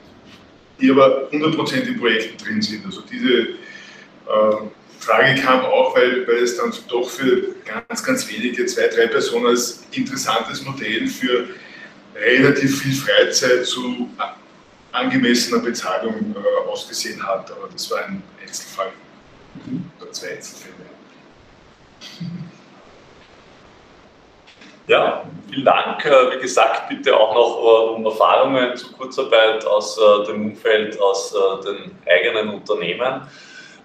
Die 0.80 0.90
aber 0.90 1.28
100% 1.30 1.82
in 1.82 1.98
Projekten 1.98 2.44
drin 2.44 2.62
sind. 2.62 2.84
Also 2.84 3.02
diese 3.10 3.40
äh, 3.40 4.56
Frage 4.98 5.40
kam 5.40 5.64
auch, 5.64 5.96
weil, 5.96 6.26
weil 6.26 6.42
es 6.42 6.56
dann 6.56 6.72
doch 6.88 7.08
für 7.10 7.54
ganz, 7.64 8.02
ganz 8.02 8.28
wenige, 8.28 8.66
zwei, 8.66 8.88
drei 8.88 9.06
Personen 9.06 9.46
als 9.46 9.84
interessantes 9.92 10.64
Modell 10.64 11.06
für 11.06 11.48
relativ 12.20 12.82
viel 12.82 12.94
Freizeit 12.94 13.66
zu 13.66 14.08
angemessener 14.92 15.62
Bezahlung 15.62 16.34
äh, 16.34 16.68
ausgesehen 16.68 17.26
hat. 17.26 17.50
Aber 17.50 17.68
das 17.72 17.90
war 17.90 18.04
ein 18.04 18.22
Einzelfall 18.40 18.92
mhm. 19.66 19.90
oder 20.00 20.12
zwei 20.12 20.32
Einzelfälle. 20.32 20.74
Ja, 24.86 25.24
vielen 25.48 25.64
Dank. 25.64 26.04
Äh, 26.04 26.36
wie 26.36 26.40
gesagt, 26.40 26.88
bitte 26.88 27.16
auch 27.16 27.32
noch 27.32 27.58
äh, 27.58 27.94
um 27.94 28.04
Erfahrungen 28.04 28.76
zur 28.76 28.92
Kurzarbeit 28.92 29.64
aus 29.64 29.96
äh, 29.96 30.26
dem 30.26 30.50
Umfeld, 30.50 31.00
aus 31.00 31.32
den 31.64 31.96
eigenen 32.06 32.48
Unternehmen. 32.48 33.22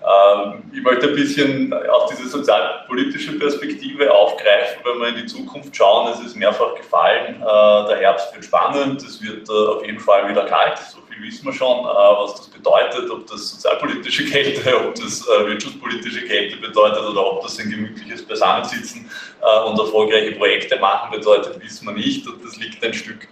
Ähm, 0.05 0.63
ich 0.71 0.83
möchte 0.83 1.07
ein 1.07 1.15
bisschen 1.15 1.73
auch 1.73 2.07
diese 2.07 2.27
sozialpolitische 2.27 3.39
Perspektive 3.39 4.13
aufgreifen, 4.13 4.81
wenn 4.83 4.99
wir 4.99 5.07
in 5.07 5.15
die 5.15 5.25
Zukunft 5.25 5.75
schauen. 5.75 6.11
Es 6.11 6.19
ist 6.19 6.35
mehrfach 6.35 6.75
gefallen, 6.75 7.39
der 7.41 7.97
Herbst 7.97 8.33
wird 8.33 8.45
spannend, 8.45 9.01
es 9.01 9.21
wird 9.21 9.49
auf 9.49 9.83
jeden 9.85 9.99
Fall 9.99 10.29
wieder 10.29 10.45
kalt, 10.45 10.77
so 10.77 10.99
viel 11.07 11.23
wissen 11.23 11.45
wir 11.45 11.53
schon, 11.53 11.85
was 11.85 12.35
das 12.35 12.47
bedeutet, 12.47 13.09
ob 13.09 13.25
das 13.27 13.49
sozialpolitische 13.51 14.25
Kälte, 14.25 14.77
ob 14.87 14.95
das 14.95 15.25
wirtschaftspolitische 15.27 16.25
Kälte 16.25 16.57
bedeutet 16.57 17.03
oder 17.03 17.25
ob 17.25 17.41
das 17.41 17.57
ein 17.59 17.69
gemütliches 17.69 18.23
Beisammensitzen 18.23 19.09
und 19.67 19.79
erfolgreiche 19.79 20.33
Projekte 20.33 20.77
machen 20.79 21.11
bedeutet, 21.11 21.61
wissen 21.63 21.87
wir 21.87 21.93
nicht. 21.93 22.27
Und 22.27 22.43
das 22.43 22.57
liegt 22.57 22.83
ein 22.83 22.93
Stück 22.93 23.27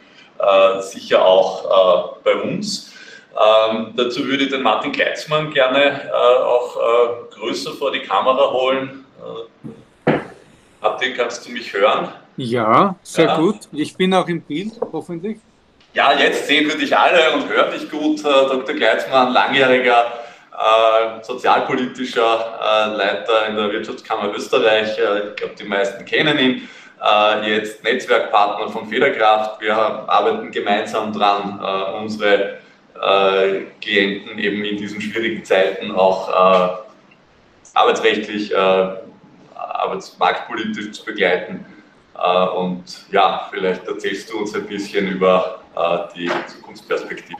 sicher 0.79 1.23
auch 1.23 2.17
bei 2.23 2.35
uns. 2.35 2.93
Ähm, 3.33 3.93
dazu 3.95 4.25
würde 4.27 4.43
ich 4.43 4.51
den 4.51 4.61
Martin 4.61 4.91
Kleitzmann 4.91 5.51
gerne 5.51 6.01
äh, 6.07 6.43
auch 6.43 6.77
äh, 6.77 7.35
größer 7.35 7.71
vor 7.73 7.91
die 7.91 8.01
Kamera 8.01 8.51
holen. 8.51 9.05
Äh, 10.05 10.11
Martin, 10.81 11.13
kannst 11.15 11.47
du 11.47 11.51
mich 11.51 11.73
hören? 11.73 12.09
Ja, 12.37 12.95
sehr 13.01 13.25
ja. 13.25 13.37
gut. 13.37 13.67
Ich 13.71 13.95
bin 13.95 14.13
auch 14.13 14.27
im 14.27 14.41
Bild, 14.41 14.73
hoffentlich. 14.91 15.37
Ja, 15.93 16.13
jetzt 16.13 16.47
sehen 16.47 16.67
wir 16.67 16.77
dich 16.77 16.95
alle 16.95 17.33
und 17.33 17.47
hören 17.47 17.71
dich 17.71 17.89
gut. 17.89 18.19
Äh, 18.19 18.23
Dr. 18.23 18.75
Gleitzmann, 18.75 19.33
langjähriger 19.33 20.05
äh, 20.51 21.23
sozialpolitischer 21.23 22.59
äh, 22.61 22.95
Leiter 22.95 23.47
in 23.47 23.55
der 23.55 23.71
Wirtschaftskammer 23.71 24.31
Österreich. 24.35 24.89
Ich 24.89 25.35
glaube, 25.35 25.55
die 25.57 25.63
meisten 25.63 26.05
kennen 26.05 26.37
ihn. 26.37 26.69
Jetzt 27.45 27.83
Netzwerkpartner 27.83 28.69
von 28.69 28.87
Federkraft. 28.87 29.59
Wir 29.59 29.75
arbeiten 29.75 30.49
gemeinsam 30.51 31.11
dran, 31.11 31.59
äh, 33.03 33.65
Klienten 33.81 34.39
eben 34.39 34.63
in 34.63 34.77
diesen 34.77 35.01
schwierigen 35.01 35.43
Zeiten 35.43 35.91
auch 35.91 36.85
arbeitsrechtlich, 37.73 38.55
arbeitsmarktpolitisch 38.55 40.91
zu 40.91 41.05
begleiten. 41.05 41.65
und 42.55 42.83
ja, 43.11 43.49
vielleicht 43.51 43.87
erzählst 43.87 44.31
du 44.31 44.37
uns 44.39 44.53
ein 44.53 44.67
bisschen 44.67 45.07
über 45.07 45.59
die 46.15 46.29
Zukunftsperspektive. 46.47 47.39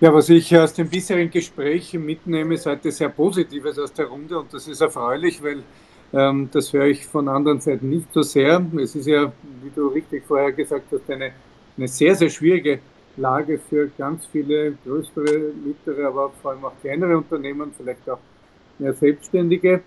Ja, 0.00 0.14
was 0.14 0.28
ich 0.28 0.56
aus 0.56 0.72
den 0.72 0.88
bisherigen 0.88 1.32
Gesprächen 1.32 2.06
mitnehme, 2.06 2.54
ist 2.54 2.66
heute 2.66 2.92
sehr 2.92 3.08
Positives 3.08 3.76
aus 3.80 3.92
der 3.92 4.06
Runde 4.06 4.38
und 4.38 4.54
das 4.54 4.68
ist 4.68 4.80
erfreulich, 4.80 5.42
weil 5.42 5.64
ähm, 6.12 6.48
das 6.52 6.72
höre 6.72 6.86
ich 6.86 7.04
von 7.04 7.28
anderen 7.28 7.60
Seiten 7.60 7.88
nicht 7.88 8.12
so 8.12 8.22
sehr. 8.22 8.64
Es 8.80 8.94
ist 8.94 9.06
ja, 9.06 9.32
wie 9.60 9.70
du 9.74 9.88
richtig 9.88 10.22
vorher 10.24 10.52
gesagt 10.52 10.84
hast, 10.92 11.10
eine, 11.10 11.32
eine 11.76 11.88
sehr, 11.88 12.14
sehr 12.14 12.30
schwierige 12.30 12.78
Lage 13.18 13.58
für 13.58 13.88
ganz 13.98 14.26
viele 14.26 14.74
größere, 14.84 15.52
mittlere, 15.64 16.08
aber 16.08 16.30
vor 16.42 16.52
allem 16.52 16.64
auch 16.64 16.72
kleinere 16.80 17.16
Unternehmen, 17.16 17.72
vielleicht 17.76 18.08
auch 18.08 18.18
mehr 18.78 18.94
Selbstständige, 18.94 19.80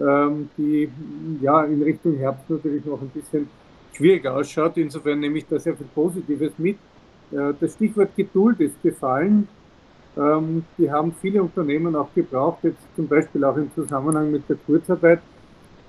ähm, 0.00 0.48
die 0.56 0.88
ja 1.40 1.64
in 1.64 1.82
Richtung 1.82 2.16
Herbst 2.16 2.48
natürlich 2.48 2.84
noch 2.84 3.00
ein 3.00 3.08
bisschen 3.08 3.48
schwierig 3.92 4.26
ausschaut. 4.26 4.76
Insofern 4.76 5.20
nehme 5.20 5.38
ich 5.38 5.46
da 5.46 5.58
sehr 5.58 5.76
viel 5.76 5.86
Positives 5.94 6.52
mit. 6.58 6.76
Äh, 7.32 7.54
das 7.60 7.74
Stichwort 7.74 8.14
Geduld 8.16 8.60
ist 8.60 8.80
gefallen. 8.82 9.48
Ähm, 10.16 10.64
die 10.78 10.90
haben 10.90 11.14
viele 11.20 11.42
Unternehmen 11.42 11.94
auch 11.94 12.08
gebraucht, 12.14 12.58
jetzt 12.62 12.82
zum 12.94 13.06
Beispiel 13.06 13.44
auch 13.44 13.56
im 13.56 13.70
Zusammenhang 13.74 14.30
mit 14.30 14.48
der 14.48 14.56
Kurzarbeit. 14.56 15.20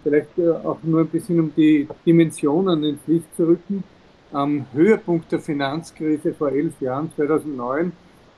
Vielleicht 0.04 0.38
äh, 0.38 0.50
auch 0.50 0.80
nur 0.84 1.02
ein 1.02 1.08
bisschen 1.08 1.40
um 1.40 1.54
die 1.56 1.88
Dimensionen 2.06 2.84
ins 2.84 3.08
Licht 3.08 3.36
zu 3.36 3.48
rücken. 3.48 3.84
Am 4.38 4.68
Höhepunkt 4.72 5.32
der 5.32 5.40
Finanzkrise 5.40 6.32
vor 6.32 6.52
elf 6.52 6.80
Jahren, 6.80 7.12
2009, 7.16 7.92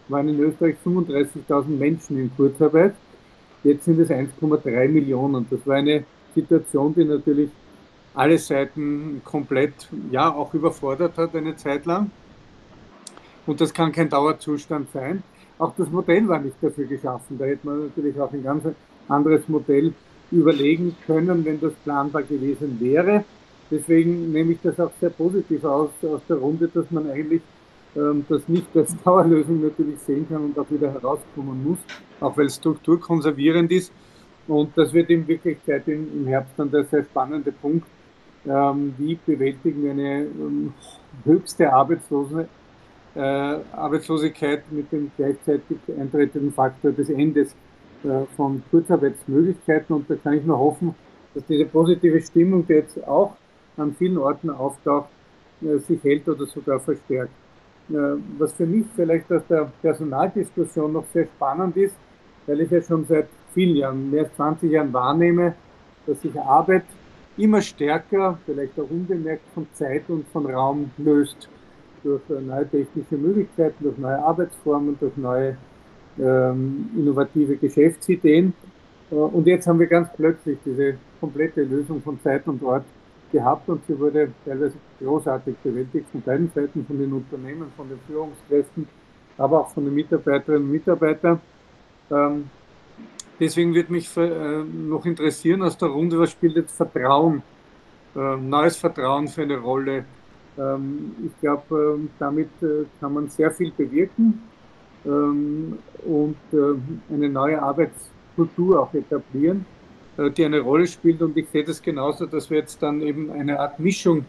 waren 0.07 0.30
in 0.30 0.39
Österreich 0.39 0.77
35.000 0.85 1.67
Menschen 1.67 2.17
in 2.17 2.31
Kurzarbeit. 2.38 2.93
Jetzt 3.65 3.84
sind 3.84 3.99
es 3.99 4.09
1,3 4.09 4.88
Millionen. 4.88 5.45
Das 5.49 5.59
war 5.67 5.76
eine 5.76 6.05
Situation, 6.34 6.95
die 6.95 7.03
natürlich 7.03 7.49
alle 8.13 8.38
Seiten 8.38 9.21
komplett, 9.26 9.73
ja, 10.09 10.34
auch 10.34 10.53
überfordert 10.53 11.17
hat 11.17 11.35
eine 11.35 11.57
Zeit 11.57 11.85
lang. 11.85 12.11
Und 13.45 13.59
das 13.59 13.73
kann 13.73 13.91
kein 13.91 14.07
Dauerzustand 14.07 14.89
sein. 14.93 15.21
Auch 15.57 15.73
das 15.76 15.89
Modell 15.89 16.26
war 16.30 16.39
nicht 16.39 16.55
dafür 16.61 16.85
geschaffen. 16.85 17.38
Da 17.38 17.43
hätte 17.43 17.67
man 17.67 17.88
natürlich 17.88 18.17
auch 18.21 18.31
ein 18.31 18.43
ganz 18.43 18.63
anderes 19.09 19.49
Modell 19.49 19.93
überlegen 20.31 20.95
können, 21.05 21.43
wenn 21.43 21.59
das 21.59 21.73
planbar 21.84 22.23
gewesen 22.23 22.80
wäre. 22.80 23.26
Deswegen 23.72 24.32
nehme 24.32 24.54
ich 24.54 24.60
das 24.62 24.80
auch 24.80 24.91
sehr 25.00 25.12
positiv 25.12 25.64
aus, 25.64 25.91
aus 26.04 26.22
der 26.28 26.38
Runde, 26.38 26.68
dass 26.74 26.90
man 26.90 27.10
eigentlich 27.10 27.41
ähm, 27.96 28.26
das 28.28 28.48
nicht 28.48 28.76
als 28.76 28.96
Dauerlösung 29.04 29.62
natürlich 29.62 30.00
sehen 30.00 30.28
kann 30.28 30.46
und 30.46 30.60
auch 30.60 30.70
wieder 30.70 30.91
herauskommen 30.91 31.64
muss, 31.64 31.80
auch 32.20 32.36
weil 32.38 32.48
es 32.48 32.56
strukturkonservierend 32.56 33.72
ist. 33.72 33.91
Und 34.48 34.76
das 34.76 34.94
wird 34.94 35.10
in 35.12 35.28
Wirklichkeit 35.28 35.88
im, 35.88 36.08
im 36.14 36.28
Herbst 36.28 36.54
dann 36.58 36.72
der 36.72 36.84
sehr 36.86 37.04
spannende 37.04 37.52
Punkt, 37.52 37.88
ähm, 38.48 38.94
wie 38.98 39.18
bewältigen 39.26 39.84
wir 39.84 39.91
eine 39.91 40.22
ähm, 40.24 40.74
höchste 41.24 41.72
Arbeitslose, 41.72 42.48
äh, 43.16 43.20
Arbeitslosigkeit 43.20 44.64
mit 44.72 44.91
dem 44.91 45.12
gleichzeitig 45.16 45.78
eintretenden 45.96 46.52
Faktor 46.52 46.91
des 46.91 47.10
Endes 47.10 47.56
äh, 48.04 48.26
von 48.36 48.64
Kurzarbeitsmöglichkeiten. 48.72 49.96
Und 49.96 50.10
da 50.10 50.16
kann 50.16 50.34
ich 50.34 50.44
nur 50.46 50.58
hoffen, 50.58 50.96
dass 51.36 51.46
diese 51.46 51.66
positive 51.66 52.20
Stimmung, 52.22 52.66
die 52.66 52.74
jetzt 52.74 53.08
auch 53.08 53.36
an 53.80 53.95
vielen 53.97 54.18
Orten 54.18 54.49
auftaucht, 54.49 55.10
äh, 55.61 55.77
sich 55.80 56.03
hält 56.03 56.27
oder 56.27 56.45
sogar 56.45 56.80
verstärkt. 56.80 57.31
Äh, 57.89 58.18
was 58.38 58.53
für 58.53 58.65
mich 58.65 58.85
vielleicht 58.95 59.31
aus 59.31 59.41
der 59.49 59.72
Personaldiskussion 59.81 60.93
noch 60.93 61.06
sehr 61.14 61.26
spannend 61.26 61.76
ist, 61.77 61.95
weil 62.45 62.61
ich 62.61 62.72
ja 62.72 62.81
schon 62.81 63.06
seit 63.06 63.27
vielen 63.53 63.76
Jahren, 63.76 64.11
mehr 64.11 64.26
als 64.26 64.35
20 64.35 64.72
Jahren 64.72 64.93
wahrnehme, 64.93 65.56
dass 66.06 66.22
sich 66.22 66.39
Arbeit 66.39 66.84
immer 67.38 67.61
stärker, 67.61 68.38
vielleicht 68.45 68.80
auch 68.80 68.89
unbemerkt 68.89 69.43
von 69.53 69.68
Zeit 69.73 70.03
und 70.10 70.27
von 70.30 70.45
Raum 70.45 70.91
löst 70.97 71.49
durch 72.03 72.22
neue 72.30 72.69
technische 72.69 73.18
Möglichkeiten, 73.18 73.84
durch 73.84 73.97
neue 73.97 74.19
Arbeitsformen, 74.19 74.97
durch 74.99 75.15
neue 75.18 75.57
ähm, 76.19 76.89
innovative 76.95 77.57
Geschäftsideen. 77.57 78.53
Äh, 79.11 79.15
und 79.15 79.47
jetzt 79.47 79.68
haben 79.68 79.80
wir 79.80 79.88
ganz 79.88 80.10
plötzlich 80.15 80.57
diese 80.65 80.97
komplette 81.19 81.64
Lösung 81.64 82.01
von 82.01 82.19
Zeit 82.22 82.47
und 82.47 82.61
Ort 82.64 82.85
gehabt 83.31 83.68
und 83.69 83.85
sie 83.88 83.97
wurde 83.99 84.31
teilweise 84.45 84.76
großartig 84.99 85.56
bewältigt 85.64 86.07
von 86.11 86.22
beiden 86.22 86.51
Seiten, 86.53 86.85
von 86.85 86.97
den 86.97 87.14
Unternehmen, 87.14 87.72
von 87.76 87.89
den 87.89 87.99
Führungskräften, 88.07 88.88
aber 89.38 89.61
auch 89.61 89.69
von 89.69 89.85
den 89.85 89.95
Mitarbeiterinnen 89.95 90.64
und 90.64 90.72
Mitarbeitern. 90.72 91.39
Ähm, 92.11 92.49
deswegen 93.39 93.73
würde 93.73 93.91
mich 93.91 94.15
äh, 94.18 94.64
noch 94.64 95.06
interessieren 95.06 95.61
aus 95.61 95.77
der 95.77 95.89
Runde, 95.89 96.19
was 96.19 96.31
spielt 96.31 96.56
jetzt 96.56 96.76
Vertrauen, 96.76 97.41
äh, 98.15 98.35
neues 98.38 98.77
Vertrauen 98.77 99.27
für 99.27 99.43
eine 99.43 99.57
Rolle 99.57 100.06
ähm, 100.60 101.15
ich 101.26 101.39
glaube, 101.39 101.95
ähm, 101.97 102.10
damit 102.19 102.49
äh, 102.61 102.85
kann 102.99 103.14
man 103.14 103.30
sehr 103.30 103.51
viel 103.51 103.72
bewirken 103.72 104.41
ähm, 105.06 105.77
und 106.06 106.38
äh, 106.51 107.14
eine 107.14 107.30
neue 107.30 107.61
Arbeitskultur 107.61 108.81
auch 108.81 108.93
etablieren, 108.93 109.65
die 110.36 110.46
eine 110.46 110.60
Rolle 110.60 110.88
spielt. 110.88 111.22
Und 111.22 111.38
ich 111.38 111.48
sehe 111.50 111.64
das 111.64 111.82
genauso, 111.82 112.26
dass 112.26 112.50
wir 112.50 112.58
jetzt 112.58 112.82
dann 112.82 113.02
eben 113.02 113.32
eine 113.32 113.60
Art 113.60 113.80
Mischung 113.80 114.26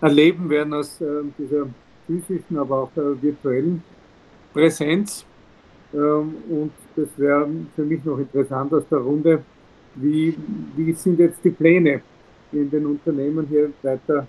erleben 0.00 0.50
werden 0.50 0.74
aus 0.74 0.98
dieser 1.38 1.66
physischen, 2.06 2.58
aber 2.58 2.78
auch 2.78 2.90
virtuellen 2.94 3.82
Präsenz. 4.52 5.24
Und 5.92 6.72
das 6.96 7.08
wäre 7.16 7.48
für 7.76 7.84
mich 7.84 8.04
noch 8.04 8.18
interessant 8.18 8.72
aus 8.72 8.84
der 8.90 8.98
Runde, 8.98 9.42
wie, 9.94 10.34
wie 10.74 10.92
sind 10.94 11.18
jetzt 11.18 11.44
die 11.44 11.50
Pläne 11.50 12.00
in 12.50 12.70
den 12.70 12.86
Unternehmen 12.86 13.46
hier 13.46 13.70
weiter 13.82 14.26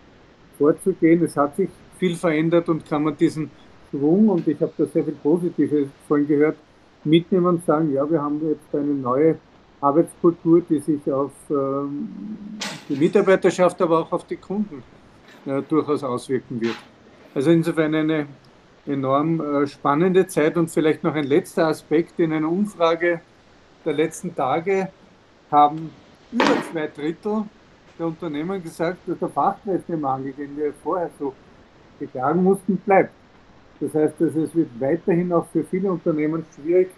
vorzugehen. 0.57 1.23
Es 1.23 1.35
hat 1.37 1.55
sich 1.55 1.69
viel 1.97 2.15
verändert 2.15 2.67
und 2.69 2.85
kann 2.85 3.03
man 3.03 3.15
diesen 3.17 3.49
Schwung, 3.89 4.29
und 4.29 4.47
ich 4.47 4.59
habe 4.61 4.73
da 4.77 4.85
sehr 4.85 5.03
viel 5.03 5.15
Positives 5.23 5.87
vorhin 6.07 6.27
gehört, 6.27 6.57
mitnehmen 7.03 7.45
und 7.45 7.65
sagen, 7.65 7.93
ja, 7.93 8.09
wir 8.09 8.21
haben 8.21 8.41
jetzt 8.47 8.75
eine 8.75 8.93
neue 8.93 9.37
Arbeitskultur, 9.83 10.61
die 10.61 10.79
sich 10.79 11.11
auf 11.11 11.31
ähm, 11.49 12.57
die 12.87 12.95
Mitarbeiterschaft, 12.95 13.81
aber 13.81 13.99
auch 13.99 14.11
auf 14.11 14.25
die 14.25 14.37
Kunden 14.37 14.81
äh, 15.45 15.61
durchaus 15.61 16.03
auswirken 16.03 16.61
wird. 16.61 16.77
Also 17.35 17.51
insofern 17.51 17.93
eine 17.93 18.27
enorm 18.85 19.41
äh, 19.41 19.67
spannende 19.67 20.25
Zeit 20.27 20.55
und 20.57 20.69
vielleicht 20.69 21.03
noch 21.03 21.15
ein 21.15 21.25
letzter 21.25 21.67
Aspekt. 21.67 22.19
In 22.19 22.31
einer 22.31 22.49
Umfrage 22.49 23.21
der 23.85 23.93
letzten 23.93 24.33
Tage 24.33 24.89
haben 25.51 25.91
über 26.31 26.45
zwei 26.71 26.87
Drittel 26.87 27.43
der 27.99 28.07
Unternehmen 28.07 28.63
gesagt, 28.63 28.99
dass 29.05 29.19
der 29.19 29.29
Fachkräftemangel, 29.29 30.33
den 30.33 30.57
wir 30.57 30.73
vorher 30.81 31.09
so 31.19 31.33
beklagen 31.99 32.43
mussten, 32.43 32.77
bleibt. 32.77 33.11
Das 33.79 33.93
heißt, 33.93 34.15
dass 34.19 34.35
es 34.35 34.55
wird 34.55 34.69
weiterhin 34.79 35.31
auch 35.33 35.47
für 35.51 35.63
viele 35.63 35.91
Unternehmen 35.91 36.45
schwierig 36.55 36.89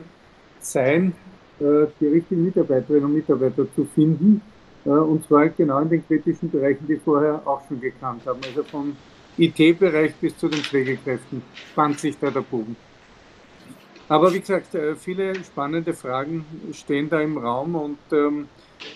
sein, 0.60 1.14
die 1.60 2.08
richtigen 2.08 2.46
Mitarbeiterinnen 2.46 3.06
und 3.06 3.14
Mitarbeiter 3.14 3.66
zu 3.76 3.86
finden. 3.86 4.42
Äh, 4.86 4.90
und 4.90 5.26
zwar 5.26 5.50
genau 5.50 5.80
in 5.80 5.90
den 5.90 6.08
kritischen 6.08 6.50
Bereichen, 6.50 6.86
die 6.88 6.98
vorher 6.98 7.42
auch 7.46 7.62
schon 7.68 7.82
gekannt 7.82 8.22
haben. 8.26 8.40
Also 8.46 8.64
vom 8.64 8.96
IT-Bereich 9.38 10.16
bis 10.16 10.38
zu 10.38 10.48
den 10.48 10.62
Pflegekräften 10.62 11.42
spannt 11.72 12.00
sich 12.00 12.18
da 12.20 12.30
der 12.30 12.42
Bogen. 12.42 12.76
Aber 14.08 14.34
wie 14.34 14.40
gesagt, 14.40 14.76
äh, 14.76 14.96
viele 14.96 15.36
spannende 15.44 15.94
Fragen 15.94 16.46
stehen 16.74 17.10
da 17.10 17.20
im 17.20 17.38
Raum 17.38 17.76
und 17.76 17.98
ähm, 18.12 18.48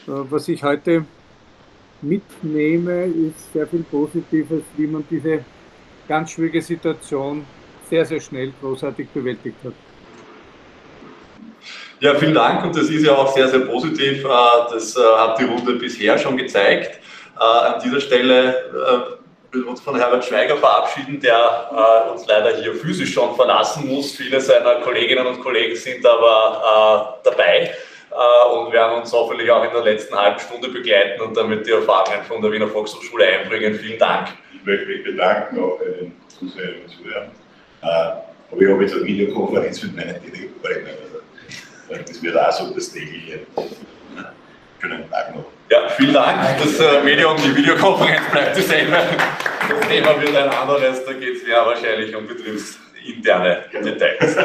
was 0.06 0.48
ich 0.48 0.64
heute 0.64 1.06
mitnehme, 2.02 3.06
ist 3.06 3.52
sehr 3.53 3.65
viel 3.65 3.84
Positives, 3.84 4.64
wie 4.77 4.88
man 4.88 5.03
diese 5.10 5.44
ganz 6.07 6.31
schwierige 6.31 6.61
Situation 6.61 7.45
sehr, 7.90 8.06
sehr 8.06 8.19
schnell 8.19 8.53
großartig 8.61 9.10
bewältigt 9.10 9.57
hat. 9.64 9.73
Ja, 12.02 12.16
vielen 12.16 12.34
Dank 12.34 12.64
und 12.64 12.74
das 12.74 12.90
ist 12.90 13.06
ja 13.06 13.14
auch 13.14 13.36
sehr, 13.36 13.50
sehr 13.50 13.60
positiv. 13.60 14.24
Äh, 14.24 14.28
das 14.72 14.96
äh, 14.96 15.02
hat 15.02 15.38
die 15.38 15.44
Runde 15.44 15.74
bisher 15.74 16.18
schon 16.18 16.38
gezeigt. 16.38 16.98
Äh, 17.38 17.44
an 17.44 17.82
dieser 17.84 18.00
Stelle 18.00 18.56
will 19.52 19.64
uns 19.64 19.82
von 19.82 19.98
Herbert 19.98 20.24
Schweiger 20.24 20.56
verabschieden, 20.56 21.20
der 21.20 22.08
uns 22.14 22.26
leider 22.28 22.56
hier 22.56 22.74
physisch 22.76 23.14
schon 23.14 23.36
verlassen 23.36 23.88
muss. 23.88 24.12
Viele 24.12 24.40
seiner 24.40 24.76
Kolleginnen 24.76 25.26
und 25.26 25.42
Kollegen 25.42 25.76
sind 25.76 26.06
aber 26.06 27.20
dabei. 27.24 27.74
Und 28.54 28.72
werden 28.72 29.00
uns 29.00 29.12
hoffentlich 29.12 29.50
auch 29.50 29.64
in 29.64 29.72
der 29.72 29.82
letzten 29.82 30.16
halben 30.16 30.40
Stunde 30.40 30.70
begleiten 30.70 31.22
und 31.22 31.36
damit 31.36 31.66
die 31.66 31.72
Erfahrungen 31.72 32.24
von 32.24 32.42
der 32.42 32.52
Wiener 32.52 32.68
Volkshochschule 32.68 33.26
einbringen. 33.26 33.74
Vielen 33.76 33.98
Dank. 33.98 34.30
Ich 34.54 34.64
möchte 34.66 34.86
mich 34.86 35.04
bedanken 35.04 35.64
auch 35.64 35.80
bei 35.80 35.86
den 35.86 36.16
Zuseherinnen 36.28 36.82
und 36.84 36.90
Zuhörern 36.92 37.32
aber 38.52 38.62
ich 38.62 38.70
habe 38.70 38.84
jetzt 38.84 38.96
eine 38.96 39.06
Videokonferenz 39.06 39.84
mit 39.84 39.96
meinen 39.96 40.16
Direktoren. 40.22 41.19
Das 41.90 42.22
wird 42.22 42.38
auch 42.38 42.52
so 42.52 42.74
das 42.74 42.91
tägliche. 42.91 43.40
Schönen 44.80 45.10
Tag 45.10 45.36
noch. 45.36 45.45
Ja, 45.70 45.90
vielen 45.90 46.14
Dank. 46.14 46.57
Das 46.60 46.80
äh, 46.80 47.03
Medium, 47.03 47.36
die 47.38 47.56
Videokonferenz 47.56 48.30
bleibt 48.32 48.57
dasselbe. 48.57 48.98
Das 49.70 49.88
Thema 49.88 50.22
wird 50.22 50.36
ein 50.36 50.49
anderes, 50.49 51.06
da 51.06 51.14
geht 51.14 51.38
es 51.41 51.48
ja 51.48 51.66
wahrscheinlich 51.66 52.16
um 52.16 52.28
betriebsinterne 52.28 53.66
Details. 53.74 54.38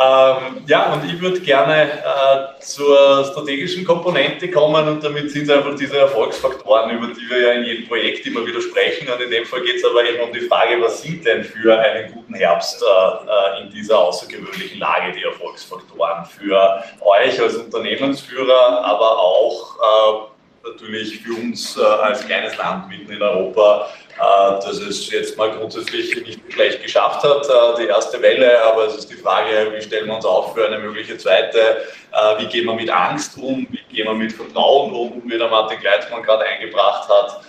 Ähm, 0.00 0.62
ja, 0.66 0.92
und 0.92 1.04
ich 1.04 1.20
würde 1.20 1.40
gerne 1.40 1.90
äh, 1.90 2.60
zur 2.60 3.24
strategischen 3.24 3.84
Komponente 3.84 4.48
kommen 4.48 4.86
und 4.86 5.02
damit 5.02 5.32
sind 5.32 5.44
es 5.44 5.50
einfach 5.50 5.74
diese 5.74 5.98
Erfolgsfaktoren, 5.98 6.90
über 6.90 7.08
die 7.08 7.28
wir 7.28 7.40
ja 7.40 7.52
in 7.54 7.64
jedem 7.64 7.88
Projekt 7.88 8.24
immer 8.24 8.46
wieder 8.46 8.60
sprechen. 8.60 9.08
Und 9.10 9.20
in 9.20 9.30
dem 9.30 9.44
Fall 9.44 9.62
geht 9.62 9.76
es 9.76 9.84
aber 9.84 10.08
eben 10.08 10.20
um 10.20 10.32
die 10.32 10.42
Frage, 10.42 10.80
was 10.80 11.02
sind 11.02 11.26
denn 11.26 11.42
für 11.42 11.80
einen 11.80 12.12
guten 12.12 12.34
Herbst 12.34 12.80
äh, 12.80 13.62
in 13.62 13.70
dieser 13.70 13.98
außergewöhnlichen 13.98 14.78
Lage 14.78 15.12
die 15.12 15.24
Erfolgsfaktoren 15.24 16.24
für 16.26 16.84
euch 17.00 17.40
als 17.40 17.56
Unternehmensführer, 17.56 18.84
aber 18.84 19.18
auch 19.18 20.28
äh, 20.28 20.37
natürlich 20.70 21.20
für 21.20 21.34
uns 21.34 21.76
äh, 21.76 21.82
als 21.82 22.24
kleines 22.26 22.56
Land 22.56 22.88
mitten 22.88 23.12
in 23.12 23.22
Europa 23.22 23.88
äh, 24.18 24.50
dass 24.64 24.80
es 24.80 25.08
jetzt 25.12 25.38
mal 25.38 25.52
grundsätzlich 25.52 26.16
nicht 26.26 26.48
gleich 26.48 26.82
geschafft 26.82 27.22
hat, 27.22 27.46
äh, 27.46 27.82
die 27.82 27.86
erste 27.86 28.20
Welle, 28.20 28.64
aber 28.64 28.86
es 28.86 28.96
ist 28.96 29.10
die 29.12 29.14
Frage, 29.14 29.72
wie 29.72 29.80
stellen 29.80 30.08
wir 30.08 30.16
uns 30.16 30.24
auf 30.24 30.54
für 30.54 30.66
eine 30.66 30.80
mögliche 30.80 31.16
zweite, 31.18 31.58
äh, 32.10 32.38
wie 32.38 32.46
gehen 32.46 32.66
wir 32.66 32.74
mit 32.74 32.90
Angst 32.90 33.38
um, 33.38 33.68
wie 33.70 33.94
gehen 33.94 34.06
wir 34.06 34.14
mit 34.14 34.32
Vertrauen 34.32 34.92
um, 34.92 35.22
wie 35.24 35.38
der 35.38 35.48
Martin 35.48 35.78
Gleitzmann 35.78 36.24
gerade 36.24 36.44
eingebracht 36.44 37.08
hat, 37.08 37.40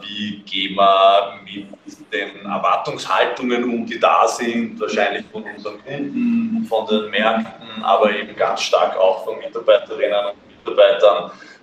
wie 0.00 0.38
gehen 0.46 0.76
wir 0.76 1.40
mit 1.44 1.66
den 2.10 2.46
Erwartungshaltungen 2.46 3.64
um, 3.64 3.84
die 3.84 4.00
da 4.00 4.26
sind, 4.26 4.80
wahrscheinlich 4.80 5.26
von 5.30 5.42
unseren 5.42 5.84
Kunden, 5.84 6.66
von 6.66 6.86
den 6.86 7.10
Märkten, 7.10 7.84
aber 7.84 8.12
eben 8.12 8.34
ganz 8.34 8.62
stark 8.62 8.96
auch 8.96 9.26
von 9.26 9.38
Mitarbeiterinnen 9.38 10.28
und 10.30 10.64
Mitarbeitern? 10.64 11.30
äh, 11.30 11.55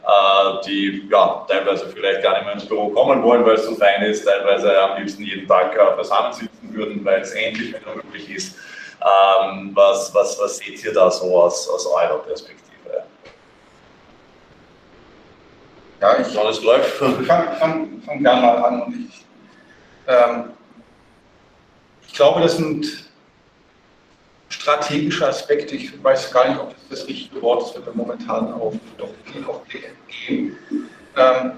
die 0.66 1.08
ja, 1.10 1.46
teilweise 1.48 1.88
vielleicht 1.88 2.22
gar 2.22 2.34
nicht 2.34 2.46
mehr 2.46 2.54
ins 2.56 2.66
Büro 2.66 2.90
kommen 2.90 3.24
wollen, 3.24 3.46
weil 3.46 3.56
es 3.56 3.66
so 3.66 3.76
fein 3.76 4.04
ist, 4.04 4.26
teilweise 4.26 4.78
am 4.82 5.00
liebsten 5.00 5.24
jeden 5.24 5.48
Tag 5.48 5.76
äh, 5.76 5.96
beisammen 5.96 6.34
sitzen 6.34 6.74
würden, 6.74 7.06
weil 7.06 7.22
es 7.22 7.32
endlich 7.32 7.70
wieder 7.70 7.96
möglich 7.96 8.30
ist. 8.30 8.58
Ähm, 9.02 9.72
was, 9.74 10.14
was, 10.14 10.40
was 10.40 10.58
seht 10.58 10.84
ihr 10.84 10.94
da 10.94 11.10
so 11.10 11.42
aus, 11.42 11.70
aus 11.70 11.86
eurer 11.88 12.20
Perspektive? 12.20 12.64
Ja, 16.02 16.20
ich, 16.20 16.38
Alles 16.38 16.62
läuft. 16.62 16.90
fang 16.98 18.02
gerne 18.06 18.42
mal 18.42 18.58
an. 18.58 18.82
Und 18.84 19.10
ich, 19.10 19.26
ähm, 20.08 20.52
ich 22.06 22.14
glaube, 22.14 22.42
das 22.42 22.58
sind 22.58 23.10
strategische 24.50 25.28
Aspekte. 25.28 25.76
Ich 25.76 26.04
weiß 26.04 26.32
gar 26.32 26.50
nicht, 26.50 26.60
ob 26.60 26.70
das 26.72 27.00
das 27.00 27.08
richtige 27.08 27.42
Wort 27.42 27.64
ist, 27.64 27.76
wenn 27.76 27.86
wir 27.86 27.94
momentan 27.94 28.54
auf, 28.54 28.74
doch 28.98 29.10
viel 29.34 29.46
auf 29.46 29.62
gehen. 29.68 30.58
Ähm, 31.16 31.52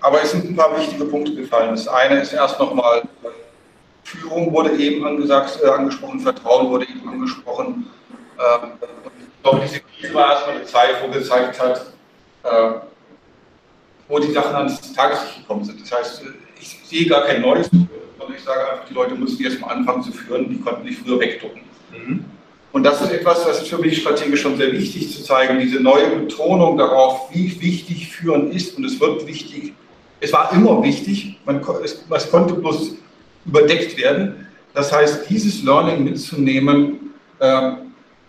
aber 0.00 0.22
es 0.22 0.32
sind 0.32 0.50
ein 0.50 0.56
paar 0.56 0.76
wichtige 0.78 1.04
Punkte 1.06 1.34
gefallen. 1.34 1.70
Das 1.70 1.88
eine 1.88 2.20
ist 2.20 2.32
erst 2.32 2.58
nochmal, 2.58 3.02
Führung 4.02 4.52
wurde 4.52 4.76
eben 4.76 5.04
angesagt, 5.06 5.58
äh, 5.64 5.68
angesprochen, 5.68 6.20
Vertrauen 6.20 6.68
wurde 6.70 6.86
eben 6.86 7.08
angesprochen. 7.08 7.86
Ähm, 8.38 8.72
ich 9.18 9.42
glaube, 9.42 9.60
diese 9.60 9.80
Krise 9.80 10.14
war 10.14 10.32
erstmal 10.32 10.56
eine 10.56 10.64
Zeit, 10.66 10.96
wo 11.02 11.10
gezeigt 11.10 11.60
hat, 11.60 11.86
äh, 12.42 12.78
wo 14.08 14.18
die 14.18 14.32
Sachen 14.32 14.54
ans 14.54 14.92
Tageslicht 14.92 15.38
gekommen 15.38 15.64
sind. 15.64 15.80
Das 15.80 15.98
heißt, 15.98 16.22
ich 16.60 16.80
sehe 16.84 17.06
gar 17.06 17.24
kein 17.24 17.40
Neues 17.40 17.70
sondern 18.24 18.36
ich 18.36 18.44
sage 18.44 18.70
einfach, 18.70 18.84
die 18.88 18.94
Leute 18.94 19.14
mussten 19.14 19.42
erst 19.44 19.60
mal 19.60 19.68
anfangen 19.68 20.02
zu 20.02 20.12
führen, 20.12 20.48
die 20.48 20.60
konnten 20.60 20.84
nicht 20.84 21.00
früher 21.00 21.20
wegducken. 21.20 21.62
Mhm. 21.92 22.24
Und 22.74 22.82
das 22.82 23.00
ist 23.00 23.12
etwas, 23.12 23.44
das 23.44 23.62
ist 23.62 23.68
für 23.68 23.78
mich 23.78 24.00
strategisch 24.00 24.42
schon 24.42 24.56
sehr 24.56 24.72
wichtig 24.72 25.08
zu 25.08 25.22
zeigen, 25.22 25.60
diese 25.60 25.78
neue 25.78 26.10
Betonung 26.10 26.76
darauf, 26.76 27.32
wie 27.32 27.60
wichtig 27.60 28.08
Führen 28.08 28.50
ist. 28.50 28.76
Und 28.76 28.84
es 28.84 28.98
wird 28.98 29.24
wichtig, 29.28 29.74
es 30.18 30.32
war 30.32 30.52
immer 30.52 30.82
wichtig, 30.82 31.38
man, 31.44 31.60
es, 31.84 32.04
es 32.10 32.30
konnte 32.32 32.54
bloß 32.54 32.96
überdeckt 33.46 33.96
werden. 33.96 34.48
Das 34.74 34.90
heißt, 34.90 35.30
dieses 35.30 35.62
Learning 35.62 36.02
mitzunehmen, 36.02 37.14
äh, 37.38 37.74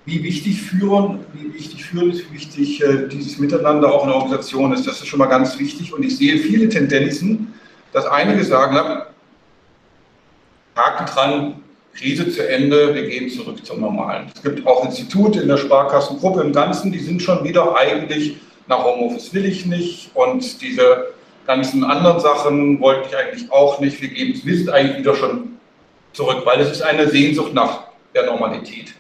wie 0.06 0.22
wichtig 0.22 0.62
Führen, 0.62 1.26
wie 1.34 1.52
wichtig 1.52 1.84
Führen 1.84 2.12
ist, 2.12 2.30
wie 2.30 2.36
wichtig 2.36 2.84
äh, 2.84 3.08
dieses 3.08 3.40
Miteinander 3.40 3.92
auch 3.92 4.04
in 4.04 4.10
der 4.10 4.18
Organisation 4.18 4.74
ist, 4.74 4.86
das 4.86 5.02
ist 5.02 5.08
schon 5.08 5.18
mal 5.18 5.26
ganz 5.26 5.58
wichtig. 5.58 5.92
Und 5.92 6.04
ich 6.04 6.18
sehe 6.18 6.38
viele 6.38 6.70
Tendenzen, 6.70 7.52
dass 7.94 8.06
einige 8.06 8.44
sagen, 8.44 8.78
Haken 10.76 11.06
dran, 11.08 11.65
Krise 11.98 12.30
zu 12.30 12.48
Ende, 12.48 12.94
wir 12.94 13.08
gehen 13.08 13.30
zurück 13.30 13.66
zum 13.66 13.80
Normalen. 13.80 14.28
Es 14.36 14.44
gibt 14.44 14.68
auch 14.68 14.84
Institute 14.84 15.40
in 15.40 15.48
der 15.48 15.58
Sparkassengruppe 15.58 16.42
im 16.42 16.52
Ganzen, 16.52 16.92
die 16.92 17.00
sind 17.00 17.22
schon 17.22 17.44
wieder 17.44 17.76
eigentlich, 17.78 18.38
nach 18.68 18.84
Homeoffice 18.84 19.34
will 19.34 19.46
ich 19.46 19.66
nicht 19.66 20.12
und 20.14 20.62
diese 20.62 21.14
ganzen 21.48 21.84
anderen 21.84 22.20
Sachen 22.20 22.82
wollte 22.82 23.10
ich 23.10 23.16
eigentlich 23.16 23.52
auch 23.52 23.80
nicht. 23.80 24.02
Wir 24.02 24.10
geben 24.10 24.40
wir 24.44 24.58
sind 24.58 24.70
eigentlich 24.70 24.98
wieder 24.98 25.16
schon 25.16 25.58
zurück, 26.12 26.42
weil 26.44 26.60
es 26.60 26.72
ist 26.72 26.82
eine 26.82 27.08
Sehnsucht 27.08 27.54
nach 27.54 27.84
der 28.14 28.26
Normalität. 28.26 28.94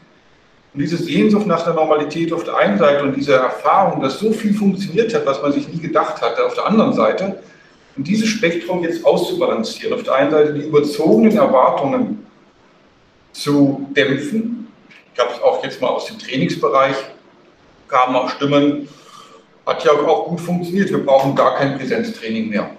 Und 0.73 0.81
diese 0.81 0.97
Sehnsucht 0.97 1.47
nach 1.47 1.63
der 1.63 1.73
Normalität 1.73 2.31
auf 2.31 2.43
der 2.43 2.57
einen 2.57 2.77
Seite 2.77 3.03
und 3.03 3.15
diese 3.15 3.33
Erfahrung, 3.33 4.01
dass 4.01 4.19
so 4.19 4.31
viel 4.31 4.53
funktioniert 4.53 5.13
hat, 5.13 5.25
was 5.25 5.41
man 5.41 5.51
sich 5.51 5.67
nie 5.67 5.79
gedacht 5.79 6.21
hatte, 6.21 6.45
auf 6.45 6.53
der 6.53 6.67
anderen 6.67 6.93
Seite, 6.93 7.39
und 7.97 8.07
dieses 8.07 8.27
Spektrum 8.27 8.83
jetzt 8.83 9.05
auszubalancieren, 9.05 9.93
auf 9.93 10.03
der 10.03 10.15
einen 10.15 10.31
Seite 10.31 10.53
die 10.53 10.65
überzogenen 10.65 11.37
Erwartungen 11.37 12.24
zu 13.35 13.87
dämpfen. 13.95 14.67
Ich 15.13 15.19
habe 15.19 15.31
es 15.33 15.41
auch 15.41 15.63
jetzt 15.63 15.81
mal 15.81 15.89
aus 15.89 16.05
dem 16.05 16.19
Trainingsbereich, 16.19 16.95
kamen 17.87 18.15
auch 18.15 18.29
Stimmen, 18.29 18.87
hat 19.65 19.83
ja 19.83 19.91
auch 19.91 20.27
gut 20.27 20.41
funktioniert, 20.41 20.89
wir 20.89 21.03
brauchen 21.03 21.35
gar 21.35 21.55
kein 21.55 21.77
Präsenztraining 21.77 22.49
mehr. 22.49 22.69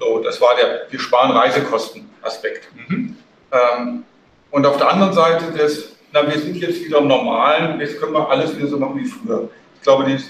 So, 0.00 0.20
das 0.20 0.40
war 0.40 0.54
der, 0.56 0.86
wir 0.90 0.98
sparen 0.98 1.32
Reisekosten-Aspekt. 1.32 2.68
Mhm. 2.88 3.16
Ähm, 3.52 4.04
und 4.50 4.66
auf 4.66 4.76
der 4.76 4.88
anderen 4.88 5.12
Seite 5.12 5.52
das, 5.56 5.90
na, 6.12 6.26
wir 6.26 6.38
sind 6.38 6.56
jetzt 6.56 6.84
wieder 6.84 6.98
im 6.98 7.08
Normalen, 7.08 7.80
jetzt 7.80 8.00
können 8.00 8.12
wir 8.12 8.28
alles 8.28 8.56
wieder 8.56 8.68
so 8.68 8.78
machen 8.78 8.98
wie 8.98 9.06
früher. 9.06 9.48
Ich 9.76 9.82
glaube, 9.82 10.04
das, 10.04 10.22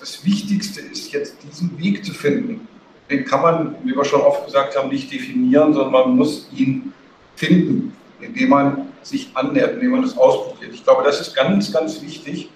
das 0.00 0.24
Wichtigste 0.24 0.80
ist 0.80 1.12
jetzt 1.12 1.36
diesen 1.42 1.78
Weg 1.78 2.04
zu 2.04 2.12
finden 2.12 2.66
den 3.10 3.24
kann 3.24 3.42
man, 3.42 3.76
wie 3.84 3.94
wir 3.94 4.04
schon 4.04 4.20
oft 4.20 4.46
gesagt 4.46 4.76
haben, 4.76 4.88
nicht 4.88 5.12
definieren, 5.12 5.72
sondern 5.72 5.92
man 5.92 6.16
muss 6.16 6.48
ihn 6.54 6.92
finden, 7.36 7.92
indem 8.20 8.48
man 8.48 8.92
sich 9.02 9.30
annähert, 9.34 9.74
indem 9.74 9.92
man 9.92 10.02
das 10.02 10.16
ausprobiert. 10.16 10.72
Ich 10.74 10.84
glaube, 10.84 11.04
das 11.04 11.20
ist 11.20 11.34
ganz, 11.34 11.72
ganz 11.72 12.00
wichtig, 12.02 12.50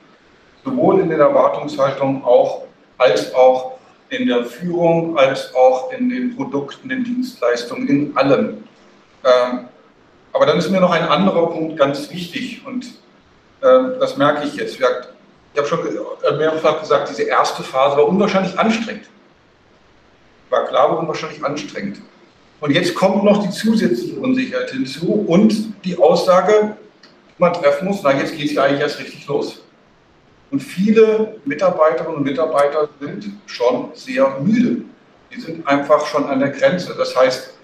sowohl 0.64 1.00
in 1.00 1.08
der 1.08 1.18
Erwartungshaltung 1.18 2.24
auch, 2.24 2.62
als 2.98 3.34
auch 3.34 3.78
in 4.08 4.26
der 4.26 4.44
Führung, 4.44 5.16
als 5.16 5.54
auch 5.54 5.92
in 5.92 6.08
den 6.08 6.36
Produkten, 6.36 6.88
den 6.88 7.04
Dienstleistungen, 7.04 7.88
in 7.88 8.16
allem. 8.16 8.64
Ähm, 9.24 9.68
aber 10.32 10.46
dann 10.46 10.58
ist 10.58 10.70
mir 10.70 10.80
noch 10.80 10.90
ein 10.90 11.04
anderer 11.04 11.46
Punkt 11.48 11.76
ganz 11.76 12.10
wichtig 12.10 12.62
und 12.66 12.86
äh, 13.60 13.98
das 13.98 14.16
merke 14.16 14.46
ich 14.46 14.56
jetzt. 14.56 14.78
Ich 14.78 14.84
habe 14.84 15.66
schon 15.66 15.80
mehrfach 16.38 16.80
gesagt, 16.80 17.10
diese 17.10 17.24
erste 17.24 17.62
Phase 17.62 17.96
war 17.96 18.06
unwahrscheinlich 18.06 18.58
anstrengend 18.58 19.08
war 20.50 20.66
klar, 20.66 20.90
war 20.90 21.08
wahrscheinlich 21.08 21.42
anstrengend. 21.44 22.02
Und 22.60 22.72
jetzt 22.72 22.94
kommt 22.94 23.24
noch 23.24 23.42
die 23.42 23.50
zusätzliche 23.50 24.20
Unsicherheit 24.20 24.70
hinzu 24.70 25.24
und 25.26 25.84
die 25.84 25.96
Aussage, 25.96 26.76
die 27.02 27.40
man 27.40 27.54
treffen 27.54 27.88
muss, 27.88 28.00
na 28.02 28.16
jetzt 28.16 28.36
geht 28.36 28.46
es 28.46 28.52
ja 28.52 28.64
eigentlich 28.64 28.80
erst 28.80 28.98
richtig 28.98 29.26
los. 29.26 29.62
Und 30.50 30.60
viele 30.60 31.36
Mitarbeiterinnen 31.44 32.16
und 32.16 32.24
Mitarbeiter 32.24 32.88
sind 33.00 33.30
schon 33.46 33.90
sehr 33.94 34.38
müde. 34.40 34.82
Die 35.32 35.40
sind 35.40 35.66
einfach 35.66 36.04
schon 36.06 36.24
an 36.24 36.40
der 36.40 36.50
Grenze. 36.50 36.94
Das 36.98 37.16
heißt, 37.16 37.54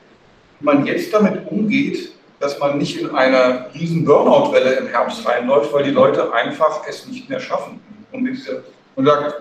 wenn 0.60 0.76
man 0.76 0.86
jetzt 0.86 1.12
damit 1.12 1.50
umgeht, 1.50 2.12
dass 2.38 2.58
man 2.58 2.78
nicht 2.78 3.00
in 3.00 3.10
eine 3.10 3.66
riesen 3.74 4.04
Burnout-Welle 4.04 4.74
im 4.74 4.86
Herbst 4.88 5.26
reinläuft, 5.26 5.72
weil 5.72 5.84
die 5.84 5.90
Leute 5.90 6.32
einfach 6.32 6.82
es 6.86 7.06
nicht 7.06 7.28
mehr 7.28 7.40
schaffen. 7.40 7.80
Und, 8.12 8.24
diese, 8.24 8.62
und 8.94 9.06
sagt, 9.06 9.34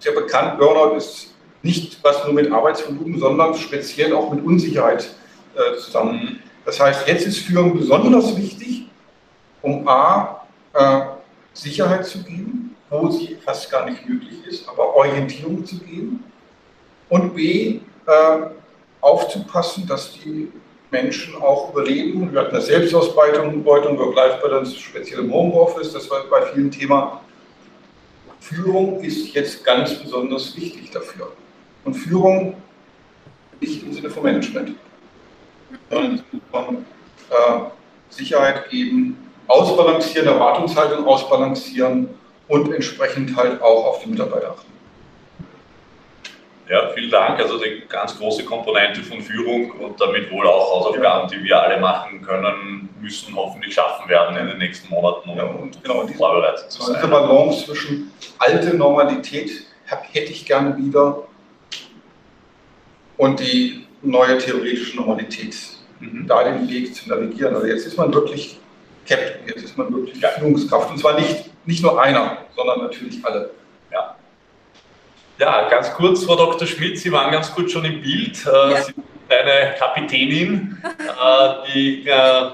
sehr 0.00 0.12
bekannt, 0.12 0.58
Burnout 0.58 0.96
ist 0.96 1.33
nicht 1.64 1.98
was 2.04 2.24
nur 2.24 2.34
mit 2.34 2.52
Arbeitsvolumen, 2.52 3.18
sondern 3.18 3.54
speziell 3.54 4.12
auch 4.12 4.30
mit 4.30 4.44
Unsicherheit 4.44 5.08
äh, 5.54 5.76
zusammen. 5.78 6.40
Das 6.64 6.78
heißt, 6.78 7.08
jetzt 7.08 7.26
ist 7.26 7.38
Führung 7.38 7.76
besonders 7.76 8.36
wichtig, 8.36 8.86
um 9.62 9.88
A, 9.88 10.46
äh, 10.74 11.00
Sicherheit 11.54 12.04
zu 12.06 12.22
geben, 12.22 12.76
wo 12.90 13.08
sie 13.10 13.36
fast 13.44 13.70
gar 13.70 13.88
nicht 13.88 14.06
möglich 14.06 14.46
ist, 14.46 14.68
aber 14.68 14.94
Orientierung 14.94 15.64
zu 15.64 15.78
geben 15.78 16.22
und 17.08 17.34
B, 17.34 17.80
äh, 18.06 18.10
aufzupassen, 19.00 19.86
dass 19.86 20.12
die 20.12 20.52
Menschen 20.90 21.34
auch 21.36 21.72
überleben. 21.72 22.30
Wir 22.32 22.40
hatten 22.40 22.54
eine 22.54 22.60
Selbstausbeutung, 22.60 23.64
Work-Life-Balance, 23.64 24.76
speziell 24.76 25.20
im 25.20 25.32
Homeoffice, 25.32 25.92
das 25.92 26.10
war 26.10 26.24
bei 26.30 26.42
vielen 26.52 26.70
Thema. 26.70 27.20
Führung 28.40 29.00
ist 29.00 29.32
jetzt 29.34 29.64
ganz 29.64 29.94
besonders 29.94 30.54
wichtig 30.56 30.90
dafür. 30.90 31.32
Und 31.84 31.94
Führung 31.94 32.54
nicht 33.60 33.82
im 33.82 33.92
Sinne 33.92 34.10
von 34.10 34.22
Management, 34.22 34.74
sondern 35.90 36.10
im 36.12 36.16
Sinne 36.16 36.42
von 36.50 36.76
äh, 37.30 37.70
Sicherheit 38.10 38.68
geben, 38.70 39.16
ausbalancieren, 39.46 40.28
Erwartungshaltung 40.28 41.06
ausbalancieren 41.06 42.08
und 42.48 42.72
entsprechend 42.72 43.36
halt 43.36 43.60
auch 43.62 43.86
auf 43.86 44.02
die 44.02 44.10
Mitarbeiter 44.10 44.50
achten. 44.50 44.74
Ja, 46.68 46.88
vielen 46.94 47.10
Dank. 47.10 47.38
Also 47.40 47.58
die 47.58 47.82
ganz 47.88 48.16
große 48.16 48.44
Komponente 48.44 49.02
von 49.02 49.20
Führung 49.20 49.70
und 49.72 50.00
damit 50.00 50.30
wohl 50.32 50.46
auch 50.46 50.74
Hausaufgaben, 50.74 51.28
die 51.28 51.44
wir 51.44 51.60
alle 51.60 51.78
machen 51.78 52.22
können, 52.22 52.88
müssen 53.00 53.36
hoffentlich 53.36 53.74
schaffen 53.74 54.08
werden 54.08 54.36
in 54.38 54.46
den 54.46 54.58
nächsten 54.58 54.88
Monaten, 54.88 55.28
um 55.28 55.36
ja, 55.36 55.44
und 55.44 55.82
genau, 55.82 56.06
vorbereitet 56.06 56.70
zu 56.70 56.82
sein. 56.82 56.96
Diese 56.96 57.08
Balance 57.08 57.66
zwischen 57.66 58.10
alte 58.38 58.74
Normalität 58.74 59.66
hätte 59.84 60.32
ich 60.32 60.46
gerne 60.46 60.74
wieder 60.78 61.24
und 63.16 63.40
die 63.40 63.84
neue 64.02 64.38
theoretische 64.38 64.96
Normalität. 64.96 65.56
Mhm. 66.00 66.26
Da 66.26 66.44
den 66.44 66.68
Weg 66.68 66.94
zu 66.94 67.08
navigieren. 67.08 67.54
Also 67.54 67.66
jetzt 67.66 67.86
ist 67.86 67.96
man 67.96 68.12
wirklich 68.12 68.58
Captain, 69.06 69.46
jetzt 69.46 69.64
ist 69.64 69.76
man 69.76 69.92
wirklich 69.92 70.20
ja. 70.20 70.28
Führungskraft. 70.30 70.90
Und 70.90 70.98
zwar 70.98 71.18
nicht, 71.18 71.50
nicht 71.66 71.82
nur 71.82 72.00
einer, 72.00 72.38
sondern 72.56 72.80
natürlich 72.80 73.24
alle. 73.24 73.50
Ja. 73.92 74.16
Ja, 75.38 75.68
ganz 75.68 75.92
kurz, 75.92 76.24
Frau 76.24 76.36
Dr. 76.36 76.66
Schmidt, 76.66 76.98
Sie 76.98 77.12
waren 77.12 77.30
ganz 77.32 77.52
kurz 77.52 77.72
schon 77.72 77.84
im 77.84 78.00
Bild. 78.00 78.44
Äh, 78.46 78.50
ja. 78.50 78.82
Sie 78.82 78.92
sind 78.92 79.04
eine 79.28 79.74
Kapitänin, 79.76 80.78
äh, 80.84 81.72
die 81.72 82.08
äh, 82.08 82.50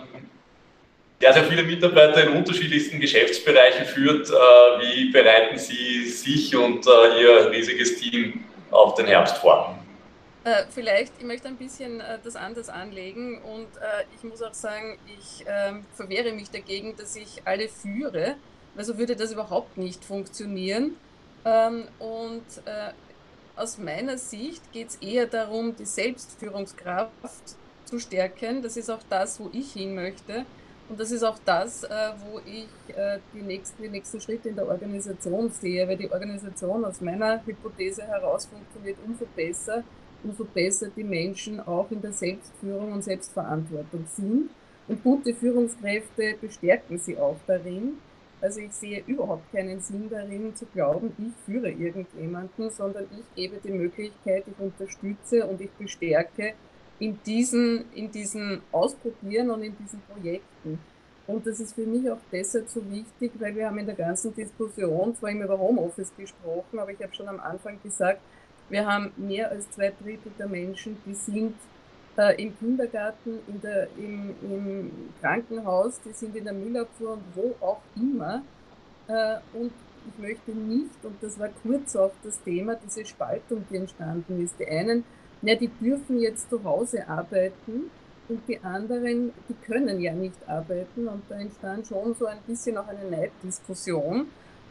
sehr, 1.20 1.32
sehr 1.34 1.44
viele 1.44 1.62
Mitarbeiter 1.62 2.24
in 2.24 2.36
unterschiedlichsten 2.36 2.98
Geschäftsbereichen 2.98 3.84
führt. 3.84 4.30
Wie 4.30 5.10
bereiten 5.10 5.58
Sie 5.58 6.06
sich 6.06 6.56
und 6.56 6.86
Ihr 6.86 7.50
riesiges 7.50 8.00
Team 8.00 8.42
auf 8.70 8.94
den 8.94 9.04
Herbst 9.04 9.36
vor? 9.36 9.78
Äh, 10.42 10.64
vielleicht, 10.70 11.12
ich 11.18 11.24
möchte 11.24 11.48
ein 11.48 11.56
bisschen 11.56 12.00
äh, 12.00 12.18
das 12.24 12.34
anders 12.34 12.70
anlegen 12.70 13.42
und 13.42 13.66
äh, 13.76 14.04
ich 14.14 14.24
muss 14.24 14.40
auch 14.40 14.54
sagen, 14.54 14.98
ich 15.18 15.44
ähm, 15.46 15.84
verwehre 15.94 16.32
mich 16.32 16.50
dagegen, 16.50 16.96
dass 16.96 17.14
ich 17.14 17.42
alle 17.44 17.68
führe, 17.68 18.36
weil 18.74 18.84
so 18.84 18.96
würde 18.96 19.16
das 19.16 19.32
überhaupt 19.32 19.76
nicht 19.76 20.02
funktionieren. 20.02 20.96
Ähm, 21.44 21.84
und 21.98 22.44
äh, 22.64 22.92
aus 23.54 23.76
meiner 23.76 24.16
Sicht 24.16 24.72
geht 24.72 24.88
es 24.88 24.96
eher 24.96 25.26
darum, 25.26 25.76
die 25.76 25.84
Selbstführungskraft 25.84 27.10
zu 27.84 27.98
stärken. 27.98 28.62
Das 28.62 28.78
ist 28.78 28.88
auch 28.90 29.02
das, 29.10 29.40
wo 29.40 29.50
ich 29.52 29.72
hin 29.72 29.94
möchte. 29.94 30.46
Und 30.88 30.98
das 30.98 31.10
ist 31.10 31.22
auch 31.22 31.38
das, 31.44 31.84
äh, 31.84 31.88
wo 32.24 32.40
ich 32.40 32.96
äh, 32.96 33.18
die 33.34 33.42
nächsten, 33.42 33.82
die 33.82 33.90
nächsten 33.90 34.20
Schritte 34.20 34.48
in 34.48 34.56
der 34.56 34.66
Organisation 34.66 35.50
sehe, 35.50 35.86
weil 35.86 35.98
die 35.98 36.10
Organisation 36.10 36.84
aus 36.84 37.00
meiner 37.00 37.44
Hypothese 37.44 38.02
heraus 38.02 38.46
funktioniert 38.46 38.96
umso 39.06 39.26
besser, 39.36 39.84
umso 40.24 40.44
besser 40.44 40.88
die 40.94 41.04
Menschen 41.04 41.60
auch 41.60 41.90
in 41.90 42.00
der 42.00 42.12
Selbstführung 42.12 42.92
und 42.92 43.04
Selbstverantwortung 43.04 44.04
sind. 44.14 44.50
Und 44.88 45.02
gute 45.02 45.34
Führungskräfte 45.34 46.34
bestärken 46.40 46.98
sie 46.98 47.16
auch 47.16 47.36
darin. 47.46 47.98
Also 48.40 48.60
ich 48.60 48.72
sehe 48.72 49.02
überhaupt 49.06 49.52
keinen 49.52 49.80
Sinn 49.80 50.08
darin 50.08 50.54
zu 50.56 50.64
glauben, 50.66 51.12
ich 51.18 51.32
führe 51.44 51.70
irgendjemanden, 51.70 52.70
sondern 52.70 53.04
ich 53.12 53.34
gebe 53.34 53.60
die 53.62 53.70
Möglichkeit, 53.70 54.44
ich 54.46 54.58
unterstütze 54.58 55.46
und 55.46 55.60
ich 55.60 55.70
bestärke 55.72 56.54
in 56.98 57.18
diesen, 57.26 57.84
in 57.94 58.10
diesen 58.10 58.62
Ausprobieren 58.72 59.50
und 59.50 59.62
in 59.62 59.76
diesen 59.76 60.00
Projekten. 60.02 60.78
Und 61.26 61.46
das 61.46 61.60
ist 61.60 61.74
für 61.74 61.86
mich 61.86 62.10
auch 62.10 62.18
deshalb 62.32 62.68
so 62.68 62.82
wichtig, 62.90 63.32
weil 63.38 63.54
wir 63.54 63.66
haben 63.66 63.78
in 63.78 63.86
der 63.86 63.94
ganzen 63.94 64.34
Diskussion 64.34 65.14
zwar 65.14 65.30
immer 65.30 65.44
über 65.44 65.58
Homeoffice 65.58 66.12
gesprochen, 66.16 66.78
aber 66.78 66.90
ich 66.90 67.00
habe 67.02 67.14
schon 67.14 67.28
am 67.28 67.40
Anfang 67.40 67.78
gesagt, 67.82 68.20
wir 68.70 68.86
haben 68.86 69.12
mehr 69.16 69.50
als 69.50 69.70
zwei 69.70 69.92
Drittel 70.02 70.32
der 70.38 70.48
Menschen, 70.48 70.96
die 71.04 71.14
sind 71.14 71.54
äh, 72.16 72.42
im 72.42 72.56
Kindergarten, 72.58 73.40
in 73.46 73.60
der, 73.60 73.88
im, 73.96 74.34
im, 74.42 74.90
Krankenhaus, 75.20 76.00
die 76.04 76.12
sind 76.12 76.34
in 76.36 76.44
der 76.44 76.52
Müllabfuhr 76.54 77.14
und 77.14 77.22
wo 77.34 77.54
auch 77.64 77.80
immer. 77.96 78.42
Äh, 79.08 79.36
und 79.52 79.72
ich 80.06 80.22
möchte 80.22 80.52
nicht, 80.52 81.04
und 81.04 81.16
das 81.20 81.38
war 81.38 81.50
kurz 81.62 81.94
auch 81.96 82.12
das 82.22 82.40
Thema, 82.42 82.76
diese 82.76 83.04
Spaltung, 83.04 83.64
die 83.70 83.76
entstanden 83.76 84.42
ist. 84.42 84.58
Die 84.58 84.66
einen, 84.66 85.04
ja, 85.42 85.54
die 85.54 85.68
dürfen 85.68 86.20
jetzt 86.20 86.48
zu 86.48 86.62
Hause 86.64 87.06
arbeiten 87.08 87.90
und 88.28 88.40
die 88.48 88.58
anderen, 88.62 89.32
die 89.48 89.54
können 89.66 90.00
ja 90.00 90.12
nicht 90.12 90.36
arbeiten. 90.46 91.08
Und 91.08 91.22
da 91.28 91.40
entstand 91.40 91.86
schon 91.86 92.14
so 92.14 92.26
ein 92.26 92.38
bisschen 92.46 92.78
auch 92.78 92.88
eine 92.88 93.10
Neiddiskussion. 93.10 94.28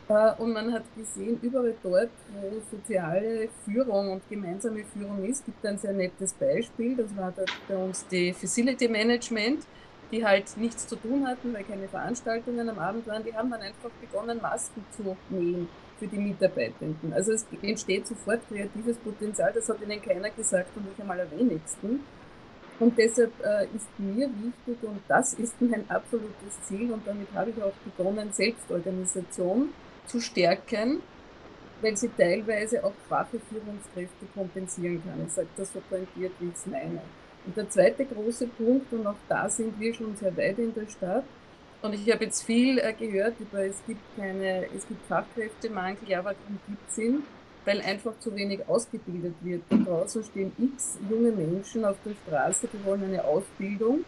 Und 0.10 0.53
man 0.53 0.73
hat 0.73 0.84
gesehen, 0.98 1.38
überall 1.44 1.76
dort, 1.84 2.10
wo 2.34 2.60
soziale 2.76 3.48
Führung 3.64 4.14
und 4.14 4.27
gemeinsame 4.27 4.84
Führung 4.84 5.23
ist, 5.23 5.45
gibt 5.45 5.64
ein 5.64 5.77
sehr 5.77 5.94
nettes 5.94 6.34
Beispiel. 6.34 6.95
Das 6.95 7.15
war 7.15 7.31
bei 7.68 7.77
uns 7.77 8.07
die 8.07 8.34
Facility 8.34 8.88
Management, 8.88 9.65
die 10.11 10.26
halt 10.26 10.57
nichts 10.57 10.88
zu 10.88 10.95
tun 10.95 11.27
hatten, 11.27 11.53
weil 11.53 11.64
keine 11.64 11.88
Veranstaltungen 11.88 12.68
am 12.68 12.80
Abend 12.80 13.06
waren. 13.06 13.23
Die 13.23 13.36
haben 13.36 13.52
dann 13.52 13.61
einfach 13.61 13.91
begonnen, 14.02 14.41
Masken 14.41 14.84
zu 14.98 15.15
nähen 15.30 15.69
für 15.99 16.07
die 16.07 16.18
Mitarbeitenden. 16.18 17.14
Also 17.14 17.34
es 17.34 17.45
entsteht 17.61 18.07
sofort 18.07 18.40
kreatives 18.48 18.98
Potenzial, 18.98 19.52
das 19.53 19.69
hat 19.69 19.80
ihnen 19.80 20.02
keiner 20.02 20.31
gesagt 20.31 20.76
und 20.76 20.88
ich 20.91 20.99
einmal 20.99 21.22
am 21.22 21.40
wenigsten. 21.40 21.99
Und 22.80 22.98
deshalb 22.98 23.34
äh, 23.44 23.65
ist 23.76 23.88
mir 23.99 24.27
wichtig, 24.27 24.90
und 24.90 25.02
das 25.07 25.34
ist 25.36 25.53
mein 25.61 25.88
absolutes 25.88 26.61
Ziel, 26.64 26.91
und 26.94 27.06
damit 27.06 27.27
habe 27.36 27.52
ich 27.52 27.61
auch 27.61 27.73
begonnen, 27.86 28.31
Selbstorganisation 28.31 29.69
zu 30.10 30.19
stärken, 30.19 31.02
weil 31.81 31.95
sie 31.95 32.10
teilweise 32.10 32.84
auch 32.84 32.94
schwache 33.07 33.40
Führungskräfte 33.49 34.26
kompensieren 34.34 35.02
kann. 35.06 35.26
Ich 35.26 35.34
sage 35.34 35.48
das 35.56 35.72
so 35.72 35.81
pointiert, 35.90 36.34
wie 36.40 36.48
ich 36.48 36.56
es 36.56 36.65
meine. 36.65 37.02
Und 37.45 37.56
der 37.56 37.69
zweite 37.69 38.06
große 38.06 38.48
Punkt, 38.48 38.91
und 38.91 39.07
auch 39.07 39.15
da 39.30 39.49
sind 39.49 39.80
wir 39.80 39.94
schon 39.94 40.15
sehr 40.18 40.36
weit 40.36 40.60
in 40.60 40.73
der 40.73 40.88
Stadt, 40.88 41.23
und 41.81 41.94
ich 41.94 42.11
habe 42.11 42.26
jetzt 42.26 42.44
viel 42.44 42.77
äh, 42.77 42.94
gehört 42.94 43.40
über, 43.40 43.60
es 43.60 43.81
gibt 43.88 44.02
keine, 44.18 44.65
es 44.76 44.86
gibt 44.86 45.06
Fachkräftemangel, 45.07 46.10
ja, 46.10 46.23
warum 46.23 46.60
gibt 46.68 46.90
es 46.90 46.98
ihn? 46.98 47.23
Weil 47.64 47.80
einfach 47.81 48.19
zu 48.19 48.36
wenig 48.36 48.68
ausgebildet 48.68 49.36
wird. 49.41 49.61
Da 49.69 49.77
draußen 49.77 50.23
stehen 50.26 50.52
x 50.57 50.98
junge 51.10 51.31
Menschen 51.31 51.86
auf 51.86 51.95
der 52.03 52.15
Straße, 52.26 52.68
die 52.73 52.84
wollen 52.84 53.06
eine 53.06 53.23
Ausbildung, 53.23 54.03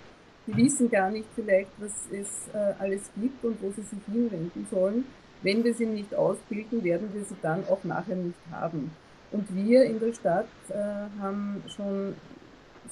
die 0.47 0.57
wissen 0.57 0.89
gar 0.89 1.11
nicht 1.11 1.27
vielleicht, 1.33 1.69
was 1.77 1.93
es 2.11 2.53
äh, 2.53 2.73
alles 2.77 3.09
gibt 3.15 3.43
und 3.45 3.61
wo 3.61 3.71
sie 3.71 3.83
sich 3.83 3.99
hinwenden 4.11 4.67
sollen. 4.69 5.05
Wenn 5.41 5.63
wir 5.63 5.73
sie 5.73 5.85
nicht 5.85 6.13
ausbilden, 6.13 6.83
werden 6.83 7.09
wir 7.13 7.23
sie 7.23 7.35
dann 7.41 7.63
auch 7.67 7.83
nachher 7.83 8.15
nicht 8.15 8.37
haben. 8.51 8.91
Und 9.31 9.55
wir 9.55 9.83
in 9.83 9.99
der 9.99 10.13
Stadt 10.13 10.47
äh, 10.69 10.73
haben 11.19 11.63
schon 11.75 12.15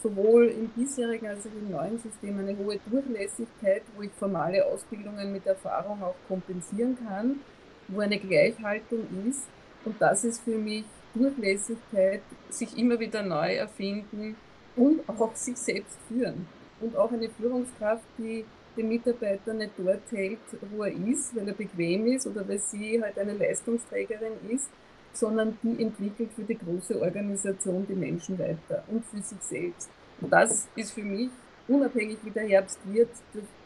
sowohl 0.01 0.47
im 0.47 0.69
bisherigen 0.69 1.27
als 1.27 1.45
auch 1.45 1.51
im 1.51 1.71
neuen 1.71 1.99
System 1.99 2.39
eine 2.39 2.57
hohe 2.57 2.79
Durchlässigkeit, 2.89 3.83
wo 3.95 4.01
ich 4.01 4.11
formale 4.17 4.65
Ausbildungen 4.65 5.31
mit 5.33 5.45
Erfahrung 5.45 6.01
auch 6.01 6.15
kompensieren 6.27 6.97
kann, 7.07 7.41
wo 7.87 7.99
eine 7.99 8.17
Gleichhaltung 8.17 9.01
ist. 9.27 9.43
Und 9.85 10.01
das 10.01 10.23
ist 10.23 10.41
für 10.41 10.57
mich 10.57 10.85
Durchlässigkeit, 11.13 12.21
sich 12.49 12.77
immer 12.77 12.99
wieder 12.99 13.23
neu 13.23 13.55
erfinden 13.55 14.35
und 14.75 15.01
auch 15.07 15.35
sich 15.35 15.57
selbst 15.57 15.97
führen. 16.07 16.47
Und 16.79 16.95
auch 16.95 17.11
eine 17.11 17.29
Führungskraft, 17.29 18.03
die 18.17 18.45
den 18.79 18.89
Mitarbeiter 18.89 19.53
nicht 19.53 19.71
dort 19.77 20.11
hält, 20.11 20.39
wo 20.71 20.83
er 20.83 20.93
ist, 20.93 21.35
weil 21.35 21.47
er 21.47 21.53
bequem 21.53 22.07
ist 22.07 22.25
oder 22.27 22.47
weil 22.47 22.59
sie 22.59 23.01
halt 23.01 23.17
eine 23.19 23.33
Leistungsträgerin 23.33 24.33
ist, 24.49 24.69
sondern 25.13 25.57
die 25.61 25.83
entwickelt 25.83 26.31
für 26.33 26.43
die 26.43 26.57
große 26.57 26.99
Organisation 27.01 27.85
die 27.87 27.95
Menschen 27.95 28.39
weiter 28.39 28.83
und 28.87 29.05
für 29.05 29.21
sich 29.21 29.41
selbst. 29.41 29.89
Und 30.21 30.31
das 30.31 30.67
ist 30.75 30.91
für 30.91 31.03
mich, 31.03 31.29
unabhängig 31.67 32.17
wie 32.23 32.31
der 32.31 32.47
Herbst 32.47 32.79
wird, 32.85 33.09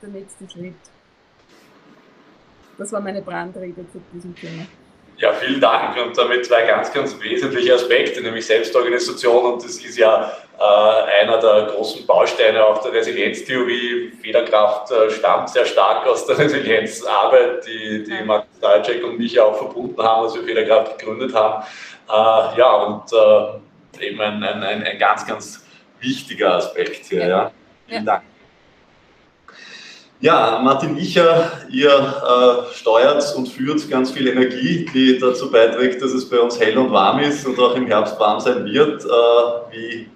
der 0.02 0.10
nächste 0.10 0.50
Schritt. 0.50 0.74
Das 2.78 2.92
war 2.92 3.02
meine 3.02 3.22
Brandrede 3.22 3.86
zu 3.92 4.02
diesem 4.14 4.36
Thema. 4.36 4.66
Ja, 5.18 5.32
vielen 5.34 5.62
Dank. 5.62 5.98
Und 5.98 6.18
damit 6.18 6.46
zwei 6.46 6.64
ganz, 6.66 6.92
ganz 6.92 7.20
wesentliche 7.22 7.76
Aspekte, 7.76 8.22
nämlich 8.22 8.46
Selbstorganisation. 8.46 9.54
Und 9.54 9.64
das 9.64 9.76
ist 9.76 9.98
ja 9.98 10.32
äh, 10.60 11.22
einer 11.22 11.38
der 11.40 11.74
großen 11.74 12.06
Bausteine 12.06 12.66
auch 12.66 12.82
der 12.82 12.94
Resilienztheorie. 12.94 14.12
Federkraft 14.22 14.92
äh, 14.92 15.10
stammt 15.12 15.50
sehr 15.50 15.66
stark 15.66 16.06
aus 16.08 16.26
der 16.26 16.38
Resilienzarbeit, 16.38 17.66
die, 17.66 18.04
die 18.04 18.24
Max 18.24 18.48
Stalczek 18.58 19.04
und 19.04 19.20
mich 19.20 19.40
auch 19.40 19.56
verbunden 19.56 20.02
haben, 20.02 20.24
als 20.24 20.36
wir 20.36 20.44
Federkraft 20.44 20.98
gegründet 20.98 21.34
haben. 21.34 21.64
Äh, 22.10 22.58
ja, 22.58 22.72
und 22.74 23.04
äh, 23.14 24.06
eben 24.06 24.20
ein, 24.20 24.44
ein, 24.44 24.84
ein, 24.84 24.98
ganz, 24.98 25.26
ganz 25.26 25.66
wichtiger 26.00 26.56
Aspekt 26.56 27.06
hier. 27.06 27.20
Ja. 27.20 27.28
ja. 27.28 27.52
Vielen 27.88 28.06
Dank. 28.06 28.24
Ja, 30.24 30.62
Martin 30.64 30.96
Wicher, 30.96 31.52
ihr 31.70 31.90
äh, 31.92 32.74
steuert 32.74 33.36
und 33.36 33.50
führt 33.50 33.90
ganz 33.90 34.10
viel 34.10 34.30
Energie, 34.30 34.86
die 34.94 35.20
dazu 35.20 35.52
beiträgt, 35.52 36.02
dass 36.02 36.14
es 36.14 36.30
bei 36.30 36.40
uns 36.40 36.58
hell 36.58 36.78
und 36.78 36.94
warm 36.94 37.20
ist 37.20 37.46
und 37.46 37.60
auch 37.60 37.76
im 37.76 37.88
Herbst 37.88 38.18
warm 38.18 38.40
sein 38.40 38.64
wird. 38.64 39.04
Äh, 39.04 39.08
wie, 39.72 40.10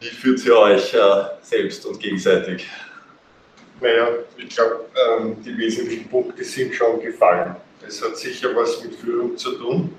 wie 0.00 0.06
führt 0.06 0.42
ihr 0.46 0.56
euch 0.56 0.94
äh, 0.94 1.24
selbst 1.42 1.84
und 1.84 2.00
gegenseitig? 2.00 2.66
Naja, 3.78 4.08
ich 4.38 4.48
glaube, 4.48 4.86
ähm, 4.96 5.36
die 5.44 5.54
wesentlichen 5.58 6.08
Punkte 6.08 6.42
sind 6.42 6.74
schon 6.74 6.98
gefallen. 7.02 7.56
Es 7.86 8.02
hat 8.02 8.16
sicher 8.16 8.56
was 8.56 8.82
mit 8.82 8.94
Führung 8.94 9.36
zu 9.36 9.52
tun. 9.58 9.94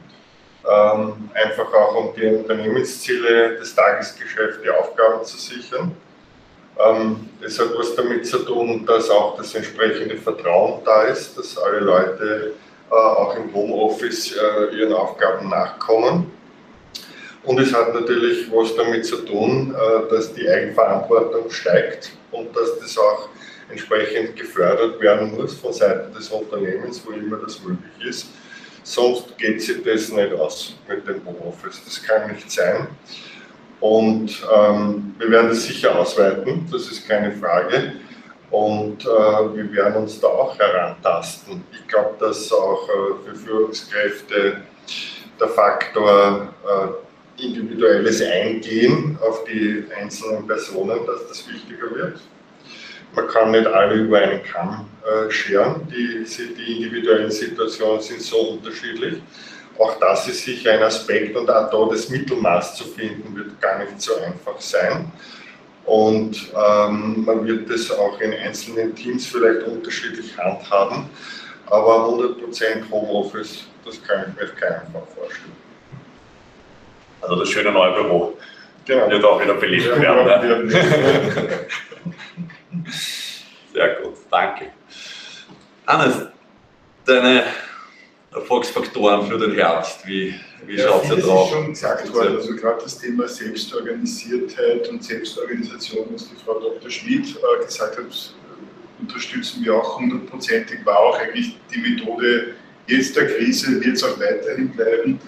Ähm, 0.67 1.29
einfach 1.35 1.71
auch 1.71 1.95
um 1.95 2.15
die 2.15 2.25
Unternehmensziele 2.25 3.57
des 3.57 3.75
Tagesgeschäfts, 3.75 4.63
die 4.63 4.69
Aufgaben 4.71 5.23
zu 5.23 5.37
sichern 5.37 5.95
es 7.41 7.59
hat 7.59 7.69
was 7.77 7.95
damit 7.95 8.27
zu 8.27 8.39
tun, 8.39 8.85
dass 8.85 9.09
auch 9.09 9.37
das 9.37 9.55
entsprechende 9.55 10.17
Vertrauen 10.17 10.81
da 10.83 11.03
ist, 11.03 11.37
dass 11.37 11.57
alle 11.57 11.79
Leute 11.79 12.53
äh, 12.91 12.93
auch 12.93 13.35
im 13.35 13.53
Homeoffice 13.53 14.35
äh, 14.35 14.75
ihren 14.75 14.93
Aufgaben 14.93 15.49
nachkommen. 15.49 16.31
Und 17.43 17.59
es 17.59 17.73
hat 17.73 17.93
natürlich 17.93 18.51
was 18.51 18.75
damit 18.75 19.05
zu 19.05 19.17
tun, 19.17 19.73
äh, 19.75 20.09
dass 20.11 20.33
die 20.33 20.49
Eigenverantwortung 20.49 21.49
steigt 21.49 22.11
und 22.31 22.55
dass 22.55 22.79
das 22.79 22.97
auch 22.97 23.29
entsprechend 23.69 24.35
gefördert 24.35 24.99
werden 24.99 25.35
muss 25.35 25.53
von 25.55 25.73
Seiten 25.73 26.13
des 26.13 26.29
Unternehmens, 26.29 27.01
wo 27.05 27.11
immer 27.11 27.37
das 27.37 27.61
möglich 27.63 28.07
ist. 28.07 28.27
Sonst 28.83 29.37
geht 29.37 29.61
sich 29.61 29.83
das 29.83 30.11
nicht 30.11 30.33
aus 30.33 30.75
mit 30.87 31.07
dem 31.07 31.25
Homeoffice. 31.25 31.81
Das 31.83 32.03
kann 32.03 32.31
nicht 32.31 32.51
sein. 32.51 32.87
Und 33.85 34.43
ähm, 34.51 35.13
wir 35.19 35.29
werden 35.29 35.49
das 35.49 35.65
sicher 35.65 35.95
ausweiten, 35.95 36.65
das 36.71 36.87
ist 36.89 37.07
keine 37.07 37.31
Frage. 37.33 37.93
Und 38.49 39.05
äh, 39.05 39.07
wir 39.07 39.71
werden 39.73 39.97
uns 39.97 40.19
da 40.19 40.25
auch 40.25 40.57
herantasten. 40.57 41.63
Ich 41.71 41.87
glaube, 41.87 42.15
dass 42.19 42.51
auch 42.51 42.89
äh, 42.89 43.29
für 43.29 43.35
Führungskräfte 43.35 44.61
der 45.39 45.47
Faktor 45.49 46.47
äh, 46.67 47.43
individuelles 47.43 48.23
Eingehen 48.23 49.19
auf 49.21 49.43
die 49.43 49.85
einzelnen 50.01 50.47
Personen, 50.47 51.05
dass 51.05 51.27
das 51.27 51.47
wichtiger 51.47 51.93
wird. 51.93 52.19
Man 53.15 53.27
kann 53.27 53.51
nicht 53.51 53.67
alle 53.67 53.93
über 53.93 54.17
einen 54.17 54.41
Kamm 54.43 54.87
äh, 55.05 55.29
scheren, 55.29 55.87
die, 55.89 56.25
die 56.55 56.77
individuellen 56.77 57.29
Situationen 57.29 58.01
sind 58.01 58.23
so 58.23 58.37
unterschiedlich. 58.53 59.21
Auch 59.77 59.99
das 59.99 60.27
ist 60.27 60.45
sicher 60.45 60.73
ein 60.73 60.83
Aspekt 60.83 61.35
und 61.35 61.49
auch 61.49 61.69
da 61.69 61.87
das 61.89 62.09
Mittelmaß 62.09 62.75
zu 62.75 62.85
finden, 62.85 63.35
wird 63.35 63.59
gar 63.61 63.79
nicht 63.79 64.01
so 64.01 64.15
einfach 64.15 64.59
sein. 64.59 65.11
Und 65.85 66.51
ähm, 66.55 67.23
man 67.25 67.45
wird 67.45 67.69
das 67.69 67.91
auch 67.91 68.19
in 68.19 68.33
einzelnen 68.33 68.95
Teams 68.95 69.27
vielleicht 69.27 69.63
unterschiedlich 69.67 70.35
handhaben. 70.37 71.09
Aber 71.67 72.07
100% 72.07 72.89
Homeoffice, 72.89 73.65
das 73.85 74.01
kann 74.03 74.25
ich 74.29 74.41
mir 74.41 74.47
auf 74.47 74.55
keinen 74.55 74.91
Fall 74.91 75.03
vorstellen. 75.15 75.55
Also 77.21 77.35
das 77.35 77.49
schöne 77.49 77.71
neue 77.71 77.93
Büro 77.93 78.37
genau. 78.85 79.09
wird 79.09 79.23
auch 79.23 79.41
wieder 79.41 79.55
belebt 79.55 79.99
werden. 79.99 80.67
Ne? 80.67 81.67
Sehr 83.73 83.95
gut, 83.95 84.13
danke. 84.31 84.67
Hannes, 85.87 86.27
deine 87.05 87.43
Erfolgsfaktoren 88.35 89.27
für 89.27 89.37
den 89.37 89.53
Herbst? 89.53 90.05
Wie, 90.05 90.35
wie 90.65 90.75
ja, 90.75 90.87
schaut 90.87 91.03
es 91.03 91.09
da 91.09 91.15
drauf? 91.15 91.47
ist 91.47 91.53
schon 91.53 91.69
gesagt 91.69 92.13
worden, 92.13 92.35
also 92.35 92.55
gerade 92.55 92.83
das 92.83 92.99
Thema 92.99 93.27
Selbstorganisiertheit 93.27 94.87
und 94.89 95.03
Selbstorganisation, 95.03 96.05
was 96.11 96.29
die 96.29 96.35
Frau 96.43 96.59
Dr. 96.59 96.89
Schmidt 96.89 97.35
äh, 97.35 97.65
gesagt 97.65 97.97
hat, 97.97 98.33
unterstützen 98.99 99.63
wir 99.63 99.75
auch 99.75 99.99
hundertprozentig, 99.99 100.85
war 100.85 100.99
auch 100.99 101.19
eigentlich 101.19 101.57
die 101.73 101.79
Methode 101.79 102.55
jetzt 102.87 103.15
der 103.15 103.27
Krise, 103.27 103.83
wird 103.83 103.95
es 103.95 104.03
auch 104.03 104.19
weiterhin 104.19 104.69
bleiben. 104.69 105.19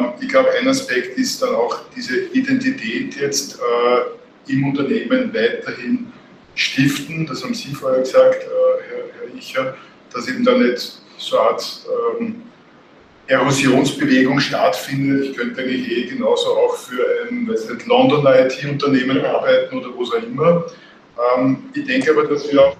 Ähm, 0.00 0.12
ich 0.20 0.28
glaube, 0.28 0.50
ein 0.52 0.68
Aspekt 0.68 1.18
ist 1.18 1.42
dann 1.42 1.54
auch 1.54 1.80
diese 1.94 2.18
Identität 2.32 3.16
jetzt 3.16 3.58
äh, 3.58 4.52
im 4.52 4.68
Unternehmen 4.68 5.32
weiterhin 5.34 6.12
stiften, 6.54 7.26
das 7.26 7.42
haben 7.42 7.54
Sie 7.54 7.74
vorher 7.74 8.00
gesagt, 8.00 8.42
äh, 8.42 8.46
Herr, 8.46 9.28
Herr 9.28 9.36
Icher, 9.36 9.76
dass 10.12 10.28
eben 10.28 10.44
da 10.44 10.56
nicht 10.56 11.00
so 11.20 11.38
eine 11.38 11.50
Art 11.50 11.80
ähm, 12.18 12.42
Erosionsbewegung 13.26 14.40
stattfindet. 14.40 15.26
Ich 15.26 15.36
könnte 15.36 15.60
eigentlich 15.60 15.90
eh 15.90 16.04
genauso 16.06 16.50
auch 16.56 16.76
für 16.76 17.28
ein 17.28 17.48
weiß 17.48 17.68
nicht, 17.70 17.86
Londoner 17.86 18.46
IT-Unternehmen 18.46 19.24
arbeiten 19.24 19.78
oder 19.78 19.88
was 19.96 20.10
auch 20.10 20.22
immer. 20.22 20.66
Ähm, 21.36 21.58
ich 21.74 21.84
denke 21.84 22.10
aber, 22.10 22.24
dass 22.24 22.50
wir 22.50 22.60
auch 22.60 22.76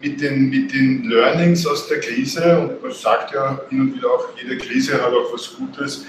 mit 0.00 0.20
den, 0.20 0.48
mit 0.48 0.72
den 0.72 1.04
Learnings 1.04 1.66
aus 1.66 1.88
der 1.88 2.00
Krise, 2.00 2.58
und 2.58 2.82
man 2.82 2.92
sagt 2.92 3.34
ja 3.34 3.60
hin 3.68 3.80
und 3.80 3.96
wieder 3.96 4.08
auch, 4.08 4.28
jede 4.40 4.56
Krise 4.56 4.94
hat 4.94 5.12
auch 5.12 5.32
was 5.32 5.54
Gutes, 5.56 6.06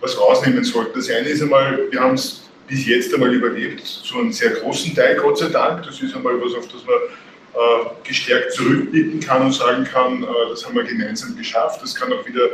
was 0.00 0.18
rausnehmen 0.18 0.64
sollten. 0.64 0.98
Das 0.98 1.10
eine 1.10 1.28
ist 1.28 1.42
einmal, 1.42 1.90
wir 1.90 2.00
haben 2.00 2.14
es 2.14 2.48
bis 2.68 2.86
jetzt 2.86 3.12
einmal 3.12 3.34
überlebt, 3.34 3.84
zu 3.84 4.18
einem 4.18 4.32
sehr 4.32 4.50
großen 4.50 4.94
Teil, 4.94 5.16
Gott 5.16 5.38
sei 5.38 5.48
Dank. 5.48 5.84
Das 5.84 6.00
ist 6.00 6.14
einmal 6.14 6.40
was, 6.40 6.54
auf 6.54 6.66
das 6.68 6.86
man 6.86 6.96
gestärkt 8.04 8.52
zurückblicken 8.52 9.20
kann 9.20 9.42
und 9.42 9.52
sagen 9.52 9.84
kann, 9.84 10.22
äh, 10.22 10.26
das 10.50 10.64
haben 10.64 10.74
wir 10.74 10.84
gemeinsam 10.84 11.36
geschafft. 11.36 11.82
Das 11.82 11.94
kann 11.94 12.12
auch 12.12 12.26
wieder 12.26 12.48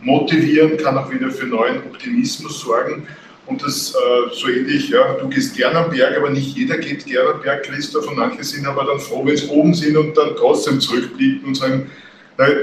motivieren, 0.00 0.76
kann 0.76 0.96
auch 0.98 1.10
wieder 1.10 1.30
für 1.30 1.46
neuen 1.46 1.78
Optimismus 1.78 2.60
sorgen. 2.60 3.06
Und 3.46 3.62
das 3.62 3.94
äh, 3.94 4.34
so 4.34 4.48
ähnlich, 4.48 4.88
ja, 4.88 5.14
du 5.14 5.28
gehst 5.28 5.56
gerne 5.56 5.78
am 5.78 5.90
Berg, 5.90 6.16
aber 6.16 6.30
nicht 6.30 6.56
jeder 6.56 6.78
geht 6.78 7.06
gerne 7.06 7.34
am 7.34 7.42
Berg, 7.42 7.62
Christoph, 7.62 8.08
und 8.08 8.16
manche 8.16 8.42
sind 8.42 8.66
aber 8.66 8.84
dann 8.84 8.98
froh, 8.98 9.24
wenn 9.24 9.36
sie 9.36 9.48
oben 9.48 9.72
sind 9.72 9.96
und 9.96 10.16
dann 10.16 10.34
trotzdem 10.36 10.80
zurückblicken 10.80 11.46
und 11.46 11.54
sagen, 11.54 11.90
nein, 12.38 12.56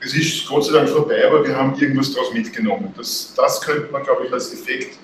es 0.00 0.14
ist 0.14 0.46
Gott 0.46 0.64
sei 0.64 0.74
Dank 0.74 0.88
vorbei, 0.88 1.26
aber 1.26 1.44
wir 1.44 1.56
haben 1.56 1.74
irgendwas 1.80 2.12
daraus 2.12 2.32
mitgenommen. 2.32 2.94
Das, 2.96 3.34
das 3.36 3.60
könnte 3.60 3.90
man, 3.90 4.04
glaube 4.04 4.26
ich, 4.26 4.32
als 4.32 4.52
Effekt 4.52 4.96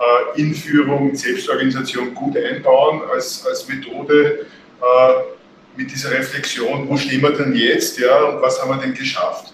äh, 0.00 0.40
in 0.40 0.54
Führung, 0.54 1.14
Selbstorganisation 1.14 2.12
gut 2.12 2.36
einbauen, 2.36 3.02
als, 3.12 3.46
als 3.46 3.68
Methode, 3.68 4.46
äh, 4.80 5.39
mit 5.76 5.90
dieser 5.90 6.10
Reflexion, 6.10 6.88
wo 6.88 6.96
stehen 6.96 7.22
wir 7.22 7.30
denn 7.32 7.54
jetzt 7.54 7.98
ja, 7.98 8.24
und 8.24 8.42
was 8.42 8.60
haben 8.60 8.70
wir 8.70 8.78
denn 8.78 8.94
geschafft. 8.94 9.52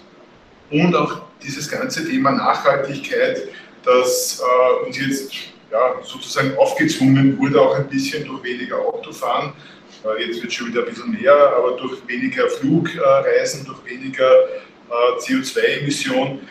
Und 0.69 0.95
auch 0.95 1.21
dieses 1.41 1.69
ganze 1.69 2.07
Thema 2.07 2.31
Nachhaltigkeit, 2.31 3.47
das 3.83 4.41
äh, 4.41 4.85
uns 4.85 4.97
jetzt 4.97 5.31
ja, 5.71 5.95
sozusagen 6.03 6.57
aufgezwungen 6.57 7.37
wurde, 7.37 7.61
auch 7.61 7.75
ein 7.75 7.87
bisschen 7.87 8.25
durch 8.25 8.43
weniger 8.43 8.77
Autofahren. 8.77 9.53
Äh, 10.03 10.25
jetzt 10.25 10.41
wird 10.41 10.51
schon 10.51 10.67
wieder 10.67 10.81
ein 10.81 10.89
bisschen 10.89 11.11
mehr, 11.11 11.33
aber 11.33 11.77
durch 11.77 12.05
weniger 12.07 12.49
Flugreisen, 12.49 13.65
durch 13.65 13.85
weniger 13.85 14.29
äh, 14.29 15.19
CO2-Emissionen 15.21 16.41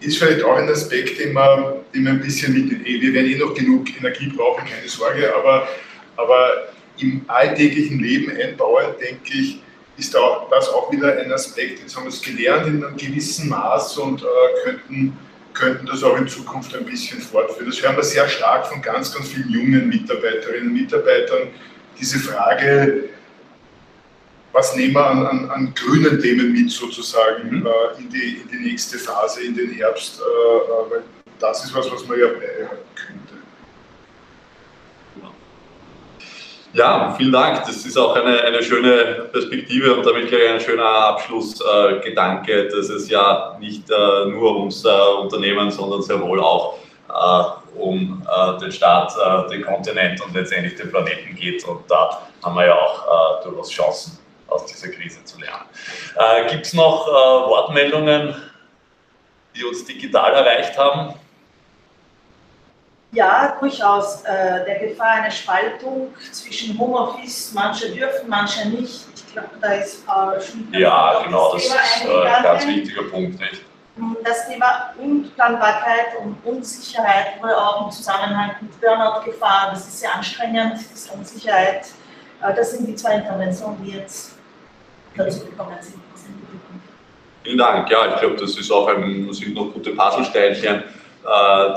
ist 0.00 0.18
vielleicht 0.18 0.42
auch 0.42 0.56
ein 0.56 0.68
Aspekt, 0.68 1.18
den 1.18 1.32
man, 1.32 1.76
den 1.94 2.04
man 2.04 2.14
ein 2.14 2.20
bisschen 2.20 2.52
mit, 2.52 2.84
wir 2.84 3.12
werden 3.14 3.30
eh 3.30 3.38
noch 3.38 3.54
genug 3.54 3.86
Energie 3.98 4.28
brauchen, 4.28 4.64
keine 4.66 4.88
Sorge, 4.88 5.34
aber, 5.34 5.68
aber 6.16 6.68
im 6.98 7.24
alltäglichen 7.28 7.98
Leben 8.00 8.36
einbauen, 8.36 8.94
denke 9.00 9.32
ich, 9.32 9.60
ist 9.96 10.14
da 10.14 10.46
das 10.50 10.68
auch 10.68 10.90
wieder 10.92 11.18
ein 11.18 11.32
Aspekt. 11.32 11.80
Jetzt 11.80 11.96
haben 11.96 12.04
wir 12.04 12.10
es 12.10 12.20
gelernt 12.20 12.66
in 12.66 12.84
einem 12.84 12.96
gewissen 12.96 13.48
Maß 13.48 13.96
und 13.98 14.22
äh, 14.22 14.26
könnten, 14.64 15.16
könnten 15.54 15.86
das 15.86 16.02
auch 16.02 16.16
in 16.18 16.28
Zukunft 16.28 16.74
ein 16.74 16.84
bisschen 16.84 17.20
fortführen. 17.20 17.70
Das 17.70 17.82
hören 17.82 17.96
wir 17.96 18.02
sehr 18.02 18.28
stark 18.28 18.66
von 18.66 18.82
ganz, 18.82 19.14
ganz 19.14 19.28
vielen 19.28 19.50
jungen 19.50 19.88
Mitarbeiterinnen 19.88 20.68
und 20.68 20.74
Mitarbeitern. 20.74 21.48
Diese 21.98 22.18
Frage, 22.18 23.08
was 24.52 24.76
nehmen 24.76 24.94
wir 24.94 25.06
an, 25.06 25.26
an, 25.26 25.50
an 25.50 25.74
grünen 25.74 26.20
Themen 26.20 26.52
mit 26.52 26.70
sozusagen 26.70 27.60
mhm. 27.60 27.66
äh, 27.66 28.00
in, 28.00 28.08
die, 28.10 28.42
in 28.42 28.48
die 28.48 28.68
nächste 28.70 28.98
Phase, 28.98 29.42
in 29.42 29.54
den 29.54 29.70
Herbst, 29.70 30.20
äh, 30.20 30.22
äh 30.22 30.90
weil 30.90 31.02
das 31.38 31.64
ist 31.64 31.74
was, 31.74 31.90
was 31.90 32.06
man 32.06 32.18
ja 32.18 32.26
beibehalten 32.28 32.94
könnte. 32.94 33.35
Ja, 36.76 37.14
vielen 37.16 37.32
Dank. 37.32 37.64
Das 37.64 37.86
ist 37.86 37.96
auch 37.96 38.14
eine, 38.14 38.38
eine 38.42 38.62
schöne 38.62 39.28
Perspektive 39.32 39.96
und 39.96 40.04
damit 40.04 40.28
gleich 40.28 40.50
ein 40.50 40.60
schöner 40.60 40.84
Abschlussgedanke, 40.84 42.52
äh, 42.52 42.68
dass 42.68 42.90
es 42.90 43.08
ja 43.08 43.56
nicht 43.58 43.90
äh, 43.90 44.26
nur 44.26 44.58
ums 44.58 44.84
äh, 44.84 44.88
Unternehmen, 45.18 45.70
sondern 45.70 46.02
sehr 46.02 46.20
wohl 46.20 46.38
auch 46.38 46.76
äh, 47.08 47.78
um 47.78 48.22
äh, 48.28 48.60
den 48.60 48.70
Staat, 48.70 49.14
äh, 49.16 49.48
den 49.48 49.64
Kontinent 49.64 50.20
und 50.20 50.34
letztendlich 50.34 50.76
den 50.76 50.90
Planeten 50.90 51.34
geht. 51.34 51.66
Und 51.66 51.90
da 51.90 52.20
haben 52.44 52.54
wir 52.54 52.66
ja 52.66 52.74
auch 52.74 53.42
durchaus 53.42 53.70
Chancen, 53.70 54.18
aus 54.46 54.66
dieser 54.66 54.88
Krise 54.88 55.24
zu 55.24 55.38
lernen. 55.40 55.64
Gibt 56.50 56.66
es 56.66 56.74
noch 56.74 57.06
Wortmeldungen, 57.06 58.34
die 59.54 59.64
uns 59.64 59.84
digital 59.84 60.34
erreicht 60.34 60.76
haben? 60.78 61.14
Ja, 63.16 63.56
durchaus. 63.58 64.22
Äh, 64.24 64.64
der 64.66 64.78
Gefahr 64.78 65.12
einer 65.12 65.30
Spaltung 65.30 66.14
zwischen 66.32 66.78
Homeoffice, 66.78 67.52
manche 67.54 67.90
dürfen, 67.90 68.28
manche 68.28 68.68
nicht. 68.68 69.06
Ich 69.14 69.32
glaube, 69.32 69.48
da 69.62 69.72
ist 69.72 70.04
Frau 70.04 70.38
Schmidt. 70.38 70.76
Ja, 70.76 71.22
genau, 71.24 71.54
das, 71.54 71.66
das 71.66 72.04
ist 72.04 72.10
ein 72.10 72.42
ganz 72.42 72.66
wichtiger 72.66 73.04
Punkt. 73.04 73.40
Nicht? 73.40 73.62
Das 74.22 74.46
Thema 74.46 74.92
Unplanbarkeit 74.98 76.18
und 76.22 76.36
Unsicherheit 76.44 77.40
wurde 77.40 77.56
auch 77.56 77.86
im 77.86 77.90
Zusammenhang 77.90 78.50
mit 78.60 78.78
Burnout-Gefahr. 78.82 79.70
Das 79.70 79.88
ist 79.88 80.00
sehr 80.00 80.14
anstrengend, 80.14 80.74
diese 80.92 81.10
Unsicherheit. 81.12 81.86
Äh, 82.42 82.54
das 82.54 82.72
sind 82.72 82.86
die 82.86 82.96
zwei 82.96 83.14
Interventionen, 83.14 83.82
die 83.82 83.92
jetzt 83.92 84.32
dazu 85.16 85.46
gekommen 85.46 85.78
sind. 85.80 86.02
Vielen 87.42 87.58
Dank. 87.58 87.88
Ja, 87.88 88.12
ich 88.12 88.20
glaube, 88.20 88.36
das 88.36 88.58
ist 88.58 88.70
auch 88.70 88.88
ein, 88.88 89.32
sind 89.32 89.54
noch 89.54 89.72
gute 89.72 89.92
Puzzlesteinchen 89.92 90.82
äh, 90.82 90.82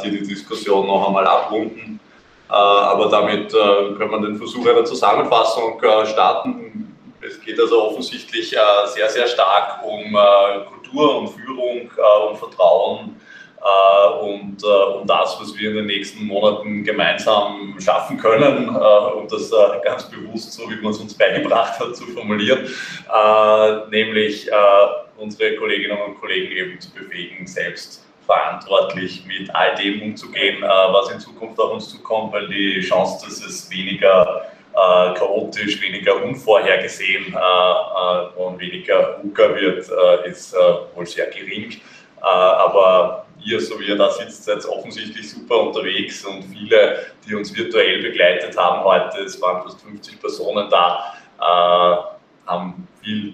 die 0.03 0.11
die 0.11 0.27
Diskussion 0.27 0.87
noch 0.87 1.07
einmal 1.07 1.25
abrunden. 1.25 1.99
Äh, 2.49 2.53
aber 2.53 3.09
damit 3.09 3.53
äh, 3.53 3.93
können 3.95 4.11
wir 4.11 4.21
den 4.21 4.37
Versuch 4.37 4.67
einer 4.67 4.83
Zusammenfassung 4.83 5.79
starten. 6.05 6.95
Es 7.21 7.39
geht 7.41 7.59
also 7.59 7.89
offensichtlich 7.89 8.49
sehr, 8.49 9.09
sehr 9.09 9.27
stark 9.27 9.83
um 9.83 10.15
Kultur 10.69 11.17
und 11.17 11.27
Führung 11.27 11.91
und 12.29 12.37
Vertrauen 12.37 13.17
und 14.21 14.63
um 14.63 15.05
das, 15.05 15.37
was 15.39 15.55
wir 15.57 15.71
in 15.71 15.75
den 15.75 15.85
nächsten 15.87 16.25
Monaten 16.25 16.81
gemeinsam 16.81 17.75
schaffen 17.77 18.17
können, 18.17 18.69
um 18.69 19.27
das 19.27 19.51
ganz 19.83 20.09
bewusst, 20.09 20.53
so 20.53 20.69
wie 20.71 20.77
man 20.77 20.93
es 20.93 20.99
uns 20.99 21.13
beigebracht 21.13 21.77
hat, 21.77 21.93
zu 21.93 22.05
formulieren, 22.05 22.65
nämlich 23.91 24.49
unsere 25.17 25.57
Kolleginnen 25.57 25.97
und 26.01 26.21
Kollegen 26.21 26.55
eben 26.55 26.79
zu 26.79 26.89
befähigen, 26.93 27.45
selbst 27.45 28.08
verantwortlich 28.29 29.25
mit 29.25 29.53
all 29.55 29.73
dem 29.73 30.03
umzugehen, 30.03 30.61
was 30.61 31.09
in 31.09 31.19
Zukunft 31.19 31.59
auf 31.59 31.71
uns 31.71 31.89
zukommt, 31.89 32.31
weil 32.31 32.47
die 32.47 32.79
Chance, 32.79 33.25
dass 33.25 33.43
es 33.43 33.71
weniger 33.71 34.45
äh, 34.79 35.13
chaotisch, 35.15 35.81
weniger 35.81 36.23
unvorhergesehen 36.23 37.33
äh, 37.33 37.37
äh, 37.37 38.41
und 38.41 38.59
weniger 38.59 39.19
VUCA 39.21 39.55
wird, 39.55 39.89
ist 40.25 40.55
wohl 40.95 41.05
sehr 41.05 41.25
gering. 41.27 41.81
aber 42.21 43.25
ihr, 43.43 43.59
so 43.59 43.79
wie 43.79 43.87
ihr 43.87 43.97
da 43.97 44.09
sitzt, 44.11 44.43
seid 44.45 44.63
offensichtlich 44.65 45.29
super 45.29 45.59
unterwegs 45.63 46.23
und 46.25 46.43
viele, 46.43 47.07
die 47.27 47.35
uns 47.35 47.55
virtuell 47.55 48.03
begleitet 48.03 48.55
haben 48.57 48.83
heute, 48.83 49.21
es 49.21 49.41
waren 49.41 49.63
fast 49.63 49.81
50 49.81 50.19
Personen 50.21 50.69
da, 50.69 51.15
haben 52.45 52.87
viel 53.01 53.33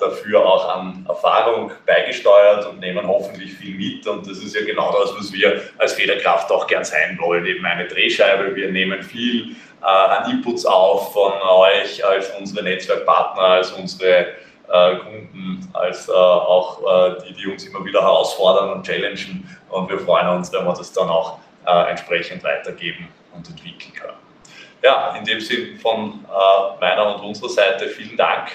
dafür 0.00 0.44
auch 0.44 0.68
an 0.68 1.06
Erfahrung 1.08 1.70
beigesteuert 1.86 2.66
und 2.66 2.80
nehmen 2.80 3.06
hoffentlich 3.06 3.52
viel 3.54 3.76
mit. 3.76 4.06
Und 4.06 4.28
das 4.28 4.38
ist 4.38 4.56
ja 4.56 4.64
genau 4.64 4.92
das, 5.00 5.14
was 5.16 5.32
wir 5.32 5.62
als 5.78 5.92
Federkraft 5.92 6.50
auch 6.50 6.66
gern 6.66 6.84
sein 6.84 7.16
wollen, 7.20 7.46
eben 7.46 7.64
eine 7.64 7.86
Drehscheibe. 7.86 8.54
Wir 8.56 8.72
nehmen 8.72 9.02
viel 9.02 9.54
äh, 9.80 9.86
an 9.86 10.30
Inputs 10.30 10.66
auf 10.66 11.12
von 11.12 11.32
euch 11.32 12.04
als 12.04 12.30
unsere 12.38 12.64
Netzwerkpartner, 12.64 13.42
als 13.42 13.70
unsere 13.72 14.26
äh, 14.68 14.96
Kunden, 14.96 15.68
als 15.72 16.08
äh, 16.08 16.12
auch 16.12 16.80
äh, 16.80 17.22
die, 17.22 17.34
die 17.34 17.46
uns 17.46 17.64
immer 17.64 17.84
wieder 17.84 18.00
herausfordern 18.00 18.72
und 18.72 18.86
challengen. 18.86 19.48
Und 19.68 19.88
wir 19.90 19.98
freuen 19.98 20.28
uns, 20.28 20.52
wenn 20.52 20.64
wir 20.64 20.74
das 20.74 20.92
dann 20.92 21.08
auch 21.08 21.38
äh, 21.66 21.90
entsprechend 21.90 22.42
weitergeben 22.42 23.08
und 23.34 23.48
entwickeln 23.48 23.92
können. 23.94 24.18
Ja, 24.82 25.14
in 25.16 25.24
dem 25.24 25.40
Sinn 25.40 25.78
von 25.78 26.24
äh, 26.24 26.80
meiner 26.80 27.14
und 27.14 27.24
unserer 27.24 27.48
Seite 27.48 27.88
vielen 27.88 28.16
Dank 28.16 28.48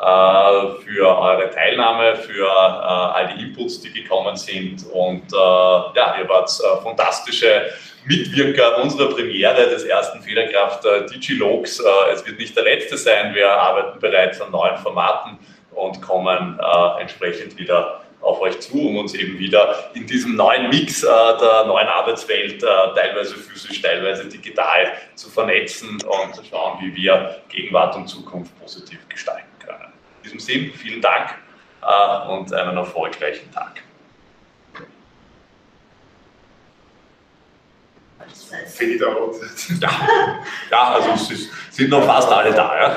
für 0.00 1.18
eure 1.18 1.50
Teilnahme, 1.50 2.16
für 2.16 2.50
all 2.50 3.34
die 3.34 3.42
Inputs, 3.42 3.80
die 3.80 3.92
gekommen 3.92 4.36
sind. 4.36 4.86
Und 4.92 5.30
ja, 5.32 6.16
ihr 6.18 6.28
wart 6.28 6.50
fantastische 6.82 7.70
Mitwirker 8.06 8.82
unserer 8.82 9.10
Premiere 9.10 9.68
des 9.68 9.84
ersten 9.84 10.22
Federkraft 10.22 10.84
äh, 10.84 11.06
Digilogs. 11.06 11.80
Äh, 11.80 12.12
es 12.12 12.26
wird 12.26 12.38
nicht 12.38 12.56
der 12.56 12.64
letzte 12.64 12.96
sein. 12.96 13.34
Wir 13.34 13.50
arbeiten 13.50 13.98
bereits 14.00 14.40
an 14.40 14.50
neuen 14.50 14.76
Formaten 14.78 15.38
und 15.72 16.00
kommen 16.00 16.58
äh, 16.58 17.00
entsprechend 17.00 17.58
wieder 17.58 18.00
auf 18.22 18.40
euch 18.40 18.60
zu, 18.60 18.88
um 18.88 18.98
uns 18.98 19.14
eben 19.14 19.38
wieder 19.38 19.90
in 19.94 20.06
diesem 20.06 20.36
neuen 20.36 20.68
Mix 20.68 21.02
äh, 21.02 21.06
der 21.06 21.64
neuen 21.66 21.88
Arbeitswelt, 21.88 22.62
äh, 22.62 22.66
teilweise 22.94 23.34
physisch, 23.34 23.80
teilweise 23.80 24.26
digital, 24.28 24.92
zu 25.14 25.30
vernetzen 25.30 25.98
und 26.02 26.34
zu 26.34 26.44
schauen, 26.44 26.78
wie 26.80 26.94
wir 26.94 27.40
Gegenwart 27.48 27.96
und 27.96 28.08
Zukunft 28.08 28.58
positiv 28.60 28.98
gestalten. 29.08 29.49
In 30.20 30.24
diesem 30.24 30.40
Sinn, 30.40 30.72
vielen 30.74 31.00
Dank 31.00 31.34
äh, 31.82 32.28
und 32.28 32.52
einen 32.52 32.76
erfolgreichen 32.76 33.50
Tag. 33.52 33.82
Out. 39.02 39.36
Ja, 39.80 39.90
ja 40.70 40.82
also 40.94 41.10
es 41.12 41.30
ist, 41.30 41.50
sind 41.70 41.90
noch 41.90 42.04
fast 42.04 42.28
alle 42.30 42.52
da. 42.52 42.76
Ja. 42.76 42.96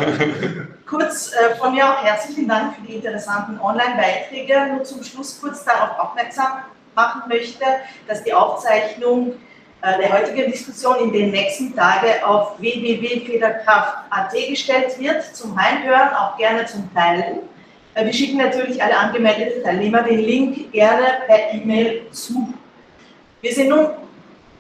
Kurz 0.86 1.32
äh, 1.34 1.56
von 1.56 1.74
mir 1.74 1.90
auch 1.90 2.04
herzlichen 2.04 2.48
Dank 2.48 2.76
für 2.76 2.82
die 2.82 2.96
interessanten 2.96 3.60
Online-Beiträge. 3.60 4.74
Nur 4.74 4.84
zum 4.84 5.04
Schluss 5.04 5.40
kurz 5.40 5.64
darauf 5.64 5.98
aufmerksam 5.98 6.64
machen 6.94 7.24
möchte, 7.28 7.64
dass 8.08 8.24
die 8.24 8.34
Aufzeichnung 8.34 9.32
äh, 9.32 9.53
der 9.84 10.14
heutigen 10.14 10.50
Diskussion 10.50 11.00
in 11.00 11.12
den 11.12 11.32
nächsten 11.32 11.76
Tagen 11.76 12.24
auf 12.24 12.58
www.federkraft.at 12.60 14.32
gestellt 14.48 14.98
wird, 14.98 15.36
zum 15.36 15.62
Heimhören, 15.62 16.14
auch 16.14 16.38
gerne 16.38 16.66
zum 16.66 16.90
Teilen. 16.94 17.40
Äh, 17.94 18.06
wir 18.06 18.14
schicken 18.14 18.38
natürlich 18.38 18.82
alle 18.82 18.98
angemeldeten 18.98 19.64
Teilnehmer 19.64 20.04
den 20.04 20.20
Link 20.20 20.72
gerne 20.72 21.24
per 21.28 21.54
E-Mail 21.54 22.10
zu. 22.12 22.54
Wir 23.42 23.54
sind 23.54 23.70
nun 23.70 23.90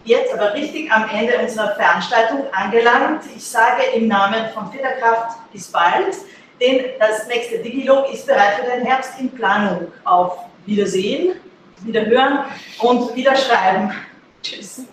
jetzt 0.03 0.33
aber 0.33 0.53
richtig 0.53 0.91
am 0.91 1.09
Ende 1.09 1.37
unserer 1.39 1.73
Veranstaltung 1.75 2.43
angelangt. 2.51 3.23
Ich 3.35 3.45
sage 3.45 3.83
im 3.95 4.07
Namen 4.07 4.49
von 4.53 4.71
Federkraft 4.71 5.37
bis 5.51 5.71
bald, 5.71 6.15
denn 6.59 6.85
das 6.99 7.27
nächste 7.27 7.59
Digilog 7.59 8.11
ist 8.13 8.27
bereit 8.27 8.55
für 8.55 8.69
den 8.69 8.85
Herbst 8.85 9.13
in 9.19 9.31
Planung. 9.31 9.91
Auf 10.03 10.37
Wiedersehen, 10.65 11.39
Wiederhören 11.81 12.39
und 12.79 13.15
Wiederschreiben. 13.15 13.93
Tschüss. 14.41 14.85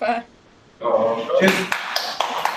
Bye. 0.00 0.24
Oh, 0.80 1.38
okay. 1.42 2.50